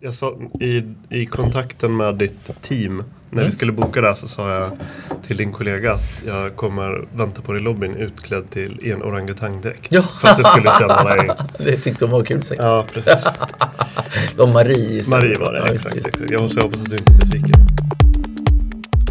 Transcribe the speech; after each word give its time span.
Jag 0.00 0.14
sa 0.14 0.34
i, 0.60 0.82
i 1.10 1.26
kontakten 1.26 1.96
med 1.96 2.14
ditt 2.14 2.62
team 2.62 2.96
när 3.30 3.38
Mm. 3.42 3.50
vi 3.50 3.56
skulle 3.56 3.72
boka 3.72 4.00
det 4.00 4.06
här 4.06 4.14
så 4.14 4.28
sa 4.28 4.50
jag 4.50 4.70
till 5.26 5.36
din 5.36 5.52
kollega 5.52 5.92
att 5.92 6.22
jag 6.26 6.56
kommer 6.56 7.04
vänta 7.16 7.42
på 7.42 7.52
dig 7.52 7.60
i 7.60 7.64
lobbyn 7.64 7.94
utklädd 7.94 8.50
till 8.50 8.78
i 8.82 8.90
en 8.90 9.02
orangutangdräkt. 9.02 9.92
Ja. 9.92 10.02
För 10.02 10.28
att 10.28 10.36
du 10.36 10.44
skulle 10.44 10.70
känna 10.78 11.04
dig... 11.04 11.30
Det 11.58 11.76
tyckte 11.76 12.04
de 12.04 12.10
var 12.10 12.22
kul 12.24 12.42
säkert. 12.42 12.64
Ja, 12.64 12.84
precis. 12.92 13.24
De 14.36 14.52
Marie 14.52 14.76
istället. 15.00 15.08
Marie 15.08 15.38
var 15.38 15.52
det, 15.52 15.58
Ja, 15.58 15.72
just 15.72 15.86
exakt. 15.86 16.06
exakt. 16.06 16.30
Jag 16.30 16.38
hoppas 16.40 16.56
jag 16.56 16.62
hoppas 16.62 16.80
att 16.80 16.90
du 16.90 16.96
inte 16.96 17.12
är 17.12 17.18
besviken. 17.18 17.66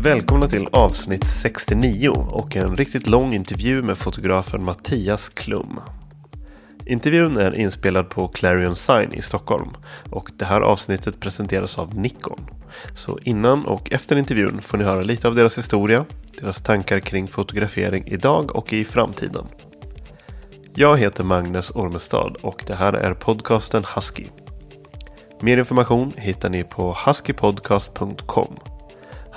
Välkomna 0.01 0.47
till 0.49 0.67
avsnitt 0.71 1.27
69 1.27 2.09
och 2.09 2.55
en 2.55 2.75
riktigt 2.75 3.07
lång 3.07 3.33
intervju 3.33 3.81
med 3.81 3.97
fotografen 3.97 4.63
Mattias 4.65 5.29
Klum. 5.29 5.79
Intervjun 6.85 7.37
är 7.37 7.55
inspelad 7.55 8.09
på 8.09 8.27
Clarion 8.27 8.75
Sign 8.75 9.13
i 9.13 9.21
Stockholm 9.21 9.69
och 10.09 10.31
det 10.37 10.45
här 10.45 10.61
avsnittet 10.61 11.19
presenteras 11.19 11.77
av 11.77 11.95
Nikon. 11.95 12.39
Så 12.95 13.19
innan 13.21 13.65
och 13.65 13.91
efter 13.91 14.15
intervjun 14.15 14.61
får 14.61 14.77
ni 14.77 14.83
höra 14.83 15.01
lite 15.01 15.27
av 15.27 15.35
deras 15.35 15.57
historia, 15.57 16.05
deras 16.41 16.61
tankar 16.61 16.99
kring 16.99 17.27
fotografering 17.27 18.03
idag 18.07 18.55
och 18.55 18.73
i 18.73 18.85
framtiden. 18.85 19.45
Jag 20.75 20.97
heter 20.97 21.23
Magnus 21.23 21.71
Ormestad 21.71 22.37
och 22.41 22.63
det 22.67 22.75
här 22.75 22.93
är 22.93 23.13
podcasten 23.13 23.83
Husky. 23.95 24.25
Mer 25.41 25.57
information 25.57 26.11
hittar 26.17 26.49
ni 26.49 26.63
på 26.63 26.97
huskypodcast.com. 27.05 28.55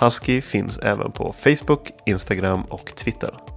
Husky 0.00 0.40
finns 0.40 0.78
även 0.78 1.12
på 1.12 1.32
Facebook, 1.32 1.90
Instagram 2.06 2.62
och 2.62 2.94
Twitter. 2.96 3.47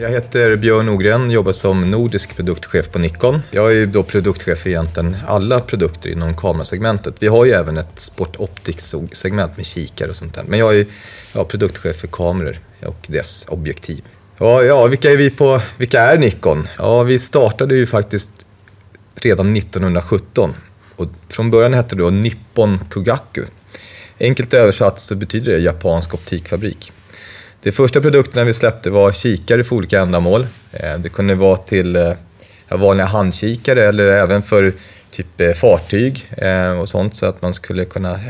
Jag 0.00 0.10
heter 0.10 0.56
Björn 0.56 0.88
Ogren, 0.88 1.30
jobbar 1.30 1.52
som 1.52 1.90
nordisk 1.90 2.36
produktchef 2.36 2.90
på 2.90 2.98
Nikon. 2.98 3.42
Jag 3.50 3.72
är 3.76 3.86
då 3.86 4.02
produktchef 4.02 4.58
för 4.58 4.70
egentligen 4.70 5.16
alla 5.26 5.60
produkter 5.60 6.10
inom 6.10 6.34
kamerasegmentet. 6.34 7.14
Vi 7.18 7.26
har 7.26 7.44
ju 7.44 7.52
även 7.52 7.78
ett 7.78 7.98
sport 7.98 8.36
optics-segment 8.36 9.56
med 9.56 9.66
kikare 9.66 10.10
och 10.10 10.16
sånt 10.16 10.34
där. 10.34 10.44
Men 10.46 10.58
jag 10.58 10.76
är 10.76 10.86
ja, 11.32 11.44
produktchef 11.44 11.96
för 11.96 12.06
kameror 12.06 12.58
och 12.86 13.06
deras 13.06 13.44
objektiv. 13.48 14.04
Ja, 14.38 14.62
ja, 14.62 14.86
vilka 14.86 15.10
är 15.10 15.16
vi 15.16 15.30
på, 15.30 15.62
vilka 15.76 16.00
är 16.00 16.18
Nikon? 16.18 16.68
Ja, 16.78 17.02
vi 17.02 17.18
startade 17.18 17.74
ju 17.74 17.86
faktiskt 17.86 18.30
redan 19.14 19.56
1917 19.56 20.54
och 20.96 21.06
från 21.28 21.50
början 21.50 21.74
hette 21.74 21.96
det 21.96 22.02
då 22.02 22.10
Nippon 22.10 22.78
Kugaku. 22.90 23.44
Enkelt 24.20 24.54
översatt 24.54 25.00
så 25.00 25.14
betyder 25.14 25.52
det 25.52 25.58
japansk 25.58 26.14
optikfabrik. 26.14 26.92
De 27.62 27.72
första 27.72 28.00
produkterna 28.00 28.44
vi 28.44 28.54
släppte 28.54 28.90
var 28.90 29.12
kikare 29.12 29.64
för 29.64 29.76
olika 29.76 30.00
ändamål. 30.00 30.46
Eh, 30.72 30.98
det 30.98 31.08
kunde 31.08 31.34
vara 31.34 31.56
till 31.56 31.96
eh, 31.96 32.12
vanliga 32.68 33.06
handkikare 33.06 33.88
eller 33.88 34.06
även 34.06 34.42
för 34.42 34.72
typ 35.10 35.40
eh, 35.40 35.52
fartyg 35.52 36.30
och 36.80 36.88
sånt 36.88 37.14
så 37.14 37.26
att 37.26 37.42
man 37.42 37.54
skulle 37.54 37.84
kunna 37.84 38.20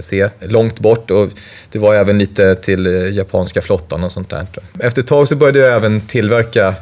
se 0.00 0.30
långt 0.40 0.80
bort. 0.80 1.10
Och 1.10 1.28
det 1.72 1.78
var 1.78 1.94
även 1.94 2.18
lite 2.18 2.54
till 2.54 2.86
japanska 3.16 3.62
flottan 3.62 4.04
och 4.04 4.12
sånt 4.12 4.30
där. 4.30 4.46
Efter 4.80 5.02
ett 5.02 5.08
tag 5.08 5.28
så 5.28 5.36
började 5.36 5.58
jag 5.58 5.76
även 5.76 6.00
tillverka 6.00 6.74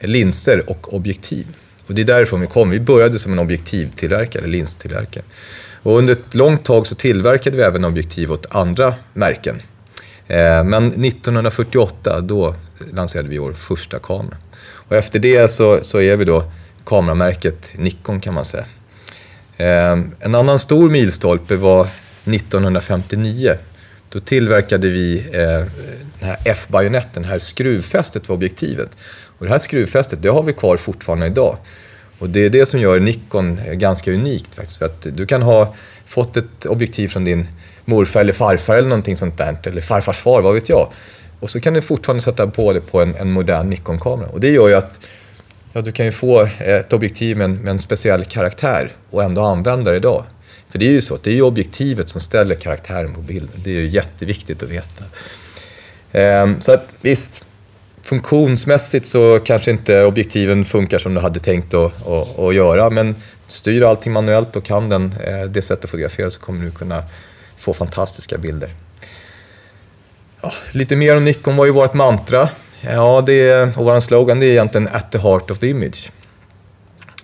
linser 0.00 0.70
och 0.70 0.94
objektiv. 0.94 1.46
Och 1.86 1.94
det 1.94 2.02
är 2.02 2.06
därifrån 2.06 2.40
vi 2.40 2.46
kom. 2.46 2.70
Vi 2.70 2.80
började 2.80 3.18
som 3.18 3.32
en 3.32 3.38
objektivtillverkare, 3.38 4.46
linstillverkare. 4.46 5.24
Och 5.82 5.98
under 5.98 6.12
ett 6.12 6.34
långt 6.34 6.64
tag 6.64 6.86
så 6.86 6.94
tillverkade 6.94 7.56
vi 7.56 7.62
även 7.62 7.84
objektiv 7.84 8.32
åt 8.32 8.46
andra 8.50 8.94
märken. 9.12 9.62
Eh, 10.30 10.64
men 10.64 10.86
1948 10.86 12.20
då 12.20 12.54
lanserade 12.92 13.28
vi 13.28 13.38
vår 13.38 13.52
första 13.52 13.98
kamera. 13.98 14.36
Och 14.72 14.96
efter 14.96 15.18
det 15.18 15.50
så, 15.50 15.82
så 15.82 16.00
är 16.00 16.16
vi 16.16 16.24
då 16.24 16.44
kameramärket 16.86 17.68
Nikon 17.76 18.20
kan 18.20 18.34
man 18.34 18.44
säga. 18.44 18.64
Eh, 19.56 19.98
en 20.20 20.34
annan 20.34 20.58
stor 20.58 20.90
milstolpe 20.90 21.56
var 21.56 21.88
1959. 22.24 23.54
Då 24.08 24.20
tillverkade 24.20 24.88
vi 24.88 25.18
eh, 25.32 25.64
den 26.18 26.28
här 26.28 26.36
F-bajonetten, 26.44 27.22
det 27.22 27.28
här 27.28 27.38
skruvfästet 27.38 28.26
för 28.26 28.34
objektivet. 28.34 28.90
Och 29.38 29.46
det 29.46 29.52
här 29.52 29.58
skruvfästet 29.58 30.22
det 30.22 30.28
har 30.28 30.42
vi 30.42 30.52
kvar 30.52 30.76
fortfarande 30.76 31.26
idag. 31.26 31.56
Och 32.18 32.30
det 32.30 32.40
är 32.40 32.50
det 32.50 32.66
som 32.66 32.80
gör 32.80 33.00
Nikon 33.00 33.60
ganska 33.72 34.12
unikt 34.12 34.54
faktiskt. 34.54 34.78
För 34.78 34.86
att 34.86 35.06
du 35.12 35.26
kan 35.26 35.42
ha 35.42 35.74
fått 36.06 36.36
ett 36.36 36.66
objektiv 36.66 37.08
från 37.08 37.24
din 37.24 37.48
morfar 37.90 38.20
eller 38.20 38.32
farfar 38.32 38.76
eller 38.76 38.88
någonting 38.88 39.16
sånt 39.16 39.38
där. 39.38 39.56
Eller 39.62 39.80
farfars 39.80 40.18
far, 40.18 40.42
vad 40.42 40.54
vet 40.54 40.68
jag. 40.68 40.88
Och 41.40 41.50
så 41.50 41.60
kan 41.60 41.74
du 41.74 41.82
fortfarande 41.82 42.22
sätta 42.22 42.46
på 42.46 42.72
det 42.72 42.80
på 42.80 43.00
en, 43.00 43.14
en 43.14 43.32
modern 43.32 43.70
Nikon-kamera. 43.70 44.28
Och 44.28 44.40
det 44.40 44.48
gör 44.48 44.68
ju 44.68 44.74
att 44.74 45.00
ja, 45.72 45.80
du 45.80 45.92
kan 45.92 46.06
ju 46.06 46.12
få 46.12 46.48
ett 46.58 46.92
objektiv 46.92 47.36
med 47.36 47.44
en, 47.44 47.54
med 47.54 47.70
en 47.70 47.78
speciell 47.78 48.24
karaktär 48.24 48.92
och 49.10 49.22
ändå 49.22 49.42
använda 49.42 49.90
det 49.90 49.96
idag. 49.96 50.24
För 50.70 50.78
det 50.78 50.86
är 50.86 50.90
ju 50.90 51.02
så, 51.02 51.14
att 51.14 51.22
det 51.22 51.30
är 51.30 51.34
ju 51.34 51.42
objektivet 51.42 52.08
som 52.08 52.20
ställer 52.20 52.54
karaktären 52.54 53.14
på 53.14 53.20
bilden. 53.20 53.50
Det 53.54 53.70
är 53.70 53.74
ju 53.74 53.88
jätteviktigt 53.88 54.62
att 54.62 54.68
veta. 54.68 55.04
Ehm, 56.12 56.60
så 56.60 56.72
att 56.72 56.94
visst, 57.00 57.46
funktionsmässigt 58.02 59.06
så 59.06 59.40
kanske 59.40 59.70
inte 59.70 60.04
objektiven 60.04 60.64
funkar 60.64 60.98
som 60.98 61.14
du 61.14 61.20
hade 61.20 61.40
tänkt 61.40 61.74
att, 61.74 62.06
att, 62.06 62.38
att 62.38 62.54
göra. 62.54 62.90
Men 62.90 63.14
styr 63.46 63.82
allting 63.82 64.12
manuellt 64.12 64.56
och 64.56 64.64
kan 64.64 64.88
den 64.88 65.14
eh, 65.24 65.42
det 65.42 65.62
sättet 65.62 65.84
att 65.84 65.90
fotografera 65.90 66.30
så 66.30 66.40
kommer 66.40 66.64
du 66.64 66.70
kunna 66.70 67.02
få 67.60 67.72
fantastiska 67.74 68.38
bilder. 68.38 68.74
Ja, 70.40 70.52
lite 70.72 70.96
mer 70.96 71.16
om 71.16 71.24
Nikon 71.24 71.56
var 71.56 71.66
ju 71.66 71.72
vårt 71.72 71.94
mantra. 71.94 72.48
Ja, 72.80 73.22
det 73.26 73.32
är, 73.50 73.78
och 73.78 73.84
vår 73.84 74.00
slogan 74.00 74.40
det 74.40 74.46
är 74.46 74.50
egentligen 74.50 74.88
at 74.88 75.12
the 75.12 75.18
heart 75.18 75.50
of 75.50 75.58
the 75.58 75.68
image. 75.68 76.10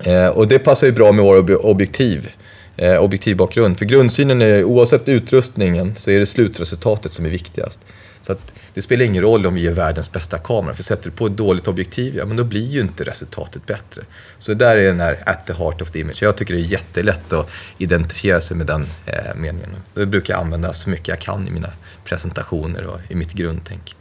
Eh, 0.05 0.27
och 0.27 0.49
det 0.49 0.59
passar 0.59 0.87
ju 0.87 0.93
bra 0.93 1.13
med 1.13 1.25
vår 1.25 1.37
ob- 1.43 1.55
objektiv, 1.55 2.31
eh, 2.77 2.97
objektivbakgrund. 2.97 3.79
För 3.79 3.85
grundsynen 3.85 4.43
är 4.43 4.65
oavsett 4.65 5.09
utrustningen 5.09 5.97
så 5.97 6.11
är 6.11 6.19
det 6.19 6.27
slutresultatet 6.27 7.13
som 7.13 7.25
är 7.27 7.31
viktigast. 7.31 7.81
Så 8.27 8.33
att 8.33 8.55
det 8.75 8.83
spelar 8.83 9.05
ingen 9.05 9.23
roll 9.23 9.47
om 9.47 9.55
vi 9.55 9.67
är 9.67 9.73
världens 9.73 10.13
bästa 10.13 10.39
kamera, 10.39 10.75
för 10.75 10.83
sätter 10.83 11.11
du 11.11 11.17
på 11.17 11.27
ett 11.27 11.37
dåligt 11.37 11.69
objektiv, 11.69 12.17
ja 12.17 12.27
men 12.27 12.37
då 12.37 12.45
blir 12.45 12.67
ju 12.67 12.81
inte 12.81 13.05
resultatet 13.05 13.67
bättre. 13.67 14.03
Så 14.39 14.55
där 14.55 14.77
är 14.77 14.87
den 14.87 15.01
här 15.01 15.23
at 15.27 15.47
the 15.47 15.53
heart 15.53 15.83
of 15.83 15.91
the 15.91 16.01
image. 16.01 16.23
Jag 16.23 16.37
tycker 16.37 16.55
det 16.55 16.61
är 16.61 16.65
jättelätt 16.65 17.33
att 17.33 17.51
identifiera 17.79 18.41
sig 18.41 18.57
med 18.57 18.67
den 18.67 18.87
eh, 19.07 19.35
meningen. 19.37 19.71
Det 19.95 20.07
brukar 20.07 20.35
jag 20.35 20.41
använda 20.41 20.73
så 20.73 20.91
mycket 20.91 21.09
jag 21.09 21.19
kan 21.19 21.49
i 21.49 21.51
mina 21.51 21.71
presentationer 22.05 22.87
och 22.87 23.01
i 23.09 23.15
mitt 23.15 23.33
grundtänk. 23.33 23.97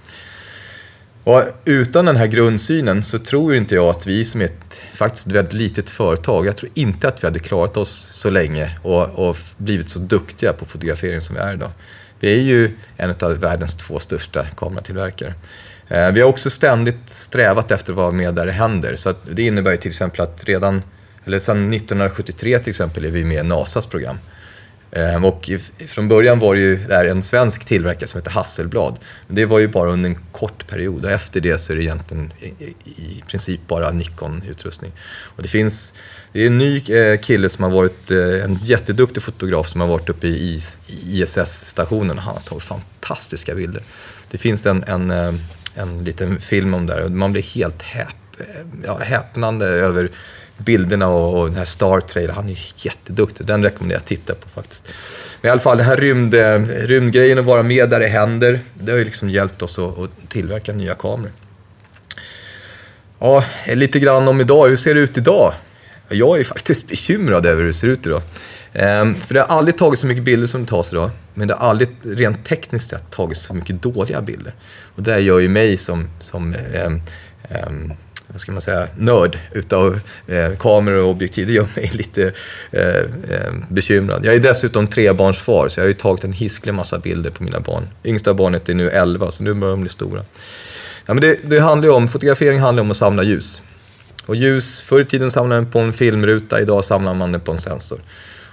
Och 1.23 1.43
utan 1.65 2.05
den 2.05 2.15
här 2.15 2.27
grundsynen 2.27 3.03
så 3.03 3.19
tror 3.19 3.55
inte 3.55 3.75
jag 3.75 3.89
att 3.89 4.07
vi 4.07 4.25
som 4.25 4.41
är 4.41 4.45
ett 4.45 4.81
faktiskt 4.93 5.27
väldigt 5.27 5.53
litet 5.53 5.89
företag, 5.89 6.45
jag 6.45 6.57
tror 6.57 6.71
inte 6.73 7.07
att 7.07 7.23
vi 7.23 7.27
hade 7.27 7.39
klarat 7.39 7.77
oss 7.77 8.07
så 8.11 8.29
länge 8.29 8.77
och, 8.81 9.29
och 9.29 9.37
blivit 9.57 9.89
så 9.89 9.99
duktiga 9.99 10.53
på 10.53 10.65
fotografering 10.65 11.21
som 11.21 11.35
vi 11.35 11.41
är 11.41 11.53
idag. 11.53 11.71
Vi 12.19 12.33
är 12.33 12.41
ju 12.41 12.71
en 12.97 13.15
av 13.21 13.37
världens 13.37 13.75
två 13.75 13.99
största 13.99 14.45
kameratillverkare. 14.45 15.33
Eh, 15.87 16.11
vi 16.11 16.21
har 16.21 16.29
också 16.29 16.49
ständigt 16.49 17.09
strävat 17.09 17.71
efter 17.71 17.91
att 17.91 17.97
vara 17.97 18.11
med 18.11 18.33
där 18.33 18.45
det 18.45 18.51
händer. 18.51 18.95
Så 18.95 19.13
det 19.31 19.43
innebär 19.43 19.71
ju 19.71 19.77
till 19.77 19.91
exempel 19.91 20.21
att 20.21 20.43
redan, 20.43 20.83
eller 21.25 21.39
sedan 21.39 21.73
1973 21.73 22.59
till 22.59 22.69
exempel, 22.69 23.05
är 23.05 23.09
vi 23.09 23.23
med 23.23 23.45
i 23.45 23.47
NASAs 23.47 23.85
program. 23.85 24.17
Eh, 24.91 25.25
och 25.25 25.49
från 25.87 26.07
början 26.07 26.39
var 26.39 26.55
det 26.55 26.61
ju 26.61 26.77
där 26.77 27.05
en 27.05 27.23
svensk 27.23 27.65
tillverkare 27.65 28.07
som 28.07 28.17
heter 28.17 28.31
Hasselblad. 28.31 28.99
Men 29.27 29.35
det 29.35 29.45
var 29.45 29.59
ju 29.59 29.67
bara 29.67 29.89
under 29.89 30.09
en 30.09 30.19
kort 30.31 30.67
period 30.67 31.05
och 31.05 31.11
efter 31.11 31.41
det 31.41 31.57
så 31.57 31.73
är 31.73 31.77
det 31.77 31.83
egentligen 31.83 32.33
i 32.85 33.23
princip 33.27 33.67
bara 33.67 33.91
Nikon-utrustning. 33.91 34.91
Och 35.35 35.43
det 35.43 35.49
finns, 35.49 35.93
det 36.35 36.41
är 36.41 36.47
en 36.47 36.57
ny 36.57 36.77
eh, 36.77 37.19
kille 37.19 37.49
som 37.49 37.63
har 37.63 37.71
varit, 37.71 38.11
eh, 38.11 38.43
en 38.43 38.59
jätteduktig 38.63 39.23
fotograf 39.23 39.67
som 39.67 39.81
har 39.81 39.87
varit 39.87 40.09
uppe 40.09 40.27
i 40.27 40.61
ISS-stationen. 40.87 42.17
Han 42.17 42.33
har 42.33 42.41
tagit 42.41 42.63
fantastiska 42.63 43.55
bilder. 43.55 43.83
Det 44.31 44.37
finns 44.37 44.65
en, 44.65 44.83
en, 44.83 45.11
eh, 45.11 45.33
en 45.75 46.03
liten 46.03 46.39
film 46.39 46.73
om 46.73 46.85
det 46.85 46.93
här 46.93 47.01
och 47.01 47.11
man 47.11 47.31
blir 47.31 47.41
helt 47.41 47.81
häp, 47.81 48.07
ja, 48.85 48.97
häpnande 48.97 49.65
över 49.65 50.09
bilderna 50.57 51.07
och, 51.07 51.39
och 51.39 51.47
den 51.47 51.57
här 51.57 51.65
Star 51.65 51.99
Trailer. 52.01 52.33
Han 52.33 52.49
är 52.49 52.59
jätteduktig. 52.75 53.45
Den 53.45 53.63
rekommenderar 53.63 53.97
jag 53.97 54.01
att 54.01 54.07
titta 54.07 54.33
på 54.33 54.49
faktiskt. 54.49 54.87
Men 55.41 55.49
i 55.49 55.51
alla 55.51 55.61
fall 55.61 55.77
den 55.77 55.85
här 55.85 55.97
rymd, 55.97 56.33
rymdgrejen 56.87 57.37
och 57.37 57.45
vara 57.45 57.63
med 57.63 57.89
där 57.89 57.99
det 57.99 58.07
händer. 58.07 58.59
Det 58.73 58.91
har 58.91 58.99
ju 58.99 59.05
liksom 59.05 59.29
hjälpt 59.29 59.61
oss 59.61 59.79
att, 59.79 59.99
att 59.99 60.11
tillverka 60.29 60.73
nya 60.73 60.95
kameror. 60.95 61.31
Ja, 63.19 63.43
lite 63.67 63.99
grann 63.99 64.27
om 64.27 64.41
idag. 64.41 64.67
Hur 64.67 64.77
ser 64.77 64.95
det 64.95 65.01
ut 65.01 65.17
idag? 65.17 65.53
Jag 66.09 66.39
är 66.39 66.43
faktiskt 66.43 66.87
bekymrad 66.87 67.45
över 67.45 67.61
hur 67.61 67.67
det 67.67 67.73
ser 67.73 67.87
ut 67.87 68.07
idag. 68.07 68.21
Ehm, 68.73 69.15
för 69.15 69.33
det 69.33 69.39
har 69.39 69.57
aldrig 69.57 69.77
tagits 69.77 70.01
så 70.01 70.07
mycket 70.07 70.23
bilder 70.23 70.47
som 70.47 70.61
det 70.61 70.67
tas 70.67 70.91
idag. 70.91 71.09
Men 71.33 71.47
det 71.47 71.53
har 71.53 71.69
aldrig 71.69 71.89
rent 72.03 72.45
tekniskt 72.45 72.89
sett 72.89 73.11
tagits 73.11 73.41
så 73.41 73.53
mycket 73.53 73.81
dåliga 73.81 74.21
bilder. 74.21 74.53
Och 74.95 75.03
det 75.03 75.19
gör 75.19 75.39
ju 75.39 75.47
mig 75.47 75.77
som, 75.77 76.07
som 76.19 76.55
um, 76.85 77.01
um, 77.67 77.93
vad 78.27 78.41
ska 78.41 78.51
man 78.51 78.61
säga, 78.61 78.87
nörd 78.97 79.39
utav 79.51 79.99
eh, 80.27 80.55
kameror 80.55 81.03
och 81.03 81.09
objektiv. 81.09 81.47
Det 81.47 81.53
gör 81.53 81.67
mig 81.75 81.91
lite 81.93 82.31
eh, 82.71 82.97
eh, 83.29 83.53
bekymrad. 83.69 84.25
Jag 84.25 84.35
är 84.35 84.39
dessutom 84.39 84.87
trebarnsfar 84.87 85.69
så 85.69 85.79
jag 85.79 85.83
har 85.83 85.87
ju 85.87 85.93
tagit 85.93 86.23
en 86.23 86.33
hisklig 86.33 86.73
massa 86.73 86.99
bilder 86.99 87.31
på 87.31 87.43
mina 87.43 87.59
barn. 87.59 87.83
Yngsta 88.03 88.33
barnet 88.33 88.69
är 88.69 88.73
nu 88.73 88.89
11 88.89 89.31
så 89.31 89.43
nu 89.43 89.53
börjar 89.53 89.71
de 89.71 89.81
bli 89.81 89.89
stora. 89.89 90.21
Ja, 91.05 91.13
men 91.13 91.21
det, 91.21 91.37
det 91.43 91.59
handlar 91.59 91.89
om, 91.89 92.07
fotografering 92.07 92.59
handlar 92.59 92.81
om 92.81 92.91
att 92.91 92.97
samla 92.97 93.23
ljus. 93.23 93.61
Och 94.25 94.35
ljus, 94.35 94.81
förr 94.81 95.01
i 95.01 95.05
tiden 95.05 95.31
samlade 95.31 95.61
man 95.61 95.71
på 95.71 95.79
en 95.79 95.93
filmruta, 95.93 96.61
idag 96.61 96.85
samlar 96.85 97.13
man 97.13 97.31
det 97.31 97.39
på 97.39 97.51
en 97.51 97.57
sensor. 97.57 97.99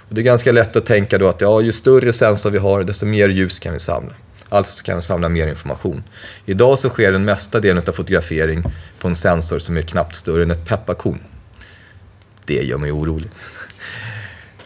Och 0.09 0.15
det 0.15 0.21
är 0.21 0.23
ganska 0.23 0.51
lätt 0.51 0.75
att 0.75 0.85
tänka 0.85 1.17
då 1.17 1.27
att 1.27 1.41
ja, 1.41 1.61
ju 1.61 1.71
större 1.71 2.13
sensor 2.13 2.49
vi 2.49 2.57
har, 2.57 2.83
desto 2.83 3.05
mer 3.05 3.29
ljus 3.29 3.59
kan 3.59 3.73
vi 3.73 3.79
samla. 3.79 4.13
Alltså 4.49 4.83
kan 4.83 4.95
vi 4.95 5.01
samla 5.01 5.29
mer 5.29 5.47
information. 5.47 6.03
Idag 6.45 6.79
så 6.79 6.89
sker 6.89 7.11
den 7.11 7.25
mesta 7.25 7.59
delen 7.59 7.83
av 7.87 7.91
fotografering 7.91 8.63
på 8.99 9.07
en 9.07 9.15
sensor 9.15 9.59
som 9.59 9.77
är 9.77 9.81
knappt 9.81 10.15
större 10.15 10.43
än 10.43 10.51
ett 10.51 10.65
pepparkorn. 10.65 11.19
Det 12.45 12.63
gör 12.63 12.77
mig 12.77 12.91
orolig. 12.91 13.29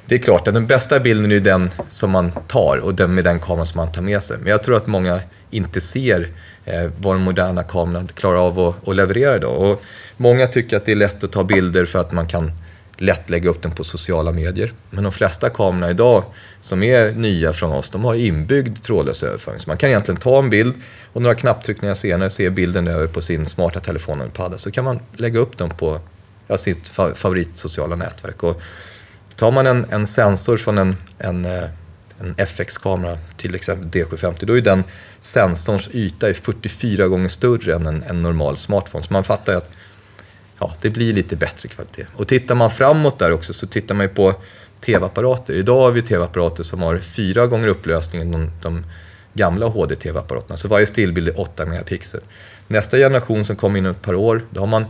Det 0.06 0.16
är 0.16 0.20
klart 0.20 0.48
att 0.48 0.54
den 0.54 0.68
bästa 0.68 1.00
bilden 1.00 1.32
är 1.32 1.40
den 1.40 1.70
som 1.88 2.12
man 2.12 2.32
tar 2.32 2.78
och 2.78 2.96
den 2.96 3.16
med 3.16 3.24
den 3.24 3.40
kameran 3.40 3.66
som 3.66 3.78
man 3.78 3.92
tar 3.92 4.02
med 4.02 4.24
sig. 4.24 4.38
Men 4.38 4.48
jag 4.48 4.64
tror 4.64 4.78
att 4.78 4.88
många 4.88 5.20
inte 5.50 5.82
ser 5.82 6.32
eh, 6.68 6.90
vad 7.02 7.16
den 7.16 7.24
moderna 7.24 7.64
kameran 7.64 8.08
klarar 8.16 8.48
av 8.48 8.60
att, 8.60 8.88
att 8.88 8.96
leverera 8.96 9.36
idag. 9.36 9.62
Och 9.62 9.82
många 10.18 10.48
tycker 10.48 10.78
att 10.78 10.86
det 10.86 10.92
är 10.92 10.96
lätt 10.96 11.24
att 11.24 11.32
ta 11.32 11.44
bilder 11.44 11.86
för 11.86 12.00
att 12.00 12.12
man 12.12 12.28
kan 12.28 12.52
lätt 12.98 13.30
lägga 13.30 13.50
upp 13.50 13.62
den 13.62 13.72
på 13.72 13.84
sociala 13.84 14.32
medier. 14.32 14.74
Men 14.90 15.04
de 15.04 15.12
flesta 15.12 15.50
kamerorna 15.50 15.90
idag 15.90 16.24
som 16.62 16.84
är 16.84 17.12
nya 17.12 17.54
från 17.54 17.72
oss, 17.72 17.90
de 17.90 18.06
har 18.06 18.16
inbyggd 18.16 18.84
trådlös 18.84 19.24
överföring. 19.24 19.60
Så 19.60 19.70
man 19.70 19.78
kan 19.78 19.90
egentligen 19.90 20.20
ta 20.20 20.40
en 20.40 20.50
bild 20.50 20.76
och 21.14 21.22
några 21.22 21.36
knapptryckningar 21.36 21.96
senare 21.96 22.30
se 22.30 22.50
bilden 22.50 22.88
över 22.88 23.08
på 23.08 23.22
sin 23.22 23.46
smarta 23.46 23.80
telefon 23.80 24.22
eller 24.22 24.32
padda. 24.32 24.58
Så 24.58 24.72
kan 24.72 24.84
man 24.84 25.00
lägga 25.16 25.40
upp 25.40 25.58
den 25.58 25.70
på 25.70 26.00
ja, 26.48 26.58
sitt 26.58 26.88
fa 26.88 27.16
favoritsociala 27.16 27.96
nätverk. 27.96 28.44
Och 28.44 28.62
tar 29.36 29.52
man 29.52 29.68
en, 29.68 29.86
en 29.90 30.08
sensor 30.08 30.58
från 30.58 30.78
en, 30.78 30.96
en, 31.18 31.46
eh, 31.46 31.64
en 32.20 32.36
FX-kamera, 32.38 33.18
till 33.38 33.56
exempel 33.56 34.02
D750, 34.02 34.46
då 34.46 34.58
är 34.58 34.62
den 34.62 34.84
sensorns 35.20 35.90
yta 35.92 36.30
är 36.30 36.34
44 36.34 37.08
gånger 37.08 37.30
större 37.30 37.76
än 37.76 37.88
en, 37.88 38.04
en 38.04 38.22
normal 38.22 38.58
smartphone. 38.58 39.04
Så 39.04 39.14
man 39.14 39.24
fattar 39.24 39.54
ju 39.54 39.58
att 39.58 39.72
ja, 40.60 40.74
det 40.82 40.90
blir 40.90 41.14
lite 41.14 41.36
bättre 41.36 41.70
kvalitet. 41.70 42.06
Och 42.16 42.28
tittar 42.28 42.56
man 42.56 42.72
framåt 42.72 43.20
där 43.20 43.32
också 43.32 43.54
så 43.54 43.68
tittar 43.68 43.96
man 43.96 44.06
ju 44.06 44.10
på 44.10 44.36
tv-apparater. 44.82 45.54
Idag 45.54 45.80
har 45.80 45.92
vi 45.92 46.02
tv-apparater 46.02 46.64
som 46.64 46.82
har 46.82 47.00
fyra 47.00 47.48
gånger 47.48 47.68
upplösningen 47.68 48.32
de, 48.32 48.52
de 48.62 48.86
gamla 49.34 49.66
HD-tv-apparaterna. 49.66 50.58
Så 50.58 50.68
varje 50.68 50.86
stillbild 50.86 51.28
är 51.28 51.40
8 51.40 51.66
megapixel. 51.66 52.22
Nästa 52.68 52.98
generation 52.98 53.46
som 53.46 53.56
kommer 53.56 53.80
inom 53.80 53.92
ett 53.92 54.02
par 54.02 54.16
år, 54.16 54.42
då 54.50 54.60
har 54.60 54.68
man 54.68 54.86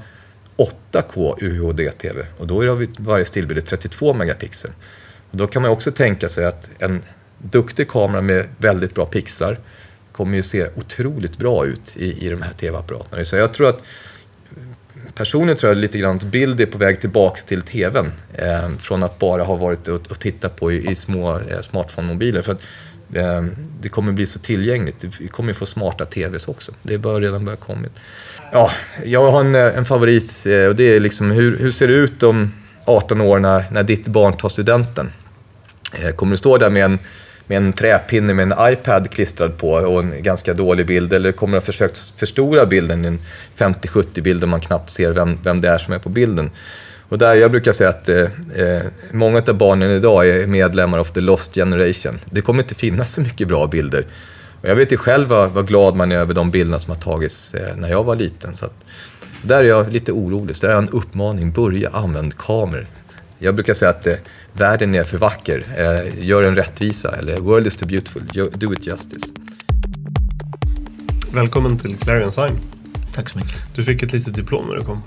8K 0.91 1.35
UHD-TV 1.44 2.25
och 2.38 2.47
då 2.47 2.68
har 2.68 2.75
vi 2.75 2.89
varje 2.97 3.25
stillbild 3.25 3.65
32 3.65 4.13
megapixel. 4.13 4.71
Och 5.31 5.38
då 5.38 5.47
kan 5.47 5.62
man 5.62 5.71
också 5.71 5.91
tänka 5.91 6.30
sig 6.30 6.45
att 6.45 6.69
en 6.80 7.01
duktig 7.37 7.87
kamera 7.87 8.21
med 8.21 8.45
väldigt 8.57 8.95
bra 8.95 9.05
pixlar 9.05 9.59
kommer 10.11 10.37
ju 10.37 10.43
se 10.43 10.67
otroligt 10.75 11.37
bra 11.37 11.65
ut 11.65 11.97
i, 11.97 12.25
i 12.25 12.29
de 12.29 12.41
här 12.41 12.53
tv-apparaterna. 12.53 13.25
Så 13.25 13.35
jag 13.35 13.53
tror 13.53 13.69
att 13.69 13.83
personligen 15.15 15.57
tror 15.57 15.69
jag 15.69 15.77
lite 15.77 15.97
grann 15.97 16.15
att 16.15 16.23
bild 16.23 16.61
är 16.61 16.65
på 16.65 16.77
väg 16.77 17.01
tillbaks 17.01 17.43
till 17.43 17.61
TVn. 17.61 18.11
Eh, 18.33 18.69
från 18.79 19.03
att 19.03 19.19
bara 19.19 19.43
ha 19.43 19.55
varit 19.55 19.87
och, 19.87 20.11
och 20.11 20.19
titta 20.19 20.49
på 20.49 20.71
i, 20.71 20.91
i 20.91 20.95
små 20.95 21.35
eh, 21.35 21.59
smartphone-mobiler. 21.59 22.41
För 22.41 22.51
att, 22.51 22.61
eh, 23.13 23.45
det 23.81 23.89
kommer 23.89 24.11
bli 24.11 24.25
så 24.25 24.39
tillgängligt. 24.39 25.05
Vi 25.19 25.27
kommer 25.27 25.53
få 25.53 25.65
smarta 25.65 26.05
TVs 26.05 26.47
också. 26.47 26.71
Det 26.81 26.97
bör 26.97 27.21
redan 27.21 27.45
börja 27.45 27.57
kommit. 27.57 27.91
Ja, 28.51 28.71
jag 29.05 29.31
har 29.31 29.41
en, 29.41 29.55
eh, 29.55 29.77
en 29.77 29.85
favorit 29.85 30.45
eh, 30.45 30.65
och 30.65 30.75
det 30.75 30.83
är 30.83 30.99
liksom 30.99 31.31
hur, 31.31 31.57
hur 31.57 31.71
ser 31.71 31.87
det 31.87 31.93
ut 31.93 32.23
om 32.23 32.53
18 32.85 33.21
år 33.21 33.39
när, 33.39 33.65
när 33.71 33.83
ditt 33.83 34.07
barn 34.07 34.37
tar 34.37 34.49
studenten? 34.49 35.11
Eh, 35.93 36.11
kommer 36.11 36.31
du 36.31 36.37
stå 36.37 36.57
där 36.57 36.69
med 36.69 36.85
en 36.85 36.99
med 37.47 37.57
en 37.57 37.73
träpinne 37.73 38.33
med 38.33 38.51
en 38.51 38.73
iPad 38.73 39.11
klistrad 39.11 39.57
på 39.57 39.69
och 39.69 39.99
en 39.99 40.23
ganska 40.23 40.53
dålig 40.53 40.85
bild. 40.85 41.13
Eller 41.13 41.31
kommer 41.31 41.57
att 41.57 41.63
ha 41.63 41.65
försökt 41.65 41.97
förstora 41.97 42.65
bilden 42.65 43.05
i 43.05 43.07
en 43.07 43.19
50-70 43.57 44.21
bild 44.21 44.41
där 44.41 44.47
man 44.47 44.61
knappt 44.61 44.89
ser 44.89 45.11
vem, 45.11 45.38
vem 45.44 45.61
det 45.61 45.69
är 45.69 45.77
som 45.77 45.94
är 45.94 45.99
på 45.99 46.09
bilden. 46.09 46.49
Och 47.09 47.17
där 47.17 47.35
jag 47.35 47.51
brukar 47.51 47.73
säga 47.73 47.89
att 47.89 48.09
eh, 48.09 48.21
eh 48.55 48.81
många 49.11 49.44
av 49.47 49.53
barnen 49.53 49.91
idag 49.91 50.29
är 50.29 50.47
medlemmar 50.47 50.97
av 50.97 51.05
the 51.05 51.21
lost 51.21 51.53
generation. 51.53 52.19
Det 52.25 52.41
kommer 52.41 52.63
inte 52.63 52.75
finnas 52.75 53.13
så 53.13 53.21
mycket 53.21 53.47
bra 53.47 53.67
bilder. 53.67 54.05
Och 54.61 54.69
jag 54.69 54.75
vet 54.75 54.92
ju 54.92 54.97
själv 54.97 55.27
vad, 55.27 55.51
vad 55.51 55.68
glad 55.68 55.95
man 55.95 56.11
är 56.11 56.18
över 56.18 56.33
de 56.33 56.51
bilderna 56.51 56.80
som 56.80 56.94
har 56.94 57.01
tagits 57.01 57.54
eh, 57.54 57.75
när 57.75 57.89
jag 57.89 58.04
var 58.04 58.16
liten. 58.16 58.56
Så 58.56 58.66
att, 58.66 58.73
där 59.42 59.63
är 59.63 59.68
jag 59.68 59.92
lite 59.92 60.11
orolig. 60.11 60.56
Så 60.56 60.68
där 60.68 60.73
är 60.73 60.77
en 60.77 60.89
uppmaning. 60.89 61.51
Börja 61.51 61.89
använda 61.89 62.35
kameror. 62.39 62.87
Jag 63.39 63.56
brukar 63.56 63.73
säga 63.73 63.89
att 63.89 64.07
eh, 64.07 64.16
världen 64.54 64.95
är 64.95 65.04
för 65.04 65.18
vacker. 65.18 65.66
Eh, 65.77 66.25
gör 66.27 66.44
en 66.44 66.56
rättvisa. 66.56 67.16
Eller 67.16 67.37
world 67.37 67.68
is 67.68 67.75
too 67.75 67.87
beautiful. 67.87 68.23
Do 68.54 68.73
it 68.73 68.87
justice. 68.87 69.27
Välkommen 71.31 71.80
till 71.80 71.97
Clarion 71.97 72.33
Sign. 72.33 72.59
Tack 73.13 73.30
så 73.30 73.37
mycket. 73.37 73.56
Du 73.75 73.83
fick 73.83 74.04
ett 74.04 74.13
litet 74.13 74.33
diplom 74.33 74.68
när 74.68 74.75
du 74.75 74.81
kom. 74.81 75.04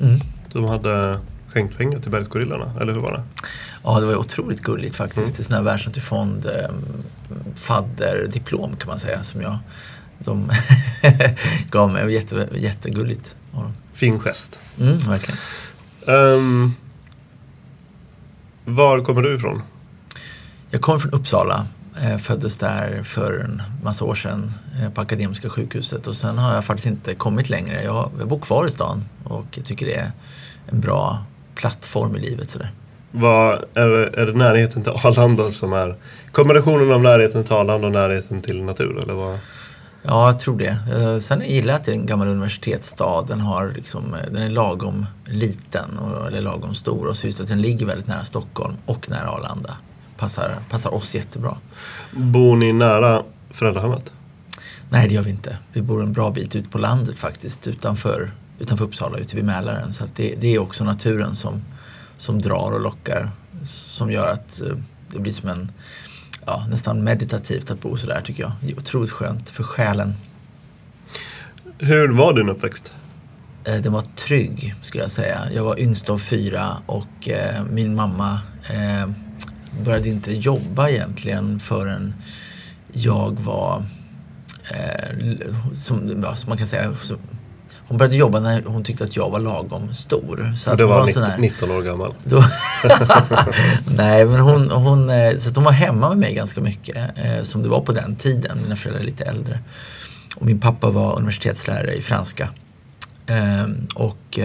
Mm. 0.00 0.20
De 0.52 0.64
hade 0.64 1.18
skänkt 1.48 1.76
pengar 1.76 1.98
till 1.98 2.10
Bergsgorillarna, 2.10 2.72
eller 2.80 2.92
hur 2.92 3.00
var 3.00 3.12
det? 3.12 3.22
Ja, 3.84 4.00
det 4.00 4.06
var 4.06 4.16
otroligt 4.16 4.60
gulligt 4.60 4.96
faktiskt. 4.96 5.18
Mm. 5.18 5.32
Det 5.36 5.40
är 5.40 5.44
sån 5.44 5.56
här 5.56 5.62
världsnaturfond 5.62 6.46
eh, 6.46 6.70
fadderdiplom 7.54 8.76
kan 8.76 8.88
man 8.88 8.98
säga 8.98 9.24
som 9.24 9.42
jag 9.42 9.58
de 10.18 10.50
gav 11.70 11.90
mig. 11.90 12.12
Jätte, 12.12 12.48
jättegulligt. 12.54 13.36
Fin 13.94 14.20
gest. 14.20 14.58
Mm, 14.80 14.98
verkligen. 14.98 15.38
Um, 16.06 16.74
var 18.64 19.04
kommer 19.04 19.22
du 19.22 19.34
ifrån? 19.34 19.62
Jag 20.70 20.80
kommer 20.80 20.98
från 20.98 21.12
Uppsala. 21.12 21.66
Jag 22.02 22.20
föddes 22.20 22.56
där 22.56 23.02
för 23.02 23.38
en 23.38 23.62
massa 23.82 24.04
år 24.04 24.14
sedan 24.14 24.52
eh, 24.80 24.90
på 24.90 25.00
Akademiska 25.00 25.48
sjukhuset 25.48 26.06
och 26.06 26.16
sen 26.16 26.38
har 26.38 26.54
jag 26.54 26.64
faktiskt 26.64 26.86
inte 26.86 27.14
kommit 27.14 27.50
längre. 27.50 27.82
Jag, 27.82 28.10
jag 28.18 28.28
bor 28.28 28.38
kvar 28.38 28.66
i 28.66 28.70
stan 28.70 29.04
och 29.24 29.58
tycker 29.64 29.86
det 29.86 29.94
är 29.94 30.10
en 30.66 30.80
bra 30.80 31.24
plattform 31.54 32.16
i 32.16 32.20
livet. 32.20 32.50
Sådär. 32.50 32.70
Vad, 33.10 33.64
är, 33.74 33.88
det, 33.88 34.20
är 34.20 34.26
det 34.26 34.32
närheten 34.32 34.82
till 34.82 34.92
Arlanda 34.92 35.50
som 35.50 35.72
är 35.72 35.96
kombinationen 36.32 36.92
av 36.92 37.02
närheten 37.02 37.44
till 37.44 37.52
Arlanda 37.52 37.86
och 37.86 37.92
närheten 37.92 38.40
till 38.40 38.62
natur? 38.62 39.02
Eller 39.02 39.14
vad? 39.14 39.38
Ja, 40.06 40.26
jag 40.26 40.40
tror 40.40 40.58
det. 40.58 40.78
Eh, 40.92 41.18
sen 41.18 41.40
gillar 41.40 41.72
jag 41.72 41.80
att 41.80 41.84
det 41.84 41.92
är 41.92 41.96
en 41.96 42.06
gammal 42.06 42.28
universitetsstad. 42.28 43.22
Den, 43.22 43.40
har 43.40 43.72
liksom, 43.76 44.14
eh, 44.14 44.20
den 44.32 44.42
är 44.42 44.50
lagom 44.50 45.06
liten, 45.26 45.98
eller 46.26 46.40
lagom 46.40 46.74
stor. 46.74 47.06
Och 47.06 47.16
så 47.16 47.26
just 47.26 47.40
att 47.40 47.48
den 47.48 47.62
ligger 47.62 47.86
väldigt 47.86 48.06
nära 48.06 48.24
Stockholm 48.24 48.74
och 48.86 49.10
nära 49.10 49.30
Arlanda. 49.30 49.76
Passar, 50.16 50.54
passar 50.70 50.94
oss 50.94 51.14
jättebra. 51.14 51.56
Bor 52.12 52.56
ni 52.56 52.72
nära 52.72 53.22
föräldrahemmet? 53.50 54.12
Nej, 54.90 55.08
det 55.08 55.14
gör 55.14 55.22
vi 55.22 55.30
inte. 55.30 55.58
Vi 55.72 55.82
bor 55.82 56.02
en 56.02 56.12
bra 56.12 56.30
bit 56.30 56.56
ut 56.56 56.70
på 56.70 56.78
landet 56.78 57.16
faktiskt, 57.16 57.66
utanför, 57.66 58.30
utanför 58.58 58.84
Uppsala, 58.84 59.18
ute 59.18 59.36
vid 59.36 59.44
Mälaren. 59.44 59.92
Så 59.92 60.04
det, 60.16 60.34
det, 60.40 60.54
är 60.54 60.58
också 60.58 60.84
naturen 60.84 61.36
som, 61.36 61.62
som 62.16 62.42
drar 62.42 62.72
och 62.72 62.80
lockar. 62.80 63.30
Som 63.66 64.10
gör 64.10 64.26
att 64.26 64.60
eh, 64.60 64.76
det 65.08 65.20
blir 65.20 65.32
som 65.32 65.48
en, 65.48 65.70
ja, 66.46 66.66
nästan 66.70 67.04
meditativt 67.04 67.70
att 67.70 67.80
bo 67.80 67.96
sådär 67.96 68.20
tycker 68.24 68.42
jag. 68.42 68.52
Det 68.60 68.72
är 68.72 68.78
otroligt 68.78 69.10
skönt 69.10 69.50
för 69.50 69.62
själen. 69.62 70.14
Hur 71.78 72.08
var 72.08 72.32
din 72.34 72.48
uppväxt? 72.48 72.94
Eh, 73.64 73.82
den 73.82 73.92
var 73.92 74.02
trygg, 74.02 74.74
skulle 74.82 75.04
jag 75.04 75.10
säga. 75.10 75.48
Jag 75.52 75.64
var 75.64 75.80
yngst 75.80 76.10
av 76.10 76.18
fyra 76.18 76.76
och 76.86 77.28
eh, 77.28 77.64
min 77.70 77.94
mamma 77.94 78.40
eh, 78.70 79.08
började 79.84 80.08
inte 80.08 80.32
jobba 80.32 80.88
egentligen 80.88 81.60
förrän 81.60 82.14
jag 82.92 83.40
var, 83.40 83.82
som, 85.74 86.22
ja, 86.22 86.36
som 86.36 86.48
man 86.48 86.58
kan 86.58 86.66
säga, 86.66 86.92
hon 87.88 87.98
började 87.98 88.16
jobba 88.16 88.40
när 88.40 88.62
hon 88.62 88.84
tyckte 88.84 89.04
att 89.04 89.16
jag 89.16 89.30
var 89.30 89.40
lagom 89.40 89.94
stor. 89.94 90.52
Så 90.56 90.70
att 90.70 90.78
du 90.78 90.84
var, 90.84 90.98
var 90.98 91.06
19, 91.06 91.22
här, 91.22 91.38
19 91.38 91.70
år 91.70 91.82
gammal? 91.82 92.14
Då, 92.24 92.44
nej, 93.96 94.24
men 94.24 94.40
hon, 94.40 94.70
hon, 94.70 95.10
eh, 95.10 95.36
så 95.36 95.48
att 95.48 95.54
hon 95.54 95.64
var 95.64 95.72
hemma 95.72 96.08
med 96.08 96.18
mig 96.18 96.34
ganska 96.34 96.60
mycket. 96.60 96.96
Eh, 96.96 97.42
som 97.42 97.62
det 97.62 97.68
var 97.68 97.80
på 97.80 97.92
den 97.92 98.16
tiden. 98.16 98.58
Mina 98.62 98.76
föräldrar 98.76 99.00
är 99.00 99.06
lite 99.06 99.24
äldre. 99.24 99.58
Och 100.34 100.46
min 100.46 100.60
pappa 100.60 100.90
var 100.90 101.18
universitetslärare 101.18 101.94
i 101.94 102.02
franska. 102.02 102.48
Eh, 103.26 103.66
och 103.94 104.38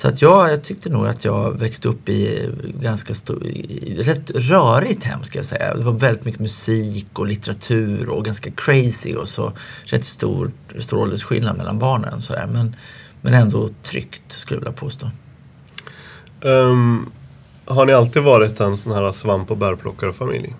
så 0.00 0.08
att 0.08 0.22
jag, 0.22 0.52
jag 0.52 0.62
tyckte 0.62 0.88
nog 0.88 1.06
att 1.06 1.24
jag 1.24 1.58
växte 1.58 1.88
upp 1.88 2.08
i 2.08 2.50
ganska 2.80 3.14
stor, 3.14 3.46
i 3.46 4.02
rätt 4.02 4.30
rörigt 4.30 5.04
hem 5.04 5.22
ska 5.22 5.38
jag 5.38 5.46
säga. 5.46 5.74
Det 5.74 5.84
var 5.84 5.92
väldigt 5.92 6.24
mycket 6.24 6.40
musik 6.40 7.18
och 7.18 7.26
litteratur 7.26 8.08
och 8.08 8.24
ganska 8.24 8.50
crazy 8.50 9.14
och 9.14 9.28
så 9.28 9.52
rätt 9.84 10.04
stor, 10.04 10.50
stor 10.78 10.98
åldersskillnad 10.98 11.56
mellan 11.56 11.78
barnen. 11.78 12.22
Så 12.22 12.36
Men, 12.48 12.76
men 13.20 13.34
ändå 13.34 13.68
tryggt 13.82 14.32
skulle 14.32 14.56
jag 14.56 14.60
vilja 14.60 14.80
påstå. 14.80 15.10
Um, 16.40 17.12
har 17.64 17.86
ni 17.86 17.92
alltid 17.92 18.22
varit 18.22 18.60
en 18.60 18.78
sån 18.78 18.92
här 18.92 19.12
svamp 19.12 19.50
och 19.50 19.56
bärplockarfamilj? 19.56 20.54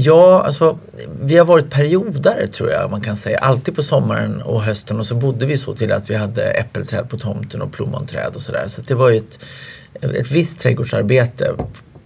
Ja, 0.00 0.42
alltså 0.42 0.78
vi 1.20 1.36
har 1.36 1.44
varit 1.44 1.70
periodare 1.70 2.46
tror 2.46 2.70
jag 2.70 2.90
man 2.90 3.00
kan 3.00 3.16
säga. 3.16 3.38
Alltid 3.38 3.76
på 3.76 3.82
sommaren 3.82 4.42
och 4.42 4.62
hösten 4.62 4.98
och 4.98 5.06
så 5.06 5.14
bodde 5.14 5.46
vi 5.46 5.58
så 5.58 5.74
till 5.74 5.92
att 5.92 6.10
vi 6.10 6.14
hade 6.14 6.42
äppelträd 6.42 7.08
på 7.08 7.18
tomten 7.18 7.62
och 7.62 7.72
plommonträd 7.72 8.32
och 8.34 8.42
sådär. 8.42 8.68
Så 8.68 8.82
det 8.82 8.94
var 8.94 9.10
ju 9.10 9.16
ett, 9.16 9.38
ett 10.00 10.30
visst 10.30 10.60
trädgårdsarbete 10.60 11.54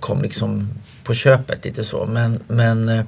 kom 0.01 0.23
liksom 0.23 0.69
på 1.05 1.15
köpet 1.15 1.65
lite 1.65 1.85
så. 1.85 2.07
Men, 2.07 2.41
men 2.49 2.89
eh, 2.89 3.05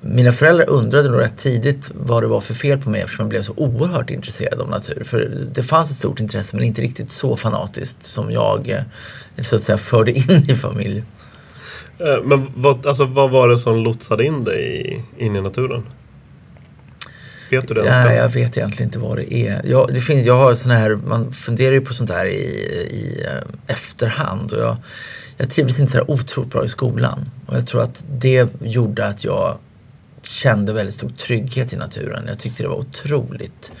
mina 0.00 0.32
föräldrar 0.32 0.68
undrade 0.68 1.08
nog 1.10 1.20
rätt 1.20 1.38
tidigt 1.38 1.90
vad 1.94 2.22
det 2.22 2.26
var 2.26 2.40
för 2.40 2.54
fel 2.54 2.78
på 2.78 2.90
mig 2.90 3.00
eftersom 3.00 3.22
jag 3.22 3.30
blev 3.30 3.42
så 3.42 3.52
oerhört 3.56 4.10
intresserad 4.10 4.60
av 4.60 4.68
natur. 4.68 5.04
För 5.04 5.46
det 5.52 5.62
fanns 5.62 5.90
ett 5.90 5.96
stort 5.96 6.20
intresse 6.20 6.56
men 6.56 6.64
inte 6.64 6.82
riktigt 6.82 7.10
så 7.10 7.36
fanatiskt 7.36 8.04
som 8.04 8.32
jag 8.32 8.68
eh, 8.68 9.44
så 9.44 9.56
att 9.56 9.62
säga 9.62 9.78
förde 9.78 10.12
in 10.12 10.44
i 10.48 10.54
familjen. 10.54 11.06
Eh, 11.98 12.22
men 12.24 12.50
vad, 12.56 12.86
alltså, 12.86 13.04
vad 13.04 13.30
var 13.30 13.48
det 13.48 13.58
som 13.58 13.76
lotsade 13.76 14.24
in 14.24 14.44
dig 14.44 15.02
in 15.16 15.36
i 15.36 15.40
naturen? 15.40 15.82
Vet 17.50 17.68
du 17.68 17.74
det? 17.74 17.84
Ja, 17.86 18.12
jag 18.12 18.28
vet 18.28 18.56
egentligen 18.56 18.88
inte 18.88 18.98
vad 18.98 19.16
det 19.16 19.34
är. 19.34 19.60
Jag, 19.64 19.94
det 19.94 20.00
finns, 20.00 20.26
jag 20.26 20.36
har 20.36 20.54
såna 20.54 20.74
här, 20.74 20.94
man 20.94 21.32
funderar 21.32 21.72
ju 21.72 21.80
på 21.80 21.94
sånt 21.94 22.10
här 22.10 22.26
i, 22.26 22.40
i 22.90 23.24
eh, 23.26 23.74
efterhand. 23.74 24.52
Och 24.52 24.60
jag, 24.60 24.76
jag 25.36 25.50
trivdes 25.50 25.80
inte 25.80 25.92
så 25.92 26.04
otroligt 26.08 26.52
bra 26.52 26.64
i 26.64 26.68
skolan. 26.68 27.30
Och 27.46 27.56
jag 27.56 27.66
tror 27.66 27.82
att 27.82 28.04
det 28.10 28.48
gjorde 28.60 29.06
att 29.06 29.24
jag 29.24 29.58
kände 30.22 30.72
väldigt 30.72 30.94
stor 30.94 31.08
trygghet 31.08 31.72
i 31.72 31.76
naturen. 31.76 32.24
Jag 32.26 32.38
tyckte 32.38 32.62
det 32.62 32.68
var 32.68 32.76
otroligt 32.76 33.72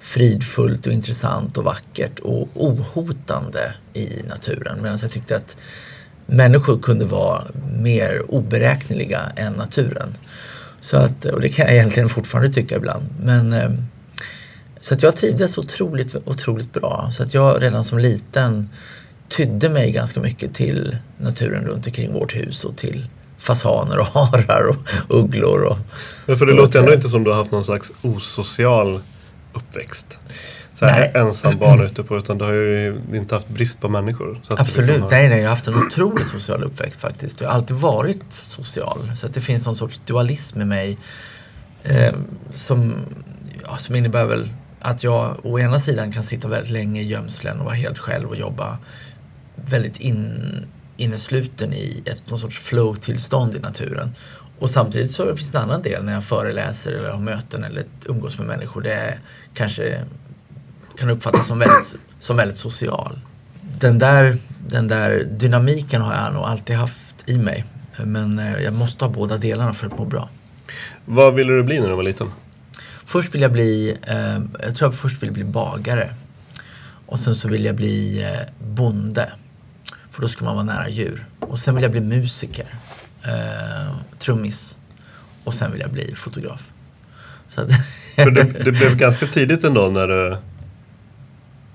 fridfullt 0.00 0.86
och 0.86 0.92
intressant 0.92 1.58
och 1.58 1.64
vackert 1.64 2.18
och 2.18 2.48
ohotande 2.54 3.74
i 3.92 4.22
naturen. 4.28 4.78
Medan 4.82 4.98
jag 5.02 5.10
tyckte 5.10 5.36
att 5.36 5.56
människor 6.30 6.78
kunde 6.78 7.04
vara 7.04 7.44
mer 7.82 8.22
oberäkneliga 8.28 9.32
än 9.36 9.52
naturen. 9.52 10.16
Så 10.80 10.96
att, 10.96 11.24
och 11.24 11.40
det 11.40 11.48
kan 11.48 11.66
jag 11.66 11.74
egentligen 11.74 12.08
fortfarande 12.08 12.50
tycka 12.50 12.76
ibland. 12.76 13.04
Men, 13.22 13.52
eh, 13.52 13.70
så 14.80 14.94
att 14.94 15.02
jag 15.02 15.16
trivdes 15.16 15.58
otroligt, 15.58 16.14
otroligt 16.24 16.72
bra. 16.72 17.08
Så 17.12 17.22
att 17.22 17.34
jag 17.34 17.62
redan 17.62 17.84
som 17.84 17.98
liten 17.98 18.68
tydde 19.28 19.68
mig 19.68 19.90
ganska 19.90 20.20
mycket 20.20 20.54
till 20.54 20.96
naturen 21.18 21.64
runt 21.64 21.86
omkring 21.86 22.12
vårt 22.12 22.36
hus 22.36 22.64
och 22.64 22.76
till 22.76 23.06
fasaner 23.38 23.98
och 23.98 24.06
harar 24.14 24.66
och 24.68 24.76
ugglor. 25.08 25.62
Och 25.62 25.78
Men 26.26 26.36
för 26.36 26.46
det 26.46 26.52
låter 26.52 26.78
ändå 26.78 26.94
inte 26.94 27.08
som 27.08 27.24
du 27.24 27.30
har 27.30 27.36
haft 27.36 27.52
någon 27.52 27.64
slags 27.64 27.92
osocial 28.02 29.00
uppväxt 29.52 30.18
så 30.80 30.86
här 30.86 31.16
ensam 31.16 31.58
barn 31.58 31.80
ute 31.80 32.02
på 32.02 32.18
utan 32.18 32.38
du 32.38 32.44
har 32.44 32.52
ju 32.52 33.00
inte 33.12 33.34
haft 33.34 33.48
brist 33.48 33.80
på 33.80 33.88
människor. 33.88 34.40
Absolut, 34.48 34.86
liksom 34.86 35.02
har... 35.02 35.10
nej 35.10 35.28
nej 35.28 35.38
jag 35.38 35.44
har 35.44 35.50
haft 35.50 35.68
en 35.68 35.74
otroligt 35.74 36.26
social 36.26 36.64
uppväxt 36.64 37.00
faktiskt. 37.00 37.40
Jag 37.40 37.48
har 37.48 37.54
alltid 37.54 37.76
varit 37.76 38.32
social. 38.32 39.10
Så 39.16 39.26
att 39.26 39.34
det 39.34 39.40
finns 39.40 39.66
någon 39.66 39.76
sorts 39.76 40.00
dualism 40.06 40.60
i 40.60 40.64
mig 40.64 40.98
eh, 41.82 42.14
som, 42.52 42.94
ja, 43.64 43.76
som 43.76 43.94
innebär 43.96 44.24
väl 44.24 44.50
att 44.80 45.04
jag 45.04 45.36
å 45.42 45.58
ena 45.58 45.78
sidan 45.78 46.12
kan 46.12 46.22
sitta 46.22 46.48
väldigt 46.48 46.72
länge 46.72 47.00
i 47.00 47.06
gömslen 47.06 47.58
och 47.58 47.64
vara 47.64 47.74
helt 47.74 47.98
själv 47.98 48.28
och 48.28 48.36
jobba 48.36 48.78
väldigt 49.56 50.00
in, 50.00 50.66
innesluten 50.96 51.72
i 51.72 52.02
ett 52.04 52.30
någon 52.30 52.38
sorts 52.38 52.58
flow-tillstånd 52.58 53.54
i 53.54 53.58
naturen. 53.58 54.10
Och 54.58 54.70
samtidigt 54.70 55.10
så 55.10 55.36
finns 55.36 55.50
det 55.50 55.58
en 55.58 55.64
annan 55.64 55.82
del 55.82 56.04
när 56.04 56.12
jag 56.12 56.24
föreläser 56.24 56.92
eller 56.92 57.10
har 57.10 57.20
möten 57.20 57.64
eller 57.64 57.84
umgås 58.06 58.38
med 58.38 58.46
människor. 58.46 58.82
Det 58.82 58.92
är 58.92 59.18
kanske 59.54 60.04
kan 60.98 61.10
uppfattas 61.10 61.46
som 61.46 61.58
väldigt, 61.58 61.96
som 62.18 62.36
väldigt 62.36 62.58
social. 62.58 63.18
Den 63.78 63.98
där, 63.98 64.36
den 64.66 64.88
där 64.88 65.24
dynamiken 65.24 66.02
har 66.02 66.14
jag 66.14 66.34
nog 66.34 66.42
alltid 66.42 66.76
haft 66.76 67.28
i 67.30 67.38
mig. 67.38 67.64
Men 67.96 68.38
eh, 68.38 68.62
jag 68.62 68.74
måste 68.74 69.04
ha 69.04 69.12
båda 69.12 69.36
delarna 69.36 69.72
för 69.72 69.86
att 69.86 69.98
må 69.98 70.04
bra. 70.04 70.28
Vad 71.04 71.34
ville 71.34 71.52
du 71.52 71.62
bli 71.62 71.80
när 71.80 71.88
du 71.88 71.94
var 71.94 72.02
liten? 72.02 72.30
Först 73.04 73.34
vill 73.34 73.42
jag 73.42 73.52
bli, 73.52 73.96
eh, 74.02 74.38
jag 74.66 74.76
tror 74.76 74.90
jag 74.90 74.94
först 74.94 75.22
ville 75.22 75.32
bli 75.32 75.44
bagare. 75.44 76.10
Och 77.06 77.18
sen 77.18 77.34
så 77.34 77.48
vill 77.48 77.64
jag 77.64 77.74
bli 77.74 78.22
eh, 78.22 78.66
bonde. 78.74 79.32
För 80.10 80.22
då 80.22 80.28
ska 80.28 80.44
man 80.44 80.54
vara 80.54 80.64
nära 80.64 80.88
djur. 80.88 81.24
Och 81.40 81.58
sen 81.58 81.74
vill 81.74 81.82
jag 81.82 81.90
bli 81.92 82.00
musiker. 82.00 82.66
Eh, 83.22 83.94
trummis. 84.18 84.76
Och 85.44 85.54
sen 85.54 85.72
vill 85.72 85.80
jag 85.80 85.90
bli 85.90 86.14
fotograf. 86.14 86.70
Så 87.48 87.60
att 87.60 87.70
För 88.14 88.30
det, 88.30 88.42
det 88.42 88.72
blev 88.72 88.96
ganska 88.96 89.26
tidigt 89.26 89.64
ändå 89.64 89.88
när 89.88 90.08
du 90.08 90.36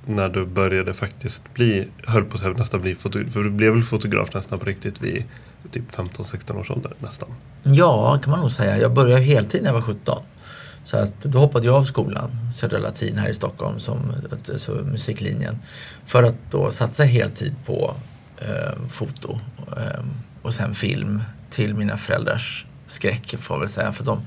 när 0.06 0.30
du 0.30 0.46
började 0.46 0.94
faktiskt 0.94 1.54
bli, 1.54 1.88
höll 2.04 2.26
på 2.26 2.48
att 2.48 2.58
nästan 2.58 2.82
bli 2.82 2.96
fotograf, 2.96 3.34
för 3.34 3.44
du 3.44 3.50
blev 3.50 3.74
väl 3.74 3.84
fotograf 3.84 4.34
nästan 4.34 4.60
på 4.60 4.66
riktigt 4.66 5.02
vid 5.02 5.24
typ 5.72 5.92
15-16 5.92 6.60
års 6.60 6.72
ålder 6.72 6.94
nästan? 7.00 7.30
Ja, 7.64 8.20
kan 8.24 8.32
man 8.32 8.40
nog 8.40 8.52
säga. 8.52 8.78
Jag 8.78 8.94
började 8.94 9.22
heltid 9.22 9.64
när 9.64 9.70
jag 9.70 9.74
var 9.74 9.82
17. 9.82 10.24
Så 10.84 10.98
att 10.98 11.24
då 11.24 11.40
hoppade 11.40 11.66
jag 11.66 11.76
av 11.76 11.84
skolan, 11.84 12.32
Södra 12.54 12.78
Latin 12.78 13.18
här 13.18 13.30
i 13.30 13.34
Stockholm, 13.34 13.80
som 13.80 14.00
alltså 14.52 14.72
musiklinjen. 14.72 15.60
För 16.06 16.24
att 16.24 16.52
då 16.52 16.72
satsa 16.72 17.04
heltid 17.04 17.56
på 17.66 17.96
eh, 18.38 18.88
foto 18.90 19.40
eh, 19.78 20.04
och 20.42 20.54
sen 20.54 20.76
film 20.76 21.22
till 21.50 21.74
mina 21.74 21.98
föräldrars 21.98 22.66
skräck 22.86 23.36
får 23.40 23.56
jag 23.56 23.60
väl 23.60 23.70
säga. 23.70 23.94
För 23.94 24.06
de 24.06 24.22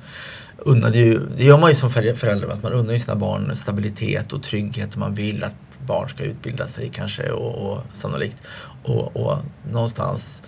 unnade 0.59 0.99
ju, 0.99 1.21
det 1.37 1.45
gör 1.45 1.59
man 1.59 1.71
ju 1.71 1.77
som 1.77 1.91
förälder, 1.91 2.49
att 2.49 2.63
man 2.63 2.73
unnar 2.73 2.93
ju 2.93 2.99
sina 2.99 3.17
barn 3.17 3.57
stabilitet 3.57 4.33
och 4.33 4.43
trygghet 4.43 4.93
och 4.93 4.99
man 4.99 5.15
vill 5.15 5.45
att 5.45 5.55
barn 5.89 6.09
ska 6.09 6.25
utbilda 6.25 6.69
sig 6.69 6.91
kanske 6.95 7.31
och, 7.31 7.73
och 7.73 7.83
sannolikt. 7.93 8.43
Och, 8.83 9.17
och 9.17 9.39
någonstans 9.71 10.43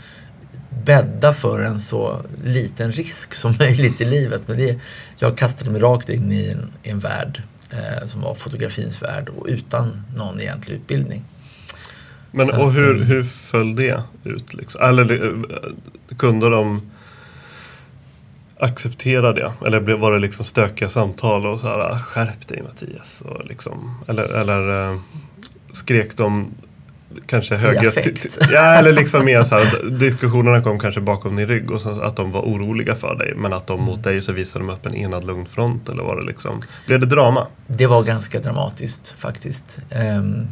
bädda 0.84 1.32
för 1.32 1.62
en 1.62 1.80
så 1.80 2.22
liten 2.44 2.92
risk 2.92 3.34
som 3.34 3.54
möjligt 3.58 4.00
i 4.00 4.04
livet. 4.04 4.40
Men 4.46 4.56
det, 4.56 4.78
jag 5.18 5.38
kastade 5.38 5.70
mig 5.70 5.80
rakt 5.80 6.08
in 6.08 6.32
i 6.32 6.50
en, 6.50 6.72
i 6.82 6.90
en 6.90 6.98
värld 6.98 7.42
eh, 7.70 8.06
som 8.06 8.20
var 8.20 8.34
fotografins 8.34 9.02
värld 9.02 9.28
och 9.28 9.46
utan 9.48 10.02
någon 10.16 10.40
egentlig 10.40 10.74
utbildning. 10.74 11.24
Men 12.30 12.46
så 12.46 12.62
och 12.62 12.72
hur, 12.72 13.00
eh, 13.00 13.06
hur 13.06 13.22
föll 13.22 13.76
det 13.76 14.02
ut? 14.24 14.54
Liksom? 14.54 14.80
Eller 14.80 15.24
eh, 15.24 16.16
kunde 16.16 16.50
de 16.50 16.90
acceptera 18.60 19.32
det? 19.32 19.52
Eller 19.66 19.80
var 19.80 20.12
det 20.12 20.18
liksom 20.18 20.44
stökiga 20.44 20.88
samtal 20.88 21.46
och 21.46 21.60
så 21.60 21.66
här 21.68 21.78
ah, 21.78 21.98
skärp 21.98 22.48
dig 22.48 22.62
Mattias? 22.62 23.20
Och 23.20 23.44
liksom, 23.44 24.04
eller, 24.08 24.24
eller 24.24 24.98
skrek 25.72 26.16
de 26.16 26.50
kanske 27.26 27.56
högre... 27.56 27.92
Ja, 28.50 28.74
eller 28.74 28.92
liksom 28.92 29.24
mer 29.24 29.44
så 29.44 29.54
här, 29.54 29.90
diskussionerna 29.90 30.62
kom 30.62 30.78
kanske 30.78 31.00
bakom 31.00 31.36
din 31.36 31.46
rygg 31.46 31.70
och 31.70 31.82
så 31.82 32.00
att 32.00 32.16
de 32.16 32.32
var 32.32 32.40
oroliga 32.40 32.94
för 32.94 33.14
dig. 33.14 33.34
Men 33.36 33.52
att 33.52 33.66
de 33.66 33.82
mot 33.82 34.04
dig 34.04 34.22
så 34.22 34.32
visade 34.32 34.64
de 34.64 34.72
upp 34.72 34.86
en 34.86 34.94
enad 34.94 35.24
lugn 35.24 35.46
front 35.46 35.88
eller 35.88 36.02
var 36.02 36.16
det 36.16 36.26
liksom... 36.26 36.62
Blev 36.86 37.00
det 37.00 37.06
drama? 37.06 37.46
Det 37.66 37.86
var 37.86 38.02
ganska 38.02 38.40
dramatiskt 38.40 39.14
faktiskt. 39.18 39.80
Um, 40.18 40.46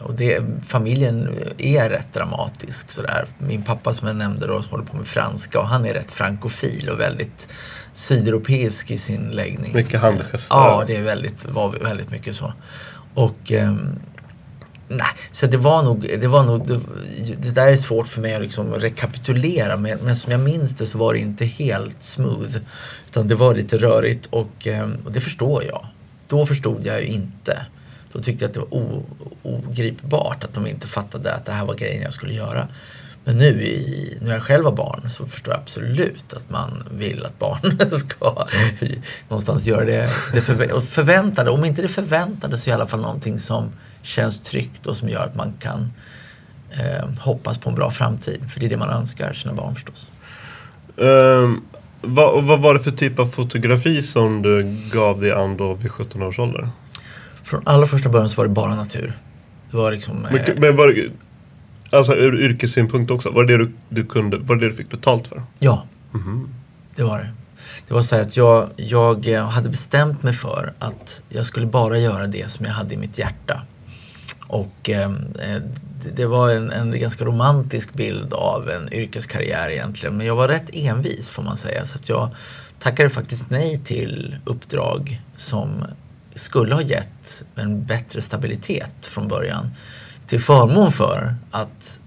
och 0.00 0.14
det, 0.14 0.42
familjen 0.66 1.28
är 1.58 1.90
rätt 1.90 2.12
dramatisk. 2.12 2.90
Sådär. 2.90 3.26
Min 3.38 3.62
pappa 3.62 3.92
som 3.92 4.06
jag 4.06 4.16
nämnde 4.16 4.46
då 4.46 4.58
håller 4.70 4.84
på 4.84 4.96
med 4.96 5.06
franska 5.06 5.60
och 5.60 5.66
han 5.66 5.86
är 5.86 5.94
rätt 5.94 6.10
frankofil 6.10 6.88
och 6.88 7.00
väldigt 7.00 7.48
sydeuropeisk 7.92 8.90
i 8.90 8.98
sin 8.98 9.28
läggning. 9.30 9.72
Mycket 9.74 10.00
handgester. 10.00 10.46
Ja, 10.50 10.84
det 10.86 10.96
är 10.96 11.02
väldigt, 11.02 11.44
var 11.44 11.74
väldigt 11.82 12.10
mycket 12.10 12.36
så. 12.36 12.52
Och 13.14 13.52
ehm, 13.52 13.98
Nej, 14.92 15.06
så 15.32 15.46
det 15.46 15.56
var 15.56 15.82
nog, 15.82 16.02
det 16.20 16.28
var 16.28 16.42
nog, 16.42 16.66
det, 16.66 16.80
det 17.38 17.50
där 17.50 17.66
är 17.66 17.76
svårt 17.76 18.08
för 18.08 18.20
mig 18.20 18.34
att 18.34 18.42
liksom 18.42 18.74
rekapitulera 18.74 19.76
men, 19.76 19.98
men 19.98 20.16
som 20.16 20.32
jag 20.32 20.40
minns 20.40 20.76
det 20.76 20.86
så 20.86 20.98
var 20.98 21.12
det 21.12 21.18
inte 21.18 21.44
helt 21.44 22.02
smooth. 22.02 22.56
Utan 23.08 23.28
det 23.28 23.34
var 23.34 23.54
lite 23.54 23.78
rörigt 23.78 24.26
och, 24.30 24.66
ehm, 24.66 24.96
och 25.04 25.12
det 25.12 25.20
förstår 25.20 25.64
jag. 25.64 25.86
Då 26.26 26.46
förstod 26.46 26.86
jag 26.86 27.00
ju 27.00 27.06
inte. 27.06 27.66
Då 28.12 28.20
tyckte 28.20 28.44
jag 28.44 28.48
att 28.48 28.54
det 28.54 28.60
var 28.60 28.74
o, 28.74 29.04
ogripbart 29.42 30.44
att 30.44 30.54
de 30.54 30.66
inte 30.66 30.86
fattade 30.86 31.34
att 31.34 31.46
det 31.46 31.52
här 31.52 31.64
var 31.64 31.74
grejen 31.74 32.02
jag 32.02 32.12
skulle 32.12 32.32
göra. 32.32 32.68
Men 33.24 33.38
nu 33.38 33.62
i, 33.62 34.18
när 34.20 34.32
jag 34.32 34.42
själv 34.42 34.64
har 34.64 34.72
barn 34.72 35.10
så 35.10 35.26
förstår 35.26 35.54
jag 35.54 35.60
absolut 35.60 36.32
att 36.32 36.50
man 36.50 36.88
vill 36.90 37.26
att 37.26 37.38
barn 37.38 37.78
ska 38.08 38.46
någonstans 39.28 39.66
göra 39.66 39.84
det, 39.84 40.10
det 40.32 40.42
förvä 40.42 40.80
förväntade. 40.80 41.50
Om 41.50 41.64
inte 41.64 41.82
det 41.82 41.88
förväntade 41.88 42.58
så 42.58 42.70
i 42.70 42.72
alla 42.72 42.86
fall 42.86 43.00
någonting 43.00 43.38
som 43.38 43.72
känns 44.02 44.40
tryggt 44.40 44.86
och 44.86 44.96
som 44.96 45.08
gör 45.08 45.24
att 45.26 45.34
man 45.34 45.52
kan 45.58 45.92
eh, 46.70 47.08
hoppas 47.20 47.58
på 47.58 47.68
en 47.68 47.74
bra 47.74 47.90
framtid. 47.90 48.50
För 48.50 48.60
det 48.60 48.66
är 48.66 48.70
det 48.70 48.76
man 48.76 48.90
önskar 48.90 49.32
sina 49.32 49.54
barn 49.54 49.74
förstås. 49.74 50.10
Um, 50.96 51.62
vad, 52.00 52.44
vad 52.44 52.60
var 52.60 52.74
det 52.74 52.80
för 52.80 52.90
typ 52.90 53.18
av 53.18 53.26
fotografi 53.26 54.02
som 54.02 54.42
du 54.42 54.76
gav 54.92 55.20
dig 55.20 55.32
an 55.32 55.56
då 55.56 55.74
vid 55.74 55.90
17 55.90 56.22
års 56.22 56.38
ålder? 56.38 56.68
Från 57.42 57.62
allra 57.64 57.86
första 57.86 58.08
början 58.08 58.28
så 58.28 58.36
var 58.36 58.44
det 58.44 58.54
bara 58.54 58.74
natur. 58.74 59.12
Det 59.70 59.76
var 59.76 59.92
liksom... 59.92 60.26
Men, 60.32 60.36
eh, 60.36 60.54
men 60.58 60.76
var 60.76 60.88
det, 60.88 61.10
alltså 61.96 62.14
ur 62.14 62.40
yrkessynpunkt 62.40 63.10
också, 63.10 63.30
var 63.30 63.44
det 63.44 63.56
det 63.56 63.64
du, 63.64 63.72
du 63.88 64.04
kunde, 64.04 64.38
var 64.38 64.56
det 64.56 64.60
det 64.60 64.70
du 64.70 64.76
fick 64.76 64.90
betalt 64.90 65.26
för? 65.26 65.42
Ja, 65.58 65.84
det 66.96 67.02
var 67.02 67.18
det. 67.18 67.30
Det 67.88 67.94
var 67.94 68.02
så 68.02 68.16
att 68.16 68.36
jag, 68.36 68.68
jag 68.76 69.28
eh, 69.28 69.48
hade 69.48 69.68
bestämt 69.68 70.22
mig 70.22 70.34
för 70.34 70.72
att 70.78 71.22
jag 71.28 71.46
skulle 71.46 71.66
bara 71.66 71.98
göra 71.98 72.26
det 72.26 72.50
som 72.50 72.66
jag 72.66 72.72
hade 72.72 72.94
i 72.94 72.96
mitt 72.96 73.18
hjärta. 73.18 73.62
Och 74.46 74.88
ehm, 74.90 75.16
eh, 75.38 75.62
det- 76.14 76.26
var 76.26 76.50
en, 76.50 76.70
en 76.70 77.00
ganska 77.00 77.24
romantisk 77.24 77.92
bild 77.92 78.32
av 78.32 78.70
en 78.70 78.92
yrkeskarriär 78.92 79.70
egentligen. 79.70 80.16
Men 80.16 80.26
jag 80.26 80.36
var 80.36 80.48
rätt 80.48 80.70
envis 80.72 81.28
får 81.28 81.42
man 81.42 81.56
säga. 81.56 81.86
Så 81.86 81.98
att 81.98 82.08
jag 82.08 82.28
tackade 82.78 83.10
faktiskt 83.10 83.50
nej 83.50 83.78
till 83.84 84.36
uppdrag 84.44 85.20
som 85.36 85.84
skulle 86.34 86.74
ha 86.74 86.82
gett 86.82 87.42
en 87.54 87.84
bättre 87.84 88.22
stabilitet 88.22 88.92
från 89.06 89.28
början. 89.28 89.70
Till 90.26 90.40
förmån 90.40 90.92
för 90.92 91.34
att 91.50 92.00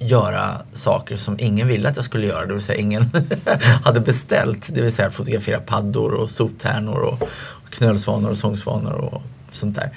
göra 0.00 0.62
saker 0.72 1.16
som 1.16 1.36
ingen 1.40 1.68
ville 1.68 1.88
att 1.88 1.96
jag 1.96 2.04
skulle 2.04 2.26
göra. 2.26 2.46
Det 2.46 2.52
vill 2.52 2.62
säga 2.62 2.78
ingen 2.80 3.10
hade 3.84 4.00
beställt. 4.00 4.74
Det 4.74 4.80
vill 4.82 4.92
säga 4.92 5.10
fotografera 5.10 5.60
paddor 5.60 6.12
och 6.12 6.30
soptärnor 6.30 6.98
och 6.98 7.28
knölsvanor 7.70 8.30
och 8.30 8.38
sångsvanor 8.38 8.92
och 8.92 9.22
sånt 9.50 9.76
där. 9.76 9.90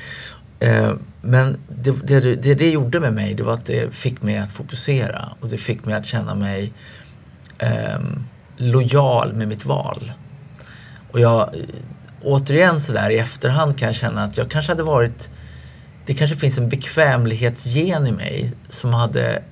Eh, 0.61 0.93
men 1.21 1.57
det, 1.69 1.91
det, 1.91 2.35
det 2.35 2.55
det 2.55 2.69
gjorde 2.69 2.99
med 2.99 3.13
mig 3.13 3.33
det 3.33 3.43
var 3.43 3.53
att 3.53 3.65
det 3.65 3.95
fick 3.95 4.21
mig 4.21 4.37
att 4.37 4.51
fokusera 4.51 5.29
och 5.39 5.49
det 5.49 5.57
fick 5.57 5.85
mig 5.85 5.95
att 5.95 6.05
känna 6.05 6.35
mig 6.35 6.73
ehm, 7.57 8.23
lojal 8.57 9.33
med 9.33 9.47
mitt 9.47 9.65
val. 9.65 10.11
Och 11.11 11.19
jag, 11.19 11.55
återigen 12.23 12.79
sådär 12.79 13.09
i 13.09 13.17
efterhand 13.17 13.77
kan 13.77 13.87
jag 13.87 13.95
känna 13.95 14.23
att 14.23 14.37
jag 14.37 14.51
kanske 14.51 14.71
hade 14.71 14.83
varit 14.83 15.29
det 16.05 16.13
kanske 16.13 16.35
finns 16.35 16.57
en 16.57 16.69
bekvämlighetsgen 16.69 18.07
i 18.07 18.11
mig 18.11 18.53
som 18.69 18.93
hade, 18.93 19.43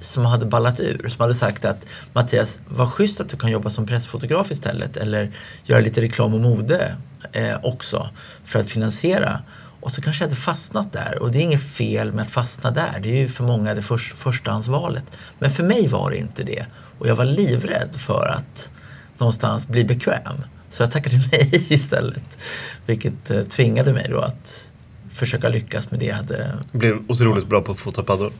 som 0.00 0.24
hade 0.24 0.46
ballat 0.46 0.80
ur. 0.80 1.08
Som 1.08 1.20
hade 1.20 1.34
sagt 1.34 1.64
att 1.64 1.86
Mattias, 2.12 2.60
vad 2.68 2.88
schysst 2.88 3.20
att 3.20 3.28
du 3.28 3.36
kan 3.36 3.50
jobba 3.50 3.70
som 3.70 3.86
pressfotograf 3.86 4.50
istället. 4.50 4.96
Eller 4.96 5.32
göra 5.64 5.80
lite 5.80 6.02
reklam 6.02 6.34
och 6.34 6.40
mode 6.40 6.96
eh, 7.32 7.56
också 7.62 8.08
för 8.44 8.58
att 8.58 8.70
finansiera. 8.70 9.40
Och 9.84 9.92
så 9.92 10.02
kanske 10.02 10.24
jag 10.24 10.28
hade 10.28 10.40
fastnat 10.40 10.92
där. 10.92 11.18
Och 11.22 11.30
det 11.30 11.38
är 11.38 11.42
inget 11.42 11.62
fel 11.62 12.12
med 12.12 12.22
att 12.22 12.30
fastna 12.30 12.70
där. 12.70 12.98
Det 13.02 13.08
är 13.08 13.16
ju 13.16 13.28
för 13.28 13.44
många 13.44 13.74
det 13.74 13.82
först, 13.82 14.18
förstahandsvalet. 14.18 15.04
Men 15.38 15.50
för 15.50 15.62
mig 15.62 15.86
var 15.86 16.10
det 16.10 16.16
inte 16.16 16.42
det. 16.42 16.66
Och 16.98 17.08
jag 17.08 17.16
var 17.16 17.24
livrädd 17.24 17.90
för 17.96 18.26
att 18.26 18.70
någonstans 19.18 19.68
bli 19.68 19.84
bekväm. 19.84 20.36
Så 20.68 20.82
jag 20.82 20.92
tackade 20.92 21.16
nej 21.32 21.66
istället. 21.68 22.38
Vilket 22.86 23.30
eh, 23.30 23.42
tvingade 23.42 23.92
mig 23.92 24.06
då 24.10 24.20
att 24.20 24.66
försöka 25.12 25.48
lyckas 25.48 25.90
med 25.90 26.00
det 26.00 26.06
jag 26.06 26.16
hade. 26.16 26.58
Du 26.72 26.78
blev 26.78 26.98
otroligt 27.08 27.46
bra 27.46 27.62
på 27.62 27.72
att 27.72 27.78
fota 27.78 28.02
paddor. 28.02 28.32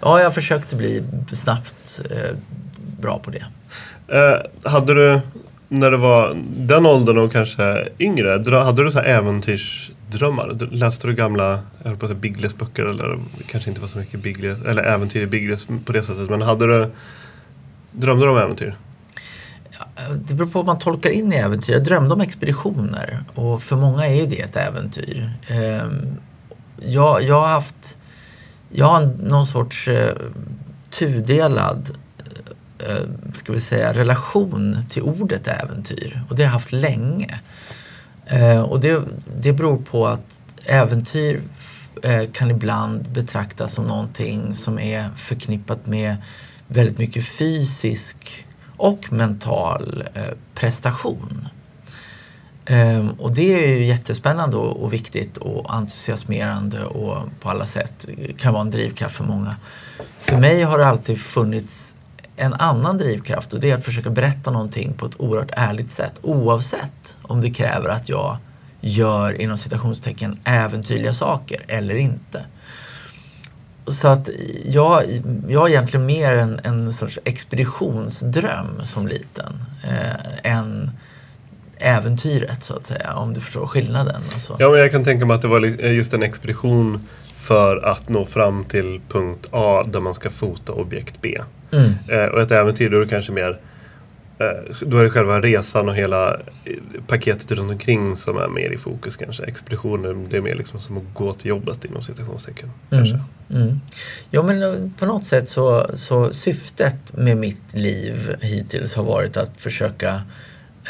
Ja, 0.00 0.20
jag 0.20 0.34
försökte 0.34 0.76
bli 0.76 1.04
snabbt 1.32 2.00
eh, 2.10 2.36
bra 3.00 3.18
på 3.18 3.30
det. 3.30 3.46
Eh, 4.08 4.70
hade 4.70 4.94
du, 4.94 5.20
när 5.68 5.90
du 5.90 5.96
var 5.96 6.36
den 6.56 6.86
åldern 6.86 7.18
och 7.18 7.32
kanske 7.32 7.88
yngre, 7.98 8.58
hade 8.58 8.84
du 8.84 8.90
så 8.90 8.98
här 8.98 9.06
äventyrsdrömmar? 9.06 10.68
Läste 10.70 11.06
du 11.06 11.14
gamla, 11.14 11.60
jag 11.82 11.90
höll 11.90 11.98
på 11.98 12.06
att 12.06 12.10
säga 12.10 12.20
Biggles 12.20 12.56
böcker 12.56 12.82
eller 12.86 13.08
det 13.38 13.44
kanske 13.46 13.70
inte 13.70 13.80
var 13.80 13.88
så 13.88 13.98
mycket 13.98 14.20
Biggles, 14.20 14.64
eller 14.64 14.82
äventyr 14.82 15.22
i 15.22 15.26
Biggles 15.26 15.66
på 15.84 15.92
det 15.92 16.02
sättet. 16.02 16.30
Men 16.30 16.42
hade 16.42 16.66
du, 16.66 16.90
drömde 17.92 18.26
du 18.26 18.30
om 18.30 18.38
äventyr? 18.38 18.74
Det 20.28 20.34
beror 20.34 20.48
på 20.48 20.58
vad 20.58 20.66
man 20.66 20.78
tolkar 20.78 21.10
in 21.10 21.32
i 21.32 21.36
äventyr. 21.36 21.72
Jag 21.72 21.84
drömde 21.84 22.14
om 22.14 22.20
expeditioner 22.20 23.24
och 23.34 23.62
för 23.62 23.76
många 23.76 24.06
är 24.06 24.14
ju 24.14 24.26
det 24.26 24.40
ett 24.40 24.56
äventyr. 24.56 25.30
Ehm, 25.48 25.92
jag, 26.80 27.22
jag 27.22 27.40
har 27.40 27.48
haft 27.48 27.96
jag 28.68 28.86
har 28.86 29.10
någon 29.18 29.46
sorts 29.46 29.88
eh, 29.88 30.16
tudelad 30.90 31.98
Eh, 32.78 33.32
ska 33.34 33.52
vi 33.52 33.60
säga, 33.60 33.94
relation 33.94 34.78
till 34.88 35.02
ordet 35.02 35.48
äventyr 35.48 36.22
och 36.28 36.36
det 36.36 36.42
har 36.42 36.48
jag 36.48 36.52
haft 36.52 36.72
länge. 36.72 37.40
Eh, 38.26 38.60
och 38.60 38.80
det, 38.80 39.02
det 39.40 39.52
beror 39.52 39.76
på 39.76 40.06
att 40.06 40.42
äventyr 40.64 41.40
eh, 42.02 42.30
kan 42.32 42.50
ibland 42.50 43.08
betraktas 43.08 43.72
som 43.72 43.84
någonting 43.84 44.54
som 44.54 44.78
är 44.78 45.10
förknippat 45.16 45.86
med 45.86 46.16
väldigt 46.68 46.98
mycket 46.98 47.28
fysisk 47.28 48.46
och 48.76 49.12
mental 49.12 50.04
prestation. 50.54 51.48
Ehm, 52.66 53.10
och 53.10 53.34
det 53.34 53.54
är 53.54 53.66
ju 53.66 53.84
jättespännande 53.84 54.56
och 54.56 54.92
viktigt 54.92 55.36
och 55.36 55.74
entusiasmerande 55.74 56.84
och 56.84 57.22
på 57.40 57.50
alla 57.50 57.66
sätt 57.66 58.06
kan 58.38 58.52
vara 58.52 58.62
en 58.62 58.70
drivkraft 58.70 59.16
för 59.16 59.24
många. 59.24 59.56
För 60.18 60.38
mig 60.38 60.62
har 60.62 60.78
det 60.78 60.86
alltid 60.86 61.20
funnits 61.20 61.95
en 62.36 62.54
annan 62.54 62.98
drivkraft 62.98 63.52
och 63.52 63.60
det 63.60 63.70
är 63.70 63.74
att 63.74 63.84
försöka 63.84 64.10
berätta 64.10 64.50
någonting 64.50 64.92
på 64.92 65.06
ett 65.06 65.20
oerhört 65.20 65.50
ärligt 65.52 65.90
sätt 65.90 66.18
oavsett 66.22 67.16
om 67.22 67.40
det 67.40 67.50
kräver 67.50 67.88
att 67.88 68.08
jag 68.08 68.36
gör 68.80 69.40
inom 69.40 69.58
citationstecken 69.58 70.38
äventyrliga 70.44 71.12
saker 71.12 71.64
eller 71.68 71.94
inte. 71.94 72.44
Så 73.86 74.08
att 74.08 74.28
jag, 74.64 75.04
jag 75.48 75.60
har 75.60 75.68
egentligen 75.68 76.06
mer 76.06 76.32
en, 76.32 76.60
en 76.64 76.92
sorts 76.92 77.18
expeditionsdröm 77.24 78.84
som 78.84 79.08
liten 79.08 79.62
eh, 79.84 80.52
än 80.52 80.90
äventyret 81.78 82.62
så 82.62 82.76
att 82.76 82.86
säga, 82.86 83.14
om 83.14 83.34
du 83.34 83.40
förstår 83.40 83.66
skillnaden. 83.66 84.22
Alltså. 84.32 84.56
Ja, 84.58 84.70
men 84.70 84.80
jag 84.80 84.90
kan 84.90 85.04
tänka 85.04 85.26
mig 85.26 85.34
att 85.34 85.42
det 85.42 85.48
var 85.48 85.60
just 85.60 86.12
en 86.12 86.22
expedition 86.22 87.00
för 87.46 87.76
att 87.76 88.08
nå 88.08 88.26
fram 88.26 88.64
till 88.64 89.00
punkt 89.08 89.46
A 89.50 89.84
där 89.86 90.00
man 90.00 90.14
ska 90.14 90.30
fota 90.30 90.72
objekt 90.72 91.20
B. 91.20 91.38
Mm. 91.72 91.92
Eh, 92.08 92.24
och 92.24 92.42
ett 92.42 92.50
äventyr 92.50 92.90
då 92.90 92.96
är 92.96 93.00
det 93.00 93.08
kanske 93.08 93.32
mer 93.32 93.58
eh, 94.38 94.86
då 94.86 94.98
är 94.98 95.04
det 95.04 95.10
själva 95.10 95.40
resan 95.40 95.88
och 95.88 95.94
hela 95.94 96.34
eh, 96.34 96.72
paketet 97.06 97.52
runt 97.52 97.70
omkring 97.70 98.16
som 98.16 98.36
är 98.36 98.48
mer 98.48 98.70
i 98.70 98.78
fokus 98.78 99.16
kanske. 99.16 99.44
Expeditionen 99.44 100.28
det 100.30 100.36
är 100.36 100.40
mer 100.40 100.54
liksom 100.54 100.80
som 100.80 100.96
att 100.96 101.14
gå 101.14 101.32
till 101.32 101.48
jobbet 101.48 101.84
inom 101.84 102.02
citationstecken. 102.02 102.70
Kanske. 102.90 103.20
Mm. 103.50 103.80
Ja 104.30 104.42
men 104.42 104.94
på 104.98 105.06
något 105.06 105.24
sätt 105.24 105.48
så, 105.48 105.86
så 105.94 106.32
syftet 106.32 107.16
med 107.16 107.36
mitt 107.36 107.72
liv 107.72 108.36
hittills 108.40 108.94
har 108.94 109.04
varit 109.04 109.36
att 109.36 109.50
försöka 109.56 110.22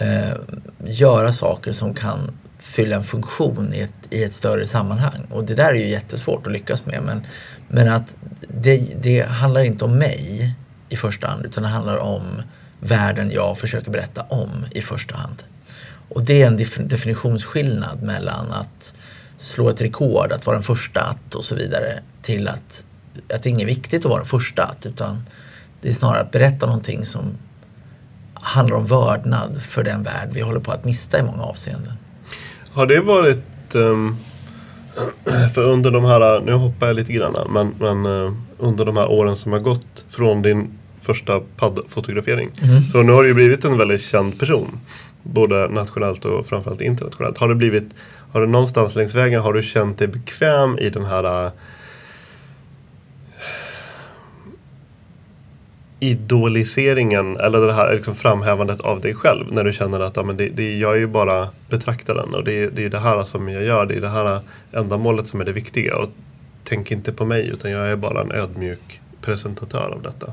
eh, 0.01 0.38
göra 0.85 1.33
saker 1.33 1.73
som 1.73 1.95
kan 1.95 2.31
fylla 2.77 2.97
en 2.97 3.05
funktion 3.05 3.75
i 3.75 3.81
ett, 3.81 3.93
i 4.11 4.25
ett 4.25 4.33
större 4.33 4.67
sammanhang. 4.67 5.27
Och 5.31 5.45
det 5.45 5.55
där 5.55 5.69
är 5.69 5.75
ju 5.75 5.89
jättesvårt 5.89 6.47
att 6.47 6.53
lyckas 6.53 6.87
med. 6.87 7.03
Men, 7.03 7.23
men 7.69 7.89
att 7.89 8.17
det, 8.41 8.77
det 9.03 9.23
handlar 9.23 9.61
inte 9.61 9.85
om 9.85 9.99
mig 9.99 10.55
i 10.89 10.97
första 10.97 11.27
hand 11.27 11.45
utan 11.45 11.62
det 11.62 11.69
handlar 11.69 11.97
om 11.97 12.23
världen 12.81 13.31
jag 13.35 13.59
försöker 13.59 13.91
berätta 13.91 14.23
om 14.23 14.51
i 14.71 14.81
första 14.81 15.17
hand. 15.17 15.43
Och 16.09 16.23
det 16.23 16.43
är 16.43 16.47
en 16.47 16.57
definitionsskillnad 16.89 18.03
mellan 18.03 18.53
att 18.53 18.93
slå 19.39 19.69
ett 19.69 19.81
rekord, 19.81 20.33
att 20.33 20.47
vara 20.47 20.57
den 20.57 20.62
första 20.62 21.01
att 21.01 21.35
och 21.35 21.45
så 21.45 21.55
vidare 21.55 22.03
till 22.23 22.49
att, 22.49 22.85
att 23.35 23.43
det 23.43 23.49
är 23.49 23.51
inget 23.51 23.69
viktigt 23.69 24.05
att 24.05 24.11
vara 24.11 24.21
den 24.21 24.29
första 24.29 24.65
att 24.65 24.87
utan 24.87 25.23
det 25.81 25.89
är 25.89 25.93
snarare 25.93 26.23
att 26.23 26.31
berätta 26.31 26.67
någonting 26.67 27.07
som 27.07 27.25
handlar 28.35 28.77
om 28.77 28.87
vördnad 28.87 29.62
för 29.62 29.85
den 29.85 30.03
värld 30.03 30.29
vi 30.33 30.41
håller 30.41 30.61
på 30.61 30.73
att 30.73 30.85
mista 30.85 31.19
i 31.19 31.23
många 31.23 31.43
avseenden. 31.43 31.93
Har 32.77 32.87
det 32.87 33.01
varit 33.01 33.75
ehm, 33.75 34.17
För 35.55 35.62
under 35.62 35.91
de 35.91 36.05
här, 36.05 36.41
nu 36.41 36.53
hoppar 36.53 36.87
jag 36.87 36.97
lite 36.97 37.12
grann, 37.12 37.37
men, 37.51 37.75
men 37.79 38.07
uh, 38.07 38.33
under 38.59 38.85
de 38.85 38.97
här 38.97 39.11
åren 39.11 39.37
som 39.37 39.53
har 39.53 39.59
gått 39.59 40.05
från 40.11 40.43
din 40.43 40.79
första 41.03 41.41
paddfotografering. 41.57 42.51
Mm. 42.62 42.83
Så 42.83 43.03
nu 43.03 43.12
har 43.12 43.23
du 43.23 43.29
ju 43.29 43.35
blivit 43.35 43.65
en 43.65 43.79
väldigt 43.79 44.03
känd 44.03 44.39
person. 44.39 44.69
Både 45.23 45.69
nationellt 45.69 46.25
och 46.25 46.47
framförallt 46.47 46.81
internationellt. 46.81 47.39
Har 47.39 47.49
det 47.49 47.55
blivit, 47.55 47.95
har 48.33 48.41
du 48.41 48.47
någonstans 48.47 48.95
längs 48.95 49.15
vägen, 49.15 49.43
har 49.43 49.53
du 49.53 49.62
känt 49.62 49.99
dig 49.99 50.09
bekväm 50.09 50.79
i 50.79 50.91
den 50.91 51.05
här 51.05 51.51
idoliseringen 56.07 57.37
eller 57.37 57.61
det 57.61 57.73
här 57.73 57.95
liksom 57.95 58.14
framhävandet 58.14 58.81
av 58.81 59.01
dig 59.01 59.14
själv 59.14 59.53
när 59.53 59.64
du 59.64 59.73
känner 59.73 60.01
att 60.01 60.16
ja, 60.16 60.23
men 60.23 60.37
det, 60.37 60.49
det, 60.49 60.79
jag 60.79 60.92
är 60.92 60.97
ju 60.97 61.07
bara 61.07 61.49
betraktaren 61.71 62.35
och 62.35 62.45
det, 62.45 62.66
det 62.69 62.85
är 62.85 62.88
det 62.88 62.99
här 62.99 63.25
som 63.25 63.49
jag 63.49 63.64
gör, 63.64 63.87
det 63.87 63.95
är 63.95 64.01
det 64.01 64.09
här 64.09 64.40
ändamålet 64.73 65.27
som 65.27 65.40
är 65.40 65.45
det 65.45 65.53
viktiga. 65.53 65.97
Och 65.97 66.09
tänk 66.64 66.90
inte 66.90 67.12
på 67.12 67.25
mig 67.25 67.49
utan 67.49 67.71
jag 67.71 67.88
är 67.88 67.97
bara 67.97 68.21
en 68.21 68.33
ödmjuk 68.33 69.01
presentatör 69.21 69.90
av 69.95 70.03
detta. 70.03 70.33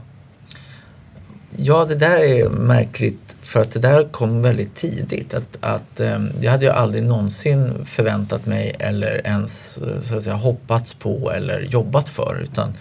Ja, 1.57 1.86
det 1.86 1.95
där 1.95 2.17
är 2.17 2.49
märkligt 2.49 3.38
för 3.41 3.59
att 3.59 3.71
det 3.71 3.79
där 3.79 4.03
kom 4.03 4.41
väldigt 4.41 4.75
tidigt. 4.75 5.33
Att, 5.33 5.57
att, 5.59 5.99
ehm, 5.99 6.29
det 6.39 6.47
hade 6.47 6.65
jag 6.65 6.75
aldrig 6.75 7.03
någonsin 7.03 7.86
förväntat 7.86 8.45
mig 8.45 8.75
eller 8.79 9.27
ens 9.27 9.77
eh, 9.77 10.01
så 10.01 10.17
att 10.17 10.23
säga, 10.23 10.36
hoppats 10.36 10.93
på 10.93 11.31
eller 11.31 11.62
jobbat 11.62 12.09
för. 12.09 12.39
Utan 12.43 12.73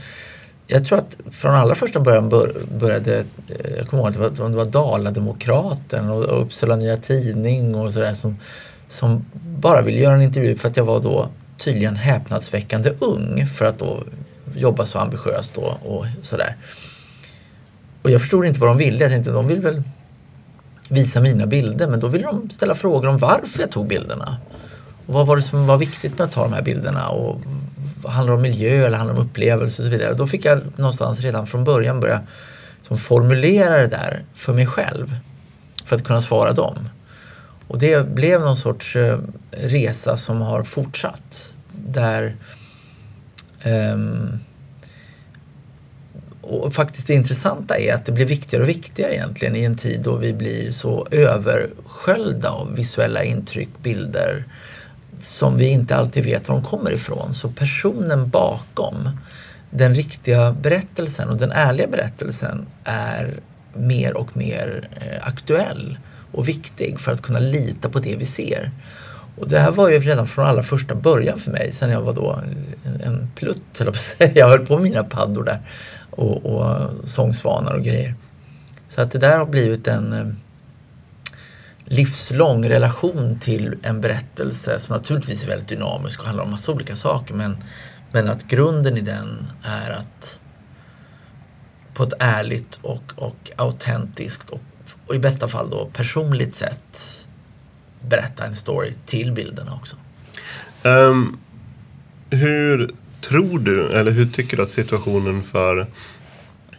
jag 0.72 0.84
tror 0.84 0.98
att 0.98 1.16
från 1.30 1.54
allra 1.54 1.74
första 1.74 2.00
början 2.00 2.28
började, 2.78 3.18
eh, 3.48 3.76
jag 3.76 3.88
kommer 3.88 4.02
ihåg 4.02 4.08
att 4.08 4.36
det 4.36 4.42
var, 4.42 4.50
det 4.50 4.56
var 4.56 4.64
Dala-Demokraten 4.64 6.10
och 6.10 6.42
Uppsala 6.42 6.76
Nya 6.76 6.96
Tidning 6.96 7.74
och 7.74 7.92
sådär 7.92 8.14
som, 8.14 8.36
som 8.88 9.24
bara 9.32 9.82
ville 9.82 10.00
göra 10.00 10.14
en 10.14 10.22
intervju 10.22 10.56
för 10.56 10.68
att 10.68 10.76
jag 10.76 10.84
var 10.84 11.00
då 11.00 11.28
tydligen 11.58 11.96
häpnadsväckande 11.96 12.92
ung 12.98 13.46
för 13.46 13.64
att 13.64 13.78
då 13.78 14.02
jobba 14.54 14.86
så 14.86 14.98
ambitiöst 14.98 15.58
och, 15.58 15.96
och 15.96 16.06
sådär. 16.22 16.56
Och 18.02 18.10
jag 18.10 18.20
förstod 18.20 18.44
inte 18.44 18.60
vad 18.60 18.70
de 18.70 18.78
ville. 18.78 18.98
Jag 18.98 19.10
tänkte 19.10 19.30
de 19.30 19.48
vill 19.48 19.60
väl 19.60 19.82
visa 20.88 21.20
mina 21.20 21.46
bilder 21.46 21.88
men 21.88 22.00
då 22.00 22.08
ville 22.08 22.24
de 22.24 22.50
ställa 22.50 22.74
frågor 22.74 23.08
om 23.08 23.18
varför 23.18 23.60
jag 23.60 23.70
tog 23.70 23.86
bilderna. 23.86 24.36
Och 25.06 25.14
vad 25.14 25.26
var 25.26 25.36
det 25.36 25.42
som 25.42 25.66
var 25.66 25.78
viktigt 25.78 26.18
med 26.18 26.24
att 26.24 26.32
ta 26.32 26.42
de 26.42 26.52
här 26.52 26.62
bilderna 26.62 27.08
och 27.08 27.40
handlar 28.04 28.34
om 28.34 28.42
miljö 28.42 28.86
eller 28.86 28.96
handlar 28.96 29.16
om 29.16 29.26
upplevelse 29.26 29.82
och 29.82 29.86
så 29.86 29.90
vidare. 29.90 30.14
Då 30.14 30.26
fick 30.26 30.44
jag 30.44 30.60
någonstans 30.76 31.20
redan 31.20 31.46
från 31.46 31.64
början 31.64 32.00
börja 32.00 32.20
som 32.82 32.98
formulera 32.98 33.78
det 33.78 33.86
där 33.86 34.24
för 34.34 34.52
mig 34.52 34.66
själv 34.66 35.16
för 35.84 35.96
att 35.96 36.04
kunna 36.04 36.20
svara 36.20 36.52
dem. 36.52 36.88
Och 37.68 37.78
det 37.78 38.08
blev 38.08 38.40
någon 38.40 38.56
sorts 38.56 38.96
eh, 38.96 39.18
resa 39.50 40.16
som 40.16 40.40
har 40.40 40.62
fortsatt. 40.62 41.52
Där 41.72 42.36
um, 43.64 44.40
och 46.42 46.74
faktiskt 46.74 47.06
det 47.06 47.14
intressanta 47.14 47.78
är 47.78 47.94
att 47.94 48.06
det 48.06 48.12
blir 48.12 48.26
viktigare 48.26 48.62
och 48.62 48.68
viktigare 48.68 49.14
egentligen 49.14 49.56
i 49.56 49.64
en 49.64 49.76
tid 49.76 50.00
då 50.00 50.16
vi 50.16 50.32
blir 50.32 50.70
så 50.70 51.06
översköljda 51.10 52.50
av 52.50 52.74
visuella 52.74 53.24
intryck, 53.24 53.68
bilder, 53.82 54.44
som 55.24 55.56
vi 55.56 55.68
inte 55.68 55.96
alltid 55.96 56.24
vet 56.24 56.48
var 56.48 56.56
de 56.56 56.64
kommer 56.64 56.92
ifrån. 56.92 57.34
Så 57.34 57.48
personen 57.48 58.28
bakom 58.28 59.08
den 59.70 59.94
riktiga 59.94 60.52
berättelsen 60.52 61.28
och 61.28 61.36
den 61.36 61.52
ärliga 61.52 61.86
berättelsen 61.86 62.66
är 62.84 63.40
mer 63.74 64.16
och 64.16 64.36
mer 64.36 64.88
eh, 65.00 65.28
aktuell 65.28 65.98
och 66.32 66.48
viktig 66.48 67.00
för 67.00 67.12
att 67.12 67.22
kunna 67.22 67.38
lita 67.38 67.88
på 67.88 67.98
det 67.98 68.16
vi 68.16 68.24
ser. 68.24 68.70
Och 69.38 69.48
det 69.48 69.58
här 69.58 69.70
var 69.70 69.88
ju 69.88 69.98
redan 69.98 70.26
från 70.26 70.46
allra 70.46 70.62
första 70.62 70.94
början 70.94 71.38
för 71.38 71.50
mig, 71.50 71.72
sen 71.72 71.90
jag 71.90 72.00
var 72.00 72.12
då 72.12 72.40
en 73.02 73.30
plutt, 73.34 73.80
eller 73.80 74.38
jag 74.38 74.48
höll 74.48 74.66
på 74.66 74.74
med 74.74 74.82
mina 74.82 75.04
paddor 75.04 75.44
där 75.44 75.58
och, 76.10 76.46
och 76.46 76.90
sångsvanar 77.04 77.74
och 77.74 77.82
grejer. 77.82 78.14
Så 78.88 79.00
att 79.02 79.10
det 79.10 79.18
där 79.18 79.38
har 79.38 79.46
blivit 79.46 79.88
en 79.88 80.12
eh, 80.12 80.26
livslång 81.84 82.68
relation 82.68 83.38
till 83.38 83.74
en 83.82 84.00
berättelse 84.00 84.78
som 84.78 84.96
naturligtvis 84.96 85.44
är 85.44 85.48
väldigt 85.48 85.68
dynamisk 85.68 86.20
och 86.20 86.26
handlar 86.26 86.44
om 86.44 86.50
massa 86.50 86.72
olika 86.72 86.96
saker. 86.96 87.34
Men, 87.34 87.56
men 88.12 88.28
att 88.28 88.48
grunden 88.48 88.96
i 88.96 89.00
den 89.00 89.46
är 89.62 89.90
att 89.90 90.40
på 91.94 92.02
ett 92.02 92.12
ärligt 92.18 92.78
och, 92.82 93.12
och 93.16 93.50
autentiskt 93.56 94.50
och, 94.50 94.60
och 95.06 95.14
i 95.14 95.18
bästa 95.18 95.48
fall 95.48 95.70
då 95.70 95.90
personligt 95.92 96.56
sätt 96.56 97.26
berätta 98.08 98.44
en 98.44 98.56
story 98.56 98.92
till 99.06 99.32
bilderna 99.32 99.74
också. 99.74 99.96
Um, 100.82 101.38
hur 102.30 102.90
tror 103.20 103.58
du, 103.58 103.92
eller 103.92 104.10
hur 104.10 104.26
tycker 104.26 104.56
du 104.56 104.62
att 104.62 104.70
situationen 104.70 105.42
för 105.42 105.86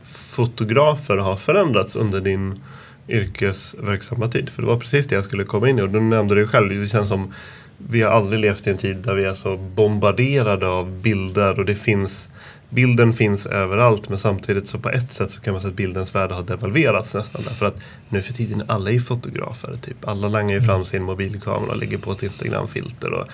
fotografer 0.04 1.18
har 1.18 1.36
förändrats 1.36 1.96
under 1.96 2.22
din 2.22 2.60
yrkesverksamma 3.08 4.28
tid. 4.28 4.50
För 4.50 4.62
det 4.62 4.68
var 4.68 4.80
precis 4.80 5.08
det 5.08 5.16
jag 5.16 5.24
skulle 5.24 5.44
komma 5.44 5.70
in 5.70 5.80
i 5.80 5.82
och 5.82 5.90
du 5.90 6.00
nämnde 6.00 6.36
det 6.36 6.48
själv. 6.48 6.82
Det 6.82 6.88
känns 6.88 7.10
som 7.10 7.34
vi 7.78 8.02
har 8.02 8.12
aldrig 8.12 8.40
levt 8.40 8.68
i 8.68 8.70
en 8.70 8.78
tid 8.78 8.98
där 8.98 9.14
vi 9.14 9.24
är 9.24 9.34
så 9.34 9.58
bombarderade 9.58 10.68
av 10.68 10.92
bilder 10.92 11.60
och 11.60 11.66
det 11.66 11.76
finns 11.76 12.30
Bilden 12.74 13.14
finns 13.14 13.46
överallt 13.46 14.10
men 14.10 14.18
samtidigt 14.18 14.68
så 14.68 14.80
på 14.80 14.90
ett 14.90 15.12
sätt 15.12 15.32
så 15.32 15.42
kan 15.42 15.54
man 15.54 15.62
säga 15.62 15.70
att 15.70 15.76
bildens 15.76 16.16
värde 16.16 16.34
har 16.34 16.44
devalverats 16.44 17.14
nästan. 17.14 17.42
Därför 17.46 17.66
att 17.66 17.82
nu 18.10 18.22
för 18.22 18.34
tiden 18.34 18.64
alla 18.68 18.92
är 18.92 19.00
fotografer. 19.00 19.76
Typ. 19.82 20.08
Alla 20.08 20.28
langar 20.28 20.56
ju 20.56 20.62
fram 20.62 20.76
mm. 20.76 20.86
sin 20.86 21.04
mobilkamera 21.04 21.72
och 21.72 21.78
lägger 21.78 21.98
på 21.98 22.12
ett 22.12 22.24
Instagramfilter. 22.24 23.14
Och, 23.14 23.28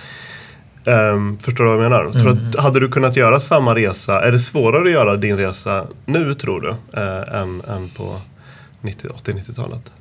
um, 0.86 1.38
förstår 1.38 1.64
du 1.64 1.70
vad 1.70 1.84
jag 1.84 1.92
menar? 1.92 2.06
Mm. 2.06 2.20
Tror 2.20 2.32
att, 2.32 2.56
hade 2.56 2.80
du 2.80 2.90
kunnat 2.90 3.16
göra 3.16 3.40
samma 3.40 3.76
resa? 3.76 4.22
Är 4.22 4.32
det 4.32 4.40
svårare 4.40 4.84
att 4.84 4.92
göra 4.92 5.16
din 5.16 5.38
resa 5.38 5.88
nu 6.06 6.34
tror 6.34 6.62
du? 6.62 6.70
Äh, 7.02 7.42
än, 7.42 7.62
än 7.62 7.90
på 7.90 8.22
80-90-talet? 8.82 9.92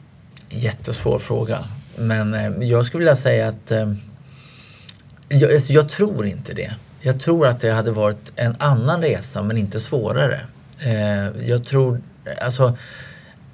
Jättesvår 0.49 1.19
fråga. 1.19 1.65
Men 1.97 2.35
eh, 2.35 2.69
jag 2.69 2.87
skulle 2.87 2.99
vilja 2.99 3.17
säga 3.17 3.49
att 3.49 3.71
eh, 3.71 3.93
jag, 5.29 5.55
alltså, 5.55 5.73
jag, 5.73 5.89
tror 5.89 6.27
inte 6.27 6.55
det. 6.55 6.75
Jag 7.01 7.21
tror 7.21 7.47
att 7.47 7.61
det 7.61 7.71
hade 7.71 7.91
varit 7.91 8.33
en 8.37 8.57
annan 8.59 9.01
resa 9.01 9.43
men 9.43 9.57
inte 9.57 9.81
svårare. 9.81 10.41
Eh, 10.79 11.49
jag 11.49 11.65
tror 11.65 12.01
alltså 12.41 12.77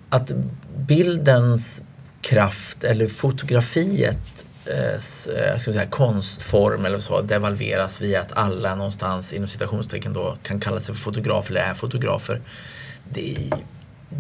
att 0.08 0.32
bildens 0.76 1.82
kraft 2.20 2.84
eller 2.84 3.08
fotografiet 3.08 4.46
eh, 4.66 4.94
eh 5.34 5.56
ska 5.56 5.72
säga, 5.72 5.86
konstform 5.86 6.84
eller 6.84 6.98
så 6.98 7.20
devalveras 7.20 8.00
via 8.00 8.20
att 8.20 8.32
alla 8.32 8.74
någonstans 8.74 9.32
inom 9.32 9.48
citationstecken 9.48 10.12
då 10.12 10.36
kan 10.42 10.60
kalla 10.60 10.80
sig 10.80 10.94
för 10.94 11.02
fotografer 11.02 11.50
eller 11.50 11.60
är 11.60 11.74
fotografer. 11.74 12.40
Det 13.12 13.36
är 13.36 13.58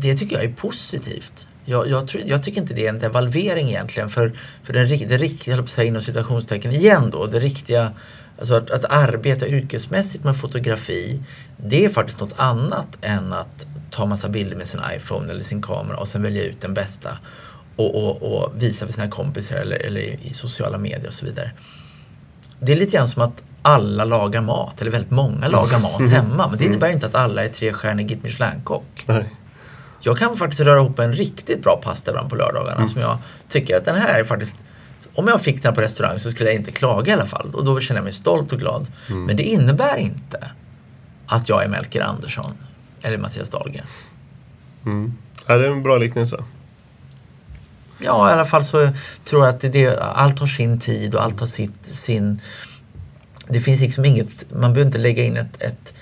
det 0.00 0.16
tycker 0.16 0.36
jag 0.36 0.44
är 0.44 0.52
positivt. 0.52 1.46
Jag, 1.64 1.88
jag, 1.88 2.10
jag, 2.26 2.42
tycker 2.42 2.60
inte 2.60 2.74
det 2.74 2.86
är 2.86 2.88
en 2.88 2.98
devalvering 2.98 3.68
egentligen 3.68 4.08
för, 4.08 4.32
för 4.62 4.72
den, 4.72 4.88
det 4.88 5.18
riktiga, 5.18 5.56
jag 5.56 5.68
säga 5.68 5.88
inom 5.88 6.02
citationstecken 6.02 6.72
igen 6.72 7.10
då, 7.10 7.26
det 7.26 7.40
riktiga 7.40 7.92
Alltså 8.38 8.54
att, 8.54 8.70
att, 8.70 8.84
arbeta 8.84 9.46
yrkesmässigt 9.46 10.24
med 10.24 10.36
fotografi 10.36 11.20
det 11.56 11.84
är 11.84 11.88
faktiskt 11.88 12.20
något 12.20 12.34
annat 12.36 12.98
än 13.00 13.32
att 13.32 13.66
ta 13.90 14.06
massa 14.06 14.28
bilder 14.28 14.56
med 14.56 14.66
sin 14.66 14.80
iPhone 14.96 15.32
eller 15.32 15.44
sin 15.44 15.62
kamera 15.62 15.96
och 15.96 16.08
sen 16.08 16.22
välja 16.22 16.44
ut 16.44 16.60
den 16.60 16.74
bästa 16.74 17.18
och, 17.76 17.94
och, 17.94 18.22
och 18.22 18.52
visa 18.62 18.86
för 18.86 18.92
sina 18.92 19.08
kompisar 19.08 19.56
eller, 19.56 19.76
eller 19.76 20.00
i 20.00 20.32
sociala 20.32 20.78
medier 20.78 21.06
och 21.06 21.14
så 21.14 21.26
vidare. 21.26 21.50
Det 22.60 22.72
är 22.72 22.76
lite 22.76 22.96
grann 22.96 23.08
som 23.08 23.22
att 23.22 23.42
alla 23.62 24.04
lagar 24.04 24.40
mat, 24.40 24.80
eller 24.80 24.90
väldigt 24.90 25.10
många 25.10 25.48
lagar 25.48 25.78
mat 25.78 26.10
hemma. 26.10 26.48
Men 26.48 26.58
det 26.58 26.64
innebär 26.64 26.88
inte 26.88 27.06
att 27.06 27.14
alla 27.14 27.44
är 27.44 27.48
trestjärnig 27.48 28.08
Guide 28.08 28.22
Michelin-kock. 28.22 29.06
Jag 30.06 30.18
kan 30.18 30.36
faktiskt 30.36 30.60
röra 30.60 30.80
ihop 30.80 30.98
en 30.98 31.12
riktigt 31.12 31.62
bra 31.62 31.80
pasta 31.84 32.10
ibland 32.10 32.30
på 32.30 32.36
lördagarna 32.36 32.76
mm. 32.76 32.88
som 32.88 33.00
jag 33.00 33.18
tycker 33.48 33.76
att 33.76 33.84
den 33.84 33.96
här 33.96 34.20
är 34.20 34.24
faktiskt 34.24 34.56
om 35.14 35.28
jag 35.28 35.40
fick 35.40 35.62
den 35.62 35.74
på 35.74 35.80
restaurang 35.80 36.18
så 36.18 36.30
skulle 36.30 36.48
jag 36.48 36.56
inte 36.56 36.72
klaga 36.72 37.10
i 37.10 37.14
alla 37.14 37.26
fall. 37.26 37.50
Och 37.54 37.64
då 37.64 37.80
känner 37.80 37.98
jag 37.98 38.04
mig 38.04 38.12
stolt 38.12 38.52
och 38.52 38.58
glad. 38.58 38.86
Mm. 39.08 39.24
Men 39.24 39.36
det 39.36 39.42
innebär 39.42 39.96
inte 39.96 40.50
att 41.26 41.48
jag 41.48 41.64
är 41.64 41.68
Melker 41.68 42.00
Andersson 42.00 42.52
eller 43.02 43.18
Mattias 43.18 43.50
Dahlgren. 43.50 43.86
Mm. 44.84 45.14
Är 45.46 45.58
det 45.58 45.66
en 45.66 45.82
bra 45.82 45.96
liknelse? 45.96 46.44
Ja, 47.98 48.30
i 48.30 48.32
alla 48.32 48.44
fall 48.44 48.64
så 48.64 48.92
tror 49.24 49.44
jag 49.44 49.54
att 49.54 49.60
det, 49.60 49.98
allt 49.98 50.38
har 50.38 50.46
sin 50.46 50.80
tid 50.80 51.14
och 51.14 51.22
allt 51.22 51.40
har 51.40 51.46
sitt, 51.46 51.86
sin... 51.86 52.40
Det 53.48 53.60
finns 53.60 53.80
liksom 53.80 54.04
inget, 54.04 54.50
man 54.50 54.60
behöver 54.60 54.86
inte 54.86 54.98
lägga 54.98 55.24
in 55.24 55.36
ett, 55.36 55.62
ett 55.62 55.94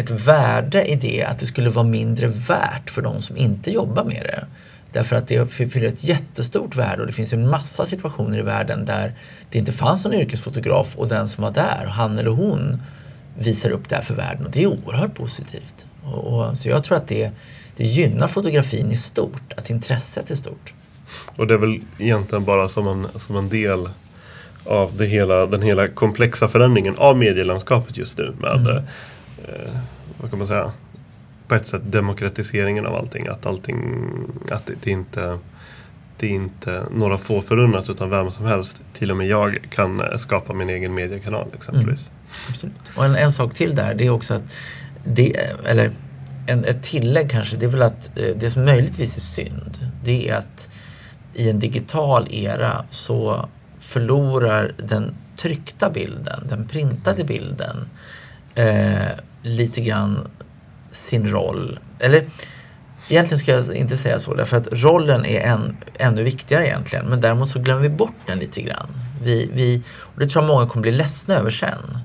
ett 0.00 0.10
värde 0.10 0.84
i 0.84 0.96
det 0.96 1.24
att 1.24 1.38
det 1.38 1.46
skulle 1.46 1.70
vara 1.70 1.86
mindre 1.86 2.26
värt 2.26 2.90
för 2.90 3.02
de 3.02 3.22
som 3.22 3.36
inte 3.36 3.70
jobbar 3.70 4.04
med 4.04 4.22
det. 4.22 4.46
Därför 4.92 5.16
att 5.16 5.28
det 5.28 5.52
fyller 5.52 5.88
ett 5.88 6.04
jättestort 6.04 6.76
värde 6.76 7.00
och 7.00 7.06
det 7.06 7.12
finns 7.12 7.32
en 7.32 7.48
massa 7.48 7.86
situationer 7.86 8.38
i 8.38 8.42
världen 8.42 8.84
där 8.84 9.14
det 9.50 9.58
inte 9.58 9.72
fanns 9.72 10.04
någon 10.04 10.14
yrkesfotograf 10.14 10.96
och 10.96 11.08
den 11.08 11.28
som 11.28 11.44
var 11.44 11.50
där, 11.50 11.86
han 11.86 12.18
eller 12.18 12.30
hon, 12.30 12.82
visar 13.38 13.70
upp 13.70 13.88
det 13.88 13.94
här 13.94 14.02
för 14.02 14.14
världen 14.14 14.46
och 14.46 14.50
det 14.50 14.62
är 14.62 14.66
oerhört 14.66 15.14
positivt. 15.14 15.86
Och, 16.04 16.24
och, 16.24 16.56
så 16.56 16.68
jag 16.68 16.84
tror 16.84 16.96
att 16.96 17.08
det, 17.08 17.30
det 17.76 17.84
gynnar 17.84 18.26
fotografin 18.26 18.92
i 18.92 18.96
stort, 18.96 19.52
att 19.56 19.70
intresset 19.70 20.30
är 20.30 20.34
stort. 20.34 20.74
Och 21.36 21.46
det 21.46 21.54
är 21.54 21.58
väl 21.58 21.80
egentligen 21.98 22.44
bara 22.44 22.68
som 22.68 22.86
en, 22.88 23.06
som 23.16 23.36
en 23.36 23.48
del 23.48 23.88
av 24.64 25.02
hela, 25.02 25.46
den 25.46 25.62
hela 25.62 25.88
komplexa 25.88 26.48
förändringen 26.48 26.96
av 26.98 27.16
medielandskapet 27.16 27.96
just 27.96 28.18
nu 28.18 28.34
med 28.40 28.50
Mm 28.50 28.82
eh, 29.48 29.72
vad 30.20 30.30
kan 30.30 30.38
man 30.38 30.48
säga 30.48 30.72
på 31.48 31.54
ett 31.54 31.66
sätt 31.66 31.82
demokratiseringen 31.84 32.86
av 32.86 32.94
allting. 32.94 33.26
Att 33.26 33.46
allting, 33.46 34.04
att 34.50 34.66
det, 34.66 34.74
det 34.82 34.90
är 34.90 34.94
inte 34.94 35.38
det 36.16 36.26
är 36.26 36.30
inte 36.30 36.82
några 36.90 37.18
få 37.18 37.40
förunnat 37.40 37.90
utan 37.90 38.10
vem 38.10 38.30
som 38.30 38.46
helst, 38.46 38.82
till 38.92 39.10
och 39.10 39.16
med 39.16 39.26
jag, 39.26 39.58
kan 39.70 40.00
eh, 40.00 40.16
skapa 40.16 40.52
min 40.52 40.70
egen 40.70 40.94
mediekanal 40.94 41.46
exempelvis. 41.54 42.10
Mm. 42.10 42.54
Absolut. 42.54 42.74
Och 42.96 43.04
en, 43.04 43.16
en 43.16 43.32
sak 43.32 43.54
till 43.54 43.74
där 43.74 43.94
det 43.94 44.06
är 44.06 44.10
också 44.10 44.34
att 44.34 44.42
det, 45.04 45.36
eller 45.66 45.92
en, 46.46 46.64
ett 46.64 46.82
tillägg 46.82 47.30
kanske, 47.30 47.56
det 47.56 47.66
är 47.66 47.70
väl 47.70 47.82
att 47.82 48.18
eh, 48.18 48.36
det 48.36 48.50
som 48.50 48.64
möjligtvis 48.64 49.16
är 49.16 49.20
synd 49.20 49.78
det 50.04 50.28
är 50.28 50.34
att 50.34 50.68
i 51.34 51.50
en 51.50 51.58
digital 51.58 52.28
era 52.30 52.84
så 52.90 53.48
förlorar 53.78 54.72
den 54.76 55.14
tryckta 55.36 55.90
bilden, 55.90 56.46
den 56.48 56.66
printade 56.66 57.24
bilden 57.24 57.88
eh, 58.54 59.10
lite 59.42 59.80
grann 59.80 60.28
sin 60.90 61.30
roll. 61.30 61.78
Eller 61.98 62.26
egentligen 63.08 63.38
ska 63.38 63.52
jag 63.52 63.74
inte 63.74 63.96
säga 63.96 64.20
så 64.20 64.34
därför 64.34 64.56
att 64.56 64.68
rollen 64.72 65.24
är 65.24 65.40
än, 65.40 65.76
ännu 65.98 66.22
viktigare 66.22 66.66
egentligen 66.66 67.06
men 67.06 67.20
däremot 67.20 67.48
så 67.48 67.58
glömmer 67.58 67.82
vi 67.82 67.88
bort 67.88 68.16
den 68.26 68.38
lite 68.38 68.62
grann. 68.62 68.88
Vi, 69.22 69.50
vi, 69.54 69.82
och 69.98 70.20
det 70.20 70.26
tror 70.26 70.44
jag 70.44 70.48
många 70.48 70.66
kommer 70.66 70.82
bli 70.82 70.92
ledsna 70.92 71.34
över 71.34 71.50
sen. 71.50 71.98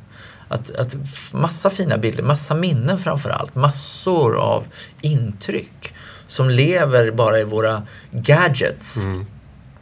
Att, 0.48 0.76
att 0.76 0.96
massa 1.32 1.70
fina 1.70 1.98
bilder, 1.98 2.24
massa 2.24 2.56
minnen 2.56 2.98
framför 2.98 3.30
allt, 3.30 3.56
massor 3.56 4.38
av 4.38 4.64
intryck 5.02 5.94
som 6.28 6.50
lever 6.50 7.12
bara 7.12 7.40
i 7.40 7.44
våra 7.44 7.84
gadgets 8.12 8.98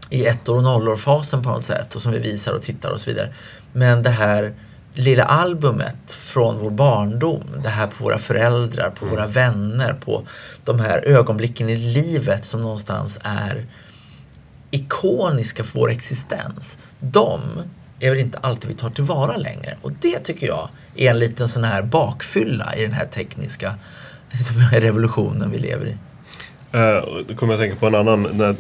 i 0.10 0.26
ettor 0.26 0.58
och 0.58 0.64
nollor-fasen 0.64 1.44
på 1.44 1.50
något 1.50 1.66
sätt 1.66 1.96
och 1.96 2.02
som 2.02 2.12
vi 2.12 2.20
visar 2.20 2.54
och 2.54 2.62
tittar 2.62 2.90
och 2.90 3.02
så 3.02 3.10
vidare. 3.10 3.34
Men 3.74 4.04
det 4.04 4.10
här 4.10 4.54
lilla 4.94 5.24
albumet 5.24 6.12
från 6.12 6.60
vår 6.60 6.72
barndom, 6.72 7.44
det 7.64 7.70
här 7.70 7.88
på 7.88 8.04
våra 8.04 8.18
föräldrar, 8.18 8.90
på 8.90 9.06
våra 9.06 9.28
vänner, 9.28 9.94
på 9.94 10.24
de 10.64 10.80
här 10.80 11.08
ögonblicken 11.08 11.70
i 11.70 11.76
livet 11.78 12.46
som 12.46 12.62
någonstans 12.62 13.20
är 13.24 13.66
ikoniska 14.72 15.64
för 15.64 15.80
vår 15.80 15.92
existens. 15.92 16.78
De 17.00 17.42
är 18.00 18.10
väl 18.10 18.20
inte 18.20 18.38
alltid 18.38 18.70
vi 18.70 18.76
tar 18.76 18.90
tillvara 18.90 19.38
längre. 19.38 19.78
Och 19.82 19.92
det 20.02 20.20
tycker 20.20 20.48
jag 20.48 20.70
är 20.96 21.10
en 21.10 21.20
liten 21.20 21.50
sån 21.50 21.64
här 21.64 21.82
bakfylla 21.82 22.76
i 22.76 22.82
den 22.82 22.94
här 22.94 23.06
tekniska 23.06 23.76
som 24.48 24.58
är 24.58 24.82
revolutionen 24.82 25.52
vi 25.52 25.60
lever 25.60 25.86
i. 25.88 25.98
Och 27.00 27.24
då 27.28 27.36
kommer 27.36 27.54
jag 27.54 27.62
att 27.62 27.70
tänka 27.70 27.80
på 27.80 27.88
en 27.88 27.96
annan 27.96 28.28
när, 28.34 28.56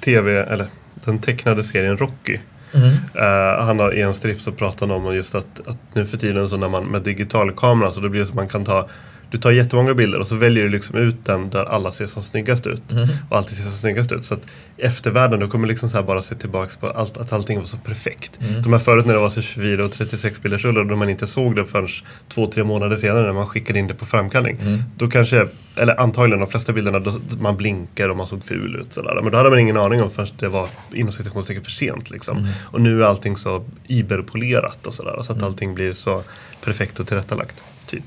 tv, 0.00 0.42
eller 0.42 0.66
den 0.94 1.18
tecknade 1.18 1.64
serien 1.64 1.96
Rocky. 1.96 2.38
Mm. 2.74 2.88
Uh, 2.88 3.64
han 3.64 3.78
har 3.78 3.94
i 3.94 4.00
en 4.00 4.14
strip 4.14 4.40
så 4.40 4.52
pratar 4.52 4.86
han 4.86 4.96
om 4.96 5.14
just 5.14 5.34
att, 5.34 5.60
att 5.66 5.76
nu 5.92 6.06
för 6.06 6.16
tiden 6.16 6.48
så 6.48 6.56
när 6.56 6.68
man 6.68 6.84
med 6.84 7.02
digital 7.02 7.52
kamera 7.52 7.92
så 7.92 8.00
det 8.00 8.08
blir 8.08 8.20
det 8.20 8.26
så 8.26 8.32
att 8.32 8.36
man 8.36 8.48
kan 8.48 8.64
ta 8.64 8.88
du 9.30 9.38
tar 9.38 9.50
jättemånga 9.50 9.94
bilder 9.94 10.18
och 10.18 10.26
så 10.26 10.34
väljer 10.34 10.64
du 10.64 10.70
liksom 10.70 10.96
ut 10.98 11.24
den 11.24 11.50
där 11.50 11.64
alla 11.64 11.92
ser 11.92 12.06
som 12.06 12.22
snyggast 12.22 12.66
ut. 12.66 12.82
Och 13.30 13.36
alltid 13.36 13.56
ser 13.56 13.64
som 13.64 13.72
snyggast 13.72 14.12
ut. 14.12 14.24
Så 14.24 14.34
att 14.34 14.40
eftervärlden, 14.76 15.40
du 15.40 15.48
kommer 15.48 15.68
liksom 15.68 15.90
så 15.90 16.02
bara 16.02 16.22
se 16.22 16.34
tillbaks 16.34 16.76
på 16.76 16.90
allt, 16.90 17.16
att 17.16 17.32
allting 17.32 17.58
var 17.58 17.64
så 17.64 17.76
perfekt. 17.76 18.30
De 18.64 18.72
här 18.72 18.80
förut 18.80 19.06
när 19.06 19.14
det 19.14 19.20
var 19.20 19.30
så 19.30 19.42
24 19.42 19.84
och 19.84 19.92
36 19.92 20.42
bilders 20.42 20.64
rullar 20.64 20.92
och 20.92 20.98
man 20.98 21.10
inte 21.10 21.26
såg 21.26 21.56
det 21.56 21.64
förrän 21.66 21.88
två, 22.28 22.46
tre 22.46 22.64
månader 22.64 22.96
senare 22.96 23.26
när 23.26 23.32
man 23.32 23.46
skickade 23.46 23.78
in 23.78 23.86
det 23.86 23.94
på 23.94 24.06
framkallning. 24.06 24.58
Då 24.96 25.08
kanske, 25.08 25.48
eller 25.76 26.00
antagligen 26.00 26.40
de 26.40 26.48
flesta 26.48 26.72
bilderna, 26.72 26.98
då, 26.98 27.20
man 27.40 27.56
blinkar 27.56 28.08
och 28.08 28.16
man 28.16 28.26
såg 28.26 28.44
ful 28.44 28.76
ut. 28.76 28.92
Sådär. 28.92 29.20
Men 29.22 29.32
då 29.32 29.38
hade 29.38 29.50
man 29.50 29.58
ingen 29.58 29.76
aning 29.76 30.02
om 30.02 30.10
förrän 30.10 30.28
det 30.38 30.48
var 30.48 30.68
inom 30.92 31.12
citationstecken 31.12 31.64
för 31.64 31.70
sent. 31.70 32.10
Liksom. 32.10 32.48
Och 32.64 32.80
nu 32.80 33.02
är 33.02 33.06
allting 33.06 33.36
så 33.36 33.64
iberpolerat 33.86 34.86
och 34.86 34.94
sådär. 34.94 35.22
Så 35.22 35.32
att 35.32 35.42
allting 35.42 35.74
blir 35.74 35.92
så 35.92 36.22
perfekt 36.64 37.00
och 37.00 37.06
tillrättalagt. 37.06 37.56
Typ. 37.86 38.04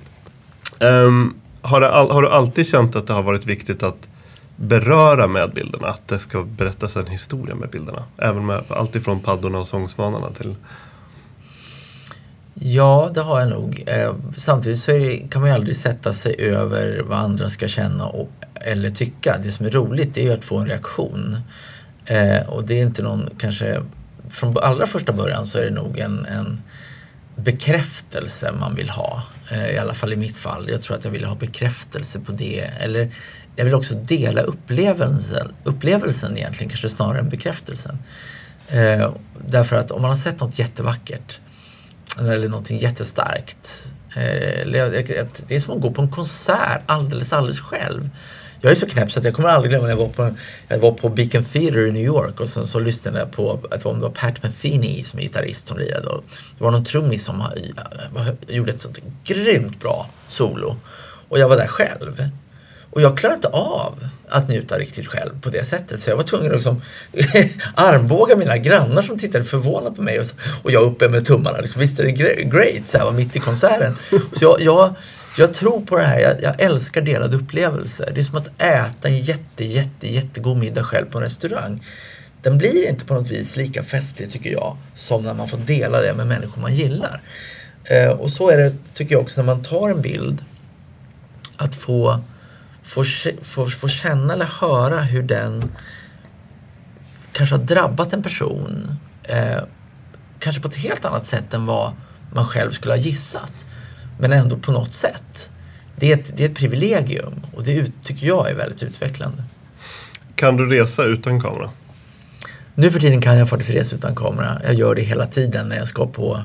Um, 0.82 1.34
har, 1.62 1.82
det 1.82 1.92
all, 1.92 2.12
har 2.12 2.22
du 2.22 2.30
alltid 2.30 2.68
känt 2.68 2.96
att 2.96 3.08
det 3.08 3.14
har 3.14 3.24
varit 3.24 3.46
viktigt 3.46 3.84
att 3.84 4.08
beröra 4.56 5.28
med 5.28 5.52
bilderna? 5.54 5.88
Att 5.88 6.08
det 6.08 6.20
ska 6.20 6.44
berättas 6.44 6.96
en 6.96 7.08
historia 7.08 7.56
med 7.56 7.70
bilderna? 7.70 8.04
Även 8.18 8.46
med 8.46 8.64
allt 8.68 8.96
ifrån 8.96 9.20
paddorna 9.20 9.60
och 9.60 9.68
sångsvanarna 9.68 10.30
till... 10.30 10.56
Ja, 12.54 13.12
det 13.14 13.22
har 13.22 13.40
jag 13.40 13.50
nog. 13.50 13.84
Eh, 13.88 14.16
samtidigt 14.36 14.80
så 14.80 14.92
är 14.92 15.00
det, 15.00 15.18
kan 15.18 15.42
man 15.42 15.50
ju 15.50 15.56
aldrig 15.56 15.76
sätta 15.76 16.14
sig 16.14 16.36
över 16.40 17.04
vad 17.08 17.20
andra 17.20 17.50
ska 17.50 17.68
känna 17.68 18.06
och, 18.06 18.30
eller 18.56 18.90
tycka. 18.90 19.38
Det 19.44 19.52
som 19.52 19.66
är 19.66 19.70
roligt 19.70 20.18
är 20.18 20.22
ju 20.22 20.34
att 20.34 20.44
få 20.44 20.58
en 20.58 20.68
reaktion. 20.68 21.38
Eh, 22.06 22.50
och 22.50 22.64
det 22.64 22.80
är 22.80 22.84
inte 22.84 23.04
någon, 23.04 23.30
kanske, 23.38 23.82
från 24.30 24.58
allra 24.58 24.88
första 24.88 25.12
början 25.12 25.46
så 25.46 25.58
är 25.58 25.66
det 25.66 25.72
nog 25.72 26.00
en, 26.00 26.26
en 26.26 26.62
bekräftelse 27.36 28.52
man 28.60 28.76
vill 28.76 28.90
ha. 28.90 29.24
Eh, 29.52 29.70
I 29.70 29.78
alla 29.78 29.94
fall 29.94 30.14
i 30.14 30.16
mitt 30.16 30.38
fall. 30.38 30.70
Jag 30.70 30.82
tror 30.82 30.98
att 30.98 31.06
jag 31.06 31.12
ville 31.12 31.28
ha 31.28 31.36
bekräftelse 31.36 32.20
på 32.20 32.32
det. 32.32 32.60
Eller 32.60 33.12
jag 33.56 33.66
vill 33.66 33.74
också 33.74 33.94
dela 33.96 34.42
upplevelsen, 34.42 35.52
upplevelsen 35.64 36.38
egentligen, 36.38 36.70
kanske 36.70 36.90
snarare 36.90 37.20
än 37.20 37.30
bekräftelsen. 37.30 37.98
Eh, 38.70 39.12
därför 39.48 39.76
att 39.76 39.92
om 39.92 40.02
man 40.02 40.10
har 40.10 40.16
sett 40.16 40.40
något 40.40 40.60
jättevackert 40.60 41.40
eller 42.20 42.48
någonting 42.50 42.80
jättestarkt. 42.80 43.88
Eh, 44.16 44.68
Det 44.68 45.56
är 45.56 45.60
som 45.60 45.76
att 45.76 45.82
gå 45.82 45.92
på 45.92 46.02
en 46.02 46.12
konsert 46.12 46.82
alldeles, 46.86 47.34
alldeles 47.34 47.60
själv. 47.60 48.10
Jag 48.62 48.72
är 48.72 48.76
så 48.76 48.86
knäpp 48.86 49.12
så 49.12 49.20
att 49.20 49.26
jag 49.26 49.34
kommer 49.34 49.50
aldrig 49.50 49.72
glömma 49.72 49.84
när 49.84 49.92
jag 49.92 49.98
var 49.98 50.08
på, 50.08 50.36
jag 50.68 50.80
var 50.80 50.92
på 50.92 51.10
Beacon 51.10 51.44
Theatre 51.44 51.88
i 51.88 51.92
New 51.92 52.04
York 52.04 52.40
och 52.40 52.50
sen 52.50 52.68
så 52.68 52.80
lyssnade 52.80 53.20
jag 53.20 53.32
på, 53.32 53.60
att 53.72 53.86
om 53.86 53.96
det 53.96 54.02
var 54.02 54.10
Pat 54.12 54.44
Metheny 54.44 55.04
som 55.04 55.20
är 55.20 55.24
gitarrist 55.24 55.68
som 55.68 55.78
lirade. 55.78 56.08
Och 56.08 56.24
det 56.58 56.64
var 56.64 56.72
någon 56.72 56.86
trummis 56.86 57.26
som 57.26 57.44
gjorde 58.48 58.72
ett 58.72 58.82
sånt 58.82 59.00
grymt 59.24 59.80
bra 59.80 60.10
solo. 60.28 60.76
Och 61.30 61.40
jag 61.40 61.50
var 61.50 61.58
där 61.58 61.68
själv. 61.68 62.30
Och 62.92 63.02
jag 63.02 63.18
klarade 63.18 63.36
inte 63.36 63.48
av 63.48 64.08
att 64.30 64.50
njuta 64.50 64.78
riktigt 64.78 65.08
själv 65.08 65.42
på 65.42 65.50
det 65.50 65.66
sättet. 65.66 66.02
Så 66.02 66.10
jag 66.10 66.18
var 66.18 66.24
tvungen 66.24 66.52
att 66.52 66.58
liksom 66.58 66.82
armbåga 67.76 68.36
mina 68.36 68.58
grannar 68.58 69.02
som 69.02 69.20
tittade 69.20 69.44
förvånat 69.44 69.96
på 69.96 70.02
mig. 70.02 70.20
Och, 70.20 70.26
så, 70.26 70.36
och 70.64 70.72
jag 70.72 70.84
uppe 70.84 71.10
med 71.10 71.26
tummarna. 71.26 71.58
Liksom, 71.58 71.82
Visst 71.82 72.00
är 72.00 72.04
det 72.04 72.12
great? 72.44 72.88
Så 72.88 72.98
här 72.98 73.06
var 73.06 73.12
mitt 73.12 73.36
i 73.36 73.40
konserten. 73.40 73.98
Så 74.10 74.44
jag, 74.44 74.62
jag, 74.62 74.96
jag 75.38 75.54
tror 75.54 75.82
på 75.82 75.98
det 75.98 76.06
här. 76.06 76.20
Jag, 76.20 76.42
jag 76.42 76.62
älskar 76.62 77.02
delade 77.02 77.36
upplevelser. 77.36 78.12
Det 78.16 78.22
är 78.22 78.24
som 78.24 78.38
att 78.38 78.62
äta 78.62 79.08
en 79.08 79.20
jätte, 79.20 79.66
jätte, 79.66 80.14
jättegod 80.14 80.58
middag 80.58 80.84
själv 80.84 81.06
på 81.06 81.18
en 81.18 81.24
restaurang. 81.24 81.84
Den 82.42 82.58
blir 82.58 82.90
inte 82.90 83.06
på 83.06 83.14
något 83.14 83.32
vis 83.32 83.56
lika 83.56 83.84
festlig 83.84 84.32
tycker 84.32 84.50
jag 84.50 84.78
som 84.94 85.24
när 85.24 85.34
man 85.34 85.48
får 85.48 85.58
dela 85.58 86.02
det 86.02 86.14
med 86.14 86.28
människor 86.28 86.62
man 86.62 86.76
gillar. 86.76 87.22
Eh, 87.84 88.10
och 88.10 88.32
så 88.32 88.50
är 88.50 88.58
det 88.58 88.76
tycker 88.94 89.16
jag 89.16 89.22
också 89.22 89.42
när 89.42 89.46
man 89.46 89.64
tar 89.64 89.90
en 89.90 90.02
bild 90.02 90.46
att 91.58 91.76
få, 91.76 92.22
få, 92.84 93.04
få, 93.42 93.70
få 93.70 93.88
känna 93.88 94.34
eller 94.34 94.46
höra 94.46 95.00
hur 95.00 95.24
den 95.24 95.72
kanske 97.32 97.56
har 97.56 97.64
drabbat 97.64 98.14
en 98.14 98.24
person. 98.24 98.96
Eh, 99.24 99.64
kanske 100.40 100.62
på 100.62 100.68
ett 100.68 100.76
helt 100.76 101.06
annat 101.06 101.26
sätt 101.26 101.54
än 101.54 101.66
vad 101.66 101.94
man 102.34 102.46
själv 102.46 102.72
skulle 102.72 102.94
ha 102.94 103.00
gissat. 103.00 103.66
Men 104.20 104.32
ändå 104.32 104.58
på 104.58 104.72
något 104.72 104.94
sätt. 104.94 105.50
Det 105.96 106.12
är 106.12 106.18
ett, 106.18 106.38
det 106.38 106.46
är 106.46 106.50
ett 106.50 106.58
privilegium 106.58 107.46
och 107.56 107.64
det 107.64 107.74
ut, 107.74 107.92
tycker 108.04 108.28
jag 108.28 108.50
är 108.50 108.56
väldigt 108.56 108.84
utvecklande. 108.84 109.44
Kan 110.36 110.58
du 110.58 110.66
resa 110.66 111.04
utan 111.04 111.42
kamera? 111.42 111.70
Nu 112.76 112.92
för 112.92 113.00
tiden 113.00 113.22
kan 113.22 113.38
jag 113.38 113.50
faktiskt 113.50 113.72
resa 113.72 113.96
utan 113.96 114.16
kamera. 114.16 114.62
Jag 114.64 114.74
gör 114.74 114.96
det 114.96 115.02
hela 115.02 115.28
tiden 115.28 115.68
när 115.70 115.78
jag 115.78 115.88
ska 115.88 116.08
på 116.08 116.44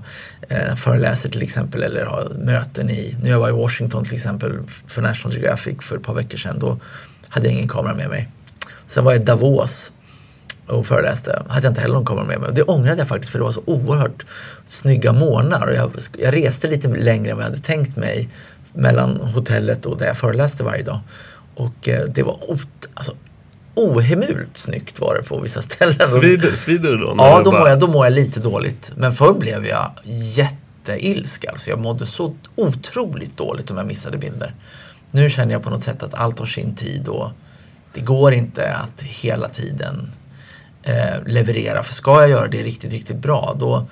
eh, 0.49 0.75
föreläser 0.75 1.29
till 1.29 1.43
exempel 1.43 1.83
eller 1.83 2.05
har 2.05 2.33
möten 2.39 2.91
i, 2.91 3.17
nu 3.23 3.31
jag 3.31 3.39
var 3.39 3.49
i 3.49 3.53
Washington 3.53 4.05
till 4.05 4.15
exempel 4.15 4.59
för 4.87 5.03
National 5.03 5.35
Geographic 5.35 5.77
för 5.81 5.97
ett 5.97 6.03
par 6.03 6.15
veckor 6.15 6.39
sedan. 6.39 6.59
Då 6.59 6.81
hade 7.29 7.47
jag 7.47 7.55
ingen 7.55 7.69
kamera 7.69 7.95
med 7.95 8.09
mig. 8.09 8.29
Sen 8.87 9.05
var 9.05 9.13
jag 9.13 9.23
i 9.23 9.25
Davos 9.25 9.93
och 10.67 10.87
föreläste. 10.87 11.43
Hade 11.49 11.67
jag 11.67 11.71
inte 11.71 11.81
heller 11.81 11.95
någon 11.95 12.07
kamera 12.07 12.25
med 12.27 12.41
mig. 12.41 12.51
Det 12.55 12.63
ångrade 12.63 12.99
jag 12.99 13.09
faktiskt 13.09 13.33
för 13.33 13.39
det 13.39 13.45
var 13.45 13.53
så 13.53 13.63
oerhört 13.65 14.27
snygga 14.65 15.13
månar. 15.13 15.67
Och 15.67 15.75
jag, 15.75 15.91
jag 16.19 16.35
reste 16.35 16.69
lite 16.69 16.89
längre 16.89 17.31
än 17.31 17.37
vad 17.37 17.45
jag 17.47 17.51
hade 17.51 17.63
tänkt 17.63 17.97
mig 17.97 18.29
mellan 18.73 19.21
hotellet 19.21 19.87
och 19.87 19.99
där 19.99 20.07
jag 20.07 20.19
föreläste 20.19 20.65
varje 20.65 20.83
dag. 20.83 20.99
Och 21.55 21.89
eh, 21.89 22.05
det 22.09 22.23
var 22.23 22.51
ot, 22.51 22.89
alltså, 22.95 23.13
ohemult 23.75 24.57
snyggt 24.57 25.01
var 25.01 25.15
det 25.15 25.23
på 25.29 25.41
vissa 25.41 25.63
ställen. 25.63 26.09
Svider, 26.21 26.53
svider 26.57 26.91
det 26.93 26.99
då? 26.99 27.15
Ja, 27.19 27.41
då 27.45 27.51
bara- 27.51 27.61
mår, 27.61 27.69
jag, 27.69 27.79
då 27.81 27.87
mår 27.87 28.07
jag 28.07 28.13
lite 28.13 28.41
dåligt. 28.41 28.93
Men 28.97 29.13
förr 29.13 29.33
blev 29.35 29.67
jag 29.67 29.91
jätteilsk. 30.05 31.45
Alltså 31.45 31.71
jag 31.71 31.79
mådde 31.81 32.07
så 32.07 32.35
otroligt 32.57 33.37
dåligt 33.37 33.71
om 33.71 33.77
jag 33.77 33.87
missade 33.87 34.19
bilder. 34.19 34.55
Nu 35.11 35.31
känner 35.31 35.53
jag 35.53 35.63
på 35.63 35.71
något 35.71 35.83
sätt 35.83 36.03
att 36.03 36.15
allt 36.15 36.39
har 36.39 36.47
sin 36.47 36.75
tid 36.77 37.09
och 37.09 37.31
det 37.95 38.01
går 38.01 38.33
inte 38.33 38.75
att 38.75 39.03
hela 39.03 39.49
tiden 39.49 40.11
eh, 40.87 41.23
leverera. 41.27 41.83
För 41.83 41.95
ska 41.95 42.21
jag 42.21 42.31
göra 42.31 42.49
det 42.49 42.63
riktigt, 42.63 42.93
riktigt 42.93 43.17
bra 43.17 43.57
då, 43.59 43.87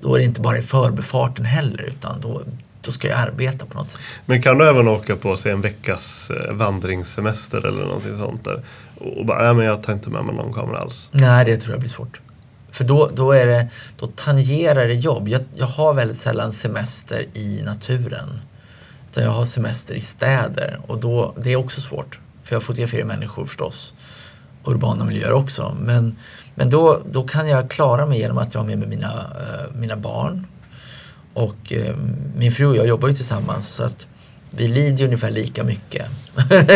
då 0.00 0.14
är 0.14 0.18
det 0.18 0.24
inte 0.24 0.40
bara 0.40 0.58
i 0.58 0.62
förbifarten 0.62 1.44
heller 1.44 1.82
utan 1.82 2.20
då, 2.20 2.42
då 2.82 2.92
ska 2.92 3.08
jag 3.08 3.18
arbeta 3.18 3.66
på 3.66 3.78
något 3.78 3.90
sätt. 3.90 4.00
Men 4.26 4.42
kan 4.42 4.58
du 4.58 4.68
även 4.68 4.88
åka 4.88 5.16
på 5.16 5.36
sig 5.36 5.52
en 5.52 5.60
veckas 5.60 6.30
eh, 6.30 6.52
vandringssemester 6.52 7.66
eller 7.66 7.84
någonting 7.84 8.16
sånt 8.16 8.44
där? 8.44 8.62
Och 8.98 9.26
bara, 9.26 9.44
nej 9.44 9.54
men 9.54 9.66
jag 9.66 9.82
tar 9.82 9.92
inte 9.92 10.10
med 10.10 10.24
mig 10.24 10.34
någon 10.34 10.52
kamera 10.52 10.78
alls. 10.78 11.08
Nej, 11.12 11.44
det 11.44 11.56
tror 11.56 11.72
jag 11.72 11.80
blir 11.80 11.90
svårt. 11.90 12.20
För 12.70 12.84
då, 12.84 13.10
då, 13.14 13.32
är 13.32 13.46
det, 13.46 13.68
då 13.98 14.06
tangerar 14.06 14.86
det 14.86 14.94
jobb. 14.94 15.28
Jag, 15.28 15.42
jag 15.54 15.66
har 15.66 15.94
väldigt 15.94 16.16
sällan 16.16 16.52
semester 16.52 17.26
i 17.34 17.62
naturen. 17.64 18.40
Utan 19.10 19.24
jag 19.24 19.30
har 19.30 19.44
semester 19.44 19.94
i 19.94 20.00
städer 20.00 20.80
och 20.86 21.00
då, 21.00 21.34
det 21.36 21.52
är 21.52 21.56
också 21.56 21.80
svårt. 21.80 22.18
För 22.42 22.54
jag 22.54 22.62
fotograferar 22.62 23.04
människor 23.04 23.46
förstås. 23.46 23.94
Urbana 24.64 25.04
miljöer 25.04 25.32
också. 25.32 25.76
Men, 25.80 26.16
men 26.54 26.70
då, 26.70 27.00
då 27.10 27.24
kan 27.24 27.48
jag 27.48 27.70
klara 27.70 28.06
mig 28.06 28.18
genom 28.18 28.38
att 28.38 28.54
jag 28.54 28.60
har 28.60 28.66
med 28.66 28.78
mig 28.78 28.88
mina, 28.88 29.12
uh, 29.12 29.76
mina 29.80 29.96
barn. 29.96 30.46
Och 31.34 31.72
uh, 31.72 31.96
min 32.36 32.52
fru 32.52 32.66
och 32.66 32.76
jag 32.76 32.86
jobbar 32.86 33.08
ju 33.08 33.14
tillsammans 33.14 33.68
så 33.68 33.82
att 33.82 34.06
vi 34.50 34.68
lider 34.68 34.98
ju 34.98 35.04
ungefär 35.04 35.30
lika 35.30 35.64
mycket. 35.64 36.06
men, 36.48 36.66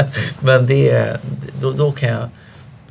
men 0.40 0.66
det, 0.66 1.16
då, 1.60 1.72
då, 1.72 1.92
kan 1.92 2.08
jag, 2.08 2.28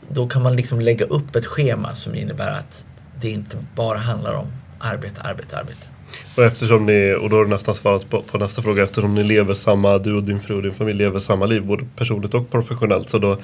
då 0.10 0.28
kan 0.28 0.44
man 0.44 0.56
liksom 0.56 0.80
lägga 0.82 1.06
upp 1.06 1.36
ett 1.36 1.46
schema 1.46 1.96
som 1.96 2.16
innebär 2.16 2.52
att 2.52 2.86
det 3.22 3.30
inte 3.30 3.58
bara 3.76 3.98
handlar 3.98 4.34
om 4.34 4.48
arbete, 4.80 5.22
arbete, 5.22 5.58
arbete. 5.58 5.88
Och 6.36 6.44
eftersom 6.44 6.86
ni, 6.86 7.18
och 7.22 7.30
då 7.30 7.36
har 7.36 7.44
du 7.44 7.50
nästan 7.50 7.76
svarat 7.76 8.10
på, 8.10 8.22
på, 8.22 8.38
nästa 8.38 8.62
fråga, 8.62 8.84
eftersom 8.84 9.16
ni 9.16 9.24
lever 9.24 9.54
samma, 9.54 9.98
du 9.98 10.14
och 10.14 10.24
din 10.24 10.40
fru 10.40 10.56
och 10.56 10.64
din 10.64 10.74
familj 10.74 10.98
lever 10.98 11.20
samma 11.20 11.46
liv, 11.46 11.66
både 11.66 11.86
personligt 11.96 12.34
och 12.34 12.52
professionellt. 12.52 13.10
Så 13.10 13.18
då, 13.18 13.38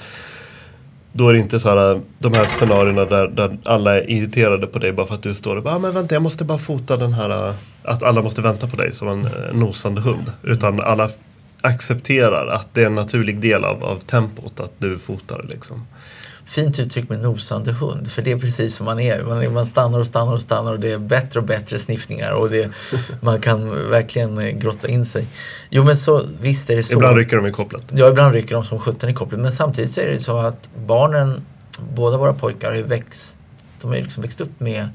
då 1.15 1.29
är 1.29 1.33
det 1.33 1.39
inte 1.39 1.59
så 1.59 1.69
här, 1.69 2.01
de 2.19 2.33
här 2.33 2.45
scenarierna 2.45 3.05
där, 3.05 3.27
där 3.27 3.57
alla 3.63 3.97
är 3.97 4.09
irriterade 4.09 4.67
på 4.67 4.79
dig 4.79 4.91
bara 4.91 5.05
för 5.05 5.15
att 5.15 5.23
du 5.23 5.33
står 5.33 5.55
och 5.55 5.63
bara, 5.63 5.75
ah, 5.75 5.79
men 5.79 5.93
vänta 5.93 6.15
jag 6.15 6.21
måste 6.21 6.43
bara 6.43 6.57
fota 6.57 6.97
den 6.97 7.13
här, 7.13 7.49
eh, 7.49 7.55
att 7.83 8.03
alla 8.03 8.21
måste 8.21 8.41
vänta 8.41 8.67
på 8.67 8.75
dig 8.75 8.93
som 8.93 9.07
en 9.07 9.25
eh, 9.25 9.53
nosande 9.53 10.01
hund. 10.01 10.31
Utan 10.43 10.81
alla 10.81 11.09
accepterar 11.61 12.47
att 12.47 12.73
det 12.73 12.81
är 12.81 12.85
en 12.85 12.95
naturlig 12.95 13.39
del 13.39 13.63
av, 13.63 13.83
av 13.83 13.99
tempot 13.99 14.59
att 14.59 14.73
du 14.77 14.97
fotar 14.97 15.45
liksom 15.49 15.87
fint 16.45 16.79
uttryck 16.79 17.09
med 17.09 17.19
nosande 17.19 17.71
hund. 17.71 18.11
För 18.11 18.21
det 18.21 18.31
är 18.31 18.39
precis 18.39 18.75
som 18.75 18.85
man 18.85 18.99
är. 18.99 19.23
Man, 19.23 19.53
man 19.53 19.65
stannar 19.65 19.99
och 19.99 20.07
stannar 20.07 20.33
och 20.33 20.41
stannar 20.41 20.71
och 20.71 20.79
det 20.79 20.91
är 20.91 20.97
bättre 20.97 21.39
och 21.39 21.45
bättre 21.45 21.79
sniffningar. 21.79 22.31
Och 22.31 22.49
det, 22.49 22.71
man 23.21 23.41
kan 23.41 23.89
verkligen 23.89 24.37
eh, 24.37 24.49
grotta 24.49 24.87
in 24.87 25.05
sig. 25.05 25.25
Jo 25.69 25.83
men 25.83 25.97
så 25.97 26.25
visst 26.41 26.69
är 26.69 26.75
det 26.75 26.83
så. 26.83 26.93
Ibland 26.93 27.17
rycker 27.17 27.35
de 27.35 27.47
i 27.47 27.51
kopplet. 27.51 27.83
Ja, 27.91 28.09
ibland 28.09 28.33
rycker 28.33 28.55
de 28.55 28.63
som 28.63 28.79
sjutton 28.79 29.09
i 29.09 29.13
kopplet. 29.13 29.39
Men 29.39 29.51
samtidigt 29.51 29.91
så 29.91 30.01
är 30.01 30.07
det 30.07 30.19
så 30.19 30.37
att 30.37 30.69
barnen, 30.85 31.41
båda 31.95 32.17
våra 32.17 32.33
pojkar 32.33 32.75
har 32.75 32.81
växt, 32.81 33.39
de 33.81 33.87
har 33.87 33.95
ju 33.95 34.03
liksom 34.03 34.23
växt 34.23 34.41
upp 34.41 34.59
med 34.59 34.89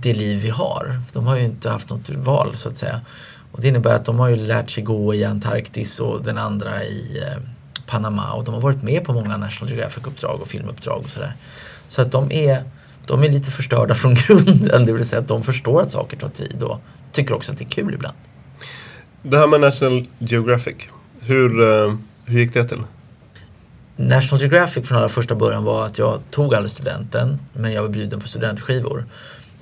det 0.00 0.14
liv 0.14 0.40
vi 0.42 0.50
har. 0.50 1.00
De 1.12 1.26
har 1.26 1.36
ju 1.36 1.44
inte 1.44 1.70
haft 1.70 1.90
något 1.90 2.10
val 2.10 2.56
så 2.56 2.68
att 2.68 2.76
säga. 2.76 3.00
Och 3.52 3.60
det 3.60 3.68
innebär 3.68 3.94
att 3.94 4.04
de 4.04 4.18
har 4.18 4.28
ju 4.28 4.36
lärt 4.36 4.70
sig 4.70 4.82
gå 4.82 5.14
i 5.14 5.24
Antarktis 5.24 6.00
och 6.00 6.22
den 6.22 6.38
andra 6.38 6.84
i 6.84 7.22
eh, 7.22 7.42
Panama 7.94 8.32
och 8.32 8.44
de 8.44 8.54
har 8.54 8.60
varit 8.60 8.82
med 8.82 9.04
på 9.04 9.12
många 9.12 9.36
National 9.36 9.70
Geographic-uppdrag 9.70 10.40
och 10.40 10.48
filmuppdrag 10.48 11.02
och 11.04 11.10
sådär. 11.10 11.32
Så 11.88 12.02
att 12.02 12.12
de 12.12 12.32
är, 12.32 12.62
de 13.06 13.24
är 13.24 13.28
lite 13.28 13.50
förstörda 13.50 13.94
från 14.02 14.14
grunden, 14.14 14.86
det 14.86 14.92
vill 14.92 15.08
säga 15.08 15.20
att 15.20 15.28
de 15.28 15.42
förstår 15.42 15.82
att 15.82 15.90
saker 15.90 16.16
tar 16.16 16.28
tid 16.28 16.62
och 16.62 16.80
tycker 17.12 17.34
också 17.34 17.52
att 17.52 17.58
det 17.58 17.64
är 17.64 17.68
kul 17.68 17.94
ibland. 17.94 18.14
Det 19.22 19.38
här 19.38 19.46
med 19.46 19.60
National 19.60 20.06
Geographic, 20.18 20.76
hur, 21.20 21.60
uh, 21.60 21.94
hur 22.24 22.40
gick 22.40 22.54
det 22.54 22.64
till? 22.64 22.82
National 23.96 24.40
Geographic 24.40 24.88
från 24.88 24.98
allra 24.98 25.08
första 25.08 25.34
början 25.34 25.64
var 25.64 25.86
att 25.86 25.98
jag 25.98 26.20
tog 26.30 26.54
aldrig 26.54 26.70
studenten 26.70 27.38
men 27.52 27.72
jag 27.72 27.82
var 27.82 27.88
bjuden 27.88 28.20
på 28.20 28.28
studentskivor. 28.28 29.04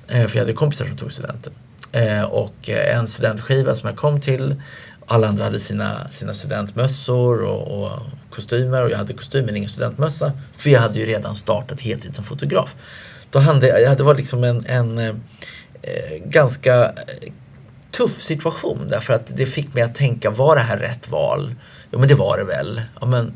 Eh, 0.07 0.27
för 0.27 0.37
jag 0.37 0.43
hade 0.43 0.53
kompisar 0.53 0.85
som 0.85 0.97
tog 0.97 1.11
studenten. 1.11 1.53
Eh, 1.91 2.23
och 2.23 2.69
en 2.69 3.07
studentskiva 3.07 3.75
som 3.75 3.89
jag 3.89 3.97
kom 3.97 4.21
till 4.21 4.61
alla 5.07 5.27
andra 5.27 5.43
hade 5.43 5.59
sina, 5.59 6.09
sina 6.11 6.33
studentmössor 6.33 7.43
och, 7.43 7.83
och 7.83 7.99
kostymer 8.29 8.83
och 8.83 8.91
jag 8.91 8.97
hade 8.97 9.13
kostym 9.13 9.45
men 9.45 9.55
ingen 9.55 9.69
studentmössa. 9.69 10.31
För 10.57 10.69
jag 10.69 10.79
hade 10.79 10.99
ju 10.99 11.05
redan 11.05 11.35
startat 11.35 11.81
heltid 11.81 12.15
som 12.15 12.23
fotograf. 12.23 12.75
Då 13.29 13.39
hade 13.39 13.67
jag, 13.67 13.97
det 13.97 14.03
var 14.03 14.15
liksom 14.15 14.43
en, 14.43 14.65
en 14.65 14.99
eh, 14.99 15.13
ganska 16.25 16.85
eh, 16.85 17.31
tuff 17.91 18.21
situation 18.21 18.87
därför 18.89 19.13
att 19.13 19.37
det 19.37 19.45
fick 19.45 19.73
mig 19.73 19.83
att 19.83 19.95
tänka, 19.95 20.29
var 20.29 20.55
det 20.55 20.61
här 20.61 20.77
rätt 20.77 21.11
val? 21.11 21.55
Ja 21.91 21.99
men 21.99 22.07
det 22.07 22.15
var 22.15 22.37
det 22.37 22.43
väl. 22.43 22.81
Ja, 23.01 23.05
men, 23.05 23.33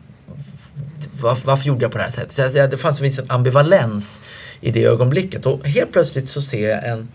var, 1.21 1.37
varför 1.45 1.67
gjorde 1.67 1.81
jag 1.81 1.91
på 1.91 1.97
det 1.97 2.03
här 2.03 2.11
sättet? 2.11 2.31
Så 2.31 2.57
jag, 2.57 2.69
det 2.69 2.77
fanns 2.77 2.99
en 2.99 3.03
viss 3.03 3.19
ambivalens 3.27 4.21
i 4.61 4.71
det 4.71 4.83
ögonblicket 4.83 5.45
och 5.45 5.67
helt 5.67 5.91
plötsligt 5.91 6.29
så 6.29 6.41
ser 6.41 6.69
jag 6.69 6.87
en 6.87 7.07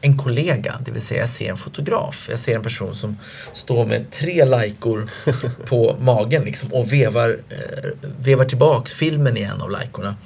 en 0.00 0.18
kollega, 0.18 0.80
det 0.84 0.90
vill 0.90 1.02
säga 1.02 1.20
jag 1.20 1.28
ser 1.28 1.50
en 1.50 1.56
fotograf. 1.56 2.26
Jag 2.30 2.38
ser 2.38 2.54
en 2.54 2.62
person 2.62 2.94
som 2.94 3.16
står 3.52 3.86
med 3.86 4.10
tre 4.10 4.44
lajkor 4.44 5.10
på 5.66 5.96
magen 6.00 6.42
liksom, 6.42 6.72
och 6.72 6.92
vevar, 6.92 7.40
eh, 7.48 7.90
vevar 8.20 8.44
tillbaks 8.44 8.92
filmen 8.92 9.36
i 9.36 9.40
en 9.40 9.60
av 9.60 9.70
lajkorna. 9.70 10.16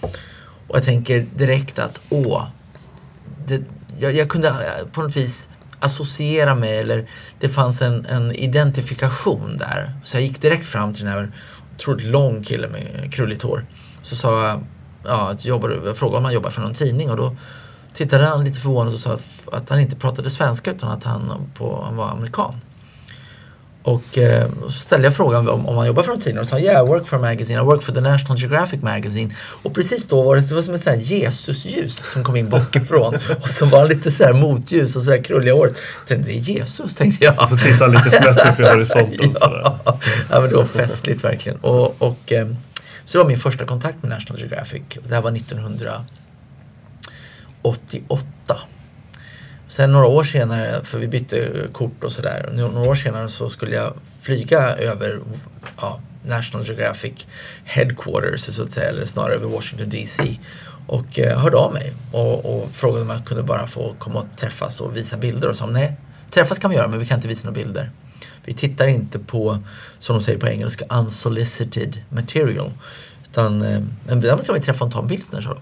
Och 0.68 0.76
jag 0.76 0.84
tänker 0.84 1.26
direkt 1.34 1.78
att 1.78 2.00
åh, 2.08 2.46
det, 3.46 3.62
jag, 3.98 4.14
jag, 4.14 4.28
kunde 4.28 4.48
eh, 4.48 4.86
på 4.92 5.02
något 5.02 5.16
vis 5.16 5.48
associera 5.78 6.54
mig 6.54 6.78
eller 6.78 7.06
det 7.40 7.48
fanns 7.48 7.82
en, 7.82 8.06
en 8.06 8.32
identifikation 8.32 9.56
där. 9.58 9.92
Så 10.04 10.16
jag 10.16 10.22
gick 10.22 10.42
direkt 10.42 10.66
fram 10.66 10.94
till 10.94 11.04
den 11.04 11.12
här 11.12 11.32
otroligt 11.74 12.06
lång 12.06 12.42
kille 12.42 12.68
med 12.68 13.12
krulligt 13.12 13.42
hår. 13.42 13.66
Så 14.02 14.16
sa 14.16 14.48
jag, 14.48 14.64
ja, 15.04 15.36
jag 15.40 15.96
frågade 15.96 16.18
om 16.18 16.24
han 16.24 16.34
jobbar 16.34 16.50
för 16.50 16.60
någon 16.60 16.74
tidning 16.74 17.10
och 17.10 17.16
då 17.16 17.36
tittade 17.94 18.24
han 18.24 18.44
lite 18.44 18.60
förvånad 18.60 18.94
och 18.94 19.00
sa 19.00 19.18
att 19.52 19.70
han 19.70 19.80
inte 19.80 19.96
pratade 19.96 20.30
svenska 20.30 20.70
utan 20.70 20.90
att 20.90 21.04
han, 21.04 21.50
på, 21.54 21.82
han 21.84 21.96
var 21.96 22.08
amerikan. 22.08 22.54
Och 23.84 24.18
eh, 24.18 24.50
så 24.62 24.70
ställde 24.70 25.06
jag 25.06 25.16
frågan 25.16 25.48
om, 25.48 25.66
om 25.66 25.76
han 25.76 25.86
jobbar 25.86 26.02
för 26.02 26.10
någon 26.10 26.20
tidning 26.20 26.40
och 26.40 26.46
sa 26.46 26.58
yeah, 26.58 26.84
I 26.84 26.88
work 26.88 27.06
for 27.06 27.16
a 27.16 27.20
magazine, 27.20 27.60
I 27.60 27.62
work 27.62 27.82
for 27.82 27.92
the 27.92 28.00
National 28.00 28.38
Geographic 28.38 28.82
magazine. 28.82 29.34
Och 29.62 29.74
precis 29.74 30.04
då 30.04 30.22
var 30.22 30.36
det, 30.36 30.48
det 30.48 30.54
var 30.54 30.62
som 30.62 30.74
ett 30.74 30.82
sånt 30.82 31.02
Jesusljus 31.02 32.02
som 32.12 32.24
kom 32.24 32.36
in 32.36 32.48
bakifrån 32.48 33.14
och 33.42 33.48
så 33.48 33.66
var 33.66 33.78
han 33.78 33.88
lite 33.88 34.10
så 34.10 34.24
här 34.24 34.32
motljus 34.32 34.96
och 34.96 35.02
så 35.02 35.10
här 35.10 35.24
krulliga 35.24 35.54
håret. 35.54 35.76
Det 36.08 36.14
är 36.14 36.28
Jesus 36.28 36.96
tänkte 36.96 37.24
jag. 37.24 37.42
Och 37.42 37.48
så 37.48 37.56
tittade 37.56 37.84
han 37.84 38.04
lite 38.04 38.10
snett 38.10 38.52
upp 38.52 38.60
i 38.60 38.62
horisonten. 38.72 39.34
ja, 39.40 39.78
ja, 40.30 40.40
men 40.40 40.50
det 40.50 40.56
var 40.56 40.64
festligt 40.64 41.24
verkligen. 41.24 41.58
Och, 41.58 42.02
och 42.02 42.32
eh, 42.32 42.46
så 43.04 43.18
det 43.18 43.24
var 43.24 43.28
min 43.28 43.38
första 43.38 43.66
kontakt 43.66 44.02
med 44.02 44.10
National 44.10 44.40
Geographic. 44.40 44.82
Det 45.08 45.14
här 45.14 45.22
var 45.22 45.30
1900 45.30 46.04
88. 47.64 48.58
Sen 49.66 49.92
några 49.92 50.06
år 50.06 50.24
senare, 50.24 50.84
för 50.84 50.98
vi 50.98 51.08
bytte 51.08 51.68
kort 51.72 52.04
och 52.04 52.12
sådär, 52.12 52.50
några 52.52 52.90
år 52.90 52.94
senare 52.94 53.28
så 53.28 53.48
skulle 53.48 53.74
jag 53.76 53.94
flyga 54.20 54.58
över 54.76 55.20
ja, 55.76 56.00
National 56.26 56.66
Geographic 56.66 57.26
Headquarters 57.64 58.40
så 58.40 58.62
att 58.62 58.72
säga, 58.72 58.88
eller 58.88 59.06
snarare 59.06 59.34
över 59.34 59.48
Washington 59.48 59.90
DC. 59.90 60.36
Och 60.86 61.18
eh, 61.18 61.38
hörde 61.38 61.56
av 61.56 61.72
mig 61.72 61.92
och, 62.12 62.44
och, 62.44 62.70
frågade 62.70 63.02
om 63.02 63.10
jag 63.10 63.24
kunde 63.24 63.42
bara 63.42 63.66
få 63.66 63.94
komma 63.98 64.18
och 64.18 64.36
träffas 64.36 64.80
och 64.80 64.96
visa 64.96 65.16
bilder 65.16 65.48
och 65.48 65.56
sa 65.56 65.66
nej, 65.66 65.96
träffas 66.30 66.58
kan 66.58 66.70
vi 66.70 66.76
göra 66.76 66.88
men 66.88 66.98
vi 66.98 67.06
kan 67.06 67.18
inte 67.18 67.28
visa 67.28 67.46
några 67.46 67.64
bilder. 67.64 67.90
Vi 68.44 68.54
tittar 68.54 68.86
inte 68.86 69.18
på, 69.18 69.58
som 69.98 70.16
de 70.16 70.22
säger 70.22 70.38
på 70.38 70.48
engelska, 70.48 70.84
unsolicited 70.90 72.00
material. 72.08 72.70
Utan, 73.30 73.62
eh, 73.62 73.80
men 74.06 74.20
däremot 74.20 74.46
kan 74.46 74.54
vi 74.54 74.60
träffa 74.60 74.84
och 74.84 74.92
ta 74.92 75.00
en 75.00 75.06
bild, 75.06 75.24
sa 75.24 75.40
de. 75.40 75.58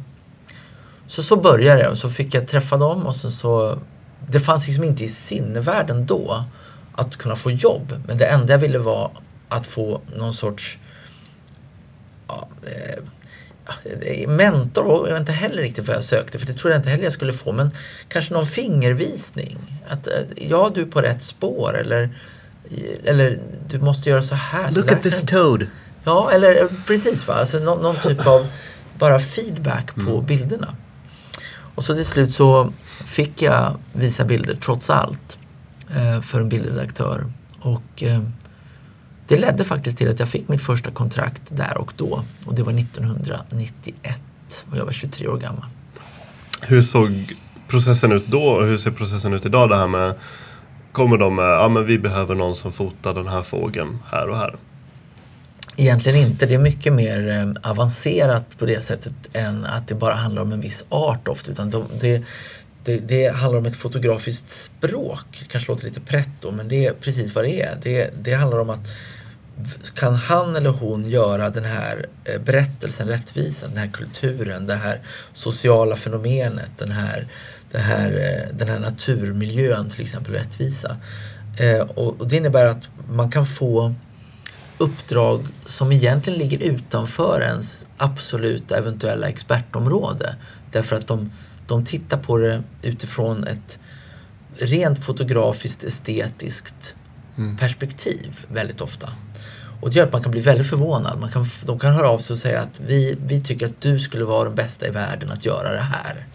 Så 1.12 1.22
så 1.22 1.36
började 1.36 1.82
det 1.82 1.88
och 1.88 1.98
så 1.98 2.10
fick 2.10 2.34
jag 2.34 2.48
träffa 2.48 2.76
dem 2.76 3.06
och 3.06 3.16
sen 3.16 3.30
så 3.30 3.78
Det 4.26 4.40
fanns 4.40 4.66
liksom 4.66 4.84
inte 4.84 5.04
i 5.04 5.08
sinnevärlden 5.08 6.06
då 6.06 6.44
att 6.92 7.16
kunna 7.16 7.36
få 7.36 7.50
jobb. 7.50 8.02
Men 8.06 8.18
det 8.18 8.26
enda 8.26 8.52
jag 8.52 8.58
ville 8.58 8.78
var 8.78 9.10
att 9.48 9.66
få 9.66 10.00
någon 10.16 10.34
sorts 10.34 10.78
ja, 12.28 12.48
eh, 14.02 14.28
mentor 14.28 14.86
och 14.86 15.08
jag 15.08 15.18
inte 15.18 15.32
heller 15.32 15.62
riktigt 15.62 15.86
vad 15.86 15.96
jag 15.96 16.04
sökte 16.04 16.38
för 16.38 16.46
det 16.46 16.54
trodde 16.54 16.74
jag 16.74 16.80
inte 16.80 16.90
heller 16.90 17.04
jag 17.04 17.12
skulle 17.12 17.32
få. 17.32 17.52
Men 17.52 17.70
kanske 18.08 18.34
någon 18.34 18.46
fingervisning. 18.46 19.80
Att 19.88 20.06
eh, 20.06 20.14
ja, 20.36 20.70
du 20.74 20.80
är 20.82 20.86
på 20.86 21.00
rätt 21.00 21.22
spår 21.22 21.78
eller, 21.78 22.10
eller 23.04 23.38
du 23.68 23.78
måste 23.78 24.10
göra 24.10 24.22
så 24.22 24.34
här. 24.34 24.70
Look 24.70 24.88
så 24.88 24.94
at 24.94 25.02
this 25.02 25.22
toad. 25.22 25.66
Ja, 26.04 26.30
eller 26.32 26.68
precis 26.86 27.28
va. 27.28 27.34
Alltså, 27.34 27.58
någon, 27.58 27.82
någon 27.82 27.96
typ 27.96 28.26
av 28.26 28.46
bara 28.98 29.20
feedback 29.20 29.94
på 29.94 30.00
mm. 30.00 30.26
bilderna. 30.26 30.74
Och 31.74 31.84
så 31.84 31.94
till 31.94 32.06
slut 32.06 32.34
så 32.34 32.72
fick 33.06 33.42
jag 33.42 33.76
visa 33.92 34.24
bilder 34.24 34.54
trots 34.54 34.90
allt 34.90 35.38
eh, 35.94 36.20
för 36.20 36.40
en 36.40 36.48
bildredaktör. 36.48 37.24
Och 37.60 38.02
eh, 38.02 38.20
det 39.28 39.36
ledde 39.36 39.64
faktiskt 39.64 39.98
till 39.98 40.10
att 40.10 40.18
jag 40.18 40.28
fick 40.28 40.48
mitt 40.48 40.62
första 40.62 40.90
kontrakt 40.90 41.42
där 41.48 41.78
och 41.78 41.92
då. 41.96 42.24
Och 42.46 42.54
det 42.54 42.62
var 42.62 42.72
1991 42.72 44.20
och 44.70 44.76
jag 44.76 44.84
var 44.84 44.92
23 44.92 45.28
år 45.28 45.38
gammal. 45.38 45.64
Hur 46.60 46.82
såg 46.82 47.36
processen 47.68 48.12
ut 48.12 48.26
då 48.26 48.42
och 48.42 48.66
hur 48.66 48.78
ser 48.78 48.90
processen 48.90 49.32
ut 49.32 49.46
idag? 49.46 49.68
Det 49.68 49.76
här 49.76 49.88
med 49.88 50.14
Kommer 50.92 51.16
de 51.16 51.36
med, 51.36 51.44
ja 51.44 51.68
men 51.68 51.86
vi 51.86 51.98
behöver 51.98 52.34
någon 52.34 52.56
som 52.56 52.72
fotar 52.72 53.14
den 53.14 53.28
här 53.28 53.42
fågeln 53.42 53.98
här 54.10 54.28
och 54.28 54.36
här? 54.36 54.56
Egentligen 55.76 56.18
inte. 56.18 56.46
Det 56.46 56.54
är 56.54 56.58
mycket 56.58 56.92
mer 56.92 57.28
eh, 57.28 57.70
avancerat 57.70 58.58
på 58.58 58.66
det 58.66 58.80
sättet 58.80 59.12
än 59.32 59.64
att 59.64 59.88
det 59.88 59.94
bara 59.94 60.14
handlar 60.14 60.42
om 60.42 60.52
en 60.52 60.60
viss 60.60 60.84
art 60.88 61.28
ofta. 61.28 61.52
Utan 61.52 61.70
de, 61.70 61.84
det, 62.00 62.22
det, 62.84 62.96
det, 62.96 63.28
handlar 63.28 63.58
om 63.58 63.66
ett 63.66 63.76
fotografiskt 63.76 64.50
språk. 64.50 65.26
Det 65.38 65.44
kanske 65.48 65.72
låter 65.72 65.84
lite 65.84 66.00
pretto 66.00 66.50
men 66.50 66.68
det 66.68 66.86
är 66.86 66.92
precis 66.92 67.34
vad 67.34 67.44
det 67.44 67.62
är. 67.62 67.78
Det, 67.82 68.10
det 68.22 68.32
handlar 68.32 68.58
om 68.58 68.70
att 68.70 68.88
kan 69.94 70.14
han 70.14 70.56
eller 70.56 70.70
hon 70.70 71.10
göra 71.10 71.50
den 71.50 71.64
här 71.64 72.06
eh, 72.24 72.40
berättelsen 72.40 73.08
rättvisa, 73.08 73.68
den 73.68 73.76
här 73.76 73.90
kulturen, 73.92 74.66
det 74.66 74.74
här 74.74 75.00
sociala 75.32 75.96
fenomenet, 75.96 76.70
den 76.78 76.90
här, 76.90 77.26
den 77.70 77.82
här, 77.82 78.08
eh, 78.08 78.56
den 78.58 78.68
här 78.68 78.78
naturmiljön 78.78 79.90
till 79.90 80.02
exempel 80.02 80.32
rättvisa. 80.32 80.96
Och, 81.94 82.20
och 82.20 82.28
det 82.28 82.36
innebär 82.36 82.64
att 82.64 82.88
man 83.08 83.30
kan 83.30 83.46
få 83.46 83.94
uppdrag 84.82 85.46
som 85.64 85.92
egentligen 85.92 86.38
ligger 86.38 86.58
utanför 86.58 87.40
ens 87.40 87.86
absoluta 87.96 88.76
eventuella 88.76 89.28
expertområde. 89.28 90.36
Därför 90.72 90.96
att 90.96 91.06
de, 91.06 91.30
de 91.66 91.84
tittar 91.84 92.18
på 92.18 92.38
det 92.38 92.62
utifrån 92.82 93.44
ett 93.46 93.78
rent 94.56 95.04
fotografiskt 95.04 95.84
estetiskt 95.84 96.94
mm. 97.36 97.56
perspektiv 97.56 98.40
väldigt 98.48 98.80
ofta. 98.80 99.08
Och 99.80 99.90
det 99.90 99.96
gör 99.96 100.06
att 100.06 100.12
man 100.12 100.22
kan 100.22 100.32
bli 100.32 100.40
väldigt 100.40 100.66
förvånad. 100.66 101.20
Man 101.20 101.30
kan, 101.30 101.46
de 101.64 101.78
kan 101.78 101.94
höra 101.94 102.08
av 102.08 102.18
sig 102.18 102.34
och 102.34 102.40
säga 102.40 102.60
att 102.60 102.80
vi, 102.86 103.16
vi 103.26 103.40
tycker 103.40 103.66
att 103.66 103.80
du 103.80 103.98
skulle 103.98 104.24
vara 104.24 104.44
den 104.44 104.54
bästa 104.54 104.86
i 104.86 104.90
världen 104.90 105.30
att 105.30 105.44
göra 105.44 105.72
det 105.72 105.80
här. 105.80 106.26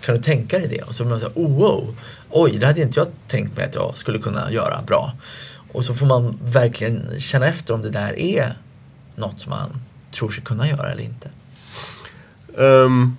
Kan 0.00 0.14
du 0.14 0.22
tänka 0.22 0.58
dig 0.58 0.68
det? 0.68 0.82
Och 0.82 0.94
så 0.94 1.02
blir 1.02 1.10
man 1.10 1.20
säga, 1.20 1.32
oh, 1.34 1.58
wow, 1.58 1.96
oj, 2.30 2.58
det 2.58 2.66
hade 2.66 2.80
inte 2.80 3.00
jag 3.00 3.08
tänkt 3.26 3.56
mig 3.56 3.64
att 3.64 3.74
jag 3.74 3.96
skulle 3.96 4.18
kunna 4.18 4.52
göra 4.52 4.82
bra. 4.86 5.12
Och 5.72 5.84
så 5.84 5.94
får 5.94 6.06
man 6.06 6.38
verkligen 6.42 7.20
känna 7.20 7.46
efter 7.46 7.74
om 7.74 7.82
det 7.82 7.90
där 7.90 8.18
är 8.18 8.52
något 9.16 9.40
som 9.40 9.50
man 9.50 9.80
tror 10.10 10.28
sig 10.28 10.44
kunna 10.44 10.68
göra 10.68 10.92
eller 10.92 11.02
inte. 11.02 11.30
Um, 12.54 13.16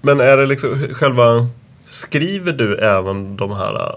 men 0.00 0.20
är 0.20 0.36
det 0.36 0.46
liksom 0.46 0.88
själva, 0.94 1.46
skriver 1.90 2.52
du 2.52 2.78
även 2.78 3.36
de 3.36 3.52
här 3.52 3.96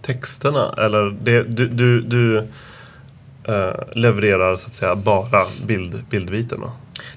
texterna? 0.00 0.74
Eller 0.78 1.16
det, 1.22 1.42
du, 1.42 1.68
du, 1.68 2.00
du 2.00 2.36
uh, 3.48 3.72
levererar 3.92 4.56
så 4.56 4.66
att 4.66 4.74
säga 4.74 4.96
bara 4.96 5.46
bild, 5.66 6.04
bildbiten? 6.10 6.60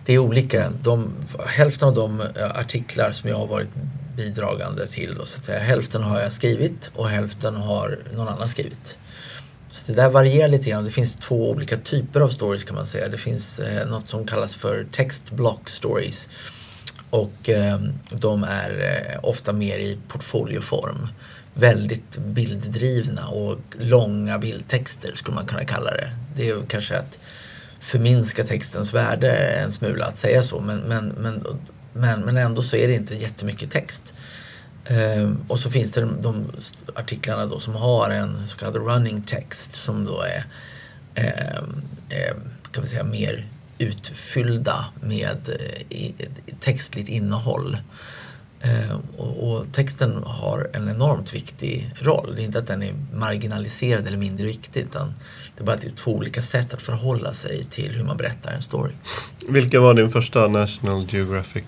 Det 0.05 0.13
är 0.13 0.17
olika. 0.17 0.69
De, 0.83 1.11
hälften 1.45 1.87
av 1.87 1.95
de 1.95 2.21
eh, 2.21 2.27
artiklar 2.59 3.11
som 3.11 3.29
jag 3.29 3.37
har 3.37 3.47
varit 3.47 3.69
bidragande 4.21 4.87
till 4.87 5.15
då, 5.15 5.25
så 5.25 5.37
att 5.37 5.45
säga. 5.45 5.59
Hälften 5.59 6.03
har 6.03 6.19
jag 6.19 6.33
skrivit 6.33 6.91
och 6.95 7.09
hälften 7.09 7.55
har 7.55 7.99
någon 8.15 8.27
annan 8.27 8.49
skrivit. 8.49 8.97
Så 9.71 9.81
det 9.85 9.93
där 9.93 10.09
varierar 10.09 10.47
lite 10.47 10.69
grann. 10.69 10.85
Det 10.85 10.91
finns 10.91 11.15
två 11.15 11.49
olika 11.49 11.77
typer 11.77 12.19
av 12.19 12.29
stories 12.29 12.63
kan 12.63 12.75
man 12.75 12.87
säga. 12.87 13.07
Det 13.07 13.17
finns 13.17 13.59
eh, 13.59 13.87
något 13.87 14.09
som 14.09 14.25
kallas 14.25 14.55
för 14.55 14.87
text 14.91 15.31
block 15.31 15.69
stories. 15.69 16.29
Och 17.09 17.49
eh, 17.49 17.79
de 18.11 18.43
är 18.43 18.69
eh, 18.69 19.19
ofta 19.29 19.53
mer 19.53 19.79
i 19.79 19.97
portfolioform 20.07 21.07
väldigt 21.53 22.17
bilddrivna 22.17 23.27
och 23.27 23.59
långa 23.79 24.37
bildtexter 24.39 25.15
skulle 25.15 25.35
man 25.35 25.45
kunna 25.45 25.65
kalla 25.65 25.91
det. 25.91 26.11
Det 26.35 26.49
är 26.49 26.61
kanske 26.67 26.97
att 26.97 27.19
förminska 27.79 28.43
textens 28.43 28.93
värde 28.93 29.31
en 29.31 29.71
smula 29.71 30.05
att 30.05 30.17
säga 30.17 30.43
så 30.43 30.59
men, 30.59 30.79
men, 30.79 31.07
men, 31.07 31.45
men, 31.93 32.21
men 32.21 32.37
ändå 32.37 32.63
så 32.63 32.75
är 32.75 32.87
det 32.87 32.93
inte 32.93 33.15
jättemycket 33.15 33.71
text. 33.71 34.13
Um, 34.89 35.45
och 35.47 35.59
så 35.59 35.69
finns 35.69 35.91
det 35.91 36.01
de, 36.01 36.21
de, 36.21 36.45
artiklarna 36.95 37.45
då 37.45 37.59
som 37.59 37.75
har 37.75 38.09
en 38.09 38.47
så 38.47 38.57
kallad 38.57 38.75
running 38.75 39.21
text 39.21 39.75
som 39.75 40.05
då 40.05 40.21
är 40.21 40.45
eh, 41.15 42.35
kan 42.71 42.83
vi 42.83 42.89
säga, 42.89 43.03
mer 43.03 43.47
utfyllda 43.77 44.85
med 45.01 45.57
eh, 45.89 46.11
textligt 46.59 47.09
innehåll. 47.09 47.77
Eh, 48.61 48.99
och, 49.17 49.51
och, 49.51 49.73
texten 49.73 50.23
har 50.23 50.69
en 50.73 50.89
enormt 50.89 51.33
viktig 51.33 51.91
roll. 51.95 52.35
Det 52.35 52.41
är 52.41 52.45
inte 52.45 52.59
att 52.59 52.67
den 52.67 52.83
är 52.83 52.93
marginaliserad 53.13 54.07
eller 54.07 54.17
mindre 54.17 54.45
viktig 54.45 54.81
utan 54.81 55.13
det 55.55 55.63
är 55.63 55.65
bara 55.65 55.75
att 55.75 55.81
det 55.81 55.87
är 55.87 55.95
två 55.95 56.11
olika 56.11 56.41
sätt 56.41 56.73
att 56.73 56.81
förhålla 56.81 57.33
sig 57.33 57.65
till 57.65 57.91
hur 57.91 58.03
man 58.03 58.17
berättar 58.17 58.51
en 58.51 58.61
story. 58.61 58.93
Vilken 59.49 59.81
var 59.81 59.93
din 59.93 60.09
första 60.09 60.47
National 60.47 61.07
Geographic? 61.09 61.63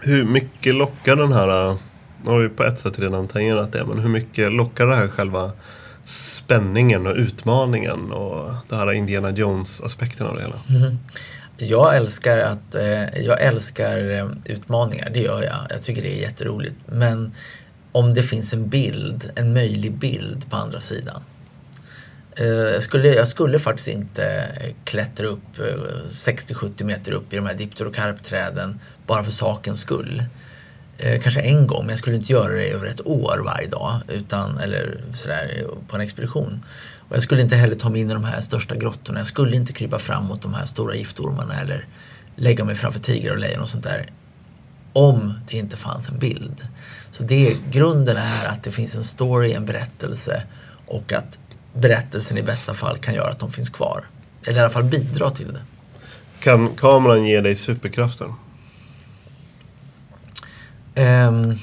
Hur 0.00 0.24
mycket 0.24 0.74
lockar 0.74 1.16
den 1.16 1.32
här, 1.32 1.76
nu 2.24 2.30
har 2.30 2.40
vi 2.40 2.48
på 2.48 2.64
ett 2.64 2.78
sätt 2.78 2.98
redan 2.98 3.28
tangerat 3.28 3.72
det, 3.72 3.84
men 3.84 3.98
hur 3.98 4.08
mycket 4.08 4.52
lockar 4.52 4.86
det 4.86 4.96
här 4.96 5.08
själva 5.08 5.52
spänningen 6.04 7.06
och 7.06 7.16
utmaningen 7.16 8.12
och 8.12 8.54
det 8.68 8.76
här 8.76 8.92
Indiana 8.92 9.30
Jones-aspekten 9.30 10.26
av 10.26 10.36
det 10.36 10.42
hela? 10.42 10.56
Mm. 10.84 10.98
Jag 11.56 11.96
älskar, 11.96 12.38
att, 12.38 12.74
eh, 12.74 13.22
jag 13.24 13.42
älskar 13.42 14.10
eh, 14.10 14.26
utmaningar, 14.44 15.10
det 15.10 15.20
gör 15.20 15.42
jag. 15.42 15.56
Jag 15.70 15.82
tycker 15.82 16.02
det 16.02 16.18
är 16.18 16.22
jätteroligt. 16.22 16.76
Men 16.86 17.32
om 17.92 18.14
det 18.14 18.22
finns 18.22 18.52
en 18.52 18.68
bild, 18.68 19.30
en 19.34 19.52
möjlig 19.52 19.92
bild 19.92 20.50
på 20.50 20.56
andra 20.56 20.80
sidan. 20.80 21.22
Eh, 22.36 22.46
jag, 22.46 22.82
skulle, 22.82 23.08
jag 23.08 23.28
skulle 23.28 23.58
faktiskt 23.58 23.88
inte 23.88 24.24
eh, 24.60 24.74
klättra 24.84 25.26
upp 25.26 25.58
eh, 25.58 25.64
60-70 26.10 26.84
meter 26.84 27.12
upp 27.12 27.32
i 27.32 27.36
de 27.36 27.46
här 27.46 27.54
dipterokarpträden 27.54 28.80
bara 29.06 29.24
för 29.24 29.30
sakens 29.30 29.80
skull. 29.80 30.24
Kanske 31.22 31.40
en 31.40 31.66
gång, 31.66 31.80
men 31.80 31.88
jag 31.88 31.98
skulle 31.98 32.16
inte 32.16 32.32
göra 32.32 32.52
det 32.52 32.68
över 32.68 32.86
ett 32.86 33.06
år 33.06 33.42
varje 33.44 33.68
dag 33.68 34.00
utan, 34.08 34.58
eller 34.58 35.04
sådär, 35.12 35.66
på 35.88 35.96
en 35.96 36.02
expedition. 36.02 36.64
Och 37.08 37.16
jag 37.16 37.22
skulle 37.22 37.42
inte 37.42 37.56
heller 37.56 37.76
ta 37.76 37.90
mig 37.90 38.00
in 38.00 38.10
i 38.10 38.14
de 38.14 38.24
här 38.24 38.40
största 38.40 38.76
grottorna. 38.76 39.20
Jag 39.20 39.26
skulle 39.26 39.56
inte 39.56 39.72
krypa 39.72 39.98
fram 39.98 40.24
mot 40.24 40.42
de 40.42 40.54
här 40.54 40.64
stora 40.64 40.94
giftormarna 40.94 41.60
eller 41.60 41.86
lägga 42.36 42.64
mig 42.64 42.74
framför 42.74 43.00
tigrar 43.00 43.32
och 43.32 43.38
lejon 43.38 43.62
och 43.62 43.68
sånt 43.68 43.84
där. 43.84 44.06
Om 44.92 45.34
det 45.48 45.56
inte 45.56 45.76
fanns 45.76 46.08
en 46.08 46.18
bild. 46.18 46.66
Så 47.10 47.22
det, 47.22 47.56
grunden 47.70 48.16
är 48.16 48.46
att 48.46 48.62
det 48.62 48.70
finns 48.70 48.94
en 48.94 49.04
story, 49.04 49.52
en 49.52 49.66
berättelse 49.66 50.42
och 50.86 51.12
att 51.12 51.38
berättelsen 51.74 52.38
i 52.38 52.42
bästa 52.42 52.74
fall 52.74 52.98
kan 52.98 53.14
göra 53.14 53.30
att 53.30 53.38
de 53.38 53.52
finns 53.52 53.68
kvar. 53.68 54.04
Eller 54.46 54.58
i 54.58 54.60
alla 54.60 54.70
fall 54.70 54.84
bidra 54.84 55.30
till 55.30 55.52
det. 55.52 55.62
Kan 56.40 56.68
kameran 56.76 57.24
ge 57.24 57.40
dig 57.40 57.54
superkrafter? 57.54 58.34
Um, 60.96 61.58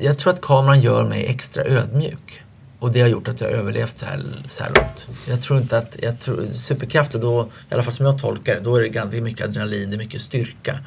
jag 0.00 0.18
tror 0.18 0.32
att 0.32 0.40
kameran 0.40 0.80
gör 0.80 1.04
mig 1.04 1.26
extra 1.26 1.64
ödmjuk. 1.64 2.42
Och 2.78 2.92
det 2.92 3.00
har 3.00 3.08
gjort 3.08 3.28
att 3.28 3.40
jag 3.40 3.48
har 3.48 3.54
överlevt 3.54 3.98
så 3.98 4.06
här, 4.06 4.24
så 4.50 4.64
här 4.64 4.72
långt. 4.76 5.08
Jag 5.28 5.42
tror 5.42 5.60
inte 5.60 5.78
att, 5.78 5.96
jag 6.02 6.20
tror, 6.20 6.46
superkrafter 6.52 7.18
då, 7.18 7.48
i 7.70 7.74
alla 7.74 7.82
fall 7.82 7.92
som 7.92 8.06
jag 8.06 8.18
tolkar 8.18 8.54
det, 8.54 8.60
då 8.60 8.76
är 8.76 8.80
det, 8.80 9.16
är 9.16 9.20
mycket 9.20 9.46
adrenalin, 9.46 9.90
det 9.90 9.96
är 9.96 9.98
mycket 9.98 10.20
styrka. 10.20 10.78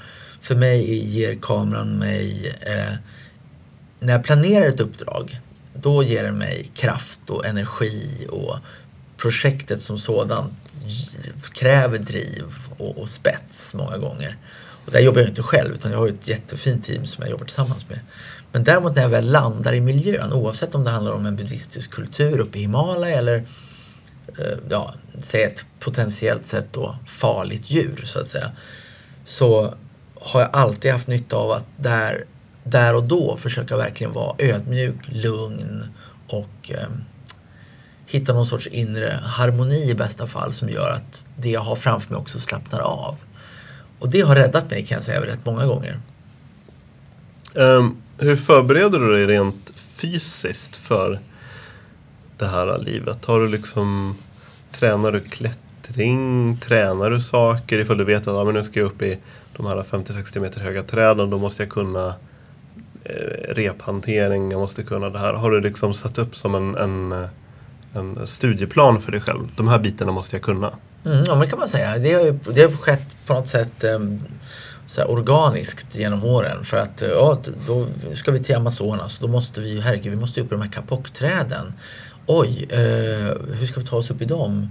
För 0.41 0.55
mig 0.55 1.05
ger 1.05 1.35
kameran 1.41 1.97
mig, 1.97 2.55
eh, 2.61 2.93
när 3.99 4.13
jag 4.13 4.23
planerar 4.23 4.65
ett 4.65 4.79
uppdrag, 4.79 5.39
då 5.81 6.03
ger 6.03 6.23
den 6.23 6.37
mig 6.37 6.71
kraft 6.75 7.29
och 7.29 7.45
energi 7.45 8.27
och 8.29 8.57
projektet 9.17 9.81
som 9.81 9.97
sådant 9.97 10.53
kräver 11.53 11.99
driv 11.99 12.45
och, 12.77 12.97
och 12.97 13.09
spets 13.09 13.73
många 13.73 13.97
gånger. 13.97 14.37
Och 14.85 14.91
där 14.91 14.99
jobbar 14.99 15.21
jag 15.21 15.29
inte 15.29 15.43
själv 15.43 15.73
utan 15.73 15.91
jag 15.91 15.99
har 15.99 16.07
ett 16.07 16.27
jättefint 16.27 16.85
team 16.85 17.05
som 17.05 17.21
jag 17.21 17.31
jobbar 17.31 17.45
tillsammans 17.45 17.89
med. 17.89 17.99
Men 18.51 18.63
däremot 18.63 18.95
när 18.95 19.01
jag 19.01 19.09
väl 19.09 19.31
landar 19.31 19.73
i 19.73 19.81
miljön, 19.81 20.33
oavsett 20.33 20.75
om 20.75 20.83
det 20.83 20.89
handlar 20.89 21.11
om 21.11 21.25
en 21.25 21.35
buddhistisk 21.35 21.91
kultur 21.91 22.39
uppe 22.39 22.57
i 22.57 22.61
Himalaya 22.61 23.17
eller 23.17 23.35
eh, 24.37 24.57
ja, 24.69 24.93
säg 25.21 25.43
ett 25.43 25.65
potentiellt 25.79 26.45
sett 26.45 26.73
då 26.73 26.95
farligt 27.07 27.71
djur 27.71 28.03
så 28.05 28.19
att 28.19 28.29
säga. 28.29 28.51
Så 29.25 29.73
har 30.15 30.41
jag 30.41 30.49
alltid 30.53 30.91
haft 30.91 31.07
nytta 31.07 31.35
av 31.35 31.51
att 31.51 31.65
där, 31.77 32.25
där 32.63 32.95
och 32.95 33.03
då 33.03 33.37
försöka 33.37 33.77
verkligen 33.77 34.13
vara 34.13 34.35
ödmjuk, 34.37 34.95
lugn 35.05 35.83
och 36.27 36.71
eh, 36.71 36.87
hitta 38.05 38.33
någon 38.33 38.45
sorts 38.45 38.67
inre 38.67 39.19
harmoni 39.23 39.89
i 39.89 39.95
bästa 39.95 40.27
fall 40.27 40.53
som 40.53 40.69
gör 40.69 40.89
att 40.89 41.25
det 41.35 41.49
jag 41.49 41.61
har 41.61 41.75
framför 41.75 42.13
mig 42.13 42.19
också 42.19 42.39
slappnar 42.39 42.79
av. 42.79 43.15
Och 43.99 44.09
det 44.09 44.21
har 44.21 44.35
räddat 44.35 44.69
mig 44.69 44.85
kan 44.85 44.95
jag 44.95 45.03
säga 45.03 45.21
rätt 45.21 45.45
många 45.45 45.65
gånger. 45.65 45.99
Um, 47.53 47.97
hur 48.17 48.35
förbereder 48.35 48.99
du 48.99 49.11
dig 49.13 49.37
rent 49.37 49.71
fysiskt 49.75 50.75
för 50.75 51.19
det 52.37 52.47
här 52.47 52.77
livet? 52.77 53.25
Har 53.25 53.39
du 53.39 53.47
liksom, 53.47 54.17
tränar 54.71 55.11
du 55.11 55.21
klättring? 55.21 56.57
Tränar 56.57 57.09
du 57.09 57.21
saker 57.21 57.79
ifall 57.79 57.97
du 57.97 58.03
vet 58.03 58.21
att 58.21 58.33
ah, 58.33 58.43
men 58.43 58.53
nu 58.53 58.63
ska 58.63 58.79
jag 58.79 58.87
upp 58.87 59.01
i 59.01 59.17
de 59.57 59.65
här 59.65 59.83
50-60 59.83 60.39
meter 60.39 60.59
höga 60.59 60.83
träden, 60.83 61.29
då 61.29 61.37
måste 61.37 61.63
jag 61.63 61.69
kunna 61.69 62.13
Eh, 63.03 63.53
rephantering, 63.53 64.51
jag 64.51 64.59
måste 64.59 64.83
kunna 64.83 65.09
det 65.09 65.19
här. 65.19 65.33
Har 65.33 65.51
du 65.51 65.61
liksom 65.61 65.93
satt 65.93 66.17
upp 66.17 66.35
som 66.35 66.55
en, 66.55 66.75
en, 66.75 67.27
en 67.93 68.27
studieplan 68.27 69.01
för 69.01 69.11
dig 69.11 69.21
själv? 69.21 69.47
De 69.55 69.67
här 69.67 69.79
bitarna 69.79 70.11
måste 70.11 70.35
jag 70.35 70.43
kunna. 70.43 70.73
Mm, 71.05 71.23
ja, 71.23 71.31
men 71.31 71.39
det 71.39 71.47
kan 71.47 71.59
man 71.59 71.67
säga. 71.67 71.97
Det 71.97 72.13
har, 72.13 72.21
ju, 72.21 72.39
det 72.53 72.61
har 72.61 72.71
skett 72.71 73.07
på 73.25 73.33
något 73.33 73.47
sätt 73.47 73.83
um, 73.83 74.19
så 74.87 75.01
här, 75.01 75.11
organiskt 75.11 75.97
genom 75.97 76.23
åren. 76.23 76.63
För 76.63 76.77
att 76.77 77.01
eh, 77.01 77.09
ja, 77.09 77.37
då 77.67 77.87
ska 78.15 78.31
vi 78.31 78.43
till 78.43 78.55
Amazonas. 78.55 79.19
Då 79.19 79.27
måste 79.27 79.61
vi, 79.61 79.81
herregud, 79.81 80.13
vi 80.13 80.19
måste 80.19 80.41
upp 80.41 80.47
i 80.47 80.55
de 80.55 80.61
här 80.61 80.69
kapockträden. 80.69 81.73
Oj, 82.25 82.67
eh, 82.69 82.77
hur 83.59 83.67
ska 83.67 83.79
vi 83.79 83.85
ta 83.85 83.97
oss 83.97 84.11
upp 84.11 84.21
i 84.21 84.25
dem? 84.25 84.69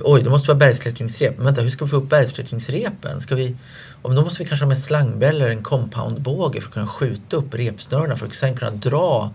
Oj, 0.00 0.22
det 0.22 0.30
måste 0.30 0.48
vara 0.48 0.58
bergsklättringsrep. 0.58 1.36
Men 1.36 1.44
vänta, 1.44 1.60
hur 1.62 1.70
ska 1.70 1.84
vi 1.84 1.90
få 1.90 1.96
upp 1.96 2.08
bergsklättringsrepen? 2.08 3.20
Ska 3.20 3.34
vi, 3.34 3.56
om 4.02 4.14
då 4.14 4.22
måste 4.22 4.42
vi 4.42 4.48
kanske 4.48 4.64
ha 4.64 4.68
med 4.68 4.78
slangbällor, 4.78 5.50
en 5.50 5.62
compoundbåge 5.62 6.60
för 6.60 6.68
att 6.68 6.74
kunna 6.74 6.86
skjuta 6.86 7.36
upp 7.36 7.54
repsnörena 7.54 8.16
för 8.16 8.26
att 8.26 8.34
sen 8.34 8.56
kunna 8.56 8.70
dra 8.70 9.30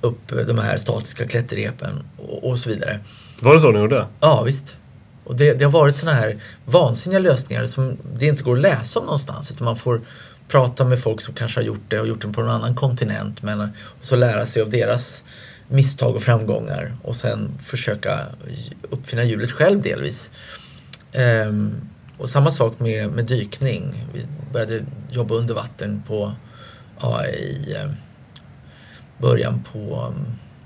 upp 0.00 0.28
de 0.28 0.58
här 0.58 0.76
statiska 0.76 1.28
klätterrepen 1.28 2.02
och, 2.16 2.50
och 2.50 2.58
så 2.58 2.68
vidare. 2.68 3.00
Var 3.40 3.54
det 3.54 3.60
så 3.60 3.70
ni 3.70 3.78
gjorde? 3.78 4.06
Ja, 4.20 4.42
visst. 4.42 4.76
Och 5.24 5.36
det, 5.36 5.52
det 5.52 5.64
har 5.64 5.72
varit 5.72 5.96
sådana 5.96 6.18
här 6.18 6.42
vansinniga 6.64 7.18
lösningar 7.18 7.66
som 7.66 7.96
det 8.18 8.26
inte 8.26 8.42
går 8.42 8.56
att 8.56 8.62
läsa 8.62 8.98
om 8.98 9.04
någonstans 9.04 9.50
utan 9.50 9.64
man 9.64 9.76
får 9.76 10.00
prata 10.48 10.84
med 10.84 11.00
folk 11.00 11.20
som 11.20 11.34
kanske 11.34 11.60
har 11.60 11.64
gjort 11.64 11.84
det 11.88 12.00
och 12.00 12.08
gjort 12.08 12.22
det 12.22 12.28
på 12.28 12.40
någon 12.40 12.50
annan 12.50 12.74
kontinent 12.74 13.42
men 13.42 13.60
och 13.60 13.68
så 14.00 14.16
lära 14.16 14.46
sig 14.46 14.62
av 14.62 14.70
deras 14.70 15.24
misstag 15.68 16.16
och 16.16 16.22
framgångar 16.22 16.96
och 17.02 17.16
sen 17.16 17.58
försöka 17.62 18.20
uppfinna 18.90 19.24
hjulet 19.24 19.50
själv 19.50 19.82
delvis. 19.82 20.30
Um, 21.14 21.74
och 22.18 22.28
samma 22.28 22.50
sak 22.50 22.80
med, 22.80 23.10
med 23.10 23.24
dykning. 23.24 24.04
Vi 24.12 24.26
började 24.52 24.84
jobba 25.10 25.34
under 25.34 25.54
vatten 25.54 26.02
på, 26.06 26.32
ja, 27.00 27.26
i 27.26 27.76
ehm, 27.76 27.90
början 29.18 29.64
på, 29.72 30.14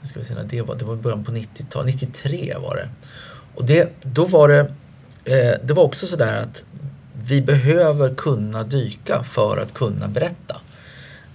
ska 0.02 0.18
vi 0.18 0.24
se 0.24 0.34
när 0.34 0.44
det 0.44 0.62
var, 0.62 0.74
det 0.74 0.84
var 0.84 0.96
början 0.96 1.24
på 1.24 1.32
90-talet, 1.32 1.94
93 1.94 2.54
var 2.58 2.76
det. 2.76 2.88
Och 3.54 3.66
det, 3.66 3.92
då 4.02 4.24
var 4.24 4.48
det, 4.48 4.60
eh, 5.24 5.58
det 5.64 5.74
var 5.74 5.82
också 5.82 6.06
sådär 6.06 6.36
att 6.36 6.64
vi 7.26 7.42
behöver 7.42 8.14
kunna 8.14 8.62
dyka 8.62 9.22
för 9.24 9.56
att 9.56 9.74
kunna 9.74 10.08
berätta. 10.08 10.60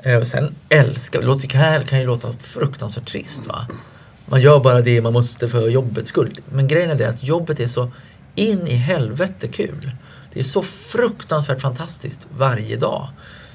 Eh, 0.07 0.17
och 0.17 0.27
sen 0.27 0.55
älskar, 0.69 1.21
låter, 1.21 1.57
här 1.57 1.81
kan 1.83 1.99
ju 1.99 2.05
låta 2.05 2.33
fruktansvärt 2.33 3.07
trist 3.07 3.47
va. 3.47 3.67
Man 4.25 4.41
gör 4.41 4.59
bara 4.59 4.81
det 4.81 5.01
man 5.01 5.13
måste 5.13 5.49
för 5.49 5.69
jobbets 5.69 6.09
skull. 6.09 6.33
Men 6.51 6.67
grejen 6.67 6.89
är 6.89 6.95
det 6.95 7.09
att 7.09 7.23
jobbet 7.23 7.59
är 7.59 7.67
så 7.67 7.91
in 8.35 8.67
i 8.67 8.75
helvete 8.75 9.47
kul. 9.47 9.91
Det 10.33 10.39
är 10.39 10.43
så 10.43 10.61
fruktansvärt 10.61 11.61
fantastiskt 11.61 12.27
varje 12.37 12.77
dag. 12.77 13.07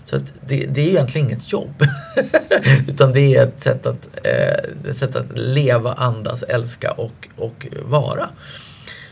Så 0.04 0.16
att 0.16 0.32
det, 0.46 0.66
det 0.66 0.80
är 0.80 0.88
egentligen 0.88 1.26
inget 1.26 1.52
jobb. 1.52 1.86
Utan 2.88 3.12
det 3.12 3.36
är 3.36 3.42
ett 3.42 3.62
sätt 3.62 3.86
att, 3.86 4.08
eh, 4.24 4.90
ett 4.90 4.96
sätt 4.96 5.16
att 5.16 5.38
leva, 5.38 5.92
andas, 5.92 6.42
älska 6.42 6.90
och, 6.90 7.28
och 7.36 7.66
vara. 7.82 8.28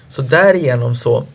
Så 0.09 0.22
därigenom 0.22 0.97
så 0.97 1.26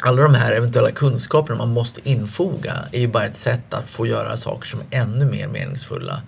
alla 0.00 0.22
de 0.22 0.34
här 0.34 0.52
eventuella 0.52 0.90
kunskaperna 0.90 1.58
man 1.58 1.72
måste 1.72 2.08
infoga 2.08 2.74
är 2.92 3.00
ju 3.00 3.08
bara 3.08 3.24
ett 3.24 3.36
sätt 3.36 3.74
att 3.74 3.90
få 3.90 4.06
göra 4.06 4.36
saker 4.36 4.68
som 4.68 4.80
är 4.80 5.00
ännu 5.00 5.24
mer 5.24 5.48
meningsfulla 5.48 6.22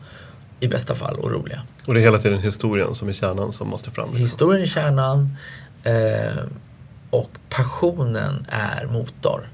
i 0.61 0.69
bästa 0.69 0.95
fall 0.95 1.17
och 1.17 1.31
roliga. 1.31 1.63
Och 1.87 1.95
det 1.95 2.01
är 2.01 2.03
hela 2.03 2.19
tiden 2.19 2.39
historien 2.39 2.95
som 2.95 3.09
är 3.09 3.13
kärnan 3.13 3.53
som 3.53 3.69
måste 3.69 3.91
fram? 3.91 4.09
Liksom. 4.09 4.21
Historien 4.21 4.63
är 4.63 4.67
kärnan 4.67 5.37
eh, 5.85 6.43
och 7.11 7.31
passionen 7.49 8.47
är 8.49 8.87
motor. 8.87 9.49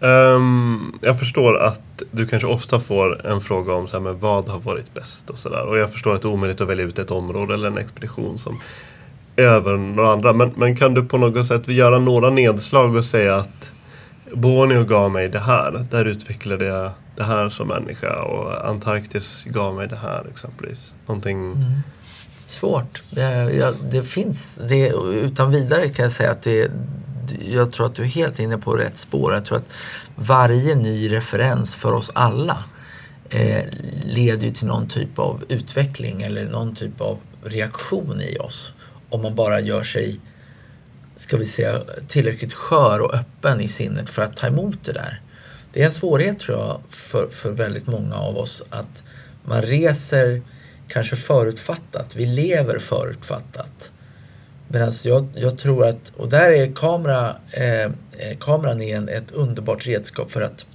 Um, 0.00 0.98
jag 1.02 1.18
förstår 1.18 1.58
att 1.58 2.02
du 2.10 2.26
kanske 2.26 2.48
ofta 2.48 2.80
får 2.80 3.26
en 3.26 3.40
fråga 3.40 3.74
om 3.74 3.88
så 3.88 3.96
här, 3.96 4.04
men 4.04 4.18
vad 4.18 4.48
har 4.48 4.58
varit 4.58 4.94
bäst 4.94 5.30
och 5.30 5.38
sådär. 5.38 5.62
Och 5.62 5.78
jag 5.78 5.92
förstår 5.92 6.14
att 6.14 6.22
det 6.22 6.28
är 6.28 6.32
omöjligt 6.32 6.60
att 6.60 6.68
välja 6.68 6.84
ut 6.84 6.98
ett 6.98 7.10
område 7.10 7.54
eller 7.54 7.68
en 7.68 7.78
expedition 7.78 8.38
som 8.38 8.60
över 9.38 9.76
några 9.76 10.12
andra. 10.12 10.32
Men, 10.32 10.52
men 10.56 10.76
kan 10.76 10.94
du 10.94 11.04
på 11.04 11.18
något 11.18 11.46
sätt 11.46 11.68
göra 11.68 11.98
några 11.98 12.30
nedslag 12.30 12.96
och 12.96 13.04
säga 13.04 13.36
att 13.36 13.72
Borneo 14.32 14.84
gav 14.84 15.10
mig 15.10 15.28
det 15.28 15.38
här. 15.38 15.86
Där 15.90 16.04
utvecklade 16.04 16.64
jag 16.64 16.90
det 17.16 17.24
här 17.24 17.48
som 17.48 17.68
människa 17.68 18.22
och 18.22 18.68
Antarktis 18.68 19.44
gav 19.44 19.74
mig 19.74 19.88
det 19.88 19.96
här 19.96 20.26
exempelvis. 20.30 20.94
Någonting... 21.06 21.52
Mm. 21.52 21.64
Svårt. 22.48 23.02
Det, 23.10 23.52
ja, 23.52 23.72
det 23.90 24.02
finns. 24.02 24.58
Det, 24.68 24.88
utan 25.12 25.50
vidare 25.50 25.88
kan 25.88 26.02
jag 26.02 26.12
säga 26.12 26.30
att 26.30 26.42
det, 26.42 26.70
jag 27.40 27.72
tror 27.72 27.86
att 27.86 27.94
du 27.94 28.02
är 28.02 28.06
helt 28.06 28.38
inne 28.38 28.58
på 28.58 28.76
rätt 28.76 28.98
spår. 28.98 29.34
Jag 29.34 29.44
tror 29.44 29.58
att 29.58 29.70
varje 30.16 30.74
ny 30.74 31.12
referens 31.12 31.74
för 31.74 31.92
oss 31.92 32.10
alla 32.14 32.64
eh, 33.30 33.64
leder 34.04 34.50
till 34.50 34.66
någon 34.66 34.88
typ 34.88 35.18
av 35.18 35.44
utveckling 35.48 36.22
eller 36.22 36.44
någon 36.44 36.74
typ 36.74 37.00
av 37.00 37.18
reaktion 37.44 38.20
i 38.20 38.38
oss 38.38 38.72
om 39.10 39.22
man 39.22 39.34
bara 39.34 39.60
gör 39.60 39.82
sig 39.82 40.20
ska 41.16 41.36
vi 41.36 41.46
säga, 41.46 41.82
tillräckligt 42.08 42.52
skör 42.52 43.00
och 43.00 43.14
öppen 43.14 43.60
i 43.60 43.68
sinnet 43.68 44.10
för 44.10 44.22
att 44.22 44.36
ta 44.36 44.46
emot 44.46 44.84
det 44.84 44.92
där. 44.92 45.20
Det 45.72 45.82
är 45.82 45.86
en 45.86 45.92
svårighet 45.92 46.38
tror 46.38 46.58
jag 46.58 46.80
för, 46.88 47.28
för 47.28 47.50
väldigt 47.50 47.86
många 47.86 48.14
av 48.14 48.36
oss 48.38 48.62
att 48.70 49.02
man 49.44 49.62
reser 49.62 50.42
kanske 50.88 51.16
förutfattat. 51.16 52.16
Vi 52.16 52.26
lever 52.26 52.78
förutfattat. 52.78 53.92
Medan 54.68 54.92
jag, 55.04 55.28
jag 55.34 55.58
tror 55.58 55.86
att, 55.86 56.12
och 56.16 56.28
där 56.28 56.50
är 56.50 56.72
kamera, 56.74 57.36
eh, 57.50 57.82
eh 57.82 58.38
kameran 58.40 58.80
är 58.80 58.96
en, 58.96 59.08
ett 59.08 59.30
underbart 59.30 59.86
redskap 59.86 60.30
för 60.30 60.42
att 60.42 60.66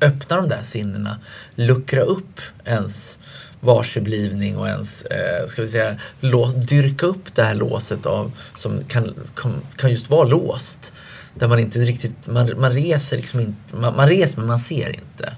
öppna 0.00 0.36
de 0.36 0.48
där 0.48 0.62
sinnena, 0.62 1.18
luckra 1.54 2.02
upp 2.02 2.40
ens 2.64 3.18
varseblivning 3.64 4.56
och 4.56 4.68
ens, 4.68 5.02
eh, 5.02 5.46
ska 5.46 5.62
vi 5.62 5.68
säga, 5.68 5.96
lås, 6.20 6.54
dyrka 6.54 7.06
upp 7.06 7.34
det 7.34 7.42
här 7.42 7.54
låset 7.54 8.06
av, 8.06 8.32
som 8.56 8.84
kan, 8.84 9.14
kan, 9.34 9.60
kan 9.76 9.90
just 9.90 10.10
vara 10.10 10.24
låst. 10.24 10.92
Där 11.34 11.48
man 11.48 11.58
inte 11.58 11.78
riktigt, 11.78 12.12
man, 12.24 12.52
man 12.60 12.72
reser 12.72 13.16
liksom 13.16 13.40
inte, 13.40 13.76
man, 13.76 13.96
man 13.96 14.08
reser 14.08 14.38
men 14.38 14.46
man 14.46 14.58
ser 14.58 14.90
inte. 14.90 15.36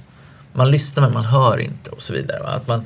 Man 0.53 0.71
lyssnar 0.71 1.03
men 1.05 1.13
man 1.13 1.25
hör 1.25 1.59
inte 1.59 1.91
och 1.91 2.03
så 2.03 2.13
vidare. 2.13 2.41
Va? 2.41 2.49
Att 2.49 2.69
man, 2.69 2.85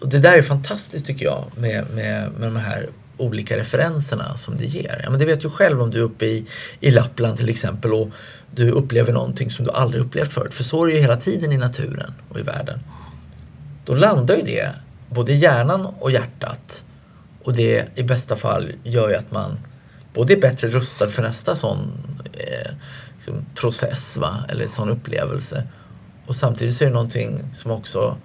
och 0.00 0.08
det 0.08 0.18
där 0.18 0.38
är 0.38 0.42
fantastiskt 0.42 1.06
tycker 1.06 1.24
jag 1.24 1.44
med, 1.56 1.84
med, 1.94 2.30
med 2.38 2.48
de 2.48 2.56
här 2.56 2.88
olika 3.16 3.56
referenserna 3.56 4.36
som 4.36 4.56
det 4.56 4.64
ger. 4.64 5.00
Ja, 5.04 5.10
men 5.10 5.18
det 5.18 5.26
vet 5.26 5.40
du 5.40 5.50
själv 5.50 5.82
om 5.82 5.90
du 5.90 5.98
är 5.98 6.02
uppe 6.02 6.26
i, 6.26 6.46
i 6.80 6.90
Lappland 6.90 7.36
till 7.36 7.48
exempel 7.48 7.92
och 7.92 8.10
du 8.50 8.70
upplever 8.70 9.12
någonting 9.12 9.50
som 9.50 9.64
du 9.64 9.70
aldrig 9.70 10.02
upplevt 10.02 10.32
förut. 10.32 10.54
För 10.54 10.64
så 10.64 10.84
är 10.84 10.86
det 10.86 10.94
ju 10.94 11.00
hela 11.00 11.16
tiden 11.16 11.52
i 11.52 11.56
naturen 11.56 12.14
och 12.28 12.38
i 12.38 12.42
världen 12.42 12.80
då 13.84 13.94
landar 13.94 14.36
ju 14.36 14.42
det 14.42 14.72
både 15.08 15.32
i 15.32 15.36
hjärnan 15.36 15.86
och 15.86 16.10
hjärtat. 16.10 16.84
Och 17.42 17.52
det 17.52 17.88
i 17.94 18.02
bästa 18.02 18.36
fall 18.36 18.72
gör 18.82 19.08
ju 19.08 19.16
att 19.16 19.32
man 19.32 19.58
både 20.14 20.32
är 20.32 20.40
bättre 20.40 20.68
rustad 20.68 21.08
för 21.08 21.22
nästa 21.22 21.54
sån 21.54 21.92
eh, 22.32 22.72
liksom 23.16 23.46
process 23.54 24.16
va? 24.16 24.44
eller 24.48 24.66
sån 24.66 24.88
upplevelse. 24.88 25.62
Och 26.26 26.36
samtidigt 26.36 26.76
så 26.76 26.84
är 26.84 26.88
det 26.88 26.94
någonting 26.94 27.44
som 27.54 27.70
också 27.70 28.16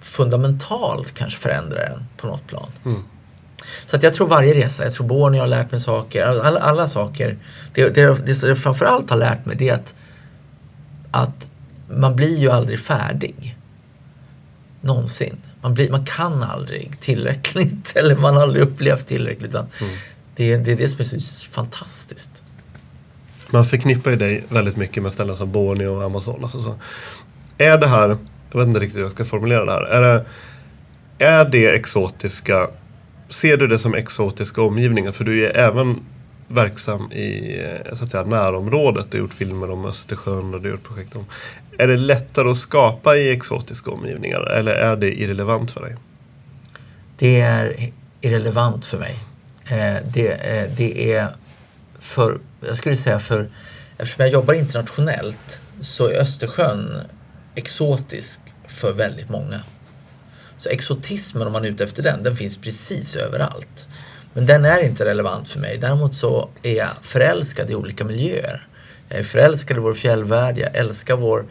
fundamentalt 0.00 1.14
kanske 1.14 1.38
förändrar 1.38 1.80
en 1.80 2.04
på 2.16 2.26
något 2.26 2.46
plan. 2.46 2.68
Mm. 2.84 3.02
Så 3.86 3.96
att 3.96 4.02
jag 4.02 4.14
tror 4.14 4.28
varje 4.28 4.54
resa, 4.54 4.84
jag 4.84 4.92
tror 4.92 5.06
Borneo 5.06 5.40
har 5.40 5.46
lärt 5.46 5.70
mig 5.70 5.80
saker, 5.80 6.22
alla, 6.22 6.60
alla 6.60 6.88
saker. 6.88 7.38
Det, 7.74 7.88
det, 7.88 8.26
det, 8.26 8.40
det 8.40 8.56
framförallt 8.56 9.10
har 9.10 9.16
lärt 9.16 9.46
mig 9.46 9.56
det 9.56 9.68
är 9.68 9.74
att, 9.74 9.94
att 11.10 11.50
man 11.88 12.16
blir 12.16 12.38
ju 12.38 12.50
aldrig 12.50 12.80
färdig. 12.80 13.56
Någonsin. 14.80 15.36
Man, 15.62 15.74
blir, 15.74 15.90
man 15.90 16.06
kan 16.06 16.42
aldrig 16.42 17.00
tillräckligt 17.00 17.92
eller 17.96 18.16
man 18.16 18.34
har 18.34 18.42
aldrig 18.42 18.62
upplevt 18.62 19.06
tillräckligt. 19.06 19.54
Mm. 19.54 19.66
det, 20.36 20.56
det 20.56 20.72
är 20.72 20.76
det 20.76 20.88
som 20.88 21.00
är 21.00 21.04
så 21.04 21.50
fantastiskt. 21.50 22.42
Man 23.50 23.64
förknippar 23.64 24.10
ju 24.10 24.16
dig 24.16 24.44
väldigt 24.48 24.76
mycket 24.76 25.02
med 25.02 25.12
ställen 25.12 25.36
som 25.36 25.52
Borneo 25.52 25.96
och 25.96 26.04
Amazonas 26.04 26.54
och 26.54 26.62
så. 26.62 26.74
Är 27.58 27.78
det 27.78 27.86
här, 27.86 28.16
jag 28.52 28.58
vet 28.58 28.68
inte 28.68 28.80
riktigt 28.80 28.96
hur 28.96 29.02
jag 29.02 29.12
ska 29.12 29.24
formulera 29.24 29.64
det 29.64 29.72
här. 29.72 29.82
Är 29.82 30.00
det, 30.00 30.24
är 31.24 31.44
det 31.44 31.66
exotiska, 31.66 32.68
ser 33.28 33.56
du 33.56 33.66
det 33.66 33.78
som 33.78 33.94
exotiska 33.94 34.62
omgivningar? 34.62 35.12
För 35.12 35.24
du 35.24 35.46
är 35.46 35.56
även 35.56 36.00
verksam 36.48 37.12
i 37.12 37.58
eh, 37.60 37.94
så 37.94 38.04
att 38.04 38.10
säga, 38.10 38.24
närområdet. 38.24 39.10
Du 39.10 39.18
har 39.18 39.22
gjort 39.22 39.34
filmer 39.34 39.70
om 39.70 39.84
Östersjön 39.84 40.54
och 40.54 40.60
du 40.60 40.68
har 40.68 40.76
gjort 40.76 40.84
projekt 40.84 41.16
om 41.16 41.24
är 41.80 41.86
det 41.86 41.96
lättare 41.96 42.50
att 42.50 42.56
skapa 42.56 43.16
i 43.16 43.30
exotiska 43.30 43.90
omgivningar 43.90 44.50
eller 44.50 44.72
är 44.72 44.96
det 44.96 45.20
irrelevant 45.20 45.70
för 45.70 45.80
dig? 45.80 45.96
Det 47.18 47.40
är 47.40 47.90
irrelevant 48.20 48.84
för 48.84 48.98
mig. 48.98 49.18
Eh, 49.68 49.96
det, 50.12 50.32
eh, 50.32 50.70
det 50.76 51.12
är 51.12 51.28
för, 51.98 52.38
jag 52.60 52.76
skulle 52.76 52.96
säga 52.96 53.20
för, 53.20 53.50
eftersom 53.98 54.24
jag 54.24 54.32
jobbar 54.32 54.54
internationellt 54.54 55.60
så 55.80 56.08
är 56.08 56.20
Östersjön 56.20 56.96
exotisk 57.54 58.40
för 58.66 58.92
väldigt 58.92 59.28
många. 59.28 59.60
Så 60.58 60.68
exotismen 60.68 61.46
om 61.46 61.52
man 61.52 61.64
är 61.64 61.68
ute 61.68 61.84
efter 61.84 62.02
den, 62.02 62.22
den 62.22 62.36
finns 62.36 62.56
precis 62.56 63.16
överallt. 63.16 63.86
Men 64.32 64.46
den 64.46 64.64
är 64.64 64.82
inte 64.82 65.04
relevant 65.04 65.48
för 65.48 65.60
mig. 65.60 65.78
Däremot 65.78 66.14
så 66.14 66.48
är 66.62 66.74
jag 66.74 66.90
förälskad 67.02 67.70
i 67.70 67.74
olika 67.74 68.04
miljöer. 68.04 68.66
Jag 69.08 69.18
är 69.18 69.24
förälskad 69.24 69.76
i 69.76 69.80
vår 69.80 69.94
fjällvärld, 69.94 70.58
jag 70.58 70.76
älskar 70.76 71.16
vår 71.16 71.44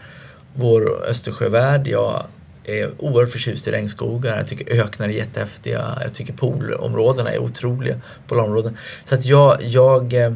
vår 0.60 1.05
Östersjövärld. 1.05 1.88
Jag 1.88 2.24
är 2.64 2.91
oerhört 2.97 3.32
förtjust 3.32 3.68
i 3.68 3.72
regnskogar. 3.72 4.38
Jag 4.38 4.47
tycker 4.47 4.82
öknar 4.82 5.10
är 5.10 5.14
jättehäftiga. 5.14 5.97
Jag 6.01 6.14
tycker 6.14 6.34
poolområdena 6.34 7.32
är 7.32 7.39
otroliga. 7.39 7.95
Polarområden. 8.28 8.78
Så 9.03 9.16
att 9.16 9.26
jag, 9.26 9.64
jag 9.64 10.14
eh, 10.14 10.34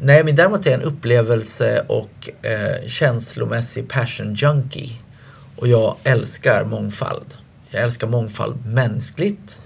Nej, 0.00 0.24
men 0.24 0.36
däremot 0.36 0.66
är 0.66 0.70
jag 0.70 0.80
en 0.80 0.86
upplevelse 0.86 1.84
och 1.88 2.30
eh, 2.42 2.86
känslomässig 2.86 3.88
passion 3.88 4.34
junkie. 4.34 4.90
Och 5.56 5.68
jag 5.68 5.96
älskar 6.04 6.64
mångfald. 6.64 7.34
Jag 7.70 7.82
älskar 7.82 8.06
mångfald 8.06 8.66
mänskligt, 8.66 9.60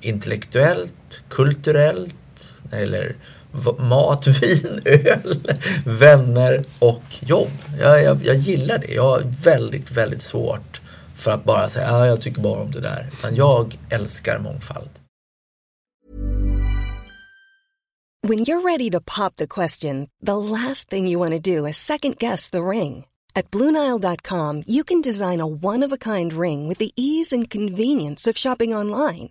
intellektuellt, 0.00 1.22
kulturellt, 1.28 2.14
när 2.62 2.78
det 2.78 2.80
gäller 2.80 3.16
mat, 3.78 4.26
vin, 4.42 4.82
öl, 4.84 5.58
vänner 5.86 6.64
och 6.78 7.02
jobb. 7.20 7.50
Jag, 7.78 8.02
jag, 8.02 8.24
jag 8.24 8.36
gillar 8.36 8.78
det. 8.78 8.94
Jag 8.94 9.02
har 9.02 9.22
väldigt, 9.42 9.90
väldigt 9.90 10.22
svårt 10.22 10.80
för 11.16 11.30
att 11.30 11.44
bara 11.44 11.68
säga 11.68 11.86
att 11.86 11.92
ah, 11.92 12.06
jag 12.06 12.20
tycker 12.20 12.40
bara 12.40 12.62
om 12.62 12.70
det 12.70 12.80
där. 12.80 13.10
Utan 13.18 13.34
jag 13.34 13.78
älskar 13.90 14.38
mångfald. 14.38 14.88
When 18.28 18.38
you're 18.38 18.62
ready 18.62 18.90
to 18.90 19.00
pop 19.00 19.36
the 19.36 19.46
question, 19.46 20.08
the 20.26 20.36
last 20.36 20.90
thing 20.90 21.08
you 21.08 21.18
want 21.18 21.32
to 21.32 21.38
do 21.38 21.68
is 21.68 21.76
second 21.76 22.18
guess 22.18 22.50
the 22.50 22.62
ring. 22.62 23.04
At 23.34 23.50
BlueNile.com 23.50 24.62
you 24.66 24.84
can 24.84 25.00
design 25.00 25.40
a 25.40 25.46
one-of-a-kind 25.46 26.32
ring 26.32 26.68
with 26.68 26.78
the 26.78 26.90
ease 26.96 27.32
and 27.32 27.50
convenience 27.50 28.30
of 28.30 28.36
shopping 28.36 28.74
online. 28.74 29.30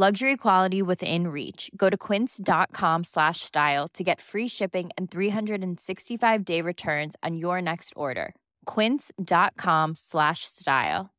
Luxury 0.00 0.36
quality 0.36 0.80
within 0.80 1.26
reach. 1.26 1.72
Go 1.74 1.90
to 1.90 1.96
quince.com 1.96 3.02
slash 3.04 3.40
style 3.40 3.88
to 3.94 4.04
get 4.04 4.20
free 4.20 4.46
shipping 4.46 4.90
and 4.96 5.10
365 5.10 6.44
day 6.44 6.62
returns 6.62 7.16
on 7.24 7.36
your 7.36 7.60
next 7.60 7.92
order. 7.96 8.32
Quince.com 8.64 9.96
slash 9.96 10.44
style. 10.44 11.10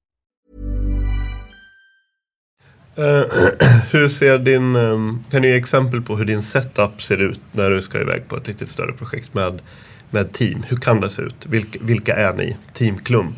Uh, 2.97 3.25
hur 3.91 4.07
ser 4.07 4.37
din, 4.37 4.75
um, 4.75 5.25
kan 5.31 5.41
du 5.41 5.47
ge 5.47 5.57
exempel 5.57 6.01
på 6.01 6.15
hur 6.15 6.25
din 6.25 6.41
setup 6.41 7.01
ser 7.01 7.17
ut 7.17 7.41
när 7.51 7.69
du 7.69 7.81
ska 7.81 8.01
iväg 8.01 8.27
på 8.27 8.37
ett 8.37 8.47
riktigt 8.47 8.69
större 8.69 8.93
projekt 8.93 9.33
med, 9.33 9.61
med 10.09 10.33
team? 10.33 10.63
Hur 10.69 10.77
kan 10.77 11.01
det 11.01 11.09
se 11.09 11.21
ut? 11.21 11.45
Vilka, 11.45 11.79
vilka 11.81 12.15
är 12.15 12.33
ni? 12.33 12.57
Team 12.73 12.97
Klum? 12.97 13.35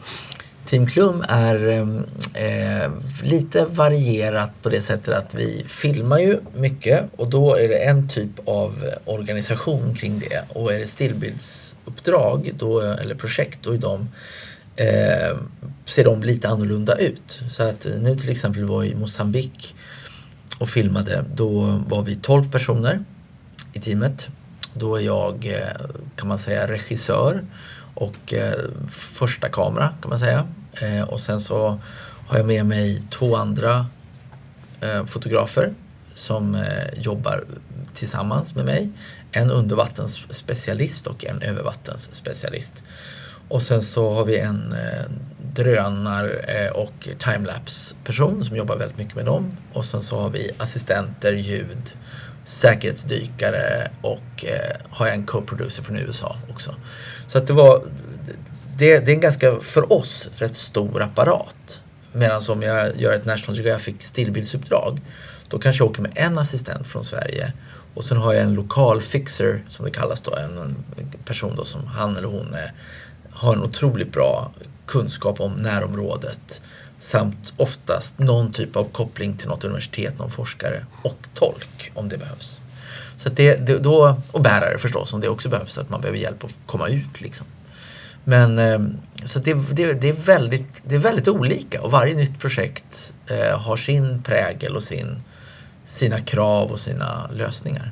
Team 0.72 0.88
Klum 0.88 1.26
är 1.28 1.68
ehm, 1.68 2.06
eh, 2.34 2.92
lite 3.24 3.66
varierat 3.66 4.52
på 4.62 4.70
det 4.70 4.82
sättet 4.82 5.18
att 5.18 5.36
vi 5.36 5.66
filmar 5.68 6.20
ju 6.20 6.40
mycket 6.56 7.04
och 7.16 7.30
då 7.30 7.56
är 7.56 7.68
det 7.68 7.78
en 7.78 8.10
typ 8.10 8.30
av 8.46 8.86
organisation 9.06 9.96
kring 9.96 10.20
det. 10.20 10.44
Och 10.50 10.74
är 10.74 10.80
det 10.80 10.88
stillbildsuppdrag 10.88 12.52
då, 12.58 12.82
eller 12.82 13.16
projekt 13.16 13.60
då 13.62 13.72
är 13.72 13.78
de, 13.78 14.10
eh, 14.76 15.38
ser 15.86 16.04
de 16.04 16.24
lite 16.24 16.48
annorlunda 16.50 16.96
ut. 16.96 17.42
Så 17.50 17.64
att 17.64 17.88
nu 18.00 18.16
till 18.16 18.30
exempel 18.30 18.66
var 18.66 18.84
i 18.84 18.96
Mosambik 18.96 19.76
och 20.60 20.70
filmade. 20.70 21.26
Då 21.36 21.82
var 21.88 22.04
vi 22.04 22.16
12 22.16 22.52
personer 22.52 23.04
i 23.74 23.80
teamet. 23.80 24.28
Då 24.74 24.96
är 24.96 25.02
jag, 25.02 25.46
eh, 25.46 25.86
kan 26.16 26.28
man 26.28 26.40
säga, 26.40 26.68
regissör 26.68 27.42
och 27.94 28.34
eh, 28.34 28.54
första 28.90 29.50
kamera 29.50 29.94
kan 30.02 30.10
man 30.10 30.20
säga. 30.20 30.48
Eh, 30.74 31.02
och 31.02 31.20
sen 31.20 31.42
så 31.42 31.80
har 32.28 32.38
jag 32.38 32.48
med 32.48 32.66
mig 32.66 33.02
två 33.10 33.36
andra 33.36 33.86
eh, 34.82 35.06
fotografer 35.06 35.74
som 36.14 36.56
eh, 36.56 37.00
jobbar 37.02 37.44
tillsammans 37.94 38.56
med 38.56 38.66
mig. 38.66 38.90
En 39.32 39.52
undervattensspecialist 39.52 41.08
och 41.08 41.26
en 41.26 41.42
övervattensspecialist. 41.42 42.84
Och 43.48 43.62
sen 43.62 43.82
så 43.82 44.14
har 44.14 44.26
vi 44.26 44.40
en 44.40 44.74
eh, 44.74 45.12
drönar 45.54 46.46
eh, 46.48 46.72
och 46.72 47.10
timelapse 47.20 47.96
person 48.04 48.44
som 48.44 48.58
jobbar 48.58 48.78
väldigt 48.78 48.98
mycket 48.98 49.16
med 49.16 49.26
dem. 49.26 49.58
Och 49.74 49.86
sen 49.86 50.04
så 50.04 50.20
har 50.20 50.30
vi 50.30 50.52
assistenter, 50.58 51.34
ljud, 51.34 51.92
säkerhetsdykare 52.46 53.92
och 54.02 54.46
eh, 54.46 54.78
har 54.90 55.08
jag 55.08 55.16
en 55.16 55.26
co-producer 55.26 55.84
från 55.84 55.98
USA 55.98 56.38
också. 56.50 56.76
Så 57.28 57.38
att 57.38 57.48
det 57.48 57.54
var 57.54 57.84
det, 58.78 59.00
det 59.00 59.12
är 59.12 59.16
en 59.16 59.20
ganska, 59.20 59.60
för 59.62 59.94
oss, 59.94 60.30
rätt 60.36 60.56
stor 60.56 61.02
apparat. 61.02 61.82
Medan 62.14 62.42
om 62.48 62.62
jag 62.62 62.98
gör 62.98 63.14
ett 63.14 63.26
National 63.26 63.56
Geographic 63.58 63.96
stillbildsuppdrag 64.00 65.02
då 65.50 65.60
kanske 65.60 65.84
jag 65.84 65.90
åker 65.90 66.02
med 66.02 66.12
en 66.16 66.38
assistent 66.38 66.88
från 66.88 67.04
Sverige 67.04 67.54
och 67.94 68.04
sen 68.04 68.18
har 68.18 68.34
jag 68.34 68.44
en 68.44 68.54
lokal 68.54 69.02
fixer 69.02 69.64
som 69.68 69.86
det 69.86 69.92
kallas 69.92 70.22
då, 70.22 70.36
en, 70.36 70.58
en 70.58 70.76
person 71.26 71.56
då 71.56 71.66
som 71.66 71.88
han 71.88 72.18
eller 72.18 72.28
hon 72.28 72.54
är, 72.54 72.74
har 73.32 73.54
en 73.54 73.64
otroligt 73.64 74.12
bra 74.12 74.52
kunskap 74.86 75.40
om 75.40 75.54
närområdet 75.54 76.62
samt 77.00 77.54
oftast 77.58 78.20
någon 78.20 78.52
typ 78.52 78.76
av 78.76 78.84
koppling 78.84 79.38
till 79.38 79.48
något 79.48 79.64
universitet, 79.64 80.20
någon 80.20 80.32
forskare 80.32 80.86
och 81.02 81.18
tolk 81.34 81.92
om 81.94 82.10
det 82.10 82.18
behövs. 82.18 82.58
Så 83.18 83.30
det, 83.30 83.56
det, 83.56 83.78
då, 83.78 84.22
och 84.32 84.42
bärare 84.42 84.78
förstås 84.78 85.14
om 85.14 85.20
det 85.20 85.30
också 85.30 85.50
behövs, 85.50 85.78
att 85.78 85.90
man 85.90 86.02
behöver 86.02 86.20
hjälp 86.20 86.44
att 86.44 86.52
komma 86.66 86.88
ut. 86.88 87.22
Liksom. 87.22 87.46
Men 88.24 88.60
eh, 88.60 88.80
så 89.26 89.40
det, 89.40 89.54
det, 89.54 89.94
det, 89.94 90.10
är 90.10 90.14
väldigt, 90.14 90.82
det 90.84 90.96
är 90.96 91.00
väldigt 91.00 91.28
olika 91.28 91.82
och 91.82 91.92
varje 91.92 92.16
nytt 92.16 92.40
projekt 92.40 93.14
eh, 93.28 93.60
har 93.60 93.76
sin 93.76 94.22
prägel 94.24 94.76
och 94.76 94.84
sin, 94.84 95.16
sina 95.86 96.22
krav 96.22 96.72
och 96.72 96.80
sina 96.80 97.30
lösningar. 97.34 97.92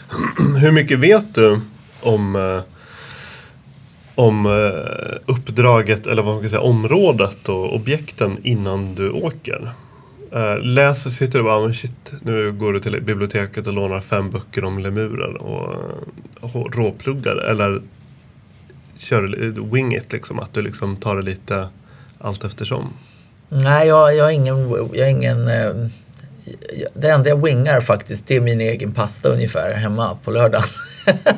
Hur 0.60 0.70
mycket 0.70 0.98
vet 0.98 1.34
du 1.34 1.60
om, 2.00 2.36
eh, 2.36 2.62
om 4.14 4.46
uppdraget 5.26 6.06
eller 6.06 6.22
vad 6.22 6.34
man 6.34 6.42
kan 6.42 6.50
säga, 6.50 6.60
området 6.60 7.48
och 7.48 7.74
objekten 7.74 8.38
innan 8.42 8.94
du 8.94 9.10
åker? 9.10 9.70
Läser, 10.62 11.10
sitter 11.10 11.38
du 11.38 11.44
bara, 11.44 11.54
ah, 11.54 11.60
men 11.60 11.74
shit, 11.74 12.12
nu 12.22 12.52
går 12.52 12.72
du 12.72 12.80
till 12.80 13.02
biblioteket 13.02 13.66
och 13.66 13.72
lånar 13.72 14.00
fem 14.00 14.30
böcker 14.30 14.64
om 14.64 14.78
lemurer 14.78 15.42
och, 15.42 15.74
och 16.40 16.76
råpluggar. 16.76 17.36
Eller 17.36 17.82
kör 18.98 19.70
wing 19.70 19.96
it 19.96 20.12
liksom? 20.12 20.38
Att 20.38 20.54
du 20.54 20.62
liksom 20.62 20.96
tar 20.96 21.16
det 21.16 21.22
lite 21.22 21.68
allt 22.18 22.44
eftersom? 22.44 22.92
Nej, 23.48 23.88
jag, 23.88 24.16
jag 24.16 24.24
har 24.24 24.30
ingen... 24.30 24.70
Jag 24.92 25.04
har 25.04 25.10
ingen 25.10 25.48
eh, 25.48 25.72
det 26.94 27.10
enda 27.10 27.28
jag 27.28 27.42
wingar 27.44 27.80
faktiskt 27.80 28.26
det 28.26 28.36
är 28.36 28.40
min 28.40 28.60
egen 28.60 28.94
pasta 28.94 29.28
ungefär 29.28 29.74
hemma 29.74 30.18
på 30.24 30.30
lördagen. 30.30 30.68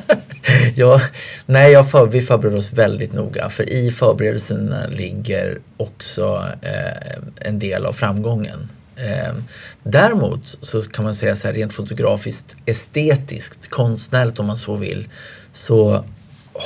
jag, 0.75 1.01
nej, 1.45 1.71
jag 1.71 1.91
för, 1.91 2.07
vi 2.07 2.21
förbereder 2.21 2.57
oss 2.57 2.73
väldigt 2.73 3.13
noga 3.13 3.49
för 3.49 3.69
i 3.69 3.91
förberedelserna 3.91 4.87
ligger 4.87 5.59
också 5.77 6.45
eh, 6.61 7.47
en 7.47 7.59
del 7.59 7.85
av 7.85 7.93
framgången. 7.93 8.69
Eh, 8.95 9.33
däremot 9.83 10.57
så 10.61 10.81
kan 10.81 11.05
man 11.05 11.15
säga 11.15 11.35
så 11.35 11.47
här 11.47 11.53
rent 11.53 11.73
fotografiskt 11.73 12.55
estetiskt, 12.65 13.69
konstnärligt 13.69 14.39
om 14.39 14.45
man 14.45 14.57
så 14.57 14.75
vill, 14.75 15.09
så 15.51 16.05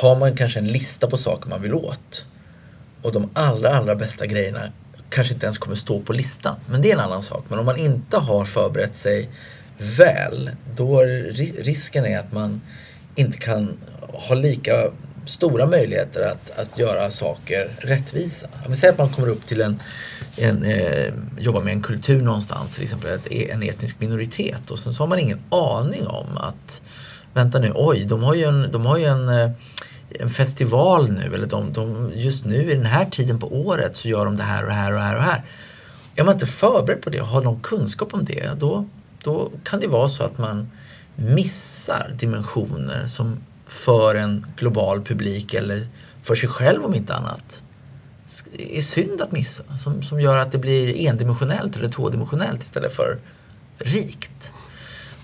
har 0.02 0.16
man 0.16 0.36
kanske 0.36 0.60
en 0.60 0.68
lista 0.68 1.08
på 1.08 1.18
saker 1.18 1.50
man 1.50 1.62
vill 1.62 1.74
åt. 1.74 2.26
och 3.02 3.12
de 3.12 3.30
allra, 3.34 3.76
allra 3.76 3.96
bästa 3.96 4.26
grejerna 4.26 4.72
kanske 5.10 5.34
inte 5.34 5.46
ens 5.46 5.58
kommer 5.58 5.76
stå 5.76 6.02
på 6.02 6.14
listan. 6.14 6.56
Men 6.70 6.82
det 6.82 6.90
är 6.90 6.94
en 6.94 7.00
annan 7.00 7.24
sak. 7.24 7.46
Men 7.48 7.60
om 7.60 7.66
man 7.66 7.78
inte 7.78 8.18
har 8.18 8.46
förberett 8.46 8.98
sig 8.98 9.30
väl, 9.78 10.52
då 10.76 11.00
är 11.00 11.08
risken 11.64 12.06
är 12.06 12.20
att 12.20 12.32
man 12.32 12.62
inte 13.16 13.38
kan 13.38 13.78
ha 14.00 14.36
lika 14.36 14.92
stora 15.26 15.66
möjligheter 15.66 16.32
att, 16.32 16.60
att 16.60 16.78
göra 16.78 17.12
saker 17.12 17.70
rättvisa. 17.80 18.48
Säg 18.76 18.90
att 18.90 18.98
man 18.98 19.10
kommer 19.10 19.28
upp 19.28 19.48
till 19.48 19.62
en, 19.62 19.80
en 20.38 20.64
eh, 20.64 21.14
jobbar 21.40 21.62
med 21.62 21.74
en 21.74 21.82
kultur 21.82 22.22
någonstans, 22.22 22.72
till 22.72 22.84
exempel 22.84 23.20
e-, 23.30 23.52
en 23.52 23.64
etnisk 23.64 24.00
minoritet 24.00 24.72
och 24.72 24.80
sen 24.80 24.94
så 24.94 25.04
har 25.04 25.08
man 25.08 25.20
ingen 25.20 25.40
aning 25.50 26.08
om 26.08 26.38
att 26.38 26.82
vänta 27.34 27.60
nu, 27.60 27.72
oj, 27.76 28.06
de 28.06 28.24
har 28.24 28.34
ju 28.34 28.44
en, 28.44 28.72
de 28.72 28.86
har 28.86 28.98
ju 28.98 29.06
en, 29.06 29.30
eh, 29.30 29.52
en 30.20 30.30
festival 30.30 31.12
nu 31.12 31.36
eller 31.36 31.48
de, 31.48 31.74
de, 31.74 32.12
just 32.16 32.46
nu 32.46 32.72
i 32.72 32.76
den 32.76 32.86
här 32.86 33.06
tiden 33.06 33.40
på 33.40 33.56
året 33.66 33.98
så 33.98 34.08
gör 34.08 34.26
de 34.26 34.38
det 34.38 34.44
här 34.44 34.64
och 34.64 34.70
det 34.70 34.76
här 34.76 34.92
och 34.92 34.98
det 34.98 35.04
här 35.04 35.16
och 35.16 35.24
här. 35.24 35.44
Är 36.16 36.24
man 36.24 36.34
inte 36.34 36.48
förberedd 36.48 37.02
på 37.02 37.10
det 37.10 37.22
och 37.22 37.28
har 37.28 37.42
någon 37.42 37.60
kunskap 37.60 38.14
om 38.14 38.26
det 38.26 38.60
då, 38.60 38.86
då 39.24 39.52
kan 39.64 39.80
det 39.80 39.88
vara 39.88 40.08
så 40.08 40.24
att 40.24 40.38
man 40.38 40.72
missar 41.16 42.16
dimensioner 42.20 43.08
som 43.08 43.38
för 43.68 44.16
en 44.16 44.48
global 44.58 45.02
publik 45.02 45.54
eller 45.54 45.88
för 46.24 46.36
sig 46.36 46.50
själv 46.50 46.86
om 46.86 46.96
inte 46.96 47.14
annat 47.14 47.62
är 48.58 48.82
synd 48.82 49.22
att 49.22 49.32
missa. 49.32 49.78
Som, 49.78 50.04
som 50.04 50.22
gör 50.22 50.38
att 50.38 50.52
det 50.52 50.58
blir 50.58 51.08
endimensionellt 51.08 51.78
eller 51.78 51.90
tvådimensionellt 51.90 52.64
istället 52.64 52.96
för 52.96 53.18
rikt. 53.78 54.54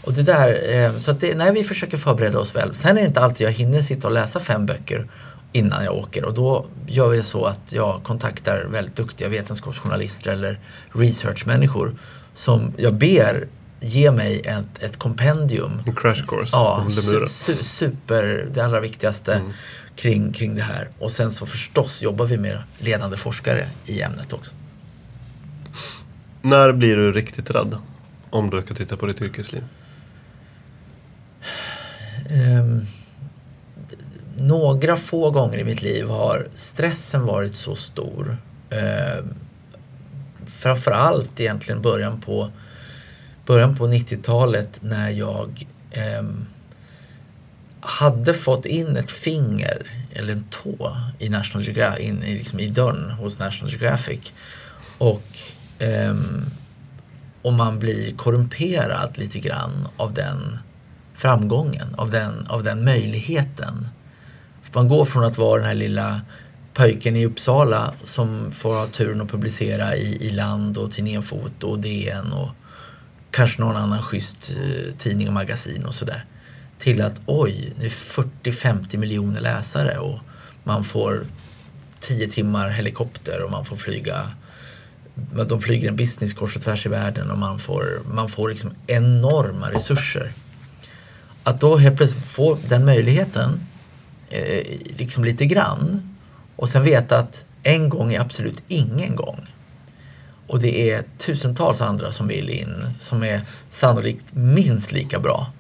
Och 0.04 0.14
det 0.14 0.24
där, 0.24 0.74
eh, 0.74 0.98
så 0.98 1.12
att 1.12 1.20
det, 1.20 1.36
nej, 1.36 1.52
vi 1.52 1.64
försöker 1.64 1.98
förbereda 1.98 2.40
oss 2.40 2.56
väl. 2.56 2.76
Sen 2.76 2.98
är 2.98 3.02
det 3.02 3.08
inte 3.08 3.22
alltid 3.22 3.48
jag 3.48 3.52
hinner 3.52 3.82
sitta 3.82 4.08
och 4.08 4.14
läsa 4.14 4.40
fem 4.40 4.66
böcker 4.66 5.08
innan 5.52 5.84
jag 5.84 5.96
åker 5.96 6.26
och 6.26 6.34
då 6.34 6.66
gör 6.88 7.10
vi 7.10 7.24
så 7.24 7.46
att 7.46 7.74
jag 7.74 8.04
kontaktar 8.04 8.66
väldigt 8.66 8.96
duktiga 8.96 9.30
vetenskapsjournalister 9.30 10.32
eller 10.32 10.60
researchmänniskor 10.94 11.96
som 12.34 12.74
jag 12.78 12.94
ber 12.94 13.48
ge 13.80 14.12
mig 14.12 14.40
ett, 14.40 14.84
ett 14.84 14.98
kompendium. 14.98 15.82
En 15.86 15.96
crash 15.96 16.26
course. 16.28 16.50
Ja, 16.52 16.86
su, 16.90 17.26
su, 17.28 17.64
super, 17.64 18.48
det 18.54 18.62
allra 18.62 18.80
viktigaste 18.80 19.34
mm. 19.34 19.52
kring, 19.96 20.34
kring 20.34 20.56
det 20.56 20.62
här. 20.62 20.90
Och 21.00 21.12
sen 21.12 21.32
så 21.32 21.46
förstås 21.46 22.02
jobbar 22.02 22.26
vi 22.26 22.38
med 22.38 22.64
ledande 22.80 23.18
forskare 23.18 23.68
i 23.86 24.02
ämnet 24.02 24.34
också. 24.34 24.54
När 26.42 26.72
blir 26.72 26.96
du 26.96 27.12
riktigt 27.12 27.50
rädd? 27.50 27.78
Om 28.30 28.50
du 28.50 28.62
ska 28.62 28.74
titta 28.74 28.98
på 28.98 29.06
ditt 29.06 29.22
yrkesliv? 29.22 29.64
Eh, 32.32 32.78
några 34.38 34.98
få 34.98 35.32
gånger 35.32 35.58
i 35.58 35.64
mitt 35.64 35.82
liv 35.82 36.08
har 36.08 36.48
stressen 36.56 37.26
varit 37.26 37.56
så 37.56 37.76
stor. 37.76 38.38
Eh, 38.70 39.26
framförallt 40.46 41.40
egentligen 41.40 41.82
början 41.82 42.22
på 42.22 42.52
början 43.46 43.76
på 43.76 43.88
90-talet 43.88 44.80
när 44.82 45.10
jag 45.10 45.68
eh, 45.92 46.24
hade 47.82 48.34
fått 48.34 48.66
in 48.66 48.98
ett 48.98 49.12
finger 49.12 49.88
eller 50.14 50.34
en 50.34 50.44
tå 50.44 50.98
i, 51.20 51.30
National 51.30 51.66
Geographic, 51.66 52.06
in, 52.06 52.20
liksom 52.20 52.60
i 52.60 52.68
dörren 52.68 53.12
hos 53.12 53.40
National 53.40 53.72
Geographic. 53.72 54.34
Och, 54.98 55.28
eh, 55.80 56.16
och 57.42 57.54
man 57.54 57.80
blir 57.80 58.16
korrumperad 58.16 59.18
lite 59.18 59.40
grann 59.40 59.88
av 59.98 60.14
den 60.14 60.58
framgången, 61.14 61.96
av 61.98 62.12
den, 62.12 62.48
av 62.48 62.64
den 62.64 62.84
möjligheten. 62.84 63.88
Man 64.74 64.88
går 64.88 65.06
från 65.06 65.24
att 65.24 65.38
vara 65.38 65.58
den 65.58 65.68
här 65.68 65.76
lilla 65.76 66.22
pöjken 66.74 67.16
i 67.16 67.26
Uppsala 67.26 67.94
som 68.04 68.52
får 68.52 68.74
ha 68.74 68.88
turen 68.88 69.22
att 69.22 69.30
publicera 69.30 69.96
i, 69.96 70.28
i 70.28 70.32
Land 70.32 70.78
och 70.78 70.92
Tidningen 70.92 71.24
Foto 71.24 71.68
och 71.68 71.80
DN 71.80 72.34
och 72.34 72.50
kanske 73.32 73.62
någon 73.62 73.76
annan 73.76 74.02
schysst 74.02 74.52
eh, 74.52 74.96
tidning 74.98 75.28
och 75.28 75.34
magasin 75.34 75.86
och 75.86 75.94
sådär. 75.94 76.26
Till 76.78 77.02
att 77.02 77.22
oj, 77.26 77.74
det 77.80 77.86
är 77.86 77.90
40-50 77.90 78.98
miljoner 78.98 79.42
läsare 79.42 79.98
och 79.98 80.20
man 80.64 80.84
får 80.84 81.26
10 82.00 82.28
timmar 82.28 82.70
helikopter 82.70 83.44
och 83.44 83.52
man 83.52 83.66
får 83.66 83.76
flyga 83.76 84.32
de 85.48 85.62
flyger 85.62 85.88
en 85.90 85.96
business 85.96 86.34
kors 86.34 86.56
och 86.56 86.62
tvärs 86.62 86.86
i 86.86 86.90
världen 86.90 87.32
och 87.32 87.38
man 87.38 87.60
får, 87.60 88.02
man 88.14 88.30
får 88.30 88.50
liksom 88.50 88.72
enorma 88.88 89.72
resurser. 89.72 90.34
Att 91.44 91.62
då 91.62 91.78
helt 91.78 91.98
plötsligt 91.98 92.26
få 92.26 92.58
den 92.68 92.86
möjligheten, 92.86 93.60
eh, 94.30 94.64
liksom 94.98 95.24
lite 95.24 95.46
grann, 95.46 96.16
och 96.56 96.70
sen 96.70 96.84
veta 96.84 97.18
att 97.18 97.46
en 97.64 97.90
gång 97.90 98.14
är 98.14 98.20
absolut 98.20 98.64
ingen 98.68 99.16
gång. 99.16 99.48
Och 100.48 100.60
det 100.60 100.92
är 100.92 101.04
tusentals 101.18 101.82
andra 101.82 102.12
som 102.12 102.28
vill 102.28 102.50
in 102.50 102.76
som 103.00 103.24
är 103.24 103.42
sannolikt 103.70 104.26
minst 104.32 104.92
lika 104.92 105.20
bra. 105.20 105.52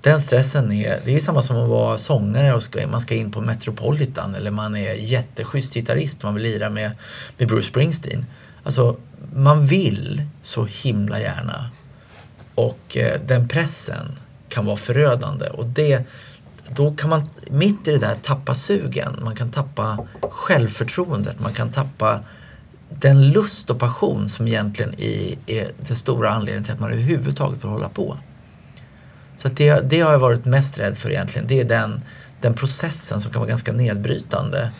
Den 0.00 0.20
stressen 0.20 0.72
är, 0.72 1.00
det 1.04 1.16
är 1.16 1.20
samma 1.20 1.42
som 1.42 1.56
att 1.56 1.68
vara 1.68 1.98
sångare 1.98 2.54
och 2.54 2.62
ska, 2.62 2.86
man 2.86 3.00
ska 3.00 3.14
in 3.14 3.32
på 3.32 3.40
Metropolitan 3.40 4.34
eller 4.34 4.50
man 4.50 4.76
är 4.76 4.94
jätteschysst 4.94 5.74
gitarrist 5.74 6.18
och 6.18 6.24
man 6.24 6.34
vill 6.34 6.42
lira 6.42 6.70
med, 6.70 6.90
med 7.38 7.48
Bruce 7.48 7.68
Springsteen. 7.68 8.26
Alltså, 8.62 8.96
man 9.34 9.66
vill 9.66 10.22
så 10.42 10.64
himla 10.64 11.20
gärna. 11.20 11.70
Och 12.54 12.96
eh, 12.96 13.20
den 13.26 13.48
pressen 13.48 14.18
kan 14.50 14.66
vara 14.66 14.76
förödande. 14.76 15.46
Och 15.46 15.66
det, 15.66 16.04
då 16.74 16.94
kan 16.94 17.10
man 17.10 17.28
mitt 17.50 17.88
i 17.88 17.92
det 17.92 17.98
där 17.98 18.14
tappa 18.14 18.54
sugen. 18.54 19.18
Man 19.22 19.36
kan 19.36 19.50
tappa 19.50 19.98
självförtroendet. 20.30 21.40
Man 21.40 21.54
kan 21.54 21.72
tappa 21.72 22.20
den 22.88 23.30
lust 23.30 23.70
och 23.70 23.78
passion 23.78 24.28
som 24.28 24.48
egentligen 24.48 24.94
är, 25.00 25.38
är 25.46 25.68
den 25.86 25.96
stora 25.96 26.30
anledningen 26.30 26.64
till 26.64 26.72
att 26.72 26.80
man 26.80 26.90
överhuvudtaget 26.90 27.60
får 27.60 27.68
hålla 27.68 27.88
på. 27.88 28.18
Så 29.36 29.48
det, 29.48 29.80
det 29.80 30.00
har 30.00 30.12
jag 30.12 30.18
varit 30.18 30.44
mest 30.44 30.78
rädd 30.78 30.98
för 30.98 31.10
egentligen. 31.10 31.48
Det 31.48 31.60
är 31.60 31.64
den, 31.64 32.00
den 32.40 32.54
processen 32.54 33.20
som 33.20 33.32
kan 33.32 33.40
vara 33.40 33.50
ganska 33.50 33.72
nedbrytande. 33.72 34.72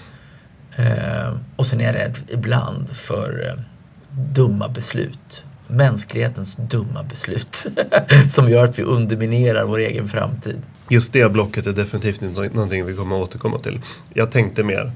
Eh, 0.77 1.35
och 1.57 1.67
sen 1.67 1.81
är 1.81 1.85
jag 1.85 1.95
rädd 1.95 2.19
ibland 2.29 2.89
för 2.91 3.47
eh, 3.49 3.63
dumma 4.11 4.69
beslut. 4.69 5.45
Mänsklighetens 5.71 6.57
dumma 6.57 7.03
beslut. 7.03 7.67
som 8.31 8.51
gör 8.51 8.65
att 8.65 8.79
vi 8.79 8.83
underminerar 8.83 9.65
vår 9.65 9.79
egen 9.79 10.09
framtid. 10.09 10.63
Just 10.89 11.13
det 11.13 11.33
blocket 11.33 11.67
är 11.67 11.73
definitivt 11.73 12.21
någonting 12.55 12.87
vi 12.87 12.97
kommer 12.97 13.17
att 13.17 13.29
återkomma 13.29 13.59
till. 13.59 13.81
Jag 14.15 14.31
tänkte 14.31 14.63
mer 14.63 14.93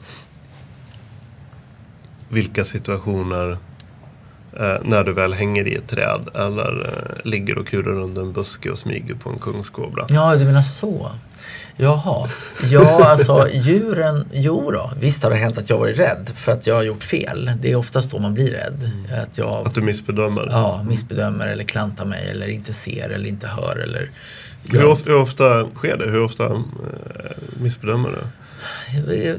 vilka 2.28 2.64
situationer 2.64 3.50
eh, 4.52 4.76
när 4.84 5.04
du 5.04 5.12
väl 5.12 5.34
hänger 5.34 5.68
i 5.68 5.74
ett 5.74 5.88
träd 5.88 6.28
eller 6.34 6.86
eh, 6.86 7.30
ligger 7.30 7.58
och 7.58 7.66
kurar 7.66 8.00
under 8.00 8.22
en 8.22 8.32
buske 8.32 8.70
och 8.70 8.78
smyger 8.78 9.14
på 9.14 9.30
en 9.30 9.38
kungskobra. 9.38 10.06
Ja, 10.08 10.36
du 10.36 10.44
menar 10.44 10.62
så. 10.62 11.10
Jaha. 11.76 12.28
Ja, 12.70 13.04
alltså 13.04 13.48
djuren, 13.52 14.28
jo 14.32 14.70
då. 14.70 14.90
Visst 15.00 15.22
har 15.22 15.30
det 15.30 15.36
hänt 15.36 15.58
att 15.58 15.70
jag 15.70 15.78
varit 15.78 15.98
rädd 15.98 16.30
för 16.34 16.52
att 16.52 16.66
jag 16.66 16.74
har 16.74 16.82
gjort 16.82 17.04
fel. 17.04 17.50
Det 17.60 17.72
är 17.72 17.76
oftast 17.76 18.10
då 18.10 18.18
man 18.18 18.34
blir 18.34 18.50
rädd. 18.50 18.92
Mm. 19.06 19.22
Att, 19.22 19.38
jag, 19.38 19.66
att 19.66 19.74
du 19.74 19.80
missbedömer? 19.80 20.48
Ja, 20.50 20.84
missbedömer 20.88 21.46
eller 21.46 21.64
klantar 21.64 22.04
mig 22.04 22.28
eller 22.30 22.48
inte 22.48 22.72
ser 22.72 23.10
eller 23.10 23.28
inte 23.28 23.46
hör. 23.46 23.76
Eller, 23.76 24.10
hur, 24.70 24.84
ofta, 24.84 25.10
hur 25.10 25.18
ofta 25.18 25.66
sker 25.74 25.96
det? 25.96 26.10
Hur 26.10 26.22
ofta 26.22 26.44
eh, 26.44 26.60
missbedömer 27.60 28.08
du? 28.08 28.22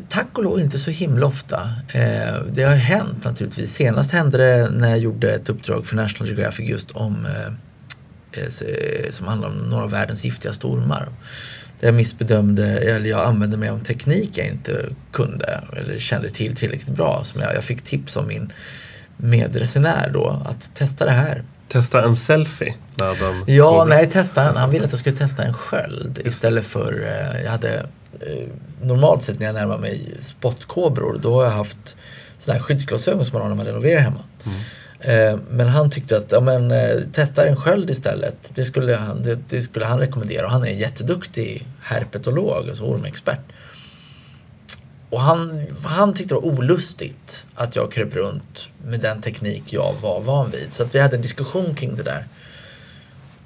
Tack 0.09 0.37
och 0.37 0.43
lov 0.43 0.59
inte 0.59 0.79
så 0.79 0.91
himla 0.91 1.25
ofta. 1.25 1.61
Eh, 1.93 2.41
det 2.51 2.63
har 2.63 2.75
hänt 2.75 3.23
naturligtvis. 3.23 3.73
Senast 3.73 4.11
hände 4.11 4.37
det 4.37 4.69
när 4.69 4.89
jag 4.89 4.99
gjorde 4.99 5.31
ett 5.31 5.49
uppdrag 5.49 5.85
för 5.85 5.95
National 5.95 6.27
Geographic 6.27 6.69
just 6.69 6.91
om 6.91 7.25
eh, 7.25 8.43
eh, 8.43 9.11
som 9.11 9.27
handlar 9.27 9.49
om 9.49 9.55
några 9.55 9.83
av 9.83 9.91
världens 9.91 10.23
giftigaste 10.23 10.67
ormar. 10.67 11.09
Där 11.79 11.87
jag 11.87 11.95
missbedömde, 11.95 12.79
eller 12.79 13.09
jag 13.09 13.25
använde 13.25 13.57
mig 13.57 13.69
av 13.69 13.83
teknik 13.83 14.29
jag 14.33 14.47
inte 14.47 14.85
kunde 15.11 15.61
eller 15.77 15.99
kände 15.99 16.29
till 16.29 16.55
tillräckligt 16.55 16.95
bra. 16.95 17.23
Som 17.23 17.41
jag, 17.41 17.55
jag 17.55 17.63
fick 17.63 17.81
tips 17.81 18.15
om 18.15 18.27
min 18.27 18.51
medresenär 19.17 20.09
då 20.13 20.41
att 20.45 20.75
testa 20.75 21.05
det 21.05 21.11
här. 21.11 21.43
Testa 21.67 22.03
en 22.03 22.15
selfie? 22.15 22.73
Med 22.99 23.21
en 23.21 23.55
ja, 23.55 23.85
nej, 23.89 24.09
testa 24.09 24.49
en, 24.49 24.57
han 24.57 24.69
ville 24.69 24.85
att 24.85 24.91
jag 24.91 24.99
skulle 24.99 25.17
testa 25.17 25.43
en 25.43 25.53
sköld 25.53 26.21
istället 26.25 26.65
för, 26.65 26.93
jag 27.43 27.51
hade 27.51 27.85
Eh, 28.21 28.47
normalt 28.81 29.23
sett 29.23 29.39
när 29.39 29.45
jag 29.45 29.55
närmar 29.55 29.77
mig 29.77 30.17
spottkobror 30.21 31.19
då 31.21 31.33
har 31.33 31.43
jag 31.43 31.51
haft 31.51 31.95
sådana 32.37 32.59
här 32.59 32.63
skyddsglasögon 32.63 33.25
som 33.25 33.33
man 33.33 33.41
har 33.41 33.49
när 33.49 33.55
man 33.55 33.65
renoverar 33.65 33.99
hemma. 33.99 34.23
Mm. 34.45 34.57
Eh, 34.99 35.37
men 35.49 35.67
han 35.67 35.89
tyckte 35.89 36.17
att, 36.17 36.31
ja 36.31 36.39
men 36.39 36.71
eh, 36.71 36.99
testa 37.11 37.47
en 37.47 37.55
sköld 37.55 37.89
istället. 37.89 38.51
Det 38.55 38.65
skulle, 38.65 38.95
han, 38.95 39.23
det, 39.23 39.39
det, 39.49 39.61
skulle 39.61 39.85
han 39.85 39.99
rekommendera. 39.99 40.45
Och 40.45 40.51
han 40.51 40.63
är 40.63 40.67
en 40.67 40.77
jätteduktig 40.77 41.67
herpetolog, 41.81 42.69
alltså 42.69 42.83
ormexpert. 42.83 43.39
Och 45.09 45.21
han, 45.21 45.65
han 45.83 46.13
tyckte 46.13 46.35
det 46.35 46.39
var 46.39 46.47
olustigt 46.47 47.47
att 47.55 47.75
jag 47.75 47.91
kröp 47.91 48.15
runt 48.15 48.67
med 48.85 48.99
den 48.99 49.21
teknik 49.21 49.63
jag 49.73 49.93
var 50.01 50.21
van 50.21 50.49
vid. 50.49 50.73
Så 50.73 50.83
att 50.83 50.95
vi 50.95 50.99
hade 50.99 51.15
en 51.15 51.21
diskussion 51.21 51.75
kring 51.75 51.95
det 51.95 52.03
där. 52.03 52.25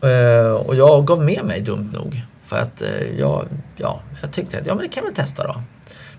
Eh, 0.01 0.51
och 0.51 0.75
jag 0.75 1.05
gav 1.05 1.23
med 1.23 1.45
mig 1.45 1.61
dumt 1.61 1.89
nog. 1.93 2.21
För 2.43 2.57
att 2.57 2.83
jag, 3.17 3.45
ja, 3.75 4.01
jag 4.21 4.31
tyckte 4.31 4.59
att 4.59 4.65
ja, 4.65 4.75
men 4.75 4.83
det 4.83 4.89
kan 4.89 5.05
vi 5.05 5.13
testa 5.13 5.47
då. 5.47 5.61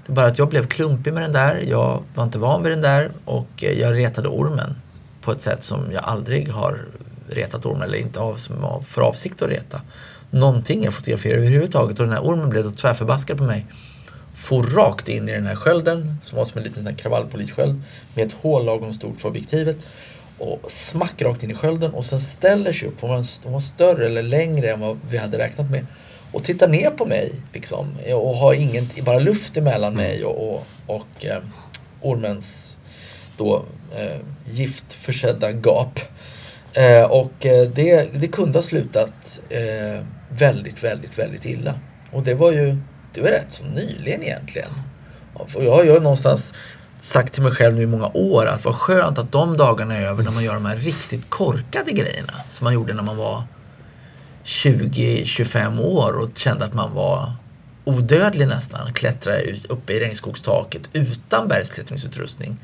Det 0.07 0.13
är 0.13 0.15
bara 0.15 0.27
att 0.27 0.39
jag 0.39 0.49
blev 0.49 0.67
klumpig 0.67 1.13
med 1.13 1.23
den 1.23 1.33
där. 1.33 1.65
Jag 1.69 2.03
var 2.15 2.25
inte 2.25 2.39
van 2.39 2.63
vid 2.63 2.73
den 2.73 2.81
där 2.81 3.11
och 3.25 3.49
jag 3.57 3.97
retade 3.97 4.29
ormen 4.29 4.75
på 5.21 5.33
ett 5.33 5.43
sätt 5.43 5.65
som 5.65 5.93
jag 5.93 6.05
aldrig 6.05 6.49
har 6.49 6.85
retat 7.29 7.67
ormen 7.67 7.83
eller 7.83 7.99
inte 7.99 8.21
har 8.21 8.83
för 8.83 9.03
avsikt 9.03 9.43
att 9.43 9.49
reta. 9.49 9.81
Någonting 10.31 10.85
jag 10.85 10.95
fotograferar 10.95 11.37
överhuvudtaget 11.37 12.01
och 12.01 12.07
den 12.07 12.15
här 12.15 12.23
ormen 12.23 12.51
blev 12.51 12.65
då 12.65 12.71
tvärförbaskad 12.71 13.39
på 13.39 13.45
mig. 13.45 13.67
For 14.35 14.63
rakt 14.63 15.09
in 15.09 15.29
i 15.29 15.33
den 15.33 15.47
här 15.47 15.55
skölden 15.55 16.17
som 16.23 16.39
var 16.39 16.45
som 16.45 16.59
en 16.59 16.65
liten 16.65 16.95
kravallpolissköld 16.95 17.83
med 18.15 18.27
ett 18.27 18.33
hål 18.33 18.65
lagom 18.65 18.93
stort 18.93 19.21
för 19.21 19.29
objektivet 19.29 19.77
och 20.39 20.71
smack 20.71 21.23
rakt 21.23 21.43
in 21.43 21.51
i 21.51 21.55
skölden 21.55 21.95
och 21.95 22.05
sen 22.05 22.21
ställer 22.21 22.73
sig 22.73 22.89
upp, 22.89 23.01
för 23.01 23.09
hon 23.09 23.17
var, 23.17 23.51
var 23.51 23.61
större 23.61 24.07
eller 24.07 24.23
längre 24.23 24.71
än 24.71 24.81
vad 24.81 24.99
vi 25.11 25.19
hade 25.19 25.39
räknat 25.39 25.71
med 25.71 25.87
och 26.33 26.45
tittar 26.45 26.69
ner 26.69 26.91
på 26.91 27.07
mig 27.07 27.33
liksom, 27.53 27.95
och 28.15 28.37
har 28.37 28.55
ingen, 28.55 28.89
bara 29.03 29.19
luft 29.19 29.57
emellan 29.57 29.93
mm. 29.93 30.05
mig 30.05 30.25
och, 30.25 30.55
och, 30.55 30.67
och 30.87 31.25
eh, 31.25 31.43
ormens 32.01 32.70
då 33.41 33.65
eh, 33.97 34.19
giftförsedda 34.45 35.51
gap. 35.51 36.01
Eh, 36.73 37.03
och 37.03 37.47
eh, 37.47 37.69
det, 37.69 38.09
det 38.15 38.29
kunde 38.29 38.59
ha 38.59 38.63
slutat 38.63 39.41
eh, 39.49 40.05
väldigt, 40.29 40.85
väldigt, 40.85 41.19
väldigt 41.19 41.45
illa. 41.45 41.75
Och 42.11 42.23
det 42.23 42.35
var 42.35 42.53
ju 42.53 42.77
det 43.15 43.21
var 43.21 43.29
rätt 43.29 43.53
så 43.53 43.65
nyligen 43.65 44.23
egentligen. 44.23 44.71
Och 45.35 45.65
jag 45.65 45.73
har 45.73 45.85
ju 45.85 46.01
någonstans 46.01 46.53
sagt 47.01 47.35
till 47.35 47.43
mig 47.43 47.53
själv 47.53 47.75
nu 47.77 47.83
i 47.83 47.87
många 47.87 48.11
år 48.15 48.47
att 48.47 48.65
vad 48.65 48.75
skönt 48.75 49.19
att 49.19 49.33
de 49.33 49.57
dagarna 49.57 49.97
är 49.97 50.03
över 50.03 50.25
när 50.25 50.31
man 50.31 50.45
gör 50.45 50.55
de 50.55 50.67
här 50.67 50.77
riktigt 50.77 51.31
korkade 51.31 51.93
grejerna 51.93 52.33
som 52.49 52.65
man 52.65 52.75
gjorde 52.75 52.95
när 52.95 53.03
man 53.03 53.17
var 53.17 53.43
20-25 54.45 55.81
år 55.81 56.13
och 56.13 56.29
kände 56.39 56.65
att 56.65 56.75
man 56.75 56.95
var 56.95 57.33
odödlig 57.85 58.49
nästan. 58.49 58.93
Klättra 58.93 59.39
ut 59.39 59.67
uppe 59.67 59.93
i 59.93 60.01
regnskogstaket 60.01 60.89
utan 60.93 61.49
bergsklättringsutrustning. 61.49 62.57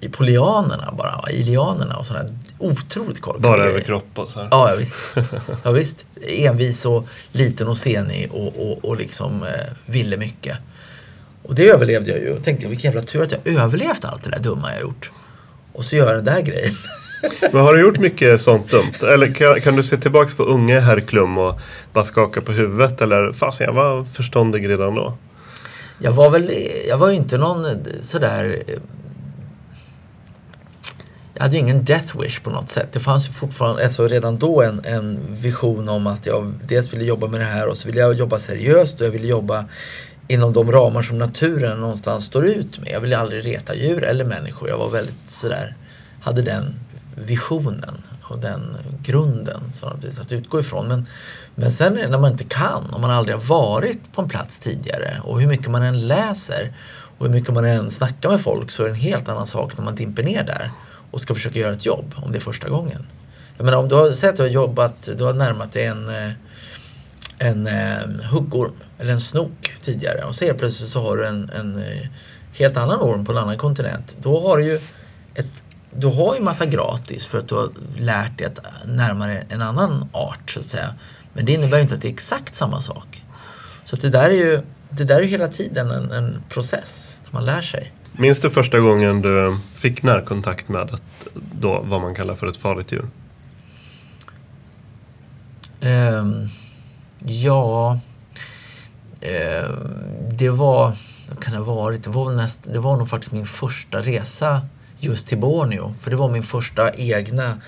I 0.00 0.08
polianerna 0.08 0.92
bara, 0.92 1.30
i 1.30 1.42
lianerna 1.42 1.96
och 1.96 2.06
sådana 2.06 2.28
otroligt 2.58 3.20
korkade 3.20 3.42
Bara 3.42 3.64
över 3.64 3.80
kropp 3.80 4.08
och 4.14 4.28
så 4.28 4.40
här. 4.40 4.48
Ja, 4.50 4.70
ja, 4.70 4.76
visst. 4.76 4.96
ja, 5.62 5.70
visst. 5.70 6.06
Envis 6.22 6.84
och 6.84 7.08
liten 7.32 7.68
och 7.68 7.76
senig 7.76 8.30
och, 8.32 8.70
och, 8.70 8.84
och 8.84 8.96
liksom 8.96 9.42
eh, 9.42 9.48
ville 9.86 10.16
mycket. 10.16 10.56
Och 11.42 11.54
det 11.54 11.68
överlevde 11.68 12.10
jag 12.10 12.20
ju. 12.20 12.32
Och 12.32 12.44
tänkte 12.44 12.68
vilken 12.68 12.92
jävla 12.92 13.06
tur 13.06 13.22
att 13.22 13.32
jag 13.32 13.40
överlevt 13.44 14.04
allt 14.04 14.24
det 14.24 14.30
där 14.30 14.38
dumma 14.38 14.72
jag 14.72 14.80
gjort. 14.80 15.10
Och 15.72 15.84
så 15.84 15.96
gör 15.96 16.06
jag 16.06 16.16
den 16.16 16.34
där 16.34 16.42
grejen. 16.42 16.74
Men 17.52 17.62
har 17.62 17.74
du 17.74 17.80
gjort 17.80 17.98
mycket 17.98 18.40
sånt 18.40 18.70
dumt? 18.70 19.12
Eller 19.12 19.34
kan, 19.34 19.60
kan 19.60 19.76
du 19.76 19.82
se 19.82 19.96
tillbaks 19.96 20.34
på 20.34 20.42
unge 20.42 20.80
herr 20.80 21.00
Klum 21.00 21.38
och 21.38 21.60
bara 21.92 22.04
skaka 22.04 22.40
på 22.40 22.52
huvudet? 22.52 23.02
Eller 23.02 23.32
fasen 23.32 23.66
jag 23.66 23.72
var 23.72 24.04
förståndig 24.04 24.68
redan 24.68 24.94
då. 24.94 25.16
Jag 25.98 26.12
var 26.12 26.30
väl, 26.30 26.52
jag 26.88 26.98
var 26.98 27.08
ju 27.08 27.16
inte 27.16 27.38
någon 27.38 27.78
sådär 28.02 28.62
jag 31.36 31.42
hade 31.42 31.56
ju 31.56 31.60
ingen 31.60 31.84
death 31.84 32.20
wish 32.20 32.40
på 32.40 32.50
något 32.50 32.70
sätt. 32.70 32.88
Det 32.92 33.00
fanns 33.00 33.28
ju 33.28 33.32
fortfarande, 33.32 33.84
alltså 33.84 34.08
redan 34.08 34.38
då 34.38 34.62
en, 34.62 34.80
en 34.84 35.18
vision 35.30 35.88
om 35.88 36.06
att 36.06 36.26
jag 36.26 36.54
dels 36.68 36.92
ville 36.92 37.04
jobba 37.04 37.26
med 37.26 37.40
det 37.40 37.44
här 37.44 37.66
och 37.66 37.76
så 37.76 37.88
ville 37.88 38.00
jag 38.00 38.14
jobba 38.14 38.38
seriöst 38.38 39.00
och 39.00 39.06
jag 39.06 39.10
ville 39.10 39.26
jobba 39.26 39.64
inom 40.28 40.52
de 40.52 40.72
ramar 40.72 41.02
som 41.02 41.18
naturen 41.18 41.80
någonstans 41.80 42.24
står 42.24 42.46
ut 42.46 42.78
med. 42.78 42.88
Jag 42.92 43.00
ville 43.00 43.18
aldrig 43.18 43.46
reta 43.46 43.74
djur 43.74 44.04
eller 44.04 44.24
människor. 44.24 44.68
Jag 44.68 44.78
var 44.78 44.90
väldigt 44.90 45.30
sådär, 45.30 45.76
hade 46.20 46.42
den 46.42 46.74
visionen 47.14 48.02
och 48.22 48.38
den 48.38 48.76
grunden 49.02 49.60
så 49.72 49.86
att 50.22 50.32
utgå 50.32 50.60
ifrån. 50.60 50.88
Men, 50.88 51.06
men 51.54 51.72
sen 51.72 51.94
när 51.94 52.18
man 52.18 52.32
inte 52.32 52.44
kan, 52.44 52.90
om 52.92 53.00
man 53.00 53.10
aldrig 53.10 53.36
har 53.36 53.44
varit 53.44 54.12
på 54.12 54.22
en 54.22 54.28
plats 54.28 54.58
tidigare 54.58 55.20
och 55.24 55.40
hur 55.40 55.48
mycket 55.48 55.70
man 55.70 55.82
än 55.82 56.06
läser 56.06 56.72
och 57.18 57.26
hur 57.26 57.32
mycket 57.32 57.54
man 57.54 57.64
än 57.64 57.90
snackar 57.90 58.28
med 58.28 58.40
folk 58.40 58.70
så 58.70 58.82
är 58.82 58.86
det 58.86 58.92
en 58.92 59.00
helt 59.00 59.28
annan 59.28 59.46
sak 59.46 59.78
när 59.78 59.84
man 59.84 59.94
dimper 59.94 60.22
ner 60.22 60.42
där 60.42 60.70
och 61.16 61.22
ska 61.22 61.34
försöka 61.34 61.58
göra 61.58 61.72
ett 61.72 61.86
jobb 61.86 62.14
om 62.16 62.32
det 62.32 62.38
är 62.38 62.40
första 62.40 62.68
gången. 62.68 63.06
Jag 63.56 63.64
menar 63.64 63.78
om 63.78 63.88
du 63.88 63.94
har 63.94 64.12
sett 64.12 64.30
att 64.30 64.36
du 64.36 64.42
har 64.42 64.50
jobbat, 64.50 65.08
du 65.16 65.24
har 65.24 65.32
närmat 65.32 65.72
dig 65.72 65.84
en, 65.84 66.08
eh, 66.08 66.32
en, 67.38 67.66
en 67.66 68.20
huggorm 68.20 68.72
eller 68.98 69.12
en 69.12 69.20
snok 69.20 69.74
tidigare 69.82 70.24
och 70.24 70.34
så 70.34 70.44
helt 70.44 70.58
plötsligt 70.58 70.90
så 70.90 71.02
har 71.02 71.16
du 71.16 71.26
en, 71.26 71.50
en 71.50 71.78
eh, 71.78 72.08
helt 72.52 72.76
annan 72.76 73.00
orm 73.00 73.24
på 73.24 73.32
en 73.32 73.38
annan 73.38 73.58
kontinent. 73.58 74.16
Då 74.20 74.40
har 74.40 74.58
du 74.58 74.64
ju 74.64 74.80
ett 75.34 75.62
du 75.90 76.06
har 76.06 76.34
ju 76.34 76.40
massa 76.40 76.66
gratis 76.66 77.26
för 77.26 77.38
att 77.38 77.48
du 77.48 77.54
har 77.54 77.68
lärt 77.96 78.38
dig 78.38 78.46
att 78.46 78.60
närma 78.86 79.26
dig 79.26 79.46
en 79.48 79.62
annan 79.62 80.08
art 80.12 80.50
så 80.50 80.60
att 80.60 80.66
säga. 80.66 80.94
Men 81.32 81.44
det 81.44 81.52
innebär 81.52 81.76
ju 81.76 81.82
inte 81.82 81.94
att 81.94 82.02
det 82.02 82.08
är 82.08 82.12
exakt 82.12 82.54
samma 82.54 82.80
sak. 82.80 83.24
Så 83.84 83.96
det 83.96 84.08
där 84.08 84.24
är 84.24 84.30
ju 84.30 84.60
det 84.90 85.04
där 85.04 85.20
är 85.20 85.24
hela 85.24 85.48
tiden 85.48 85.90
en, 85.90 86.10
en 86.10 86.42
process 86.48 87.20
när 87.24 87.32
man 87.32 87.44
lär 87.44 87.62
sig. 87.62 87.92
Minns 88.18 88.40
du 88.40 88.50
första 88.50 88.80
gången 88.80 89.22
du 89.22 89.58
fick 89.74 90.02
närkontakt 90.02 90.68
med 90.68 90.90
ett, 90.94 91.28
då, 91.34 91.80
vad 91.84 92.00
man 92.00 92.14
kallar 92.14 92.34
för 92.34 92.46
ett 92.46 92.56
farligt 92.56 92.92
djur? 92.92 93.08
Um, 95.80 96.48
ja, 97.18 97.98
um, 99.20 99.28
det 100.30 100.50
var, 100.50 100.96
vad 101.28 101.42
kan 101.42 101.52
det 101.52 101.58
ha 101.58 101.74
varit? 101.74 102.04
Det 102.04 102.10
var, 102.10 102.32
näst, 102.32 102.60
det 102.62 102.78
var 102.78 102.96
nog 102.96 103.08
faktiskt 103.08 103.32
min 103.32 103.46
första 103.46 104.02
resa 104.02 104.66
just 104.98 105.28
till 105.28 105.38
Borneo. 105.38 105.94
För 106.00 106.10
det 106.10 106.16
var 106.16 106.28
min 106.28 106.42
första 106.42 106.94
egna 106.94 107.60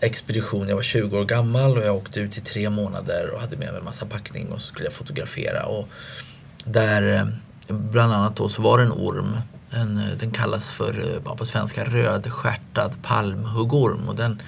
expedition. 0.00 0.68
Jag 0.68 0.76
var 0.76 0.82
20 0.82 1.18
år 1.18 1.24
gammal 1.24 1.76
och 1.76 1.84
jag 1.84 1.96
åkte 1.96 2.20
ut 2.20 2.38
i 2.38 2.40
tre 2.40 2.70
månader 2.70 3.30
och 3.34 3.40
hade 3.40 3.56
med 3.56 3.68
mig 3.68 3.78
en 3.78 3.84
massa 3.84 4.06
packning 4.06 4.52
och 4.52 4.60
så 4.60 4.66
skulle 4.66 4.86
jag 4.86 4.94
fotografera. 4.94 5.66
Och 5.66 5.88
där 6.64 7.02
ehm, 7.02 7.32
bland 7.68 8.12
annat 8.12 8.36
då 8.36 8.48
så 8.48 8.62
var 8.62 8.78
det 8.78 8.84
en 8.84 8.92
orm. 8.92 9.36
En, 9.76 9.98
eh, 9.98 10.18
den 10.18 10.30
kallas 10.30 10.70
för 10.70 11.14
eh, 11.14 11.36
på 11.36 11.44
svenska 11.44 11.84
rödstjärtad 11.84 13.02
palmhuggorm. 13.02 14.08
Och 14.08 14.16
den, 14.16 14.42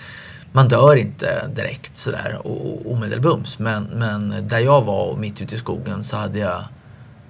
man 0.52 0.68
dör 0.68 0.96
inte 0.96 1.48
direkt 1.54 1.96
sådär 1.96 2.40
omedelbums. 2.86 3.58
Men, 3.58 3.84
men 3.84 4.48
där 4.48 4.58
jag 4.58 4.84
var 4.84 5.16
mitt 5.16 5.42
ute 5.42 5.54
i 5.54 5.58
skogen 5.58 6.04
så 6.04 6.16
hade 6.16 6.38
jag 6.38 6.64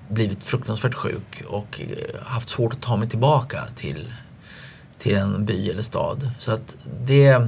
blivit 0.09 0.45
fruktansvärt 0.45 0.95
sjuk 0.95 1.43
och 1.49 1.81
eh, 1.81 2.23
haft 2.23 2.49
svårt 2.49 2.73
att 2.73 2.83
ta 2.83 2.97
mig 2.97 3.09
tillbaka 3.09 3.63
till 3.77 4.13
till 4.99 5.17
en 5.17 5.45
by 5.45 5.71
eller 5.71 5.83
stad. 5.83 6.31
Så 6.39 6.53
att 6.53 6.77
det, 7.07 7.47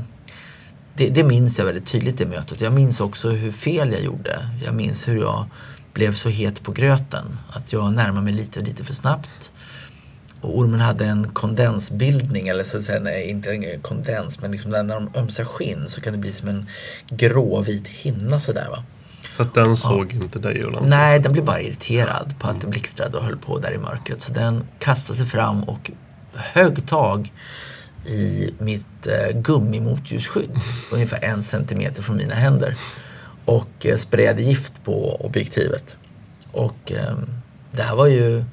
det, 0.94 1.08
det 1.08 1.24
minns 1.24 1.58
jag 1.58 1.64
väldigt 1.64 1.86
tydligt 1.86 2.18
det 2.18 2.26
mötet. 2.26 2.60
Jag 2.60 2.72
minns 2.72 3.00
också 3.00 3.30
hur 3.30 3.52
fel 3.52 3.92
jag 3.92 4.02
gjorde. 4.02 4.48
Jag 4.64 4.74
minns 4.74 5.08
hur 5.08 5.20
jag 5.20 5.44
blev 5.92 6.14
så 6.14 6.28
het 6.28 6.62
på 6.62 6.72
gröten 6.72 7.38
att 7.52 7.72
jag 7.72 7.92
närmade 7.92 8.24
mig 8.24 8.32
lite 8.32 8.60
lite 8.60 8.84
för 8.84 8.94
snabbt. 8.94 9.52
Och 10.40 10.58
ormen 10.58 10.80
hade 10.80 11.04
en 11.04 11.28
kondensbildning, 11.28 12.48
eller 12.48 12.64
så 12.64 12.78
att 12.78 12.84
säga, 12.84 13.00
nej, 13.00 13.30
inte 13.30 13.50
en 13.50 13.80
kondens, 13.80 14.40
men 14.40 14.50
liksom 14.50 14.70
när 14.70 14.84
de 14.84 15.10
ömsar 15.14 15.44
skinn 15.44 15.84
så 15.88 16.00
kan 16.00 16.12
det 16.12 16.18
bli 16.18 16.32
som 16.32 16.48
en 16.48 16.66
gråvit 17.10 17.88
hinna 17.88 18.40
sådär 18.40 18.68
va. 18.70 18.84
Så 19.36 19.42
att 19.42 19.54
den 19.54 19.76
såg 19.76 20.12
ja. 20.12 20.24
inte 20.24 20.38
dig 20.38 20.64
Nej, 20.82 21.18
den 21.18 21.32
blev 21.32 21.44
bara 21.44 21.60
irriterad 21.60 22.34
på 22.38 22.48
att 22.48 22.60
det 22.60 22.66
blixtrade 22.66 23.18
och 23.18 23.24
höll 23.24 23.36
på 23.36 23.58
där 23.58 23.72
i 23.72 23.78
mörkret. 23.78 24.22
Så 24.22 24.32
den 24.32 24.64
kastade 24.78 25.18
sig 25.18 25.26
fram 25.26 25.62
och 25.64 25.90
hög 26.34 26.86
tag 26.86 27.32
i 28.06 28.50
mitt 28.58 29.06
eh, 29.06 29.40
gummimotljusskydd. 29.40 30.50
Ungefär 30.92 31.24
en 31.24 31.42
centimeter 31.42 32.02
från 32.02 32.16
mina 32.16 32.34
händer. 32.34 32.76
Och 33.44 33.86
eh, 33.86 33.96
sprayade 33.96 34.42
gift 34.42 34.84
på 34.84 35.16
objektivet. 35.24 35.96
Och 36.52 36.92
eh, 36.92 37.16
det 37.72 37.82
här 37.82 37.96
var 37.96 38.06
ju 38.06 38.44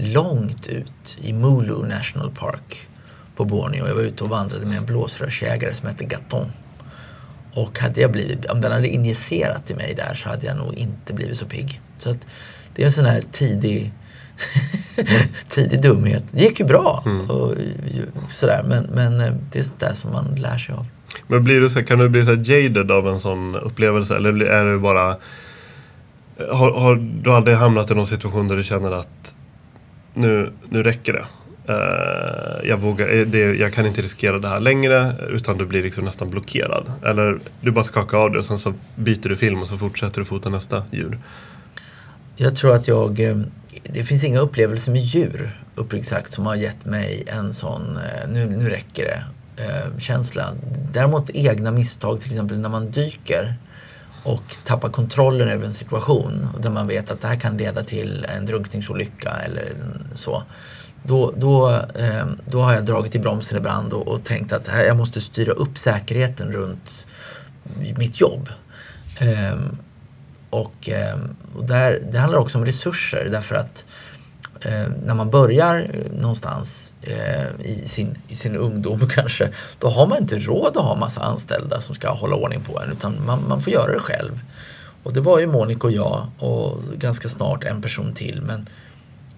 långt 0.00 0.66
ut 0.66 1.18
i 1.22 1.32
Mulu 1.32 1.86
National 1.88 2.30
Park 2.30 2.88
på 3.36 3.44
Borneo. 3.44 3.86
Jag 3.86 3.94
var 3.94 4.02
ute 4.02 4.24
och 4.24 4.30
vandrade 4.30 4.66
med 4.66 4.76
en 4.76 4.86
blåsrörsjägare 4.86 5.74
som 5.74 5.88
hette 5.88 6.04
Gaton. 6.04 6.46
Och 7.54 7.78
hade 7.78 8.00
jag 8.00 8.12
blivit, 8.12 8.44
om 8.44 8.60
den 8.60 8.72
hade 8.72 8.88
injicerat 8.88 9.70
i 9.70 9.74
mig 9.74 9.94
där 9.94 10.14
så 10.14 10.28
hade 10.28 10.46
jag 10.46 10.56
nog 10.56 10.74
inte 10.74 11.12
blivit 11.12 11.38
så 11.38 11.46
pigg. 11.46 11.80
Så 11.98 12.10
att 12.10 12.26
det 12.74 12.82
är 12.82 12.86
en 12.86 12.92
sån 12.92 13.04
här 13.04 13.24
tidig 13.32 13.92
tidig 15.48 15.82
dumhet. 15.82 16.24
Det 16.30 16.42
gick 16.42 16.60
ju 16.60 16.66
bra. 16.66 17.02
Mm. 17.06 17.30
Och, 17.30 17.54
sådär. 18.30 18.62
Men, 18.68 18.84
men 18.84 19.20
eh, 19.20 19.32
det 19.52 19.58
är 19.58 19.62
sånt 19.62 19.80
där 19.80 19.94
som 19.94 20.12
man 20.12 20.34
lär 20.34 20.58
sig 20.58 20.74
av. 20.74 20.86
Men 21.26 21.44
blir 21.44 21.60
du 21.60 21.70
så, 21.70 21.82
kan 21.82 21.98
du 21.98 22.08
bli 22.08 22.24
så 22.24 22.34
jaded 22.34 22.90
av 22.90 23.08
en 23.08 23.20
sån 23.20 23.56
upplevelse? 23.56 24.16
Eller 24.16 24.42
är 24.42 24.72
det 24.72 24.78
bara... 24.78 25.16
Har, 26.52 26.72
har 26.72 26.94
du 27.22 27.32
aldrig 27.32 27.56
hamnat 27.56 27.90
i 27.90 27.94
någon 27.94 28.06
situation 28.06 28.48
där 28.48 28.56
du 28.56 28.62
känner 28.62 28.92
att 28.92 29.34
nu, 30.14 30.52
nu 30.68 30.82
räcker 30.82 31.12
det? 31.12 31.24
Uh, 31.68 32.68
jag, 32.68 32.76
vågar, 32.76 33.18
eh, 33.18 33.26
det, 33.26 33.38
jag 33.38 33.72
kan 33.72 33.86
inte 33.86 34.02
riskera 34.02 34.38
det 34.38 34.48
här 34.48 34.60
längre 34.60 35.12
utan 35.28 35.58
du 35.58 35.66
blir 35.66 35.82
liksom 35.82 36.04
nästan 36.04 36.30
blockerad. 36.30 36.92
Eller 37.04 37.38
du 37.60 37.70
bara 37.70 37.84
skakar 37.84 38.18
av 38.18 38.32
det 38.32 38.38
och 38.38 38.44
sen 38.44 38.58
så 38.58 38.74
byter 38.96 39.28
du 39.28 39.36
film 39.36 39.62
och 39.62 39.68
så 39.68 39.78
fortsätter 39.78 40.20
du 40.20 40.24
fota 40.24 40.48
nästa 40.48 40.82
djur. 40.90 41.18
Jag 42.36 42.56
tror 42.56 42.74
att 42.74 42.88
jag 42.88 43.20
eh, 43.20 43.36
det 43.82 44.04
finns 44.04 44.24
inga 44.24 44.40
upplevelser 44.40 44.92
med 44.92 45.02
djur 45.02 45.50
uppriktigt 45.74 46.10
sagt 46.10 46.32
som 46.32 46.46
har 46.46 46.54
gett 46.54 46.84
mig 46.84 47.24
en 47.26 47.54
sån 47.54 47.98
nu, 48.28 48.46
nu 48.46 48.68
räcker 48.68 49.24
det-känsla. 49.56 50.52
Däremot 50.92 51.30
egna 51.30 51.70
misstag 51.70 52.20
till 52.20 52.32
exempel 52.32 52.58
när 52.58 52.68
man 52.68 52.90
dyker 52.90 53.54
och 54.22 54.56
tappar 54.64 54.88
kontrollen 54.88 55.48
över 55.48 55.66
en 55.66 55.74
situation 55.74 56.48
där 56.60 56.70
man 56.70 56.86
vet 56.86 57.10
att 57.10 57.20
det 57.20 57.28
här 57.28 57.36
kan 57.36 57.56
leda 57.56 57.84
till 57.84 58.26
en 58.36 58.46
drunkningsolycka 58.46 59.30
eller 59.30 59.74
så. 60.14 60.42
Då, 61.02 61.34
då, 61.36 61.70
eh, 61.94 62.26
då 62.46 62.62
har 62.62 62.74
jag 62.74 62.84
dragit 62.84 63.14
i 63.14 63.18
bromsen 63.18 63.58
ibland 63.58 63.92
och, 63.92 64.08
och 64.08 64.24
tänkt 64.24 64.52
att 64.52 64.68
här, 64.68 64.84
jag 64.84 64.96
måste 64.96 65.20
styra 65.20 65.52
upp 65.52 65.78
säkerheten 65.78 66.52
runt 66.52 67.06
mitt 67.96 68.20
jobb. 68.20 68.48
Ehm, 69.18 69.78
och, 70.50 70.88
ehm, 70.88 71.36
och 71.56 71.64
där, 71.64 72.02
det 72.12 72.18
handlar 72.18 72.38
också 72.38 72.58
om 72.58 72.64
resurser 72.64 73.28
därför 73.32 73.54
att 73.54 73.84
eh, 74.60 74.88
när 75.04 75.14
man 75.14 75.30
börjar 75.30 75.90
eh, 75.92 76.20
någonstans 76.20 76.89
Eh, 77.02 77.66
i, 77.66 77.88
sin, 77.88 78.18
i 78.28 78.36
sin 78.36 78.56
ungdom 78.56 79.08
kanske, 79.14 79.48
då 79.78 79.88
har 79.88 80.06
man 80.06 80.18
inte 80.18 80.38
råd 80.38 80.76
att 80.76 80.84
ha 80.84 80.96
massa 80.96 81.20
anställda 81.20 81.80
som 81.80 81.94
ska 81.94 82.10
hålla 82.10 82.36
ordning 82.36 82.60
på 82.60 82.80
en 82.80 82.92
utan 82.92 83.26
man, 83.26 83.48
man 83.48 83.60
får 83.60 83.72
göra 83.72 83.92
det 83.92 84.00
själv. 84.00 84.40
Och 85.02 85.12
det 85.12 85.20
var 85.20 85.38
ju 85.38 85.46
Monica 85.46 85.86
och 85.86 85.92
jag 85.92 86.26
och 86.38 86.78
ganska 86.98 87.28
snart 87.28 87.64
en 87.64 87.82
person 87.82 88.12
till. 88.14 88.42
Men 88.42 88.68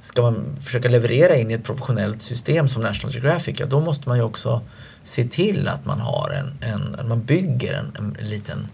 ska 0.00 0.22
man 0.22 0.56
försöka 0.60 0.88
leverera 0.88 1.36
in 1.36 1.50
i 1.50 1.54
ett 1.54 1.64
professionellt 1.64 2.22
system 2.22 2.68
som 2.68 2.82
National 2.82 3.14
Geographic, 3.14 3.60
ja, 3.60 3.66
då 3.66 3.80
måste 3.80 4.08
man 4.08 4.18
ju 4.18 4.24
också 4.24 4.60
se 5.02 5.24
till 5.24 5.68
att 5.68 5.84
man 5.84 6.00
har 6.00 6.30
en, 6.30 6.70
en 6.72 7.08
man 7.08 7.22
bygger 7.22 7.74
en, 7.74 8.16
en 8.18 8.26
liten 8.28 8.68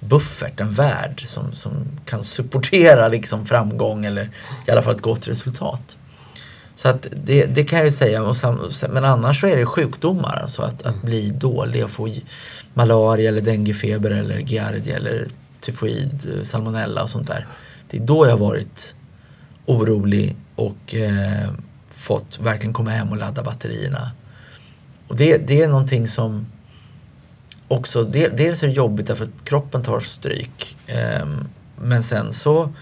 buffert, 0.00 0.60
en 0.60 0.72
värld 0.72 1.26
som, 1.26 1.52
som 1.52 1.72
kan 2.04 2.24
supportera 2.24 3.08
liksom 3.08 3.46
framgång 3.46 4.04
eller 4.04 4.30
i 4.66 4.70
alla 4.70 4.82
fall 4.82 4.94
ett 4.94 5.02
gott 5.02 5.28
resultat. 5.28 5.96
Så 6.80 6.88
att 6.88 7.06
det, 7.24 7.46
det 7.46 7.64
kan 7.64 7.78
jag 7.78 7.86
ju 7.86 7.92
säga. 7.92 8.34
men 8.88 9.04
annars 9.04 9.40
så 9.40 9.46
är 9.46 9.56
det 9.56 9.66
sjukdomar. 9.66 10.40
Alltså 10.42 10.62
att, 10.62 10.82
att 10.82 11.02
bli 11.02 11.30
dålig 11.30 11.84
och 11.84 11.90
få 11.90 12.14
malaria 12.74 13.28
eller 13.28 13.40
denguefeber 13.40 14.10
eller 14.10 14.38
giardia 14.38 14.96
eller 14.96 15.28
tyfoid, 15.60 16.40
salmonella 16.42 17.02
och 17.02 17.10
sånt 17.10 17.26
där. 17.26 17.46
Det 17.90 17.96
är 17.96 18.00
då 18.00 18.26
jag 18.26 18.36
varit 18.36 18.94
orolig 19.66 20.36
och 20.56 20.94
eh, 20.94 21.48
fått 21.90 22.40
verkligen 22.40 22.72
komma 22.72 22.90
hem 22.90 23.10
och 23.10 23.16
ladda 23.16 23.42
batterierna. 23.42 24.10
Och 25.08 25.16
det, 25.16 25.38
det 25.38 25.62
är 25.62 25.68
någonting 25.68 26.08
som 26.08 26.46
också, 27.68 28.04
dels 28.04 28.62
är 28.62 28.66
det 28.66 28.72
jobbigt 28.72 29.06
därför 29.06 29.24
att 29.24 29.44
kroppen 29.44 29.82
tar 29.82 30.00
stryk. 30.00 30.76
Eh, 30.86 31.26
men 31.76 32.02
sen 32.02 32.32
så 32.32 32.72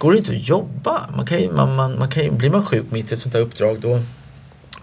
går 0.00 0.12
det 0.12 0.18
inte 0.18 0.32
att 0.32 0.48
jobba. 0.48 1.10
Man 1.16 1.26
kan 1.26 1.40
ju, 1.42 1.52
man, 1.52 1.76
man, 1.76 1.98
man 1.98 2.08
kan 2.08 2.24
ju, 2.24 2.30
blir 2.30 2.50
man 2.50 2.64
sjuk 2.64 2.90
mitt 2.90 3.10
i 3.12 3.14
ett 3.14 3.20
sånt 3.20 3.34
här 3.34 3.40
uppdrag 3.40 3.80
då, 3.80 4.00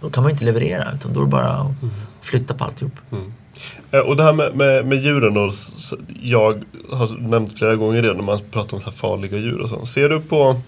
då 0.01 0.09
kan 0.09 0.23
man 0.23 0.31
inte 0.31 0.45
leverera 0.45 0.85
utan 0.95 1.13
då 1.13 1.19
är 1.19 1.25
det 1.25 1.31
bara 1.31 1.47
att 1.47 1.71
flytta 2.21 2.53
på 2.53 2.63
alltihop. 2.63 2.93
Mm. 3.11 3.33
Eh, 3.91 3.99
och 3.99 4.15
det 4.15 4.23
här 4.23 4.33
med, 4.33 4.55
med, 4.55 4.85
med 4.85 4.97
djuren 4.97 5.33
då, 5.33 5.51
jag 6.21 6.63
har 6.91 7.17
nämnt 7.17 7.57
flera 7.57 7.75
gånger 7.75 8.01
det 8.01 8.13
när 8.13 8.23
man 8.23 8.39
pratar 8.51 8.73
om 8.73 8.81
så 8.81 8.91
farliga 8.91 9.37
djur 9.37 9.61
och 9.61 9.69
sånt. 9.69 9.89
Ser 9.89 10.09
du 10.09 10.21
på, 10.21 10.61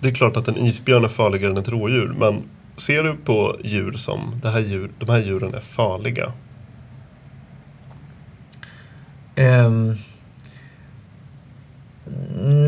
det 0.00 0.08
är 0.08 0.12
klart 0.12 0.36
att 0.36 0.48
en 0.48 0.56
isbjörn 0.56 1.04
är 1.04 1.08
farligare 1.08 1.50
än 1.50 1.58
ett 1.58 1.68
rådjur, 1.68 2.14
men 2.18 2.42
ser 2.76 3.02
du 3.02 3.16
på 3.24 3.56
djur 3.64 3.92
som, 3.92 4.40
det 4.42 4.48
här 4.48 4.60
djur, 4.60 4.90
de 4.98 5.08
här 5.08 5.18
djuren 5.18 5.54
är 5.54 5.60
farliga? 5.60 6.32
Um, 9.36 9.96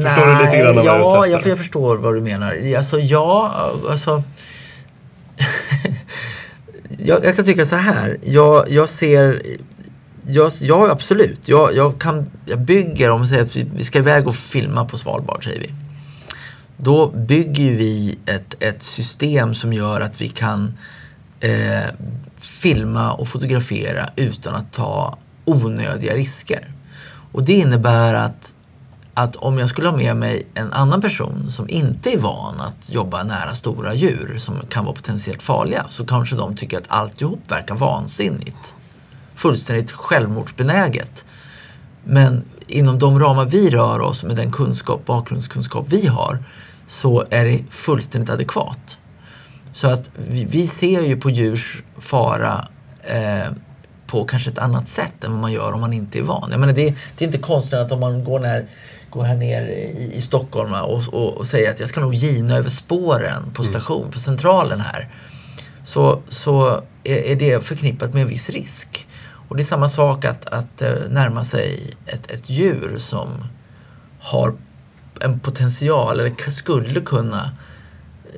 förstår 0.03 0.26
du 0.26 0.45
lite 0.45 0.59
grann 0.59 0.76
vad 0.76 0.84
ja, 0.84 1.26
jag, 1.26 1.47
jag 1.47 1.59
förstår 1.59 1.97
vad 1.97 2.14
du 2.14 2.20
menar. 2.20 2.76
Alltså 2.76 2.99
ja, 2.99 3.72
alltså 3.89 4.22
jag, 6.99 7.24
jag, 7.24 7.36
kan 7.36 7.45
tycka 7.45 7.66
så 7.66 7.76
här. 7.76 8.18
Jag, 8.22 8.70
jag 8.70 8.89
ser 8.89 9.43
jag, 10.26 10.53
ja, 10.61 10.91
absolut. 10.91 11.49
Jag, 11.49 11.74
jag, 11.74 12.01
kan, 12.01 12.30
jag 12.45 12.61
bygger, 12.61 13.11
om 13.11 13.22
vi 13.22 13.28
säger 13.28 13.43
att 13.43 13.57
vi, 13.57 13.66
vi 13.76 13.84
ska 13.84 13.99
iväg 13.99 14.28
och 14.28 14.36
filma 14.36 14.84
på 14.84 14.99
Svalbard, 14.99 15.45
säger 15.45 15.61
vi. 15.61 15.72
Då 16.76 17.07
bygger 17.07 17.70
vi 17.72 18.18
ett, 18.26 18.62
ett 18.62 18.82
system 18.82 19.55
som 19.55 19.72
gör 19.72 20.01
att 20.01 20.20
vi 20.20 20.28
kan 20.28 20.78
eh, 21.41 21.84
filma 22.39 23.12
och 23.12 23.28
fotografera 23.28 24.11
utan 24.16 24.55
att 24.55 24.72
ta 24.72 25.18
onödiga 25.45 26.14
risker. 26.14 26.72
Och 27.32 27.45
det 27.45 27.53
innebär 27.53 28.14
att, 28.14 28.55
att 29.19 29.37
om 29.37 29.59
jag 29.59 29.69
skulle 29.69 29.89
ha 29.89 29.97
med 29.97 30.16
mig 30.16 30.47
en 30.55 30.73
annan 30.73 31.01
person 31.01 31.51
som 31.51 31.69
inte 31.69 32.12
är 32.12 32.19
van 32.19 32.61
att 32.61 32.91
jobba 32.91 33.23
nära 33.23 33.55
stora 33.55 33.95
djur 33.95 34.35
som 34.39 34.55
kan 34.69 34.85
vara 34.85 34.95
potentiellt 34.95 35.43
farliga 35.43 35.87
så 35.89 36.07
kanske 36.07 36.37
de 36.37 36.57
tycker 36.57 36.79
att 36.79 36.85
alltihop 36.89 37.41
verkar 37.49 37.75
vansinnigt 37.75 38.75
fullständigt 39.35 39.93
självmordsbenäget. 39.93 41.25
Men 42.05 42.45
inom 42.66 42.99
de 42.99 43.21
ramar 43.21 43.45
vi 43.45 43.71
rör 43.71 44.01
oss 44.01 44.23
med 44.23 44.37
den 44.37 44.53
kunskap, 44.53 45.07
bakgrundskunskap 45.07 45.87
vi 45.89 46.07
har 46.07 46.39
så 46.87 47.25
är 47.31 47.45
det 47.45 47.62
fullständigt 47.71 48.31
adekvat. 48.31 48.99
Så 49.73 49.89
att 49.89 50.11
vi, 50.29 50.45
vi 50.45 50.66
ser 50.66 51.03
ju 51.03 51.16
på 51.16 51.31
djurs 51.31 51.83
fara 51.99 52.69
eh, 53.03 53.53
på 54.07 54.25
kanske 54.25 54.51
ett 54.51 54.59
annat 54.59 54.89
sätt 54.89 55.25
än 55.25 55.33
vad 55.33 55.41
man 55.41 55.53
gör 55.53 55.73
om 55.73 55.81
man 55.81 55.93
inte 55.93 56.19
är 56.19 56.23
van. 56.23 56.51
Jag 56.51 56.61
menar, 56.61 56.73
det, 56.73 56.95
det 57.19 57.25
är 57.25 57.27
inte 57.27 57.39
konstigt 57.39 57.75
att 57.75 57.93
om 57.93 58.01
man 58.01 58.25
går, 58.25 58.41
när, 58.41 58.66
går 59.11 59.24
här 59.24 59.36
ner 59.36 59.62
i, 59.62 60.12
i 60.14 60.22
Stockholm 60.22 60.72
och, 60.72 61.02
och, 61.12 61.36
och, 61.36 61.46
säger 61.46 61.70
att 61.70 61.80
jag 61.80 61.88
ska 61.88 62.00
nog 62.00 62.14
gina 62.14 62.56
över 62.56 62.70
spåren 62.70 63.42
på 63.54 63.62
mm. 63.62 63.72
station, 63.72 64.00
mm. 64.00 64.12
på 64.12 64.18
centralen 64.18 64.80
här. 64.80 65.09
Så, 65.84 66.22
så 66.28 66.82
är, 67.04 67.16
är 67.16 67.36
det 67.36 67.64
förknippat 67.64 68.14
med 68.14 68.22
en 68.22 68.28
viss 68.28 68.50
risk. 68.50 69.06
Och 69.48 69.56
det 69.56 69.62
är 69.62 69.64
samma 69.64 69.88
sak 69.88 70.24
att, 70.24 70.46
att 70.46 70.82
eh, 70.82 70.92
närma 71.11 71.44
sig 71.44 71.94
ett, 72.06 72.30
ett 72.30 72.50
djur 72.50 72.94
som 72.98 73.28
har 74.20 74.54
en 75.20 75.40
potential 75.40 76.20
eller 76.20 76.50
skulle 76.50 77.00
kunna 77.00 77.50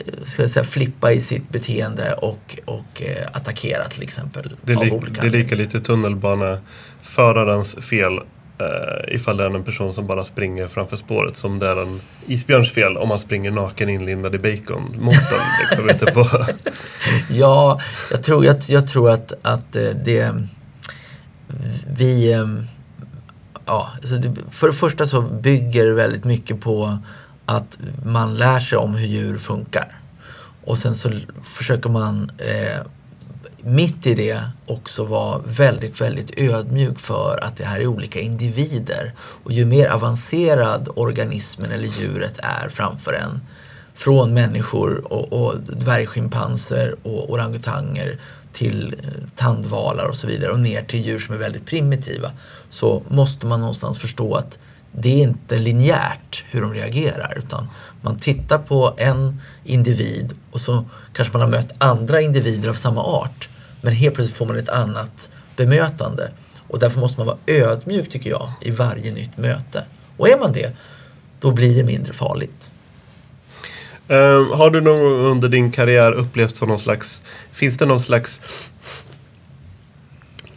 eh, 0.07 0.25
ska 0.25 0.43
jag 0.43 0.51
säga, 0.51 0.65
flippa 0.65 1.13
i 1.13 1.21
sitt 1.21 1.49
beteende 1.49 2.15
och, 2.15 2.59
och 2.65 3.03
eh, 3.03 3.27
attackera 3.33 3.85
till 3.85 4.03
exempel. 4.03 4.57
Det 4.63 4.73
är, 4.73 4.85
li 4.85 5.01
det 5.21 5.27
är 5.27 5.31
lika 5.31 5.55
lite 5.55 5.81
tunnelbaneförarens 5.81 7.75
fel 7.75 8.21
Uh, 8.61 9.15
ifall 9.15 9.37
det 9.37 9.45
är 9.45 9.51
en 9.51 9.65
person 9.65 9.95
som 9.95 10.07
bara 10.07 10.25
springer 10.25 10.69
framför 10.69 10.97
spåret 10.97 11.37
som 11.37 11.59
det 11.59 11.69
är 11.69 11.83
en 11.83 12.01
isbjörns 12.27 12.71
fel 12.71 12.97
om 12.97 13.09
man 13.09 13.19
springer 13.19 13.51
naken 13.51 13.89
inlindad 13.89 14.35
i 14.35 14.39
bacon 14.39 14.97
mot 14.99 15.15
den. 15.15 15.89
Liksom, 15.91 16.15
på. 16.15 16.47
ja, 17.31 17.81
jag 18.11 18.23
tror, 18.23 18.45
jag, 18.45 18.57
jag 18.67 18.89
tror 18.89 19.11
att, 19.11 19.33
att 19.43 19.77
eh, 19.77 19.91
det 20.05 20.35
vi... 21.97 22.33
Ehm, 22.33 22.67
ja, 23.67 23.91
alltså 23.95 24.17
det, 24.17 24.37
för 24.51 24.67
det 24.67 24.73
första 24.73 25.07
så 25.07 25.21
bygger 25.23 25.87
det 25.87 25.95
väldigt 25.95 26.25
mycket 26.25 26.61
på 26.61 26.99
att 27.47 27.79
man 28.05 28.35
lär 28.35 28.61
sig 28.61 28.79
om 28.79 28.95
hur 28.95 29.07
djur 29.07 29.39
funkar. 29.39 29.97
Och 30.65 30.79
sen 30.79 30.95
så 30.95 31.11
försöker 31.43 31.91
man 31.91 32.31
eh, 32.39 32.81
mitt 33.63 34.07
i 34.07 34.15
det 34.15 34.43
också 34.67 35.05
vara 35.05 35.41
väldigt, 35.47 36.01
väldigt 36.01 36.39
ödmjuk 36.39 36.99
för 36.99 37.39
att 37.43 37.57
det 37.57 37.65
här 37.65 37.81
är 37.81 37.87
olika 37.87 38.21
individer. 38.21 39.13
Och 39.19 39.53
ju 39.53 39.65
mer 39.65 39.89
avancerad 39.89 40.89
organismen 40.97 41.71
eller 41.71 41.89
djuret 42.01 42.39
är 42.39 42.69
framför 42.69 43.13
en, 43.13 43.41
från 43.95 44.35
människor 44.35 45.13
och, 45.13 45.33
och 45.33 45.61
dvärgschimpanser 45.61 46.97
och 47.03 47.31
orangutanger 47.31 48.19
till 48.53 48.95
eh, 49.03 49.29
tandvalar 49.37 50.05
och 50.05 50.17
så 50.17 50.27
vidare 50.27 50.53
och 50.53 50.61
ner 50.61 50.83
till 50.83 51.01
djur 51.01 51.19
som 51.19 51.35
är 51.35 51.39
väldigt 51.39 51.67
primitiva 51.67 52.31
så 52.71 53.03
måste 53.09 53.47
man 53.47 53.61
någonstans 53.61 53.99
förstå 53.99 54.35
att 54.35 54.59
det 54.93 55.09
är 55.09 55.23
inte 55.23 55.57
linjärt 55.57 56.45
hur 56.51 56.63
de 56.63 56.75
reagerar 56.75 57.39
utan 57.39 57.69
man 58.01 58.19
tittar 58.19 58.59
på 58.59 58.95
en 58.97 59.41
individ 59.65 60.35
och 60.51 60.61
så 60.61 60.85
kanske 61.13 61.39
man 61.39 61.41
har 61.41 61.49
mött 61.49 61.73
andra 61.79 62.21
individer 62.21 62.69
av 62.69 62.75
samma 62.75 63.03
art 63.03 63.49
men 63.81 63.93
helt 63.93 64.15
plötsligt 64.15 64.37
får 64.37 64.47
man 64.47 64.59
ett 64.59 64.69
annat 64.69 65.31
bemötande 65.57 66.31
och 66.69 66.79
därför 66.79 67.01
måste 67.01 67.21
man 67.21 67.27
vara 67.27 67.39
ödmjuk 67.47 68.09
tycker 68.09 68.31
jag 68.31 68.53
i 68.61 68.71
varje 68.71 69.13
nytt 69.13 69.37
möte. 69.37 69.85
Och 70.17 70.29
är 70.29 70.39
man 70.39 70.53
det, 70.53 70.77
då 71.41 71.51
blir 71.51 71.77
det 71.77 71.85
mindre 71.85 72.13
farligt. 72.13 72.71
Uh, 74.11 74.55
har 74.57 74.71
du 74.71 74.81
någon 74.81 75.01
gång 75.01 75.13
under 75.13 75.49
din 75.49 75.73
karriär 75.73 76.13
upplevt 76.13 76.57
som 76.57 76.69
någon 76.69 76.79
slags 76.79 77.21
Finns 77.53 77.77
det 77.77 77.87
någon 77.87 78.01
slags 78.01 78.41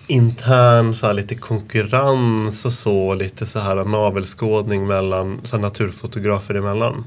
intern 0.07 0.95
så 0.95 1.07
här, 1.07 1.13
lite 1.13 1.35
konkurrens 1.35 2.65
och 2.65 2.73
så, 2.73 3.13
lite 3.13 3.45
så 3.45 3.59
här 3.59 3.85
navelskådning 3.85 4.87
mellan 4.87 5.41
så 5.43 5.55
här, 5.55 5.61
naturfotografer 5.61 6.55
emellan? 6.55 7.05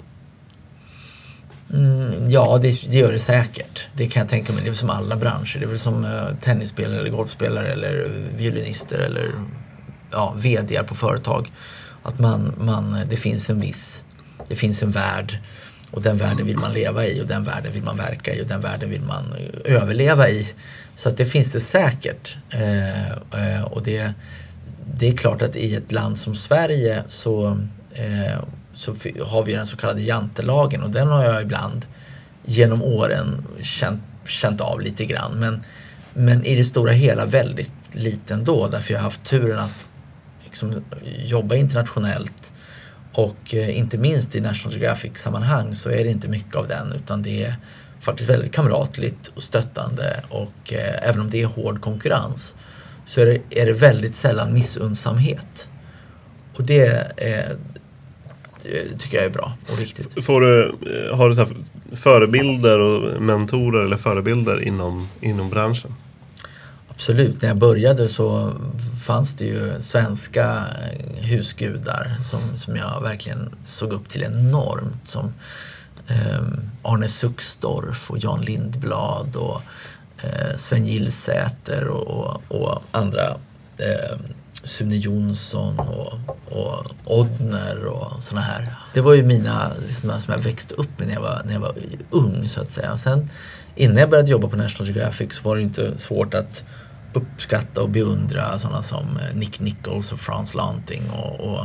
Mm, 1.72 2.30
ja, 2.30 2.58
det, 2.62 2.90
det, 2.90 2.96
gör 2.96 3.12
det 3.12 3.18
säkert. 3.18 3.86
Det 3.94 4.06
kan 4.06 4.20
jag 4.20 4.30
tänka 4.30 4.52
mig. 4.52 4.62
Det 4.62 4.68
är 4.68 4.70
väl 4.70 4.78
som 4.78 4.90
alla 4.90 5.16
branscher. 5.16 5.58
Det 5.58 5.64
är 5.64 5.68
väl 5.68 5.78
som 5.78 6.04
uh, 6.04 6.26
tennisspelare, 6.42 7.00
eller 7.00 7.10
golfspelare 7.10 7.68
eller 7.68 8.04
eh, 8.04 8.38
violinister 8.38 8.98
eller 8.98 9.30
ja, 10.10 10.34
VD 10.36 10.82
på 10.82 10.94
företag. 10.94 11.52
Att 12.02 12.18
man, 12.18 12.54
man, 12.58 12.94
eh, 12.94 13.08
det 13.08 13.16
finns 13.16 13.50
en 13.50 13.60
viss, 13.60 14.04
det 14.48 14.56
finns 14.56 14.82
en 14.82 14.90
värld 14.90 15.38
och 15.90 16.02
den 16.02 16.16
världen 16.16 16.46
vill 16.46 16.58
man 16.58 16.72
leva 16.72 17.06
i 17.06 17.22
och 17.22 17.26
den 17.26 17.44
världen 17.44 17.72
vill 17.72 17.82
man 17.82 17.96
verka 17.96 18.34
i 18.34 18.42
och 18.42 18.46
den 18.46 18.60
världen 18.60 18.90
vill 18.90 19.02
man 19.02 19.34
överleva 19.64 20.28
i. 20.28 20.52
Så 20.94 21.08
att 21.08 21.16
det 21.16 21.24
finns 21.24 21.52
det 21.52 21.60
säkert. 21.60 22.36
Eh, 22.50 23.10
eh, 23.10 23.62
och 23.64 23.82
det, 23.82 24.12
det 24.94 25.08
är 25.08 25.16
klart 25.16 25.42
att 25.42 25.56
i 25.56 25.74
ett 25.74 25.92
land 25.92 26.18
som 26.18 26.36
Sverige 26.36 27.04
så, 27.08 27.58
eh, 27.94 28.40
så 28.76 28.94
har 29.24 29.44
vi 29.44 29.52
den 29.52 29.66
så 29.66 29.76
kallade 29.76 30.02
jantelagen 30.02 30.82
och 30.82 30.90
den 30.90 31.08
har 31.08 31.24
jag 31.24 31.42
ibland 31.42 31.86
genom 32.44 32.82
åren 32.82 33.46
känt, 33.62 34.02
känt 34.26 34.60
av 34.60 34.80
lite 34.80 35.04
grann. 35.04 35.32
Men, 35.32 35.64
men 36.14 36.44
i 36.44 36.56
det 36.56 36.64
stora 36.64 36.92
hela 36.92 37.24
väldigt 37.24 37.70
liten 37.92 38.44
då 38.44 38.68
därför 38.68 38.92
jag 38.92 38.98
har 38.98 39.04
haft 39.04 39.24
turen 39.24 39.58
att 39.58 39.86
liksom, 40.44 40.84
jobba 41.24 41.54
internationellt 41.54 42.52
och 43.12 43.54
eh, 43.54 43.78
inte 43.78 43.98
minst 43.98 44.36
i 44.36 44.40
National 44.40 44.72
Geographic-sammanhang 44.72 45.74
så 45.74 45.90
är 45.90 46.04
det 46.04 46.10
inte 46.10 46.28
mycket 46.28 46.54
av 46.54 46.68
den 46.68 46.92
utan 46.92 47.22
det 47.22 47.44
är 47.44 47.54
faktiskt 48.00 48.30
väldigt 48.30 48.52
kamratligt 48.52 49.26
och 49.34 49.42
stöttande 49.42 50.20
och 50.28 50.72
eh, 50.72 51.08
även 51.08 51.20
om 51.20 51.30
det 51.30 51.42
är 51.42 51.46
hård 51.46 51.80
konkurrens 51.80 52.54
så 53.06 53.20
är 53.20 53.26
det, 53.26 53.60
är 53.60 53.66
det 53.66 53.72
väldigt 53.72 54.16
sällan 54.16 54.52
missunnsamhet. 54.52 55.68
Och 56.56 56.62
det 56.62 56.86
är, 57.16 57.56
tycker 58.98 59.16
jag 59.16 59.26
är 59.26 59.30
bra 59.30 59.52
och 59.72 59.80
viktigt. 59.80 60.24
Får 60.24 60.40
du, 60.40 60.64
eh, 60.68 61.16
har 61.16 61.28
du 61.28 61.34
så 61.34 61.46
förebilder 61.96 62.78
och 62.78 63.22
mentorer 63.22 63.84
eller 63.84 63.96
förebilder 63.96 64.62
inom, 64.62 65.08
inom 65.20 65.50
branschen? 65.50 65.94
Absolut, 66.88 67.42
när 67.42 67.48
jag 67.48 67.56
började 67.56 68.08
så 68.08 68.52
fanns 69.06 69.34
det 69.34 69.44
ju 69.44 69.82
svenska 69.82 70.64
husgudar 71.14 72.10
som, 72.24 72.56
som 72.56 72.76
jag 72.76 73.00
verkligen 73.02 73.50
såg 73.64 73.92
upp 73.92 74.08
till 74.08 74.22
enormt. 74.22 75.08
Som 75.08 75.32
eh, 76.08 76.40
Arne 76.82 77.08
Suxdorf 77.08 78.10
och 78.10 78.18
Jan 78.18 78.40
Lindblad 78.40 79.36
och 79.36 79.62
eh, 80.22 80.56
Sven 80.56 80.86
Gillsäter 80.86 81.88
och, 81.88 82.06
och, 82.08 82.60
och 82.60 82.82
andra. 82.90 83.26
Eh, 83.78 84.18
Sune 84.66 84.96
Jonsson 84.96 85.78
och, 85.78 86.12
och 86.44 86.86
Odner 87.04 87.84
och 87.84 88.22
såna 88.22 88.40
här. 88.40 88.66
Det 88.94 89.00
var 89.00 89.14
ju 89.14 89.22
mina 89.22 89.72
liksom, 89.86 90.20
som 90.20 90.34
jag 90.34 90.40
växte 90.40 90.74
upp 90.74 90.98
med 90.98 91.08
när 91.08 91.14
jag 91.14 91.20
var, 91.20 91.42
när 91.44 91.52
jag 91.52 91.60
var 91.60 91.74
ung 92.10 92.48
så 92.48 92.60
att 92.60 92.72
säga. 92.72 92.92
Och 92.92 93.00
sen 93.00 93.30
innan 93.74 93.96
jag 93.96 94.10
började 94.10 94.30
jobba 94.30 94.48
på 94.48 94.56
National 94.56 94.86
Geographic 94.86 95.32
så 95.32 95.48
var 95.48 95.56
det 95.56 95.62
inte 95.62 95.98
svårt 95.98 96.34
att 96.34 96.64
uppskatta 97.12 97.82
och 97.82 97.90
beundra 97.90 98.58
sådana 98.58 98.82
som 98.82 99.04
eh, 99.16 99.36
Nick 99.36 99.60
Nichols 99.60 100.12
och 100.12 100.20
Frans 100.20 100.54
Lanting 100.54 101.10
och, 101.10 101.40
och 101.40 101.60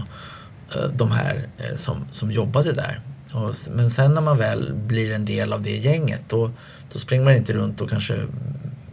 eh, 0.76 0.90
de 0.96 1.12
här 1.12 1.48
eh, 1.58 1.76
som, 1.76 2.06
som 2.12 2.32
jobbade 2.32 2.74
där. 2.74 3.00
Och, 3.34 3.56
men 3.72 3.90
sen 3.90 4.14
när 4.14 4.22
man 4.22 4.38
väl 4.38 4.74
blir 4.74 5.12
en 5.12 5.26
del 5.26 5.54
av 5.54 5.62
det 5.62 5.78
gänget 5.78 6.22
då, 6.28 6.52
då 6.94 7.00
springer 7.00 7.26
man 7.26 7.36
inte 7.36 7.54
runt 7.54 7.82
och 7.82 7.90
kanske 7.90 8.20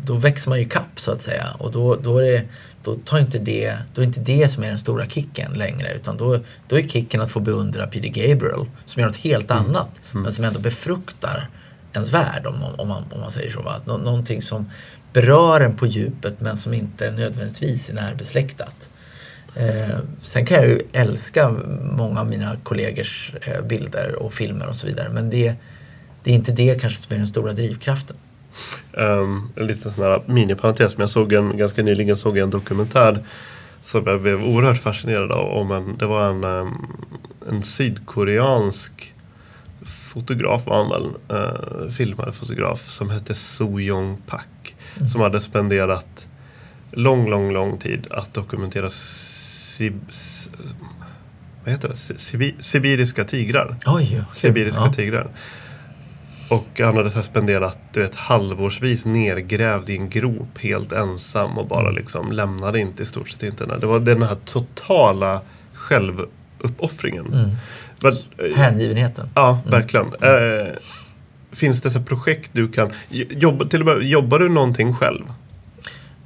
då 0.02 0.14
växer 0.14 0.48
man 0.48 0.58
ju 0.58 0.68
kapp 0.68 1.00
så 1.00 1.12
att 1.12 1.22
säga 1.22 1.46
och 1.58 1.72
då, 1.72 1.96
då, 1.96 2.18
är 2.18 2.32
det, 2.32 2.44
då, 2.82 2.94
tar 2.94 3.18
inte 3.18 3.38
det, 3.38 3.78
då 3.94 4.02
är 4.02 4.06
inte 4.06 4.20
det 4.20 4.48
som 4.48 4.64
är 4.64 4.68
den 4.68 4.78
stora 4.78 5.06
kicken 5.06 5.52
längre 5.52 5.94
utan 5.94 6.16
då, 6.16 6.38
då 6.68 6.78
är 6.78 6.88
kicken 6.88 7.20
att 7.20 7.30
få 7.30 7.40
beundra 7.40 7.86
Peter 7.86 8.08
Gabriel 8.08 8.66
som 8.86 9.00
gör 9.00 9.08
något 9.08 9.16
helt 9.16 9.50
mm. 9.50 9.64
annat 9.64 10.00
mm. 10.10 10.22
men 10.22 10.32
som 10.32 10.44
ändå 10.44 10.60
befruktar 10.60 11.48
ens 11.92 12.12
värld 12.12 12.46
om, 12.46 12.54
om, 12.78 12.88
man, 12.88 13.04
om 13.12 13.20
man 13.20 13.30
säger 13.30 13.50
så. 13.50 13.62
Va? 13.62 13.80
Nå, 13.84 13.96
någonting 13.96 14.42
som 14.42 14.70
berör 15.12 15.60
en 15.60 15.76
på 15.76 15.86
djupet 15.86 16.40
men 16.40 16.56
som 16.56 16.74
inte 16.74 17.10
nödvändigtvis 17.10 17.90
är 17.90 17.94
närbesläktat. 17.94 18.90
Eh, 19.54 19.98
sen 20.22 20.46
kan 20.46 20.56
jag 20.56 20.66
ju 20.66 20.82
älska 20.92 21.50
många 21.82 22.20
av 22.20 22.26
mina 22.26 22.56
kollegors 22.62 23.34
eh, 23.40 23.62
bilder 23.62 24.14
och 24.14 24.34
filmer 24.34 24.66
och 24.66 24.76
så 24.76 24.86
vidare 24.86 25.08
men 25.08 25.30
det, 25.30 25.54
det 26.24 26.30
är 26.30 26.34
inte 26.34 26.52
det 26.52 26.80
kanske 26.80 27.02
som 27.02 27.14
är 27.14 27.18
den 27.18 27.28
stora 27.28 27.52
drivkraften. 27.52 28.16
Um, 28.92 29.50
en 29.56 29.66
liten 29.66 29.92
sån 29.92 30.04
här 30.04 30.22
miniparentes 30.26 30.96
men 30.96 31.02
jag 31.02 31.10
såg 31.10 31.32
en, 31.32 31.56
ganska 31.56 31.82
nyligen 31.82 32.16
såg 32.16 32.38
en 32.38 32.50
dokumentär 32.50 33.24
som 33.82 34.06
jag 34.06 34.22
blev 34.22 34.44
oerhört 34.44 34.82
fascinerad 34.82 35.32
av. 35.32 35.46
Om 35.46 35.72
en, 35.72 35.96
det 35.96 36.06
var 36.06 36.30
en, 36.30 36.44
um, 36.44 36.86
en 37.48 37.62
sydkoreansk 37.62 39.14
fotograf 40.12 40.66
var 40.66 40.76
han 40.76 40.88
väl, 40.88 41.06
uh, 41.38 41.90
filmare 41.90 42.32
fotograf 42.32 42.88
som 42.88 43.10
hette 43.10 43.34
So 43.34 43.80
Young 43.80 44.16
Pak. 44.26 44.74
Mm. 44.96 45.08
Som 45.08 45.20
hade 45.20 45.40
spenderat 45.40 46.28
lång, 46.90 47.30
lång, 47.30 47.52
lång 47.52 47.78
tid 47.78 48.06
att 48.10 48.34
dokumentera 48.34 48.90
sib, 48.90 50.00
vad 51.64 51.72
heter 51.72 51.88
det? 51.88 51.96
Sibi, 51.96 52.54
sibiriska 52.60 53.24
tigrar. 53.24 53.76
Oj, 53.86 54.22
sibiriska 54.32 54.82
ja. 54.84 54.92
tigrar. 54.92 55.28
Och 56.48 56.80
han 56.80 56.96
hade 56.96 57.10
så 57.10 57.22
spenderat 57.22 57.78
du 57.92 58.02
vet, 58.02 58.14
halvårsvis 58.14 59.04
nergrävd 59.04 59.90
i 59.90 59.96
en 59.96 60.08
grop 60.08 60.58
helt 60.58 60.92
ensam 60.92 61.58
och 61.58 61.66
bara 61.66 61.80
mm. 61.80 61.94
liksom 61.94 62.32
lämnade 62.32 62.80
inte 62.80 63.02
i 63.02 63.06
stort 63.06 63.28
sett 63.28 63.42
inte. 63.42 63.66
Det 63.66 63.86
var 63.86 64.00
den 64.00 64.22
här 64.22 64.36
totala 64.44 65.40
självuppoffringen. 65.72 67.26
Mm. 67.26 67.50
Men, 68.02 68.12
Hängivenheten. 68.56 69.28
Ja, 69.34 69.50
mm. 69.50 69.70
verkligen. 69.70 70.06
Mm. 70.20 70.60
Eh, 70.60 70.72
finns 71.52 71.82
det 71.82 71.90
så 71.90 72.00
projekt 72.00 72.50
du 72.52 72.68
kan... 72.68 72.92
Jobba, 73.10 73.64
till 73.64 73.80
och 73.80 73.86
med, 73.86 74.02
jobbar 74.02 74.38
du 74.38 74.48
någonting 74.48 74.94
själv? 74.94 75.24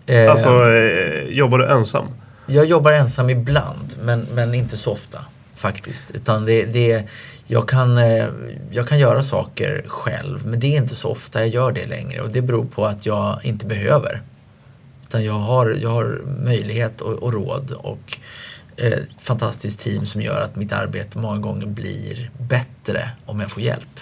Eh, 0.07 0.31
alltså, 0.31 0.71
eh, 0.71 1.25
jobbar 1.29 1.59
du 1.59 1.67
ensam? 1.67 2.07
Jag 2.47 2.67
jobbar 2.67 2.93
ensam 2.93 3.31
ibland, 3.31 3.95
men, 4.03 4.27
men 4.35 4.55
inte 4.55 4.77
så 4.77 4.93
ofta 4.93 5.19
faktiskt. 5.63 6.11
Utan 6.11 6.45
det, 6.45 6.65
det, 6.65 7.05
jag, 7.47 7.69
kan, 7.69 7.99
eh, 7.99 8.27
jag 8.71 8.89
kan 8.89 8.99
göra 8.99 9.23
saker 9.23 9.85
själv, 9.87 10.47
men 10.47 10.61
det 10.61 10.67
är 10.67 10.77
inte 10.77 10.95
så 10.95 11.09
ofta 11.09 11.41
jag 11.41 11.49
gör 11.49 11.73
det 11.73 11.87
längre. 11.87 12.21
Och 12.21 12.31
det 12.31 12.43
beror 12.43 12.65
på 12.65 12.87
att 12.87 13.07
jag 13.07 13.41
inte 13.45 13.67
behöver. 13.67 14.23
Utan 15.09 15.25
jag 15.25 15.39
har, 15.39 15.77
jag 15.83 15.91
har 15.91 16.23
möjlighet 16.45 17.01
och, 17.01 17.13
och 17.13 17.33
råd 17.33 17.71
och 17.71 18.19
eh, 18.77 18.93
ett 18.93 19.21
fantastiskt 19.21 19.79
team 19.81 20.07
som 20.07 20.21
gör 20.23 20.41
att 20.41 20.57
mitt 20.57 20.73
arbete 20.73 21.19
många 21.19 21.39
gånger 21.39 21.67
blir 21.67 22.31
bättre 22.39 23.11
om 23.27 23.41
jag 23.41 23.51
får 23.51 23.63
hjälp. 23.63 24.01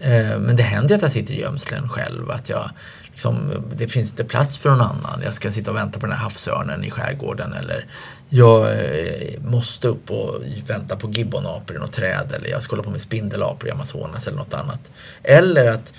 Eh, 0.00 0.38
men 0.38 0.56
det 0.56 0.62
händer 0.62 0.96
att 0.96 1.02
jag 1.02 1.12
sitter 1.12 1.34
i 1.34 1.40
gömslen 1.40 1.88
själv. 1.88 2.30
Att 2.30 2.48
jag, 2.48 2.70
liksom, 3.10 3.50
det 3.76 3.88
finns 3.88 4.10
inte 4.10 4.24
plats 4.24 4.58
för 4.58 4.70
någon 4.70 4.80
annan. 4.80 5.20
Jag 5.24 5.34
ska 5.34 5.50
sitta 5.50 5.70
och 5.70 5.76
vänta 5.76 6.00
på 6.00 6.06
den 6.06 6.16
här 6.16 6.22
havsörnen 6.22 6.84
i 6.84 6.90
skärgården. 6.90 7.52
Eller 7.52 7.86
jag 8.32 8.72
eh, 8.72 9.40
måste 9.44 9.88
upp 9.88 10.10
och 10.10 10.42
vänta 10.66 10.96
på 10.96 11.10
gibbonapor 11.10 11.76
i 11.76 11.78
något 11.78 11.92
träd. 11.92 12.32
Eller 12.36 12.50
jag 12.50 12.62
ska 12.62 12.72
hålla 12.72 12.82
på 12.82 12.90
med 12.90 13.00
spindelapor 13.00 13.68
i 13.68 13.72
Amazonas 13.72 14.26
eller 14.26 14.38
något 14.38 14.54
annat. 14.54 14.90
Eller 15.22 15.72
att 15.72 15.92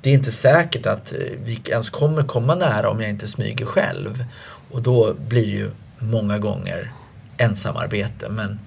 det 0.00 0.10
är 0.10 0.14
inte 0.14 0.30
säkert 0.30 0.86
att 0.86 1.12
eh, 1.12 1.18
vi 1.44 1.60
ens 1.68 1.90
kommer 1.90 2.22
komma 2.22 2.54
nära 2.54 2.90
om 2.90 3.00
jag 3.00 3.10
inte 3.10 3.28
smyger 3.28 3.66
själv. 3.66 4.24
Och 4.70 4.82
då 4.82 5.14
blir 5.28 5.42
det 5.42 5.52
ju 5.52 5.70
många 5.98 6.38
gånger 6.38 6.92
ensamarbete. 7.36 8.28
Men, 8.28 8.58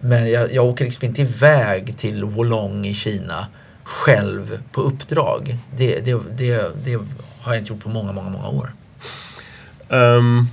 men 0.00 0.30
jag, 0.30 0.52
jag 0.54 0.64
åker 0.64 0.84
liksom 0.84 1.08
inte 1.08 1.22
iväg 1.22 1.98
till 1.98 2.24
Wolong 2.24 2.86
i 2.86 2.94
Kina 2.94 3.46
själv 3.84 4.62
på 4.72 4.80
uppdrag. 4.80 5.58
Det, 5.76 6.00
det, 6.00 6.20
det, 6.36 6.70
det 6.84 6.98
har 7.40 7.52
jag 7.52 7.58
inte 7.58 7.72
gjort 7.72 7.82
på 7.82 7.88
många, 7.88 8.12
många, 8.12 8.30
många 8.30 8.48
år. 8.48 8.72
Um, 9.88 10.48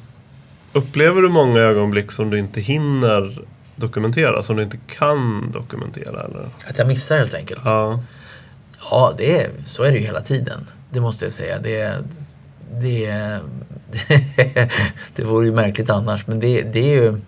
upplever 0.73 1.21
du 1.21 1.29
många 1.29 1.59
ögonblick 1.59 2.11
som 2.11 2.29
du 2.29 2.39
inte 2.39 2.61
hinner 2.61 3.41
dokumentera, 3.75 4.43
som 4.43 4.55
du 4.55 4.63
inte 4.63 4.79
kan 4.87 5.51
dokumentera? 5.51 6.23
Eller? 6.23 6.49
Att 6.67 6.77
jag 6.77 6.87
missar 6.87 7.17
helt 7.17 7.33
enkelt? 7.33 7.61
Ja. 7.65 8.03
Ja, 8.91 9.13
det 9.17 9.41
är, 9.41 9.49
så 9.65 9.83
är 9.83 9.91
det 9.91 9.97
ju 9.97 10.03
hela 10.03 10.21
tiden. 10.21 10.67
Det 10.89 11.01
måste 11.01 11.25
jag 11.25 11.33
säga. 11.33 11.59
Det, 11.59 11.93
det, 12.71 13.39
det, 13.91 14.69
det 15.15 15.23
vore 15.23 15.45
ju 15.45 15.53
märkligt 15.53 15.89
annars, 15.89 16.27
men 16.27 16.39
det, 16.39 16.61
det 16.61 16.79
är 16.79 17.01
ju 17.03 17.21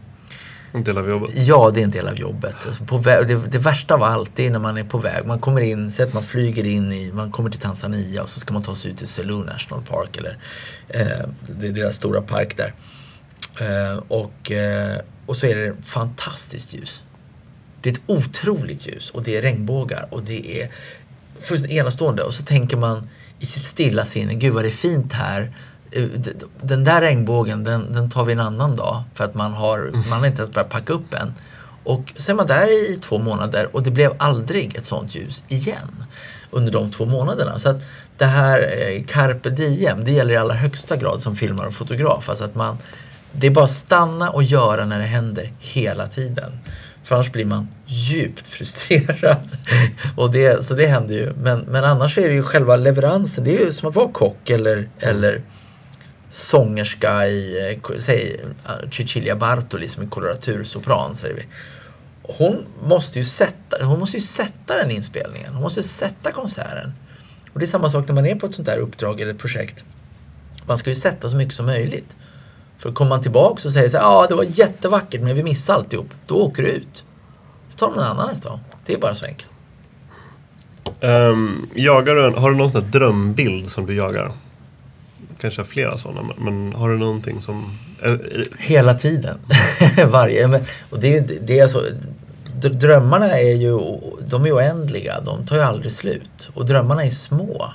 en 0.74 0.84
del 0.84 0.98
av 0.98 1.10
jobbet? 1.10 1.30
Ja, 1.34 1.72
det 1.74 1.80
är 1.80 1.84
en 1.84 1.92
del 1.92 2.08
av 2.08 2.16
jobbet. 2.16 2.56
Alltså 2.66 2.84
på 2.84 2.98
väg, 2.98 3.28
det, 3.28 3.36
det, 3.36 3.58
värsta 3.58 3.94
av 3.94 4.04
allt 4.04 4.40
är 4.40 4.50
när 4.50 4.60
man 4.60 4.78
är 4.78 4.84
på 4.84 4.98
väg. 4.98 5.26
Man 5.26 5.40
kommer 5.40 5.62
in, 5.62 5.92
säg 5.92 6.08
att 6.08 6.14
man 6.14 6.24
flyger 6.24 6.64
in 6.64 6.92
i, 6.92 7.12
man 7.12 7.32
kommer 7.32 7.50
till 7.50 7.60
Tanzania 7.60 8.24
och 8.24 8.30
så 8.30 8.40
ska 8.40 8.54
man 8.54 8.64
ta 8.64 8.76
sig 8.76 8.92
ut 8.92 8.98
till 8.98 9.08
Selous 9.08 9.46
National 9.46 9.84
Park. 9.86 10.18
Eller, 10.18 10.38
eh, 10.88 11.28
det 11.60 11.68
är 11.68 11.72
deras 11.72 11.96
stora 11.96 12.22
park 12.22 12.58
där. 12.58 12.74
Eh, 13.62 13.98
och, 14.08 14.52
eh, 14.52 14.98
och 15.26 15.38
så 15.38 15.46
är 15.46 15.56
det 15.56 15.76
fantastiskt 15.84 16.74
ljus. 16.74 17.02
Det 17.82 17.90
är 17.90 17.94
ett 17.94 18.02
otroligt 18.06 18.88
ljus 18.88 19.10
och 19.10 19.24
det 19.24 19.38
är 19.38 19.42
regnbågar 19.42 20.08
och 20.10 20.24
det 20.24 20.62
är 20.62 20.72
fullständigt 21.42 21.78
enastående. 21.78 22.24
Och 22.24 22.34
så 22.34 22.44
tänker 22.44 22.78
man 22.78 23.10
i 23.40 23.46
sitt 23.46 23.66
stilla 23.66 24.06
sinne, 24.06 24.34
gud 24.34 24.54
vad 24.54 24.64
det 24.64 24.70
är 24.70 24.72
fint 24.72 25.14
här. 25.14 25.52
Eh, 25.92 26.06
den 26.62 26.84
där 26.84 27.02
regnbågen 27.02 27.64
den, 27.64 27.94
den 27.94 28.10
tar 28.10 28.26
vi 28.26 28.34
en 28.34 28.40
annan 28.40 28.76
dag 28.76 29.04
för 29.14 29.24
att 29.24 29.36
man 29.36 29.54
har, 29.54 29.80
mm. 29.80 30.10
man 30.10 30.20
har 30.20 30.28
inte 30.28 30.42
ens 30.42 30.54
börjat 30.54 30.70
packa 30.70 30.94
upp 30.94 31.14
än. 31.14 31.34
Och 31.84 32.14
så 32.16 32.32
är 32.32 32.36
man 32.36 32.48
där 32.48 32.92
i 32.92 33.00
två 33.02 33.18
månader 33.18 33.76
och 33.76 33.84
det 33.84 33.92
blev 33.92 34.14
aldrig 34.18 34.76
ett 34.76 34.86
sånt 34.86 35.16
ljus 35.16 35.44
igen 35.48 36.06
under 36.52 36.72
de 36.72 36.92
två 36.92 37.06
månaderna. 37.06 37.60
Så 37.60 37.70
att 37.70 37.82
det 38.18 38.26
här 38.26 38.74
eh, 38.78 39.04
carpe 39.04 39.50
diem, 39.50 40.04
det 40.04 40.12
gäller 40.12 40.34
i 40.34 40.38
allra 40.38 40.56
högsta 40.56 40.96
grad 40.96 41.22
som 41.22 41.36
filmare 41.36 41.68
och 41.68 41.74
fotograf. 41.74 42.30
Alltså 42.30 42.44
att 42.44 42.56
man, 42.56 42.78
det 43.32 43.48
är 43.48 43.52
bara 43.52 43.66
att 43.66 43.72
stanna 43.72 44.30
och 44.30 44.44
göra 44.44 44.86
när 44.86 45.00
det 45.00 45.06
händer 45.06 45.54
hela 45.60 46.08
tiden. 46.08 46.52
För 47.04 47.16
annars 47.16 47.32
blir 47.32 47.46
man 47.46 47.68
djupt 47.86 48.48
frustrerad. 48.48 49.50
och 50.16 50.32
det, 50.32 50.66
så 50.66 50.74
det 50.74 50.88
händer 50.88 51.16
ju. 51.16 51.34
Men, 51.34 51.60
men 51.60 51.84
annars 51.84 52.18
är 52.18 52.28
det 52.28 52.34
ju 52.34 52.44
själva 52.44 52.76
leveransen. 52.76 53.44
Det 53.44 53.58
är 53.58 53.66
ju 53.66 53.72
som 53.72 53.90
att 53.90 53.96
vara 53.96 54.12
kock 54.12 54.50
eller, 54.50 54.90
eller 55.00 55.42
sångerska 56.30 57.28
i, 57.28 57.72
eh, 57.86 58.00
säg 58.00 58.42
eh, 58.66 58.90
Cecilia 58.90 59.36
Bartoli 59.36 59.68
som 59.70 59.80
är 59.80 59.82
liksom 59.82 60.10
koloratursopran 60.10 61.16
säger 61.16 61.36
vi. 61.36 61.46
Hon 62.24 62.66
måste 62.84 63.20
ju 63.20 63.26
sätta, 63.26 63.86
hon 63.86 64.00
måste 64.00 64.18
ju 64.18 64.24
sätta 64.24 64.78
den 64.78 64.92
inspelningen. 64.92 65.54
Hon 65.54 65.62
måste 65.62 65.84
sätta 65.84 66.32
konserten. 66.32 66.94
Och 67.54 67.60
det 67.60 67.66
är 67.66 67.68
samma 67.68 67.90
sak 67.90 68.08
när 68.08 68.16
man 68.16 68.26
är 68.26 68.36
på 68.36 68.46
ett 68.46 68.56
sånt 68.56 68.68
där 68.68 68.78
uppdrag 68.78 69.22
eller 69.22 69.32
ett 69.32 69.40
projekt. 69.40 69.84
Man 70.66 70.78
ska 70.78 70.90
ju 70.90 70.96
sätta 70.96 71.30
så 71.30 71.36
mycket 71.36 71.56
som 71.56 71.66
möjligt. 71.66 72.16
För 72.82 72.92
kommer 72.92 73.10
man 73.10 73.22
tillbaka 73.22 73.68
och 73.68 73.74
säger 73.74 73.90
så 73.90 73.98
ja 73.98 74.04
ah, 74.04 74.28
det 74.28 74.36
var 74.36 74.46
jättevackert 74.50 75.22
men 75.22 75.36
vi 75.36 75.44
missade 75.44 75.78
alltihop. 75.80 76.08
Då 76.28 76.36
åker 76.36 76.64
du 76.64 76.70
ut. 76.70 77.04
Då 77.72 77.78
tar 77.78 77.96
någon 77.96 78.04
annan 78.04 78.28
nästa 78.28 78.50
gång. 78.50 78.60
Det 78.86 78.94
är 78.94 78.98
bara 78.98 79.16
så 79.16 79.26
enkelt. 79.26 79.52
Um, 81.00 81.70
jagar 81.76 82.16
du, 82.16 82.40
har 82.40 82.52
du 82.52 82.58
någon 82.58 82.72
sån 82.72 82.92
drömbild 82.92 83.70
som 83.70 83.86
du 83.86 83.96
jagar? 83.96 84.32
Kanske 85.42 85.64
flera 85.64 85.98
sådana, 85.98 86.22
men, 86.22 86.46
men 86.46 86.74
har 86.74 86.90
du 86.90 86.98
någonting 86.98 87.42
som... 87.42 87.78
Är, 88.02 88.48
Hela 88.58 88.94
tiden. 88.94 89.38
Varje. 90.08 90.48
Men, 90.48 90.62
och 90.90 91.00
det, 91.00 91.20
det 91.20 91.60
är 91.60 91.64
alltså, 91.64 91.84
drömmarna 92.70 93.40
är 93.40 93.54
ju 93.54 93.80
de 94.20 94.46
är 94.46 94.56
oändliga. 94.56 95.22
De 95.22 95.46
tar 95.46 95.56
ju 95.56 95.62
aldrig 95.62 95.92
slut. 95.92 96.50
Och 96.54 96.66
drömmarna 96.66 97.06
är 97.06 97.10
små. 97.10 97.72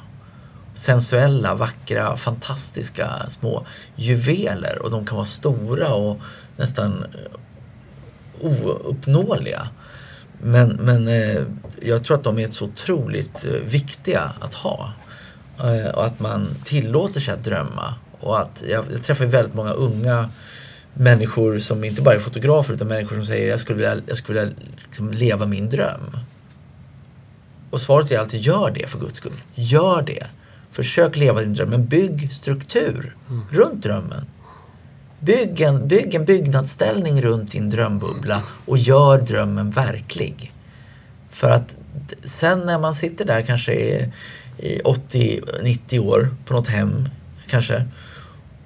Sensuella, 0.77 1.55
vackra, 1.55 2.17
fantastiska 2.17 3.11
små 3.29 3.67
juveler. 3.97 4.83
Och 4.83 4.91
de 4.91 5.07
kan 5.07 5.17
vara 5.17 5.25
stora 5.27 5.95
och 5.95 6.21
nästan 6.57 7.05
eh, 7.05 8.47
ouppnåeliga. 8.47 9.69
Men, 10.43 10.69
men 10.69 11.09
eh, 11.09 11.43
jag 11.83 12.05
tror 12.05 12.17
att 12.17 12.25
de 12.25 12.39
är 12.39 12.49
så 12.49 12.65
otroligt 12.65 13.45
eh, 13.45 13.53
viktiga 13.53 14.33
att 14.41 14.55
ha. 14.55 14.93
Och 15.95 16.07
att 16.07 16.21
man 16.21 16.49
tillåter 16.65 17.21
sig 17.21 17.35
att 17.35 17.45
drömma. 17.45 17.95
Och 18.21 18.41
att 18.41 18.63
jag, 18.69 18.85
jag 18.93 19.03
träffar 19.03 19.25
väldigt 19.27 19.55
många 19.55 19.73
unga 19.73 20.31
människor 20.95 21.59
som 21.59 21.85
inte 21.85 22.03
bara 22.03 22.15
är 22.15 22.19
fotografer 22.19 22.75
utan 22.75 22.89
människor 22.89 23.17
som 23.17 23.27
säger 23.27 23.51
jag 23.51 23.61
skulle 23.61 23.77
vilja, 23.77 24.03
jag 24.07 24.19
skulle 24.19 24.41
vilja 24.41 24.55
liksom 24.85 25.13
leva 25.13 25.47
min 25.47 25.69
dröm. 25.69 26.17
Och 27.71 27.81
svaret 27.81 28.11
är 28.11 28.19
alltid 28.19 28.41
gör 28.41 28.71
det 28.71 28.91
för 28.91 28.99
guds 28.99 29.17
skull. 29.17 29.43
Gör 29.55 30.03
det. 30.03 30.27
Försök 30.77 31.17
leva 31.17 31.41
din 31.41 31.55
dröm 31.55 31.71
men 31.71 31.87
bygg 31.87 32.33
struktur 32.33 33.17
mm. 33.29 33.43
runt 33.51 33.83
drömmen. 33.83 34.27
Bygg 35.21 35.61
en, 35.61 35.89
bygg 35.89 36.15
en 36.15 36.25
byggnadsställning 36.25 37.23
runt 37.23 37.53
din 37.53 37.71
drömbubbla 37.71 38.43
och 38.67 38.79
gör 38.79 39.21
drömmen 39.21 39.71
verklig. 39.71 40.53
För 41.31 41.51
att 41.51 41.77
sen 42.25 42.59
när 42.59 42.79
man 42.79 42.95
sitter 42.95 43.25
där 43.25 43.43
kanske 43.43 43.73
i, 43.75 44.13
i 44.59 44.81
80-90 44.81 45.99
år 45.99 46.29
på 46.45 46.55
något 46.55 46.69
hem 46.69 47.09
kanske 47.49 47.87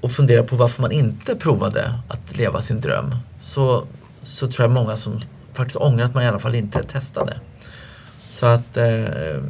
och 0.01 0.13
funderar 0.13 0.43
på 0.43 0.57
varför 0.57 0.83
man 0.83 0.93
inte 0.93 1.37
provade 1.37 1.95
att 2.09 2.37
leva 2.37 2.61
sin 2.61 2.81
dröm 2.81 3.15
så, 3.41 3.85
så 4.23 4.47
tror 4.47 4.65
jag 4.65 4.71
många 4.71 4.97
som 4.97 5.21
faktiskt 5.53 5.77
ångrar 5.77 6.05
att 6.05 6.15
man 6.15 6.23
i 6.23 6.27
alla 6.27 6.39
fall 6.39 6.55
inte 6.55 6.83
testade. 6.83 7.41
Så 8.31 8.47
att 8.47 8.77
eh, 8.77 9.41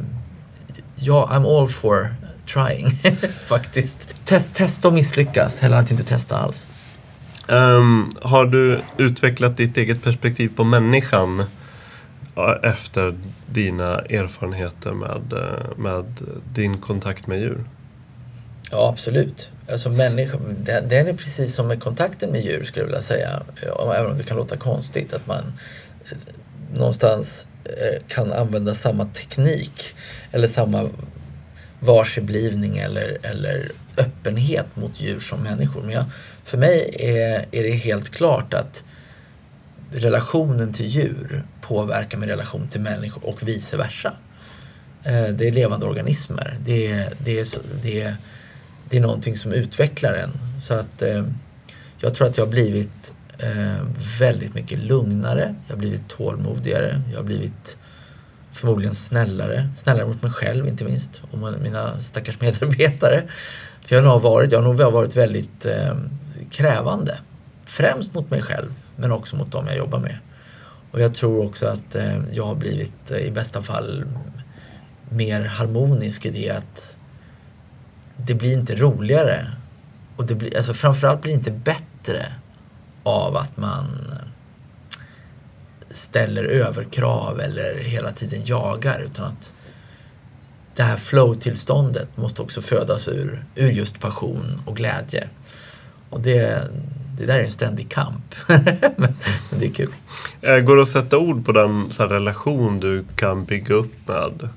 ja, 0.97 1.28
I'm 1.32 1.59
all 1.59 1.69
for 1.69 2.15
trying 2.52 2.90
faktiskt. 3.47 4.09
Test, 4.24 4.55
testa 4.55 4.89
och 4.89 4.94
misslyckas 4.94 5.59
hellre 5.59 5.77
än 5.78 5.85
att 5.85 5.90
inte 5.90 6.05
testa 6.05 6.36
alls. 6.36 6.66
Um, 7.48 8.12
har 8.22 8.47
du 8.47 8.81
utvecklat 8.97 9.56
ditt 9.56 9.77
eget 9.77 10.02
perspektiv 10.02 10.52
på 10.56 10.64
människan 10.64 11.44
efter 12.62 13.14
dina 13.47 13.98
erfarenheter 13.98 14.93
med, 14.93 15.32
eh, 15.32 15.77
med 15.77 16.05
din 16.55 16.78
kontakt 16.78 17.27
med 17.27 17.40
djur? 17.40 17.64
Ja, 18.70 18.89
absolut. 18.89 19.48
Alltså 19.70 19.90
människa, 19.90 20.39
den, 20.89 21.09
är 21.09 21.12
precis 21.12 21.55
som 21.55 21.68
med 21.68 21.82
kontakten 21.82 22.31
med 22.31 22.44
djur 22.44 22.64
skulle 22.64 22.82
jag 22.82 22.86
vilja 22.86 23.02
säga. 23.02 23.43
Även 23.97 24.10
om 24.10 24.18
det 24.18 24.24
kan 24.24 24.36
låta 24.36 24.56
konstigt 24.56 25.14
att 25.14 25.27
man 25.27 25.52
eh, 26.10 26.16
någonstans 26.74 27.47
eh, 27.64 28.02
kan 28.09 28.32
använda 28.32 28.74
samma 28.74 29.05
teknik 29.05 29.94
eller 30.32 30.48
samma 30.48 30.89
varseblivning 31.81 32.78
eller, 32.78 33.19
eller 33.23 33.70
öppenhet 33.97 34.66
mot 34.74 35.01
djur 35.01 35.20
som 35.20 35.40
människor. 35.40 35.82
Men 35.82 35.90
jag, 35.90 36.05
för 36.44 36.59
mig 36.59 36.97
är, 36.98 37.47
är 37.51 37.62
det 37.62 37.70
helt 37.70 38.11
klart 38.11 38.55
att 38.55 38.85
relationen 39.93 40.73
till 40.73 40.86
djur 40.86 41.44
påverkar 41.61 42.19
min 42.19 42.28
relation 42.28 42.69
till 42.69 42.81
människor 42.81 43.27
och 43.27 43.48
vice 43.48 43.77
versa. 43.77 44.12
Eh, 45.02 45.28
det 45.28 45.48
är 45.48 45.52
levande 45.52 45.86
organismer. 45.86 46.59
Det 46.65 46.93
är, 46.93 47.12
det 47.24 47.40
är, 47.40 47.47
det 47.82 48.02
är, 48.02 48.16
det 48.90 48.97
är 48.97 49.01
någonting 49.01 49.36
som 49.36 49.52
utvecklar 49.52 50.15
en. 50.15 50.61
Så 50.61 50.74
att 50.74 51.02
eh, 51.02 51.24
jag 51.98 52.15
tror 52.15 52.28
att 52.28 52.36
jag 52.36 52.44
har 52.44 52.51
blivit 52.51 53.12
eh, 53.39 53.86
väldigt 54.19 54.55
mycket 54.55 54.78
lugnare. 54.78 55.55
Jag 55.66 55.74
har 55.74 55.78
blivit 55.78 56.09
tålmodigare. 56.09 57.02
Jag 57.11 57.19
har 57.19 57.24
blivit 57.24 57.77
förmodligen 58.52 58.94
snällare. 58.94 59.68
Snällare 59.77 60.06
mot 60.06 60.22
mig 60.22 60.32
själv 60.32 60.68
inte 60.68 60.85
minst. 60.85 61.22
Och 61.31 61.39
mina 61.39 61.98
stackars 61.98 62.40
medarbetare. 62.40 63.24
För 63.82 63.97
jag 63.97 64.02
har 64.02 64.12
nog 64.12 64.22
varit, 64.22 64.52
jag 64.52 64.59
har 64.59 64.74
nog 64.74 64.93
varit 64.93 65.16
väldigt 65.16 65.66
eh, 65.66 65.97
krävande. 66.51 67.18
Främst 67.64 68.14
mot 68.14 68.31
mig 68.31 68.43
själv 68.43 68.74
men 68.97 69.12
också 69.12 69.36
mot 69.36 69.52
dem 69.52 69.66
jag 69.66 69.77
jobbar 69.77 69.98
med. 69.98 70.18
Och 70.90 71.01
jag 71.01 71.14
tror 71.14 71.47
också 71.47 71.66
att 71.66 71.94
eh, 71.94 72.18
jag 72.32 72.47
har 72.47 72.55
blivit 72.55 73.10
eh, 73.10 73.18
i 73.18 73.31
bästa 73.31 73.62
fall 73.62 74.05
mer 75.09 75.44
harmonisk 75.44 76.27
i 76.27 76.31
det 76.31 76.51
att 76.51 76.97
det 78.16 78.35
blir 78.35 78.52
inte 78.52 78.77
roligare 78.77 79.47
och 80.16 80.27
det 80.27 80.35
blir, 80.35 80.56
alltså 80.56 80.74
framförallt 80.74 81.22
blir 81.22 81.32
det 81.32 81.39
inte 81.39 81.51
bättre 81.51 82.27
av 83.02 83.36
att 83.36 83.56
man 83.56 83.86
ställer 85.91 86.45
överkrav 86.45 87.41
eller 87.41 87.79
hela 87.79 88.12
tiden 88.12 88.43
jagar 88.45 89.01
utan 89.01 89.25
att 89.25 89.53
det 90.77 90.83
här 90.83 90.97
flow-tillståndet 90.97 92.17
måste 92.17 92.43
också 92.43 92.62
födas 92.62 93.09
ur, 93.09 93.45
ur 93.55 93.71
just 93.71 94.01
passion 94.01 94.62
och 94.67 94.77
glädje. 94.77 95.29
Och 96.11 96.21
det, 96.21 96.69
det 97.19 97.27
där 97.27 97.39
är 97.39 97.45
en 97.45 97.51
ständig 97.51 97.91
kamp. 97.91 98.35
men, 98.97 99.15
det 99.51 99.67
är 99.67 99.73
kul. 99.75 99.93
Eh, 100.41 100.57
går 100.57 100.77
det 100.77 100.83
att 100.83 100.89
sätta 100.89 101.19
ord 101.19 101.47
på 101.47 101.53
den 101.53 101.93
så 101.93 102.07
relation 102.07 102.81
du 102.81 103.05
kan 103.17 103.45
bygga 103.45 103.75
upp 103.75 104.09
med 104.09 104.49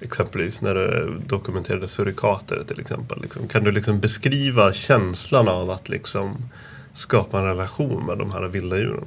exempelvis 0.00 0.60
när 0.60 0.74
du 0.74 1.16
dokumenterade 1.26 1.88
surikater 1.88 2.62
till 2.66 2.80
exempel. 2.80 3.22
Liksom, 3.22 3.48
kan 3.48 3.64
du 3.64 3.70
liksom 3.70 4.00
beskriva 4.00 4.72
känslan 4.72 5.48
av 5.48 5.70
att 5.70 5.88
liksom 5.88 6.36
skapa 6.92 7.38
en 7.38 7.46
relation 7.46 8.06
med 8.06 8.18
de 8.18 8.32
här 8.32 8.42
vilda 8.42 8.78
djuren? 8.78 9.06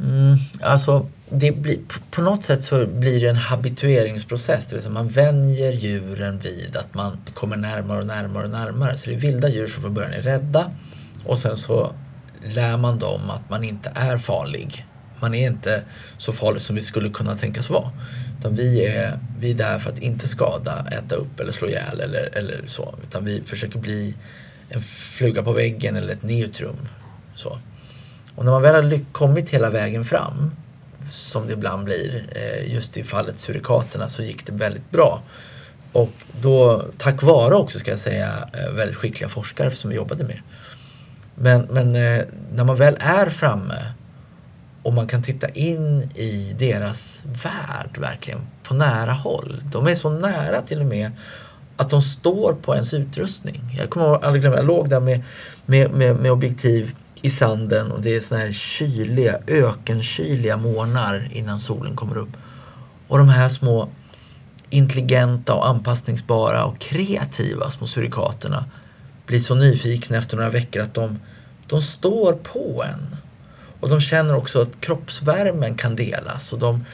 Mm, 0.00 0.36
alltså, 0.60 1.06
det 1.30 1.52
blir, 1.52 1.78
på 2.10 2.22
något 2.22 2.44
sätt 2.44 2.64
så 2.64 2.86
blir 2.86 3.20
det 3.20 3.28
en 3.28 3.36
habitueringsprocess. 3.36 4.66
Det 4.66 4.74
vill 4.74 4.82
säga 4.82 4.92
man 4.92 5.08
vänjer 5.08 5.72
djuren 5.72 6.38
vid 6.38 6.76
att 6.76 6.94
man 6.94 7.16
kommer 7.34 7.56
närmare 7.56 7.98
och 7.98 8.06
närmare 8.06 8.44
och 8.44 8.50
närmare. 8.50 8.96
Så 8.96 9.10
det 9.10 9.16
är 9.16 9.20
vilda 9.20 9.48
djur 9.48 9.66
som 9.66 9.82
från 9.82 9.94
början 9.94 10.12
är 10.12 10.22
rädda 10.22 10.70
och 11.24 11.38
sen 11.38 11.56
så 11.56 11.92
lär 12.44 12.76
man 12.76 12.98
dem 12.98 13.30
att 13.30 13.50
man 13.50 13.64
inte 13.64 13.92
är 13.94 14.18
farlig. 14.18 14.86
Man 15.20 15.34
är 15.34 15.46
inte 15.46 15.82
så 16.18 16.32
farlig 16.32 16.62
som 16.62 16.76
vi 16.76 16.82
skulle 16.82 17.08
kunna 17.08 17.36
tänkas 17.36 17.70
vara. 17.70 17.90
Utan 18.38 18.54
vi 18.54 18.86
är, 18.86 19.18
vi 19.38 19.50
är 19.50 19.54
där 19.54 19.78
för 19.78 19.90
att 19.90 19.98
inte 19.98 20.28
skada, 20.28 20.86
äta 20.92 21.14
upp 21.14 21.40
eller 21.40 21.52
slå 21.52 21.68
ihjäl 21.68 22.00
eller, 22.00 22.38
eller 22.38 22.66
så. 22.66 22.94
Utan 23.02 23.24
vi 23.24 23.42
försöker 23.46 23.78
bli 23.78 24.14
en 24.68 24.80
fluga 24.82 25.42
på 25.42 25.52
väggen 25.52 25.96
eller 25.96 26.12
ett 26.12 26.22
neutrum. 26.22 26.88
Så. 27.34 27.58
Och 28.36 28.44
när 28.44 28.52
man 28.52 28.62
väl 28.62 28.74
har 28.74 29.00
kommit 29.12 29.50
hela 29.50 29.70
vägen 29.70 30.04
fram, 30.04 30.50
som 31.10 31.46
det 31.46 31.52
ibland 31.52 31.84
blir, 31.84 32.26
eh, 32.36 32.72
just 32.74 32.96
i 32.96 33.04
fallet 33.04 33.40
surikaterna 33.40 34.08
så 34.08 34.22
gick 34.22 34.46
det 34.46 34.52
väldigt 34.52 34.90
bra. 34.90 35.22
Och 35.92 36.12
då, 36.40 36.84
tack 36.98 37.22
vare 37.22 37.54
också 37.54 37.78
ska 37.78 37.90
jag 37.90 38.00
säga, 38.00 38.48
eh, 38.52 38.72
väldigt 38.72 38.96
skickliga 38.96 39.28
forskare 39.28 39.70
som 39.70 39.90
vi 39.90 39.96
jobbade 39.96 40.24
med. 40.24 40.40
Men, 41.34 41.66
men 41.70 41.96
eh, 41.96 42.24
när 42.54 42.64
man 42.64 42.76
väl 42.76 42.96
är 43.00 43.30
framme 43.30 43.78
och 44.82 44.92
man 44.92 45.06
kan 45.06 45.22
titta 45.22 45.48
in 45.48 46.10
i 46.14 46.54
deras 46.58 47.22
värld 47.44 47.98
verkligen 47.98 48.40
på 48.62 48.74
nära 48.74 49.12
håll. 49.12 49.62
De 49.72 49.86
är 49.86 49.94
så 49.94 50.10
nära 50.10 50.62
till 50.62 50.80
och 50.80 50.86
med 50.86 51.10
att 51.76 51.90
de 51.90 52.02
står 52.02 52.52
på 52.52 52.74
ens 52.74 52.94
utrustning. 52.94 53.76
Jag 53.78 53.90
kommer 53.90 54.24
aldrig 54.24 54.42
glömma, 54.42 54.56
jag 54.56 54.66
låg 54.66 54.88
där 54.88 55.00
med, 55.00 55.22
med, 55.66 55.90
med, 55.90 56.16
med 56.16 56.32
objektiv 56.32 56.94
i 57.22 57.30
sanden 57.30 57.92
och 57.92 58.00
det 58.00 58.16
är 58.16 58.20
såna 58.20 58.40
här 58.40 58.52
kyliga, 58.52 59.38
ökenkyliga 59.46 60.56
morgnar 60.56 61.28
innan 61.32 61.58
solen 61.58 61.96
kommer 61.96 62.16
upp. 62.16 62.36
Och 63.08 63.18
de 63.18 63.28
här 63.28 63.48
små 63.48 63.88
intelligenta 64.70 65.54
och 65.54 65.68
anpassningsbara 65.68 66.64
och 66.64 66.78
kreativa 66.78 67.70
små 67.70 67.86
surikaterna 67.86 68.64
blir 69.26 69.40
så 69.40 69.54
nyfikna 69.54 70.16
efter 70.16 70.36
några 70.36 70.50
veckor 70.50 70.82
att 70.82 70.94
de, 70.94 71.18
de 71.66 71.82
står 71.82 72.32
på 72.32 72.84
en. 72.86 73.16
Och 73.80 73.88
de 73.88 74.00
känner 74.00 74.36
också 74.36 74.62
att 74.62 74.80
kroppsvärmen 74.80 75.74
kan 75.74 75.96
delas 75.96 76.52
och 76.52 76.58
de, 76.58 76.84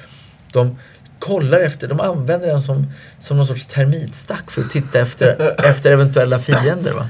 de 0.53 0.77
kollar 1.19 1.61
efter, 1.61 1.89
de 1.89 2.01
använder 2.01 2.49
den 2.49 2.63
som, 2.63 2.87
som 3.21 3.37
någon 3.37 3.47
sorts 3.47 3.67
termitstack 3.67 4.51
för 4.51 4.63
att 4.63 4.71
titta 4.71 5.01
efter, 5.01 5.55
efter 5.65 5.93
eventuella 5.93 6.39
fiender. 6.39 6.93
Va? 6.93 7.09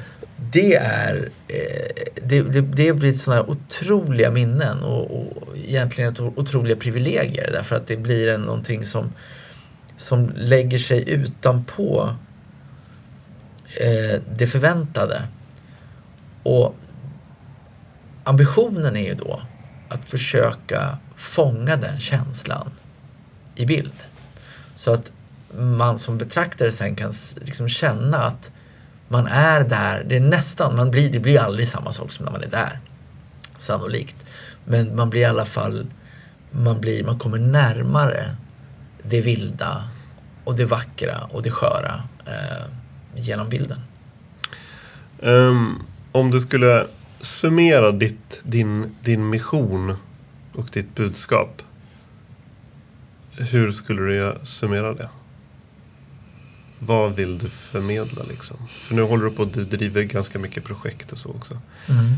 Det 0.52 0.74
är 0.74 1.30
eh, 1.48 2.12
det, 2.22 2.42
det, 2.42 2.60
det 2.60 2.92
blir 2.92 3.12
sådana 3.12 3.42
otroliga 3.42 4.30
minnen 4.30 4.82
och, 4.82 5.20
och 5.20 5.56
egentligen 5.56 6.14
otroliga 6.36 6.76
privilegier 6.76 7.50
därför 7.52 7.76
att 7.76 7.86
det 7.86 7.96
blir 7.96 8.28
en, 8.28 8.40
någonting 8.40 8.86
som, 8.86 9.12
som 9.96 10.32
lägger 10.36 10.78
sig 10.78 11.10
utanpå 11.10 12.14
eh, 13.80 14.20
det 14.36 14.46
förväntade. 14.46 15.22
Och 16.42 16.74
ambitionen 18.24 18.96
är 18.96 19.08
ju 19.08 19.14
då 19.14 19.42
att 19.88 20.04
försöka 20.04 20.98
fånga 21.16 21.76
den 21.76 21.98
känslan 22.00 22.70
i 23.54 23.66
bild. 23.66 23.92
Så 24.74 24.92
att 24.92 25.12
man 25.58 25.98
som 25.98 26.18
betraktare 26.18 26.72
sen 26.72 26.96
kan 26.96 27.12
liksom 27.40 27.68
känna 27.68 28.18
att 28.18 28.50
man 29.08 29.26
är 29.26 29.64
där. 29.64 30.04
Det 30.08 30.16
är 30.16 30.20
nästan, 30.20 30.76
man 30.76 30.90
blir, 30.90 31.12
det 31.12 31.20
blir 31.20 31.40
aldrig 31.40 31.68
samma 31.68 31.92
sak 31.92 32.10
som 32.12 32.24
när 32.24 32.32
man 32.32 32.42
är 32.42 32.48
där. 32.48 32.78
Sannolikt. 33.56 34.26
Men 34.64 34.96
man 34.96 35.10
blir 35.10 35.20
i 35.20 35.24
alla 35.24 35.44
fall, 35.44 35.86
man, 36.50 36.80
blir, 36.80 37.04
man 37.04 37.18
kommer 37.18 37.38
närmare 37.38 38.24
det 39.02 39.20
vilda 39.20 39.84
och 40.44 40.56
det 40.56 40.64
vackra 40.64 41.16
och 41.30 41.42
det 41.42 41.50
sköra 41.50 42.02
eh, 42.26 42.64
genom 43.14 43.48
bilden. 43.48 43.80
Um, 45.18 45.82
om 46.12 46.30
du 46.30 46.40
skulle 46.40 46.86
summera 47.20 47.92
ditt, 47.92 48.40
din, 48.42 48.96
din 49.02 49.30
mission 49.30 49.96
och 50.52 50.68
ditt 50.72 50.94
budskap. 50.94 51.62
Hur 53.36 53.72
skulle 53.72 54.02
du 54.02 54.34
summera 54.44 54.94
det? 54.94 55.08
Vad 56.78 57.14
vill 57.14 57.38
du 57.38 57.48
förmedla 57.48 58.22
liksom? 58.22 58.56
För 58.68 58.94
nu 58.94 59.02
håller 59.02 59.24
du 59.24 59.30
på 59.30 59.42
att 59.42 59.52
du 59.52 59.64
driver 59.64 60.02
ganska 60.02 60.38
mycket 60.38 60.64
projekt 60.64 61.12
och 61.12 61.18
så 61.18 61.28
också. 61.28 61.58
Mm. 61.88 62.14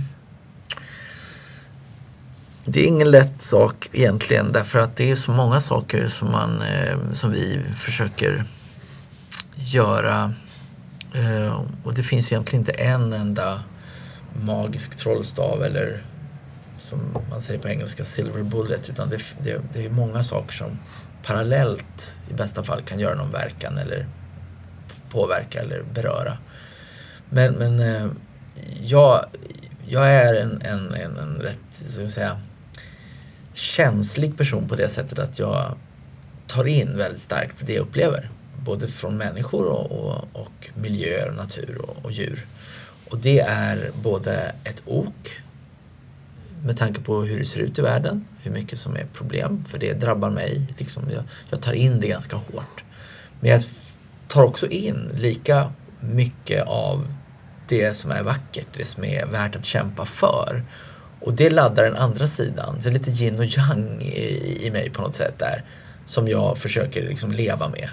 Det 2.64 2.80
är 2.80 2.86
ingen 2.86 3.10
lätt 3.10 3.42
sak 3.42 3.88
egentligen 3.92 4.52
därför 4.52 4.78
att 4.78 4.96
det 4.96 5.10
är 5.10 5.16
så 5.16 5.32
många 5.32 5.60
saker 5.60 6.08
som, 6.08 6.30
man, 6.30 6.62
eh, 6.62 6.98
som 7.12 7.30
vi 7.30 7.60
försöker 7.76 8.44
göra. 9.56 10.34
Eh, 11.14 11.64
och 11.84 11.94
det 11.94 12.02
finns 12.02 12.32
egentligen 12.32 12.60
inte 12.60 12.72
en 12.72 13.12
enda 13.12 13.62
magisk 14.44 14.96
trollstav 14.96 15.62
eller 15.62 16.04
som 16.78 16.98
man 17.30 17.42
säger 17.42 17.60
på 17.60 17.68
engelska 17.68 18.04
silver 18.04 18.42
bullet 18.42 18.88
utan 18.88 19.08
det, 19.08 19.20
det, 19.42 19.60
det 19.72 19.84
är 19.84 19.90
många 19.90 20.24
saker 20.24 20.52
som 20.52 20.78
parallellt 21.22 22.18
i 22.30 22.34
bästa 22.34 22.62
fall 22.62 22.82
kan 22.82 22.98
göra 22.98 23.14
någon 23.14 23.32
verkan 23.32 23.78
eller 23.78 24.06
påverka 25.10 25.60
eller 25.60 25.82
beröra. 25.94 26.38
Men, 27.30 27.54
men 27.54 27.80
eh, 27.80 28.06
jag, 28.82 29.24
jag 29.86 30.08
är 30.08 30.34
en, 30.34 30.62
en, 30.62 30.94
en, 30.94 31.16
en 31.16 31.40
rätt, 31.40 31.92
ska 31.92 32.08
säga, 32.08 32.40
känslig 33.54 34.36
person 34.36 34.68
på 34.68 34.76
det 34.76 34.88
sättet 34.88 35.18
att 35.18 35.38
jag 35.38 35.74
tar 36.46 36.66
in 36.66 36.96
väldigt 36.96 37.20
starkt 37.20 37.56
det 37.60 37.72
jag 37.72 37.82
upplever. 37.82 38.30
Både 38.64 38.88
från 38.88 39.16
människor 39.16 39.66
och, 39.66 39.92
och, 39.92 40.24
och 40.32 40.70
miljöer, 40.74 41.30
natur 41.30 41.78
och, 41.78 42.04
och, 42.04 42.12
djur. 42.12 42.46
Och 43.10 43.18
det 43.18 43.40
är 43.40 43.90
både 44.02 44.54
ett 44.64 44.82
ok 44.84 45.42
med 46.64 46.78
tanke 46.78 47.00
på 47.00 47.22
hur 47.22 47.38
det 47.38 47.44
ser 47.44 47.60
ut 47.60 47.78
i 47.78 47.82
världen, 47.82 48.24
hur 48.42 48.50
mycket 48.50 48.78
som 48.78 48.96
är 48.96 49.06
problem, 49.14 49.64
för 49.68 49.78
det 49.78 49.92
drabbar 49.92 50.30
mig. 50.30 50.74
Liksom 50.78 51.02
jag, 51.10 51.22
jag 51.50 51.60
tar 51.60 51.72
in 51.72 52.00
det 52.00 52.08
ganska 52.08 52.36
hårt. 52.36 52.84
Men 53.40 53.50
jag 53.50 53.62
tar 54.30 54.42
också 54.42 54.66
in 54.66 55.10
lika 55.14 55.72
mycket 56.00 56.66
av 56.66 57.06
det 57.68 57.94
som 57.94 58.10
är 58.10 58.22
vackert, 58.22 58.66
det 58.76 58.84
som 58.84 59.04
är 59.04 59.26
värt 59.26 59.56
att 59.56 59.64
kämpa 59.64 60.04
för. 60.04 60.64
Och 61.20 61.34
det 61.34 61.50
laddar 61.50 61.84
den 61.84 61.96
andra 61.96 62.26
sidan. 62.26 62.78
Det 62.82 62.88
är 62.88 62.92
lite 62.92 63.10
yin 63.10 63.38
och 63.38 63.44
yang 63.44 64.02
i, 64.02 64.66
i 64.66 64.70
mig 64.70 64.90
på 64.90 65.02
något 65.02 65.14
sätt 65.14 65.38
där. 65.38 65.64
Som 66.06 66.28
jag 66.28 66.58
försöker 66.58 67.02
liksom 67.02 67.32
leva 67.32 67.68
med. 67.68 67.88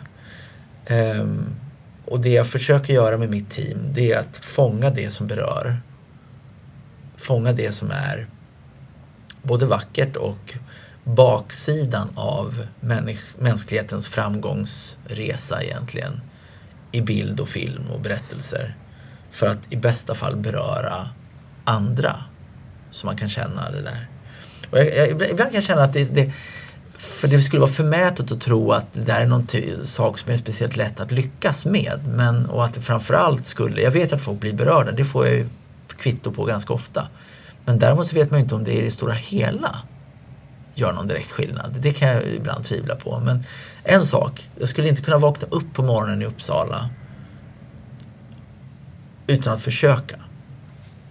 Um, 1.20 1.56
och 2.06 2.20
det 2.20 2.30
jag 2.30 2.48
försöker 2.48 2.94
göra 2.94 3.18
med 3.18 3.30
mitt 3.30 3.50
team 3.50 3.78
det 3.94 4.12
är 4.12 4.20
att 4.20 4.38
fånga 4.46 4.90
det 4.90 5.10
som 5.10 5.28
berör. 5.28 5.82
Fånga 7.18 7.52
det 7.52 7.72
som 7.72 7.92
är 7.92 8.28
både 9.42 9.66
vackert 9.66 10.16
och 10.16 10.58
baksidan 11.04 12.10
av 12.16 12.68
mänsklighetens 13.38 14.08
framgångsresa 14.08 15.64
egentligen 15.64 16.22
i 16.98 17.02
bild 17.02 17.40
och 17.40 17.50
film 17.50 17.84
och 17.94 18.02
berättelser. 18.02 18.76
För 19.32 19.48
att 19.48 19.58
i 19.70 19.76
bästa 19.76 20.16
fall 20.16 20.36
beröra 20.36 21.10
andra. 21.64 22.24
Så 22.92 23.06
man 23.06 23.18
kan 23.18 23.30
känna 23.30 23.72
det 23.72 23.82
där. 23.82 24.08
Och 24.72 24.78
jag, 24.78 24.96
jag, 24.96 25.10
ibland 25.10 25.38
kan 25.38 25.54
jag 25.54 25.64
känna 25.64 25.84
att 25.84 25.94
det, 25.94 26.04
det, 26.04 26.32
för 26.98 27.28
det 27.28 27.42
skulle 27.42 27.60
vara 27.60 27.72
förmätet 27.72 28.32
att 28.32 28.42
tro 28.42 28.72
att 28.72 28.94
det 28.94 29.02
där 29.02 29.22
är 29.22 29.26
någon 29.26 29.48
sak 29.86 30.20
som 30.20 30.32
är 30.32 30.38
speciellt 30.38 30.76
lätt 30.76 31.00
att 31.00 31.12
lyckas 31.12 31.66
med. 31.66 32.00
Men, 32.08 32.46
och 32.46 32.66
att 32.66 32.74
det 32.74 32.82
framförallt 32.82 33.48
skulle, 33.48 33.82
jag 33.82 33.92
vet 33.92 34.14
att 34.14 34.22
folk 34.22 34.40
blir 34.40 34.54
berörda, 34.54 34.92
det 34.92 35.06
får 35.06 35.26
jag 35.26 35.36
ju 35.36 35.48
kvitto 35.98 36.32
på 36.32 36.46
ganska 36.46 36.74
ofta. 36.74 37.08
Men 37.66 37.80
däremot 37.80 38.08
så 38.08 38.16
vet 38.16 38.32
man 38.32 38.40
ju 38.40 38.44
inte 38.44 38.56
om 38.56 38.64
det 38.64 38.72
är 38.72 38.82
i 38.82 38.86
det 38.86 38.92
stora 38.92 39.14
hela 39.14 39.82
gör 40.80 40.94
någon 40.94 41.08
direkt 41.08 41.32
skillnad. 41.32 41.78
Det 41.80 41.94
kan 41.94 42.10
jag 42.10 42.24
ibland 42.24 42.66
tvivla 42.66 42.96
på. 42.96 43.20
Men 43.20 43.44
en 43.84 44.06
sak, 44.06 44.50
jag 44.60 44.70
skulle 44.70 44.88
inte 44.88 45.02
kunna 45.02 45.18
vakna 45.18 45.48
upp 45.52 45.74
på 45.74 45.84
morgonen 45.84 46.22
i 46.22 46.26
Uppsala 46.26 46.90
utan 49.28 49.54
att 49.54 49.62
försöka. 49.62 50.16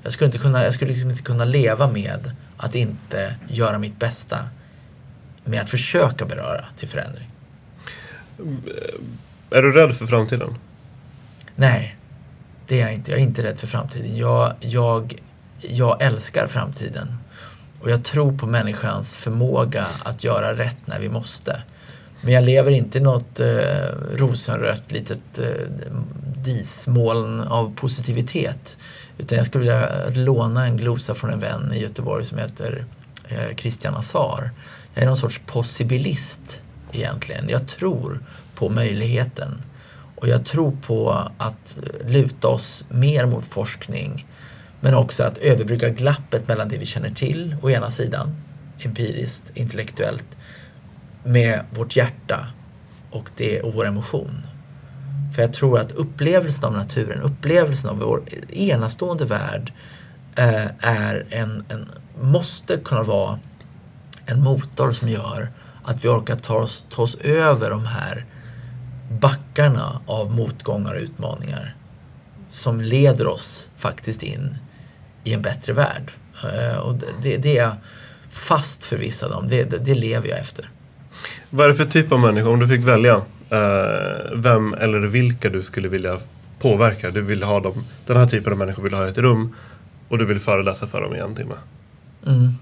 Jag 0.02 0.12
skulle, 0.12 0.26
inte 0.26 0.38
kunna, 0.38 0.64
jag 0.64 0.74
skulle 0.74 0.90
liksom 0.90 1.10
inte 1.10 1.22
kunna 1.22 1.44
leva 1.44 1.88
med 1.90 2.30
att 2.56 2.74
inte 2.74 3.34
göra 3.48 3.78
mitt 3.78 3.98
bästa 3.98 4.38
med 5.44 5.62
att 5.62 5.70
försöka 5.70 6.24
beröra 6.24 6.64
till 6.76 6.88
förändring. 6.88 7.30
Är 9.50 9.62
du 9.62 9.72
rädd 9.72 9.96
för 9.96 10.06
framtiden? 10.06 10.54
Nej, 11.54 11.96
det 12.66 12.80
är 12.80 12.84
jag 12.84 12.94
inte. 12.94 13.10
Jag 13.10 13.20
är 13.20 13.24
inte 13.24 13.42
rädd 13.42 13.58
för 13.58 13.66
framtiden. 13.66 14.16
Jag, 14.16 14.54
jag, 14.60 15.14
jag 15.60 16.02
älskar 16.02 16.46
framtiden. 16.46 17.18
Och 17.86 17.92
jag 17.92 18.04
tror 18.04 18.32
på 18.32 18.46
människans 18.46 19.14
förmåga 19.14 19.86
att 20.04 20.24
göra 20.24 20.58
rätt 20.58 20.76
när 20.86 21.00
vi 21.00 21.08
måste. 21.08 21.62
Men 22.20 22.32
jag 22.32 22.44
lever 22.44 22.70
inte 22.70 22.98
i 22.98 23.00
något 23.00 23.40
eh, 23.40 23.46
rosenrött 24.14 24.92
litet 24.92 25.38
eh, 25.38 25.44
dismoln 26.36 27.40
av 27.40 27.74
positivitet. 27.76 28.76
Utan 29.18 29.38
jag 29.38 29.46
skulle 29.46 29.64
vilja 29.64 30.08
låna 30.08 30.66
en 30.66 30.76
glosa 30.76 31.14
från 31.14 31.30
en 31.30 31.40
vän 31.40 31.72
i 31.72 31.80
Göteborg 31.80 32.24
som 32.24 32.38
heter 32.38 32.84
eh, 33.28 33.56
Christian 33.56 33.94
Azar. 33.94 34.50
Jag 34.94 35.02
är 35.02 35.06
någon 35.06 35.16
sorts 35.16 35.40
possibilist 35.46 36.62
egentligen. 36.92 37.48
Jag 37.48 37.68
tror 37.68 38.20
på 38.54 38.68
möjligheten. 38.68 39.62
Och 40.16 40.28
jag 40.28 40.44
tror 40.44 40.76
på 40.86 41.30
att 41.38 41.76
eh, 41.76 42.10
luta 42.10 42.48
oss 42.48 42.84
mer 42.88 43.26
mot 43.26 43.46
forskning 43.46 44.26
men 44.86 44.94
också 44.94 45.24
att 45.24 45.38
överbrygga 45.38 45.88
glappet 45.88 46.48
mellan 46.48 46.68
det 46.68 46.78
vi 46.78 46.86
känner 46.86 47.10
till 47.10 47.56
å 47.62 47.70
ena 47.70 47.90
sidan, 47.90 48.36
empiriskt, 48.84 49.44
intellektuellt, 49.54 50.36
med 51.24 51.60
vårt 51.70 51.96
hjärta 51.96 52.48
och, 53.10 53.30
det, 53.36 53.60
och 53.60 53.74
vår 53.74 53.86
emotion. 53.86 54.46
För 55.34 55.42
jag 55.42 55.52
tror 55.52 55.78
att 55.78 55.92
upplevelsen 55.92 56.64
av 56.64 56.72
naturen, 56.72 57.22
upplevelsen 57.22 57.90
av 57.90 57.98
vår 57.98 58.22
enastående 58.50 59.24
värld 59.24 59.72
eh, 60.36 60.66
är 60.78 61.26
en, 61.30 61.64
en, 61.68 61.88
måste 62.20 62.76
kunna 62.76 63.02
vara 63.02 63.38
en 64.26 64.42
motor 64.42 64.92
som 64.92 65.08
gör 65.08 65.48
att 65.84 66.04
vi 66.04 66.08
orkar 66.08 66.36
ta 66.36 66.54
oss, 66.54 66.84
ta 66.90 67.02
oss 67.02 67.14
över 67.14 67.70
de 67.70 67.86
här 67.86 68.26
backarna 69.20 70.00
av 70.06 70.32
motgångar 70.32 70.94
och 70.94 71.00
utmaningar 71.00 71.76
som 72.48 72.80
leder 72.80 73.26
oss 73.26 73.68
faktiskt 73.76 74.22
in 74.22 74.58
i 75.26 75.32
en 75.32 75.42
bättre 75.42 75.72
värld. 75.72 76.12
Uh, 76.44 76.78
och 76.78 76.94
det, 77.22 77.36
det, 77.36 77.58
är 77.58 77.62
jag 77.62 77.72
fast 78.30 78.84
förvissad 78.84 79.32
om. 79.32 79.48
Det, 79.48 79.64
det, 79.64 79.78
det, 79.78 79.94
lever 79.94 80.28
jag 80.28 80.38
efter. 80.38 80.70
Vad 81.50 81.64
är 81.64 81.68
det 81.68 81.74
för 81.74 81.84
typ 81.84 82.12
av 82.12 82.20
människa, 82.20 82.48
om 82.48 82.58
du 82.58 82.68
fick 82.68 82.80
välja 82.80 83.16
uh, 83.16 83.22
vem 84.34 84.74
eller 84.74 84.98
vilka 84.98 85.48
du 85.48 85.62
skulle 85.62 85.88
vilja 85.88 86.20
påverka? 86.58 87.10
Du 87.10 87.22
vill 87.22 87.42
ha 87.42 87.60
dem, 87.60 87.84
den 88.06 88.16
här 88.16 88.26
typen 88.26 88.52
av 88.52 88.58
människor 88.58 88.82
vill 88.82 88.94
ha 88.94 89.06
i 89.06 89.08
ett 89.08 89.18
rum 89.18 89.54
och 90.08 90.18
du 90.18 90.24
vill 90.24 90.38
föreläsa 90.38 90.86
för 90.86 91.00
dem 91.00 91.14
i 91.14 91.18
en 91.18 91.34
timme. 91.34 91.54
Mm. 92.26 92.54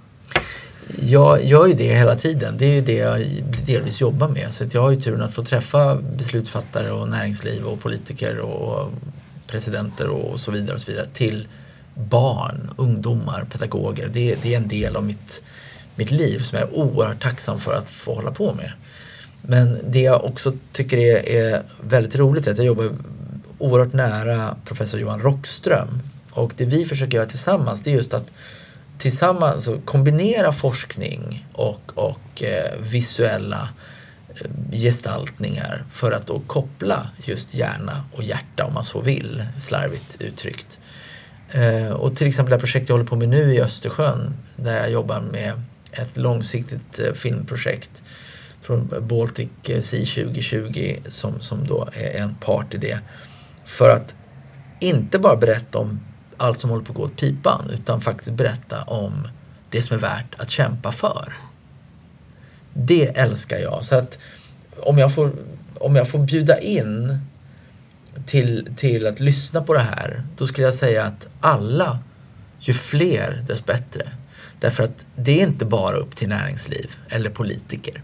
Jag 1.01 1.45
gör 1.45 1.67
ju 1.67 1.75
det 1.75 1.95
hela 1.95 2.17
tiden. 2.17 2.55
Det 2.59 2.67
är 2.67 2.75
ju 2.75 2.81
det 2.81 2.97
jag 2.97 3.45
delvis 3.67 4.01
jobbar 4.01 4.29
med. 4.29 4.53
Så 4.53 4.65
jag 4.73 4.83
har 4.83 4.91
ju 4.91 4.97
turen 4.97 5.23
att 5.23 5.35
få 5.35 5.45
träffa 5.45 5.97
beslutsfattare 5.97 6.91
och 6.91 7.09
näringsliv 7.09 7.65
och 7.65 7.81
politiker 7.81 8.39
och 8.39 8.93
presidenter 9.47 10.09
och 10.09 10.41
så 10.41 10.51
vidare. 10.51 10.75
Och 10.75 10.81
så 10.81 10.91
vidare 10.91 11.07
till 11.13 11.49
barn, 11.95 12.71
ungdomar, 12.77 13.47
pedagoger. 13.53 14.09
Det, 14.13 14.37
det 14.43 14.55
är 14.55 14.57
en 14.57 14.69
del 14.69 14.97
av 14.97 15.05
mitt, 15.05 15.43
mitt 15.97 16.11
liv 16.11 16.39
som 16.39 16.59
jag 16.59 16.69
är 16.69 16.75
oerhört 16.75 17.23
tacksam 17.23 17.61
för 17.61 17.75
att 17.75 17.89
få 17.89 18.15
hålla 18.15 18.31
på 18.31 18.55
med. 18.55 18.73
Men 19.43 19.79
det 19.89 20.01
jag 20.01 20.25
också 20.25 20.53
tycker 20.73 20.97
är, 20.97 21.29
är 21.29 21.63
väldigt 21.81 22.17
roligt 22.17 22.47
är 22.47 22.53
att 22.53 22.59
jag 22.59 22.67
jobbar 22.67 22.93
oerhört 23.59 23.93
nära 23.93 24.57
professor 24.65 25.01
Johan 25.01 25.21
Rockström. 25.21 26.01
Och 26.31 26.53
det 26.57 26.65
vi 26.65 26.85
försöker 26.85 27.17
göra 27.17 27.27
tillsammans 27.27 27.83
det 27.83 27.91
är 27.91 27.95
just 27.95 28.15
att 28.15 28.31
tillsammans 28.99 29.69
kombinera 29.85 30.53
forskning 30.53 31.47
och, 31.53 31.93
och 31.95 32.43
eh, 32.43 32.81
visuella 32.81 33.69
eh, 34.29 34.51
gestaltningar 34.73 35.85
för 35.93 36.13
att 36.13 36.27
då 36.27 36.41
koppla 36.47 37.09
just 37.25 37.55
hjärna 37.55 38.05
och 38.13 38.23
hjärta 38.23 38.65
om 38.65 38.75
man 38.75 38.85
så 38.85 39.01
vill, 39.01 39.45
slarvigt 39.61 40.17
uttryckt. 40.21 40.81
Eh, 41.55 41.93
och 41.93 42.17
till 42.17 42.27
exempel 42.27 42.51
det 42.53 42.59
projekt 42.59 42.89
jag 42.89 42.97
håller 42.97 43.09
på 43.09 43.17
med 43.17 43.29
nu 43.29 43.55
i 43.55 43.61
Östersjön 43.61 44.35
där 44.57 44.77
jag 44.77 44.91
jobbar 44.91 45.21
med 45.21 45.53
ett 45.93 46.17
långsiktigt 46.17 46.99
eh, 46.99 47.13
filmprojekt 47.13 48.03
från 48.63 48.95
Baltic 49.01 49.49
eh, 49.69 49.81
Sea 49.81 50.05
2020 50.05 50.97
som, 51.09 51.41
som 51.41 51.67
då 51.67 51.89
är 51.93 52.21
en 52.23 52.35
part 52.35 52.75
i 52.75 52.79
det. 52.79 52.99
För 53.65 53.91
att 53.91 54.15
inte 54.81 55.19
bara 55.19 55.37
berätta 55.37 55.79
om 55.79 56.01
allt 56.37 56.61
som 56.61 56.71
håller 56.71 56.85
på 56.85 56.93
att 56.93 56.97
gå 56.97 57.03
åt 57.03 57.17
pipan 57.17 57.71
utan 57.71 58.01
faktiskt 58.01 58.33
berätta 58.33 58.83
om 58.83 59.29
det 59.71 59.83
som 59.83 59.97
är 59.97 60.01
värt 60.01 60.35
att 60.37 60.51
kämpa 60.51 60.93
för. 60.93 61.33
Det 62.73 63.19
älskar 63.19 63.59
jag. 63.59 63.85
Så 63.85 63.95
att 63.97 64.19
om 64.77 64.99
jag 64.99 65.15
får, 65.15 65.31
om 65.75 65.97
jag 65.97 66.09
får 66.09 66.19
bjuda 66.19 66.61
in 66.61 67.19
till, 68.27 68.69
till 68.77 69.07
att 69.07 69.21
lyssna 69.21 69.63
på 69.63 69.75
det 69.75 69.81
här, 69.81 70.23
då 70.37 70.47
skulle 70.47 70.67
jag 70.67 70.75
säga 70.75 71.05
att 71.05 71.29
alla, 71.41 71.99
ju 72.59 72.75
fler 72.75 73.45
dess 73.49 73.67
bättre. 73.67 74.11
Därför 74.61 74.85
att 74.85 75.07
det 75.17 75.41
är 75.41 75.47
inte 75.47 75.65
bara 75.65 75.97
upp 75.97 76.17
till 76.17 76.29
näringsliv 76.29 76.95
eller 77.09 77.31
politiker 77.31 78.03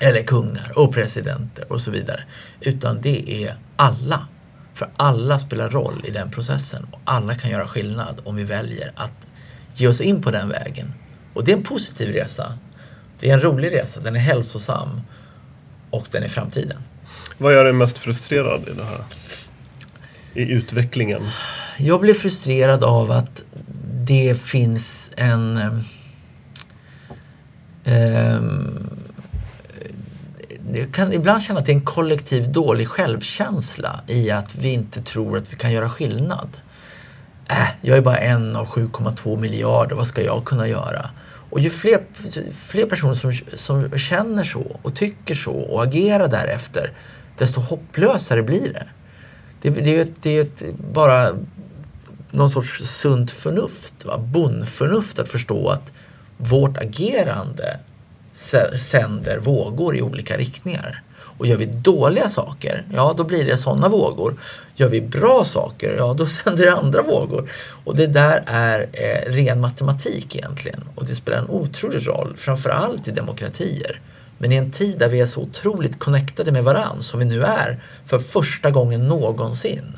eller 0.00 0.22
kungar 0.22 0.72
och 0.78 0.94
presidenter 0.94 1.72
och 1.72 1.80
så 1.80 1.90
vidare. 1.90 2.20
Utan 2.60 3.00
det 3.00 3.44
är 3.44 3.54
alla. 3.76 4.26
För 4.74 4.88
alla 4.96 5.38
spelar 5.38 5.70
roll 5.70 6.04
i 6.04 6.10
den 6.10 6.30
processen 6.30 6.86
och 6.90 7.00
alla 7.04 7.34
kan 7.34 7.50
göra 7.50 7.68
skillnad 7.68 8.20
om 8.24 8.36
vi 8.36 8.44
väljer 8.44 8.92
att 8.96 9.26
ge 9.74 9.88
oss 9.88 10.00
in 10.00 10.22
på 10.22 10.30
den 10.30 10.48
vägen. 10.48 10.92
Och 11.34 11.44
det 11.44 11.52
är 11.52 11.56
en 11.56 11.62
positiv 11.62 12.12
resa. 12.12 12.58
Det 13.20 13.30
är 13.30 13.34
en 13.34 13.40
rolig 13.40 13.72
resa, 13.72 14.00
den 14.00 14.16
är 14.16 14.20
hälsosam 14.20 15.00
och 15.90 16.06
den 16.10 16.22
är 16.22 16.28
framtiden. 16.28 16.78
Vad 17.38 17.52
gör 17.52 17.64
dig 17.64 17.72
mest 17.72 17.98
frustrerad 17.98 18.68
i 18.68 18.72
det 18.72 18.84
här? 18.84 19.04
I 20.34 20.42
utvecklingen? 20.42 21.22
Jag 21.76 22.00
blir 22.00 22.14
frustrerad 22.14 22.84
av 22.84 23.10
att 23.10 23.42
det 24.04 24.40
finns 24.40 25.10
en 25.16 25.60
um, 27.84 28.90
jag 30.72 30.92
kan 30.92 31.12
ibland 31.12 31.42
känna 31.42 31.60
att 31.60 31.66
det 31.66 31.72
är 31.72 31.76
en 31.76 31.84
kollektiv 31.84 32.52
dålig 32.52 32.88
självkänsla 32.88 34.00
i 34.06 34.30
att 34.30 34.54
vi 34.54 34.68
inte 34.68 35.02
tror 35.02 35.36
att 35.36 35.52
vi 35.52 35.56
kan 35.56 35.72
göra 35.72 35.88
skillnad. 35.88 36.48
Äh, 37.50 37.68
jag 37.80 37.96
är 37.96 38.02
bara 38.02 38.18
en 38.18 38.56
av 38.56 38.66
7,2 38.66 39.40
miljarder, 39.40 39.96
vad 39.96 40.06
ska 40.06 40.22
jag 40.22 40.44
kunna 40.44 40.68
göra? 40.68 41.10
Och 41.50 41.60
ju 41.60 41.70
fler, 41.70 42.00
fler 42.52 42.86
personer 42.86 43.14
som, 43.14 43.32
som 43.54 43.98
känner 43.98 44.44
så 44.44 44.76
och 44.82 44.94
tycker 44.94 45.34
så 45.34 45.52
och 45.52 45.82
agerar 45.82 46.28
därefter, 46.28 46.92
desto 47.38 47.60
hopplösare 47.60 48.42
blir 48.42 48.72
det. 48.72 48.86
Det, 49.62 49.70
det, 49.70 50.12
det 50.22 50.30
är 50.30 50.42
ett, 50.42 50.62
bara 50.92 51.32
någon 52.30 52.50
sorts 52.50 52.82
sunt 52.84 53.30
förnuft, 53.30 54.04
va? 54.04 54.18
bondförnuft 54.18 55.18
att 55.18 55.28
förstå 55.28 55.68
att 55.68 55.92
vårt 56.36 56.78
agerande 56.78 57.78
sänder 58.80 59.38
vågor 59.38 59.96
i 59.96 60.02
olika 60.02 60.36
riktningar. 60.36 61.02
Och 61.38 61.46
gör 61.46 61.56
vi 61.56 61.66
dåliga 61.66 62.28
saker, 62.28 62.84
ja 62.94 63.14
då 63.16 63.24
blir 63.24 63.44
det 63.44 63.58
sådana 63.58 63.88
vågor. 63.88 64.34
Gör 64.74 64.88
vi 64.88 65.00
bra 65.00 65.44
saker, 65.44 65.96
ja 65.96 66.14
då 66.14 66.26
sänder 66.44 66.64
det 66.64 66.72
andra 66.72 67.02
vågor. 67.02 67.50
Och 67.84 67.96
det 67.96 68.06
där 68.06 68.44
är 68.46 68.88
eh, 68.92 69.32
ren 69.32 69.60
matematik 69.60 70.36
egentligen. 70.36 70.84
Och 70.94 71.04
det 71.04 71.14
spelar 71.14 71.38
en 71.38 71.50
otrolig 71.50 72.08
roll, 72.08 72.34
framförallt 72.36 73.08
i 73.08 73.10
demokratier. 73.10 74.00
Men 74.38 74.52
i 74.52 74.56
en 74.56 74.70
tid 74.70 74.98
där 74.98 75.08
vi 75.08 75.20
är 75.20 75.26
så 75.26 75.40
otroligt 75.40 75.98
connectade 75.98 76.52
med 76.52 76.64
varandra 76.64 77.02
som 77.02 77.18
vi 77.18 77.24
nu 77.24 77.44
är 77.44 77.82
för 78.06 78.18
första 78.18 78.70
gången 78.70 79.08
någonsin. 79.08 79.96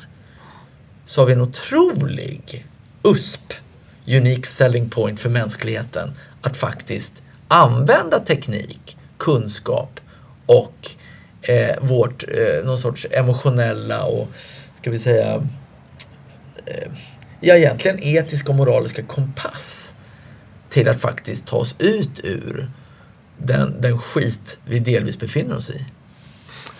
Så 1.05 1.21
har 1.21 1.25
vi 1.25 1.33
en 1.33 1.41
otrolig 1.41 2.67
USP, 3.03 3.53
Unique 4.07 4.47
Selling 4.47 4.89
Point 4.89 5.19
för 5.19 5.29
mänskligheten, 5.29 6.13
att 6.41 6.57
faktiskt 6.57 7.13
använda 7.47 8.19
teknik, 8.19 8.97
kunskap 9.17 9.99
och 10.45 10.89
eh, 11.41 11.75
vårt 11.81 12.23
eh, 12.23 12.65
någon 12.65 12.77
sorts 12.77 13.07
emotionella 13.11 14.03
och 14.03 14.27
ska 14.73 14.91
vi 14.91 14.99
säga 14.99 15.35
eh, 16.65 16.91
ja 17.39 17.55
egentligen 17.55 18.03
etiska 18.03 18.49
och 18.49 18.55
moraliska 18.55 19.03
kompass 19.03 19.95
till 20.69 20.89
att 20.89 21.01
faktiskt 21.01 21.47
ta 21.47 21.57
oss 21.57 21.75
ut 21.79 22.19
ur 22.23 22.69
den, 23.43 23.81
den 23.81 23.97
skit 23.97 24.59
vi 24.65 24.79
delvis 24.79 25.19
befinner 25.19 25.55
oss 25.57 25.69
i. 25.69 25.85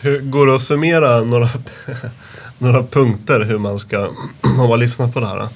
Hur 0.02 0.20
går 0.20 0.48
det 0.48 0.56
att 0.56 0.62
summera 0.62 1.24
några, 1.24 1.50
några 2.58 2.84
punkter 2.84 3.40
hur 3.40 3.58
man 3.58 3.80
ska, 3.80 4.10
om 4.42 4.70
man 4.70 4.80
lyssnar 4.80 5.08
på 5.08 5.20
det 5.20 5.28
här, 5.28 5.48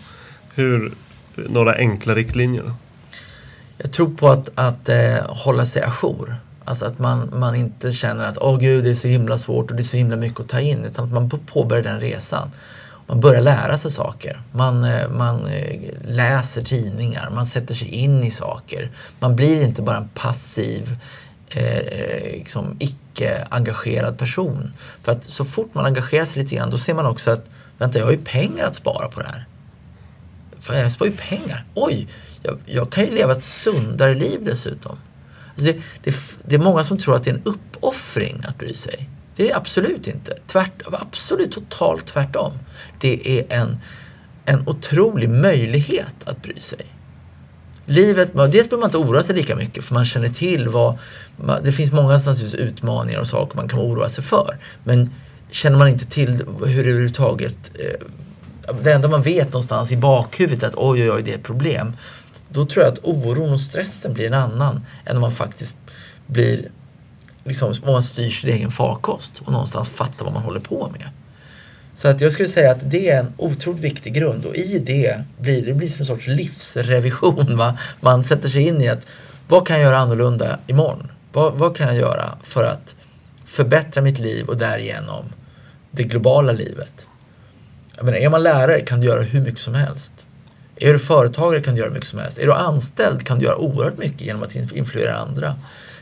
hur, 0.56 0.94
några 1.36 1.76
enkla 1.76 2.16
riktlinjer? 2.16 2.74
Jag 3.78 3.92
tror 3.92 4.10
på 4.10 4.30
att, 4.30 4.50
att 4.56 4.90
eh, 4.90 5.16
hålla 5.28 5.66
sig 5.66 5.82
ajour. 5.82 6.36
Alltså 6.66 6.86
att 6.86 7.00
man, 7.00 7.30
man 7.34 7.56
inte 7.56 7.92
känner 7.92 8.26
att 8.26 8.38
åh 8.38 8.60
gud 8.60 8.84
det 8.84 8.90
är 8.90 8.94
så 8.94 9.08
himla 9.08 9.38
svårt 9.38 9.72
och 9.72 9.78
det 9.78 9.82
är 9.82 9.86
så 9.86 9.98
himla 9.98 10.16
mycket 10.16 10.40
att 10.40 10.50
ta 10.50 10.60
in. 10.60 10.86
Utan 10.86 11.06
att 11.06 11.12
man 11.12 11.30
påbörjar 11.30 11.84
den 11.84 12.00
resan. 12.00 12.52
Man 13.08 13.20
börjar 13.20 13.42
lära 13.42 13.78
sig 13.78 13.92
saker. 13.92 14.42
Man, 14.52 14.84
eh, 14.84 15.10
man 15.10 15.48
eh, 15.48 15.80
läser 16.02 16.62
tidningar, 16.62 17.30
man 17.30 17.46
sätter 17.46 17.74
sig 17.74 17.88
in 17.88 18.24
i 18.24 18.32
saker. 18.32 18.92
Man 19.20 19.36
blir 19.36 19.62
inte 19.62 19.82
bara 19.82 19.98
en 19.98 20.10
passiv 20.14 20.98
eh, 21.50 21.78
eh 21.78 22.32
liksom 22.32 22.76
icke-engagerad 22.80 24.18
person. 24.18 24.74
För 25.04 25.12
att 25.12 25.26
så 25.26 25.46
fort 25.46 25.74
man 25.74 25.86
engagerar 25.86 26.26
sig 26.26 26.44
lite 26.44 26.56
grann 26.56 26.70
då 26.70 26.78
ser 26.78 26.94
man 26.94 27.06
också 27.06 27.32
att 27.32 27.46
vänta 27.78 28.00
jag 28.00 28.06
har 28.06 28.12
ju 28.12 28.24
pengar 28.24 28.66
att 28.66 28.76
spara 28.76 29.08
på 29.08 29.20
det 29.20 29.28
här. 29.28 29.46
För 30.60 30.74
jag 30.74 30.92
sparar 30.92 31.12
ju 31.12 31.18
pengar. 31.18 31.66
Oj, 31.74 32.08
jag, 32.42 32.58
jag 32.66 32.92
kan 32.92 33.06
ju 33.06 33.12
leva 33.12 33.32
ett 33.32 33.44
sundare 33.44 34.14
liv 34.14 34.40
dessutom. 34.44 34.98
Alltså 35.50 35.74
det, 35.74 35.82
det, 36.04 36.16
det, 36.44 36.56
är 36.56 36.60
många 36.60 36.84
som 36.84 36.98
tror 36.98 37.16
att 37.16 37.24
det 37.24 37.30
är 37.30 37.34
en 37.36 37.44
uppoffring 37.46 38.44
att 38.48 38.58
bry 38.58 38.74
sig. 38.74 39.10
Det 39.36 39.44
är 39.44 39.48
det 39.48 39.56
absolut 39.56 40.08
inte. 40.08 40.38
Tvärt, 40.48 40.82
absolut 40.92 41.52
totalt 41.52 42.06
tvärtom. 42.06 42.52
Det 43.00 43.40
är 43.40 43.46
en, 43.50 43.78
en 44.46 44.68
otrolig 44.68 45.30
möjlighet 45.30 46.16
att 46.26 46.42
bry 46.42 46.60
sig. 46.60 46.86
Livet, 47.86 48.30
dels 48.34 48.52
behöver 48.52 48.78
man 48.78 48.88
inte 48.88 48.98
oroa 48.98 49.24
sig 49.24 49.36
lika 49.36 49.56
mycket 49.56 49.84
för 49.84 49.94
man 49.94 50.06
känner 50.06 50.30
till 50.30 50.68
vad... 50.68 50.98
Det 51.64 51.72
finns 51.72 51.92
många 51.92 52.20
utmaningar 52.54 53.20
och 53.20 53.28
saker 53.28 53.58
man 53.58 53.68
kan 53.68 53.80
oroa 53.80 54.10
sig 54.10 54.24
för. 54.24 54.58
Men 54.84 55.10
känner 55.52 55.78
man 55.78 55.88
inte 55.88 56.06
till 56.06 56.30
hur 56.30 56.84
det 56.84 56.90
överhuvudtaget... 56.90 57.72
Eh, 57.74 58.08
det 58.84 58.94
enda 58.94 59.08
man 59.08 59.22
vet 59.22 59.48
någonstans 59.48 59.92
i 59.92 59.98
bakhuvudet 59.98 60.64
är 60.64 60.68
att 60.68 60.76
oj, 60.76 61.04
oj, 61.04 61.12
oj, 61.12 61.22
det 61.24 61.32
är 61.32 61.36
ett 61.36 61.44
problem 61.44 61.94
då 62.50 62.66
tror 62.66 62.86
jag 62.86 62.94
att 62.94 63.00
oron 63.04 63.54
och 63.54 63.62
stressen 63.62 64.14
blir 64.14 64.28
en 64.28 64.34
annan 64.34 64.86
än 65.06 65.16
om 65.16 65.22
man 65.22 65.32
faktiskt 65.32 65.76
blir 66.28 66.72
liksom, 67.46 67.74
om 67.84 67.92
man 67.92 68.04
styr 68.04 68.30
sin 68.30 68.50
egen 68.50 68.72
farkost 68.72 69.42
och 69.46 69.52
någonstans 69.52 69.90
fattar 69.90 70.26
vad 70.26 70.34
man 70.34 70.44
håller 70.44 70.60
på 70.60 70.90
med. 70.92 71.10
Så 71.94 72.08
att 72.08 72.22
jag 72.22 72.32
skulle 72.32 72.50
säga 72.50 72.72
att 72.72 72.92
det 72.92 73.10
är 73.10 73.20
en 73.20 73.34
otroligt 73.38 73.82
viktig 73.82 74.14
grund 74.14 74.46
och 74.46 74.56
i 74.56 74.80
det 74.80 75.24
blir 75.38 75.66
det 75.66 75.74
blir 75.74 75.88
som 75.88 76.00
en 76.00 76.06
sorts 76.06 76.28
livsrevision. 76.28 77.58
Va? 77.58 77.78
Man 78.00 78.24
sätter 78.24 78.50
sig 78.50 78.62
in 78.62 78.82
i 78.82 78.88
att 78.88 79.08
vad 79.48 79.68
kan 79.68 79.76
jag 79.76 79.84
göra 79.84 79.98
annorlunda 79.98 80.60
imorgon? 80.68 81.12
Vad, 81.34 81.54
vad 81.54 81.78
kan 81.78 81.88
jag 81.88 81.96
göra 81.96 82.38
för 82.44 82.64
att 82.64 82.96
förbättra 83.46 84.02
mitt 84.02 84.20
liv 84.20 84.46
och 84.48 84.58
därigenom 84.58 85.26
det 85.92 86.04
globala 86.04 86.52
livet? 86.52 87.08
Jag 87.96 88.06
menar, 88.06 88.18
är 88.18 88.30
man 88.30 88.44
lärare 88.44 88.82
kan 88.82 89.00
du 89.00 89.08
göra 89.08 89.22
hur 89.22 89.42
mycket 89.42 89.60
som 89.60 89.74
helst. 89.74 90.26
Är 90.76 90.94
du 90.94 91.00
företagare 91.00 91.62
kan 91.62 91.76
du 91.76 91.80
göra 91.80 91.92
mycket 91.92 92.10
som 92.10 92.20
helst. 92.20 92.38
Är 92.38 92.46
du 92.46 92.54
anställd 92.54 93.24
kan 93.24 93.40
du 93.40 93.46
göra 93.46 93.58
oerhört 93.58 93.98
mycket 93.98 94.22
genom 94.22 94.44
att 94.44 94.56
influera 94.56 95.16
andra. 95.16 95.56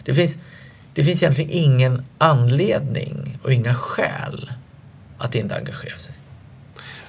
Det 0.03 0.13
finns, 0.13 0.35
det 0.93 1.03
finns 1.03 1.23
egentligen 1.23 1.51
ingen 1.51 2.05
anledning 2.17 3.39
och 3.43 3.53
inga 3.53 3.73
skäl 3.73 4.51
att 5.17 5.35
inte 5.35 5.55
engagera 5.55 5.97
sig. 5.97 6.13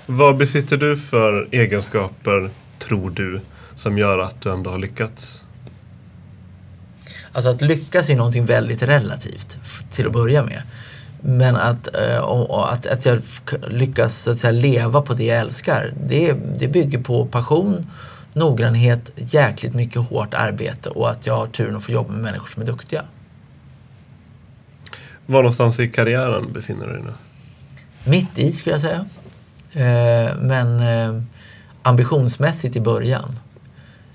Vad 0.07 0.37
besitter 0.37 0.77
du 0.77 0.97
för 0.97 1.49
egenskaper, 1.51 2.51
tror 2.79 3.11
du, 3.11 3.41
som 3.75 3.99
gör 3.99 4.19
att 4.19 4.41
du 4.41 4.53
ändå 4.53 4.71
har 4.71 4.79
lyckats? 4.79 5.45
Alltså 7.33 7.51
att 7.51 7.61
lyckas 7.61 8.09
är 8.09 8.17
någonting 8.17 8.47
väldigt 8.47 8.83
relativt 8.83 9.59
till 9.93 10.07
att 10.07 10.13
börja 10.13 10.43
med. 10.43 10.63
Men 11.21 11.57
att, 11.57 11.95
eh, 11.95 12.19
och, 12.19 12.73
att, 12.73 12.87
att 12.87 13.07
jag 13.07 13.23
lyckas 13.69 14.23
så 14.23 14.31
att 14.31 14.39
säga, 14.39 14.51
leva 14.51 15.03
på 15.03 15.15
det 15.15 15.25
jag 15.25 15.39
älskar, 15.39 15.93
det, 16.09 16.33
det 16.59 16.69
bygger 16.69 16.99
på 16.99 17.27
passion, 17.27 17.87
noggrannhet, 18.33 19.11
jäkligt 19.17 19.75
mycket 19.75 20.03
hårt 20.03 20.35
arbete 20.35 20.89
och 20.89 21.11
att 21.11 21.27
jag 21.27 21.37
har 21.37 21.47
turen 21.47 21.77
att 21.77 21.85
få 21.85 21.93
jobba 21.93 22.13
med 22.13 22.23
människor 22.23 22.49
som 22.49 22.63
är 22.63 22.67
duktiga. 22.67 23.05
Var 25.27 25.43
någonstans 25.43 25.81
i 25.81 25.89
karriären 25.89 26.53
befinner 26.53 26.87
du 26.87 26.93
dig 26.93 27.03
nu? 27.03 27.13
Mitt 28.11 28.39
i 28.39 28.53
skulle 28.53 28.75
jag 28.75 28.81
säga. 28.81 29.07
Eh, 29.73 30.37
men 30.37 30.81
eh, 30.81 31.23
ambitionsmässigt 31.83 32.77
i 32.77 32.81
början. 32.81 33.39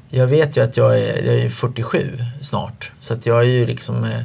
Jag 0.09 0.27
vet 0.27 0.57
ju 0.57 0.63
att 0.63 0.77
jag 0.77 0.99
är, 0.99 1.23
jag 1.23 1.35
är 1.35 1.49
47 1.49 2.17
snart. 2.41 2.91
Så 2.99 3.13
att 3.13 3.25
jag 3.25 3.39
är 3.39 3.43
ju 3.43 3.65
liksom 3.65 4.03
eh, 4.03 4.21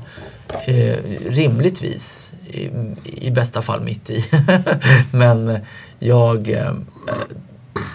eh 0.66 0.98
rimligtvis 1.28 2.32
i, 2.46 2.70
i, 3.04 3.30
bästa 3.30 3.62
fall 3.62 3.80
mitt 3.80 4.10
i. 4.10 4.24
men 5.10 5.58
jag, 5.98 6.50
eh, 6.50 6.74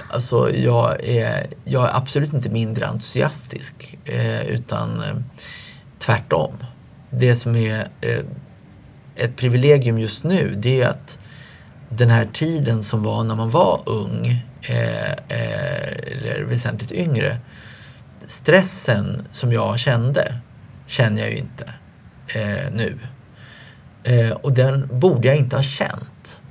alltså 0.09 0.55
jag 0.55 1.03
är, 1.03 1.47
jag 1.63 1.83
är 1.89 1.95
absolut 1.97 2.33
inte 2.33 2.49
mindre 2.49 2.87
entusiastisk. 2.87 3.97
Eh, 4.05 4.41
utan 4.41 5.01
eh, 5.01 5.15
tvärtom. 5.99 6.53
Det 7.09 7.35
som 7.35 7.55
är 7.55 7.87
eh, 8.01 8.23
ett 9.19 9.35
privilegium 9.35 9.99
just 9.99 10.23
nu 10.23 10.55
det 10.57 10.81
är 10.81 10.87
att 10.87 11.17
den 11.89 12.09
här 12.09 12.25
tiden 12.33 12.83
som 12.83 13.03
var 13.03 13.23
när 13.23 13.35
man 13.35 13.49
var 13.49 13.83
ung 13.85 14.45
eh, 14.61 15.11
eh, 15.11 15.87
eller 16.07 16.43
väsentligt 16.43 16.91
yngre. 16.91 17.37
Stressen 18.27 19.27
som 19.31 19.53
jag 19.53 19.79
kände 19.79 20.35
känner 20.87 21.21
jag 21.21 21.31
ju 21.31 21.37
inte 21.37 21.73
eh, 22.27 22.71
nu. 22.73 22.99
Eh, 24.03 24.31
och 24.31 24.53
den 24.53 24.89
borde 24.99 25.27
jag 25.27 25.37
inte 25.37 25.55
ha 25.55 25.63
känt. 25.63 26.41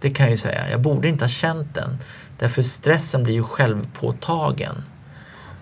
Det 0.00 0.10
kan 0.10 0.26
jag 0.26 0.30
ju 0.30 0.38
säga. 0.38 0.70
Jag 0.70 0.80
borde 0.80 1.08
inte 1.08 1.24
ha 1.24 1.28
känt 1.28 1.74
den. 1.74 1.98
Därför 2.38 2.62
stressen 2.62 3.22
blir 3.22 3.34
ju 3.34 3.42
självpåtagen. 3.42 4.84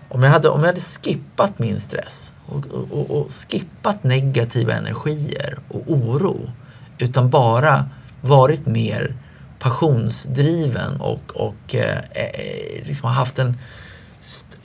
Om 0.09 0.23
jag 0.23 0.31
hade, 0.31 0.48
om 0.48 0.60
jag 0.60 0.66
hade 0.66 0.81
skippat 0.81 1.59
min 1.59 1.81
stress 1.81 2.32
och, 2.47 2.66
och, 2.90 3.10
och 3.10 3.31
skippat 3.31 4.05
negativa 4.05 4.73
energier 4.73 5.59
och 5.68 5.82
oro 5.86 6.51
utan 6.98 7.31
bara 7.31 7.89
varit 8.20 8.66
mer 8.66 9.16
passionsdriven 9.59 11.01
och, 11.01 11.32
och 11.35 11.74
eh, 11.74 11.98
eh 11.98 12.86
liksom 12.86 13.10
haft 13.10 13.39
en 13.39 13.56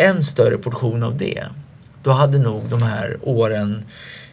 en 0.02 0.24
större 0.24 0.58
portion 0.58 1.04
av 1.04 1.18
det. 1.18 1.46
Då 2.04 2.12
hade 2.12 2.40
nog 2.40 2.70
de 2.70 2.82
här 2.82 3.18
åren 3.22 3.84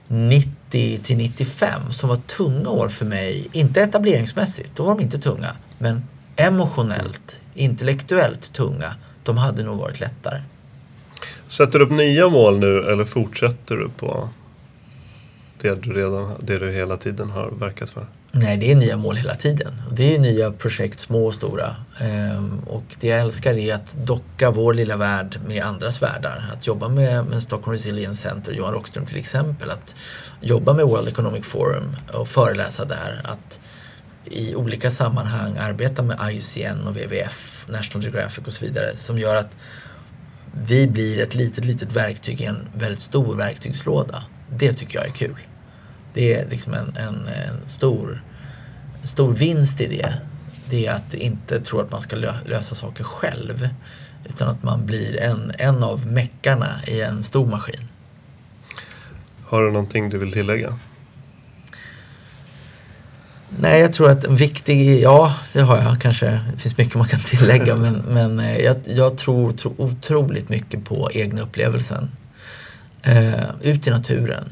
90 0.08 1.00
till 1.02 1.16
95 1.16 1.92
som 1.92 2.08
var 2.08 2.16
tunga 2.16 2.70
år 2.70 2.88
för 2.88 3.04
mig, 3.04 3.48
inte 3.52 3.80
etableringsmässigt, 3.82 4.70
då 4.76 4.84
var 4.84 4.94
de 4.94 5.02
inte 5.02 5.18
tunga, 5.18 5.56
men 5.78 6.02
emotionellt, 6.36 7.40
intellektuellt 7.54 8.52
tunga, 8.52 8.94
de 9.22 9.36
hade 9.36 9.62
nog 9.62 9.78
varit 9.78 10.00
lättare. 10.00 10.42
Sätter 11.48 11.78
du 11.78 11.84
upp 11.84 11.90
nya 11.90 12.28
mål 12.28 12.58
nu 12.58 12.78
eller 12.78 13.04
fortsätter 13.04 13.76
du 13.76 13.88
på 13.88 14.28
det 15.60 15.82
du, 15.82 15.92
redan, 15.92 16.34
det 16.40 16.58
du 16.58 16.70
hela 16.70 16.96
tiden 16.96 17.30
har 17.30 17.50
verkat 17.50 17.90
för? 17.90 18.06
Nej, 18.32 18.56
det 18.56 18.72
är 18.72 18.76
nya 18.76 18.96
mål 18.96 19.16
hela 19.16 19.34
tiden. 19.34 19.82
Det 19.92 20.14
är 20.14 20.18
nya 20.18 20.52
projekt, 20.52 21.00
små 21.00 21.26
och 21.26 21.34
stora. 21.34 21.76
Ehm, 22.00 22.58
och 22.66 22.84
det 23.00 23.06
jag 23.06 23.20
älskar 23.20 23.58
är 23.58 23.74
att 23.74 23.96
docka 24.04 24.50
vår 24.50 24.74
lilla 24.74 24.96
värld 24.96 25.40
med 25.46 25.62
andras 25.64 26.02
världar. 26.02 26.50
Att 26.52 26.66
jobba 26.66 26.88
med, 26.88 27.26
med 27.26 27.42
Stockholm 27.42 27.72
Resilience 27.72 28.28
Center, 28.28 28.52
Johan 28.52 28.72
Rockström 28.72 29.06
till 29.06 29.16
exempel. 29.16 29.70
Att 29.70 29.94
jobba 30.40 30.72
med 30.72 30.86
World 30.86 31.08
Economic 31.08 31.46
Forum 31.46 31.96
och 32.12 32.28
föreläsa 32.28 32.84
där. 32.84 33.20
Att 33.24 33.60
i 34.24 34.54
olika 34.54 34.90
sammanhang 34.90 35.56
arbeta 35.58 36.02
med 36.02 36.18
IUCN 36.30 36.86
och 36.86 36.96
WWF, 36.96 37.66
National 37.68 38.02
Geographic 38.04 38.46
och 38.46 38.52
så 38.52 38.64
vidare. 38.64 38.96
Som 38.96 39.18
gör 39.18 39.36
att 39.36 39.56
vi 40.66 40.86
blir 40.86 41.22
ett 41.22 41.34
litet, 41.34 41.64
litet 41.64 41.96
verktyg 41.96 42.40
i 42.40 42.44
en 42.44 42.68
väldigt 42.74 43.00
stor 43.00 43.34
verktygslåda. 43.34 44.24
Det 44.56 44.72
tycker 44.72 44.98
jag 44.98 45.06
är 45.06 45.12
kul. 45.12 45.36
Det 46.14 46.34
är 46.34 46.48
liksom 46.50 46.74
en, 46.74 46.96
en, 46.96 47.14
en 47.28 47.68
stor, 47.68 48.22
stor 49.02 49.32
vinst 49.32 49.80
i 49.80 49.86
det. 49.86 50.14
Det 50.70 50.86
är 50.86 50.92
att 50.92 51.14
inte 51.14 51.60
tro 51.60 51.80
att 51.80 51.90
man 51.90 52.00
ska 52.00 52.16
lösa 52.44 52.74
saker 52.74 53.04
själv. 53.04 53.68
Utan 54.28 54.48
att 54.48 54.62
man 54.62 54.86
blir 54.86 55.20
en, 55.20 55.52
en 55.58 55.82
av 55.84 56.06
meckarna 56.06 56.68
i 56.86 57.00
en 57.00 57.22
stor 57.22 57.46
maskin. 57.46 57.88
Har 59.44 59.62
du 59.62 59.70
någonting 59.70 60.10
du 60.10 60.18
vill 60.18 60.32
tillägga? 60.32 60.78
Nej, 63.60 63.80
jag 63.80 63.92
tror 63.92 64.10
att 64.10 64.24
en 64.24 64.36
viktig, 64.36 65.02
ja 65.02 65.34
det 65.52 65.60
har 65.60 65.76
jag 65.76 66.00
kanske. 66.00 66.26
Det 66.26 66.58
finns 66.58 66.78
mycket 66.78 66.94
man 66.94 67.08
kan 67.08 67.20
tillägga 67.20 67.76
men, 67.76 67.94
men 67.94 68.40
eh, 68.40 68.58
jag, 68.58 68.76
jag 68.84 69.18
tror, 69.18 69.52
tror 69.52 69.74
otroligt 69.76 70.48
mycket 70.48 70.84
på 70.84 71.10
egna 71.12 71.42
upplevelsen. 71.42 72.10
Uh, 73.08 73.44
ut 73.62 73.86
i 73.86 73.90
naturen 73.90 74.44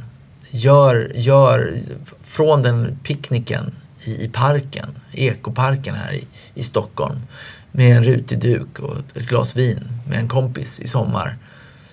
gör, 0.51 1.12
gör 1.14 1.78
från 2.24 2.62
den 2.62 2.98
picknicken 3.02 3.74
i, 4.05 4.24
i 4.24 4.28
parken, 4.28 4.89
ekoparken 5.12 5.94
här 5.94 6.12
i, 6.12 6.24
i 6.55 6.62
Stockholm 6.62 7.16
med 7.73 7.97
en 7.97 8.05
rutig 8.05 8.39
duk 8.39 8.78
och 8.78 8.97
ett 9.14 9.28
glas 9.28 9.56
vin 9.56 9.89
med 10.09 10.18
en 10.18 10.28
kompis 10.28 10.81
i 10.81 10.89
sommar. 10.89 11.36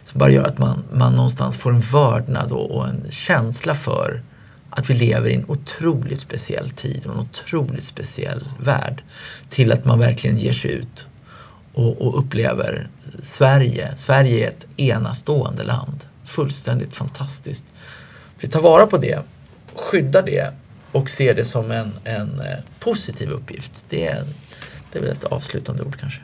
Som 0.03 0.19
bara 0.19 0.30
gör 0.30 0.43
att 0.43 0.57
man, 0.57 0.84
man 0.91 1.13
någonstans 1.13 1.57
får 1.57 1.71
en 1.71 1.80
vördnad 1.80 2.51
och, 2.51 2.71
och 2.71 2.88
en 2.88 3.05
känsla 3.09 3.75
för 3.75 4.21
att 4.75 4.89
vi 4.89 4.93
lever 4.93 5.29
i 5.29 5.33
en 5.33 5.45
otroligt 5.47 6.19
speciell 6.19 6.69
tid 6.69 7.05
och 7.05 7.13
en 7.13 7.19
otroligt 7.19 7.83
speciell 7.83 8.49
värld. 8.59 9.03
Till 9.49 9.71
att 9.71 9.85
man 9.85 9.99
verkligen 9.99 10.37
ger 10.37 10.53
sig 10.53 10.71
ut 10.71 11.05
och, 11.73 12.01
och 12.01 12.19
upplever 12.19 12.87
Sverige. 13.23 13.95
Sverige 13.95 14.45
är 14.45 14.49
ett 14.49 14.67
enastående 14.77 15.63
land. 15.63 15.99
Fullständigt 16.25 16.95
fantastiskt 16.95 17.65
vi 18.43 18.49
tar 18.49 18.61
vara 18.61 18.87
på 18.87 18.97
det, 18.97 19.23
skyddar 19.75 20.23
det 20.23 20.53
och 20.91 21.09
ser 21.09 21.33
det 21.33 21.45
som 21.45 21.71
en, 21.71 21.91
en 22.03 22.39
eh, 22.39 22.59
positiv 22.79 23.29
uppgift. 23.29 23.85
Det 23.89 24.07
är, 24.07 24.23
det 24.91 24.99
är 24.99 25.03
väl 25.03 25.11
ett 25.11 25.23
avslutande 25.23 25.83
ord 25.83 25.97
kanske. 25.99 26.21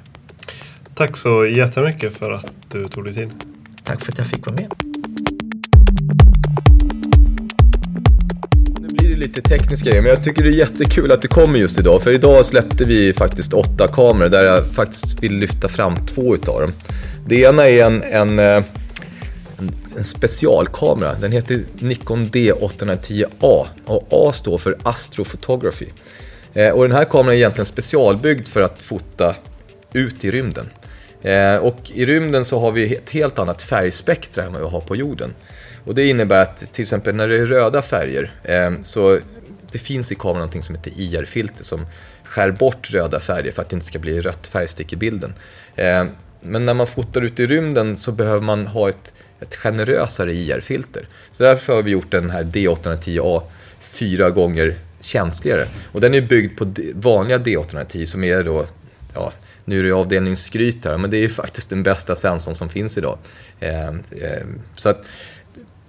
Tack 0.94 1.18
så 1.18 1.46
jättemycket 1.46 2.14
för 2.14 2.32
att 2.32 2.52
du 2.68 2.88
tog 2.88 3.06
dig 3.06 3.14
tid. 3.14 3.32
Tack 3.84 4.06
för 4.06 4.12
att 4.12 4.18
jag 4.18 4.28
fick 4.28 4.46
vara 4.46 4.56
med. 4.56 4.89
Lite 9.20 9.42
tekniska 9.42 9.90
grejer, 9.90 10.02
men 10.02 10.10
jag 10.10 10.24
tycker 10.24 10.44
det 10.44 10.50
är 10.50 10.54
jättekul 10.54 11.12
att 11.12 11.22
det 11.22 11.28
kommer 11.28 11.60
just 11.60 11.80
idag. 11.80 12.04
För 12.04 12.14
idag 12.14 12.46
släppte 12.46 12.86
vi 12.86 13.14
faktiskt 13.14 13.54
åtta 13.54 13.88
kameror 13.88 14.30
där 14.30 14.46
jag 14.46 14.68
faktiskt 14.68 15.24
vill 15.24 15.34
lyfta 15.34 15.70
fram 15.70 16.06
två 16.06 16.36
utav 16.36 16.62
dem. 16.62 16.74
Det 17.28 17.36
ena 17.36 17.70
är 17.70 17.86
en, 17.86 18.04
en 18.04 18.40
eh, 18.40 18.64
en, 19.60 19.72
en 19.98 20.04
specialkamera. 20.04 21.14
Den 21.14 21.32
heter 21.32 21.64
Nikon 21.80 22.26
D810A 22.26 23.66
och 23.86 24.08
A 24.12 24.32
står 24.34 24.58
för 24.58 24.76
Astrophotography. 24.84 25.88
Eh, 26.54 26.70
och 26.70 26.84
den 26.84 26.98
här 26.98 27.06
kameran 27.06 27.34
är 27.34 27.38
egentligen 27.38 27.66
specialbyggd 27.66 28.48
för 28.48 28.62
att 28.62 28.82
fota 28.82 29.36
ut 29.94 30.26
i 30.26 30.32
rymden. 30.32 30.70
Eh, 31.22 31.56
och 31.56 31.92
i 31.94 32.06
rymden 32.06 32.46
så 32.46 32.60
har 32.60 32.72
vi 32.72 32.96
ett 32.96 33.10
helt 33.10 33.40
annat 33.40 33.62
färgspektra 33.62 34.44
än 34.44 34.54
vad 34.54 34.62
vi 34.62 34.68
har 34.68 34.82
på 34.82 34.96
jorden. 34.96 35.34
Och 35.90 35.96
det 35.96 36.08
innebär 36.08 36.42
att 36.42 36.74
till 36.74 36.82
exempel 36.82 37.16
när 37.16 37.28
det 37.28 37.36
är 37.36 37.46
röda 37.46 37.82
färger 37.82 38.32
eh, 38.44 38.72
så 38.82 39.20
det 39.72 39.80
finns 39.80 40.12
i 40.12 40.16
kameran 40.16 40.38
någonting 40.38 40.64
som 40.64 40.76
heter 40.76 40.92
IR-filter 40.96 41.64
som 41.64 41.86
skär 42.24 42.52
bort 42.52 42.92
röda 42.92 43.20
färger 43.20 43.52
för 43.52 43.62
att 43.62 43.70
det 43.70 43.74
inte 43.74 43.86
ska 43.86 44.00
bli 44.00 44.22
rött 44.22 44.48
färgstick 44.48 44.94
i 44.94 44.96
bilden. 44.96 45.34
Eh, 45.76 46.06
men 46.42 46.66
när 46.66 46.74
man 46.74 46.88
fotar 46.88 47.22
ut 47.22 47.40
i 47.40 47.48
rymden 47.48 47.98
så 47.98 48.12
behöver 48.12 48.42
man 48.42 48.68
ha 48.68 48.90
ett 48.90 49.14
ett 49.40 49.56
generösare 49.56 50.34
IR-filter. 50.34 51.08
Så 51.32 51.44
därför 51.44 51.74
har 51.74 51.82
vi 51.82 51.92
gjort 51.92 52.12
den 52.12 52.30
här 52.30 52.44
D810A 52.44 53.42
fyra 53.80 54.30
gånger 54.30 54.76
känsligare. 55.00 55.68
Och 55.92 56.02
den 56.02 56.14
är 56.14 56.22
byggd 56.22 56.58
på 56.58 56.74
vanliga 56.94 57.38
D810 57.38 58.06
som 58.06 58.24
är 58.24 58.44
då, 58.44 58.66
ja, 59.16 59.34
nu 59.66 59.80
är 59.80 59.84
det 59.84 59.92
avdelningsskryt 59.92 60.86
här, 60.86 60.98
men 60.98 61.10
det 61.10 61.18
är 61.18 61.30
faktiskt 61.30 61.70
den 61.70 61.84
bästa 61.84 62.16
sensorn 62.16 62.56
som 62.56 62.70
finns 62.70 62.98
idag. 62.98 63.18
Eh, 63.60 63.88
eh, 63.88 64.46
så 64.76 64.90
att 64.90 65.06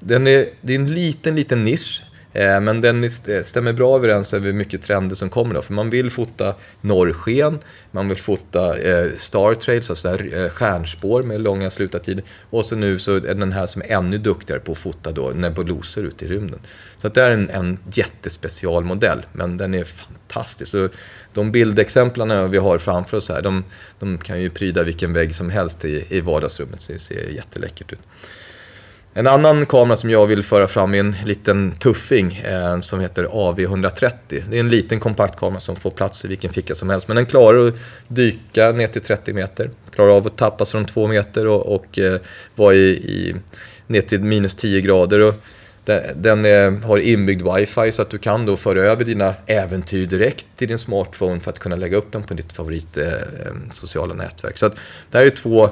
den 0.01 0.27
är, 0.27 0.49
det 0.61 0.75
är 0.75 0.79
en 0.79 0.95
liten, 0.95 1.37
liten 1.37 1.65
nisch. 1.65 2.05
Eh, 2.33 2.61
men 2.61 2.81
den 2.81 3.05
eh, 3.05 3.43
stämmer 3.43 3.73
bra 3.73 3.97
överens 3.97 4.35
över 4.35 4.53
mycket 4.53 4.83
trender 4.83 5.17
som 5.17 5.31
kommer 5.31 5.55
då. 5.55 5.63
För 5.63 5.73
man 5.73 5.91
vill 5.91 6.11
fota 6.11 6.55
norrsken, 6.81 7.59
man 7.91 8.09
vill 8.09 8.19
fota 8.19 8.79
eh, 8.79 9.07
star 9.17 9.55
trails, 9.55 9.91
alltså 9.91 10.09
där, 10.09 10.45
eh, 10.45 10.51
stjärnspår 10.51 11.23
med 11.23 11.41
långa 11.41 11.71
slutartider. 11.71 12.25
Och 12.51 12.65
så 12.65 12.77
nu 12.77 12.99
så 12.99 13.17
är 13.17 13.35
den 13.35 13.53
här 13.53 13.67
som 13.67 13.83
är 13.83 13.87
ännu 13.87 14.19
duktigare 14.19 14.61
på 14.61 14.73
att 14.73 14.79
fota 14.79 15.13
då 15.13 15.31
nebuloser 15.35 16.03
ute 16.03 16.25
i 16.25 16.29
rymden. 16.29 16.61
Så 16.99 17.07
att 17.07 17.15
det 17.15 17.23
är 17.23 17.31
en, 17.31 17.51
en 17.51 17.79
jättespecialmodell, 17.93 19.27
men 19.33 19.57
den 19.57 19.75
är 19.75 19.85
fantastisk. 19.85 20.71
Så 20.71 20.89
de 21.33 21.53
bildexemplen 21.53 22.51
vi 22.51 22.59
har 22.59 22.79
framför 22.79 23.17
oss 23.17 23.29
här, 23.29 23.43
de, 23.43 23.65
de 23.99 24.19
kan 24.19 24.41
ju 24.41 24.51
pryda 24.51 24.83
vilken 24.83 25.13
vägg 25.13 25.35
som 25.35 25.51
helst 25.51 25.85
i, 25.85 26.05
i 26.09 26.21
vardagsrummet, 26.21 26.81
så 26.81 26.93
det 26.93 26.99
ser 26.99 27.29
jätteläckert 27.29 27.93
ut. 27.93 28.01
En 29.15 29.27
annan 29.27 29.67
kamera 29.67 29.97
som 29.97 30.11
jag 30.11 30.27
vill 30.27 30.43
föra 30.43 30.69
fram 30.69 30.95
är 30.95 30.99
en 30.99 31.17
liten 31.25 31.73
tuffing 31.73 32.37
eh, 32.37 32.81
som 32.81 33.01
heter 33.01 33.25
AV130. 33.25 34.13
Det 34.29 34.57
är 34.57 34.61
en 34.61 34.69
liten 34.69 35.01
kompakt 35.01 35.39
kamera 35.39 35.61
som 35.61 35.77
får 35.77 35.91
plats 35.91 36.25
i 36.25 36.29
vilken 36.29 36.53
ficka 36.53 36.75
som 36.75 36.91
helst. 36.91 37.09
Men 37.09 37.17
den 37.17 37.27
klarar 37.27 37.69
att 37.69 37.75
dyka 38.09 38.73
ner 38.73 38.87
till 38.87 39.03
30 39.03 39.33
meter. 39.33 39.71
Klarar 39.95 40.11
av 40.11 40.27
att 40.27 40.37
tappas 40.37 40.71
från 40.71 40.85
2 40.85 41.07
meter 41.07 41.47
och, 41.47 41.75
och 41.75 41.99
eh, 41.99 42.21
vara 42.55 42.75
i, 42.75 42.89
i, 42.89 43.37
ner 43.87 44.01
till 44.01 44.21
minus 44.21 44.55
10 44.55 44.81
grader. 44.81 45.21
Och 45.21 45.35
Den 46.15 46.45
är, 46.45 46.71
har 46.71 46.99
inbyggd 46.99 47.43
wifi 47.55 47.93
så 47.93 48.03
att 48.03 48.11
du 48.11 48.19
kan 48.19 48.47
då 48.47 48.57
föra 48.57 48.83
över 48.83 49.05
dina 49.05 49.35
äventyr 49.47 50.07
direkt 50.07 50.47
till 50.57 50.69
din 50.69 50.79
smartphone 50.79 51.41
för 51.41 51.51
att 51.51 51.59
kunna 51.59 51.77
lägga 51.77 51.97
upp 51.97 52.13
dem 52.13 52.23
på 52.23 52.35
ditt 52.35 52.53
favorit 52.53 52.97
eh, 52.97 53.07
eh 53.07 53.21
sociala 53.71 54.15
nätverk. 54.15 54.59
Så 54.59 54.67
att 54.67 54.75
det 55.11 55.19
här 55.19 55.27
är 55.27 55.31
två, 55.31 55.71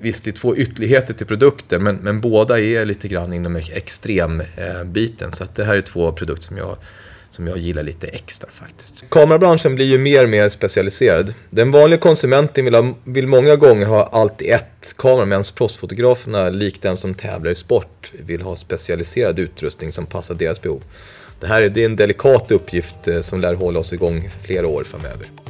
visst 0.00 0.24
det 0.24 0.30
är 0.30 0.32
två 0.32 0.56
ytterligheter 0.56 1.14
till 1.14 1.26
produkter 1.26 1.78
men, 1.78 1.96
men 1.96 2.20
båda 2.20 2.60
är 2.60 2.84
lite 2.84 3.08
grann 3.08 3.32
inom 3.32 3.56
extrembiten. 3.56 5.28
Eh, 5.28 5.34
så 5.34 5.44
att 5.44 5.54
det 5.54 5.64
här 5.64 5.76
är 5.76 5.80
två 5.80 6.12
produkter 6.12 6.46
som 6.46 6.56
jag 6.56 6.76
som 7.30 7.46
jag 7.46 7.58
gillar 7.58 7.82
lite 7.82 8.06
extra 8.06 8.50
faktiskt. 8.50 9.04
Kamerabranschen 9.08 9.74
blir 9.74 9.86
ju 9.86 9.98
mer 9.98 10.24
och 10.24 10.30
mer 10.30 10.48
specialiserad. 10.48 11.34
Den 11.50 11.70
vanliga 11.70 12.00
konsumenten 12.00 12.64
vill, 12.64 12.74
ha, 12.74 12.94
vill 13.04 13.26
många 13.26 13.56
gånger 13.56 13.86
ha 13.86 14.04
allt 14.04 14.42
i 14.42 14.50
ett 14.50 14.94
kamera 14.96 15.24
medan 15.24 15.44
proffsfotograferna, 15.54 16.50
likt 16.50 16.82
den 16.82 16.96
som 16.96 17.14
tävlar 17.14 17.50
i 17.50 17.54
sport, 17.54 18.12
vill 18.26 18.42
ha 18.42 18.56
specialiserad 18.56 19.38
utrustning 19.38 19.92
som 19.92 20.06
passar 20.06 20.34
deras 20.34 20.62
behov. 20.62 20.82
Det 21.40 21.46
här 21.46 21.62
är, 21.62 21.68
det 21.68 21.80
är 21.80 21.86
en 21.86 21.96
delikat 21.96 22.50
uppgift 22.50 23.08
eh, 23.08 23.20
som 23.20 23.40
lär 23.40 23.54
hålla 23.54 23.80
oss 23.80 23.92
igång 23.92 24.30
för 24.30 24.40
flera 24.40 24.66
år 24.66 24.84
framöver. 24.84 25.49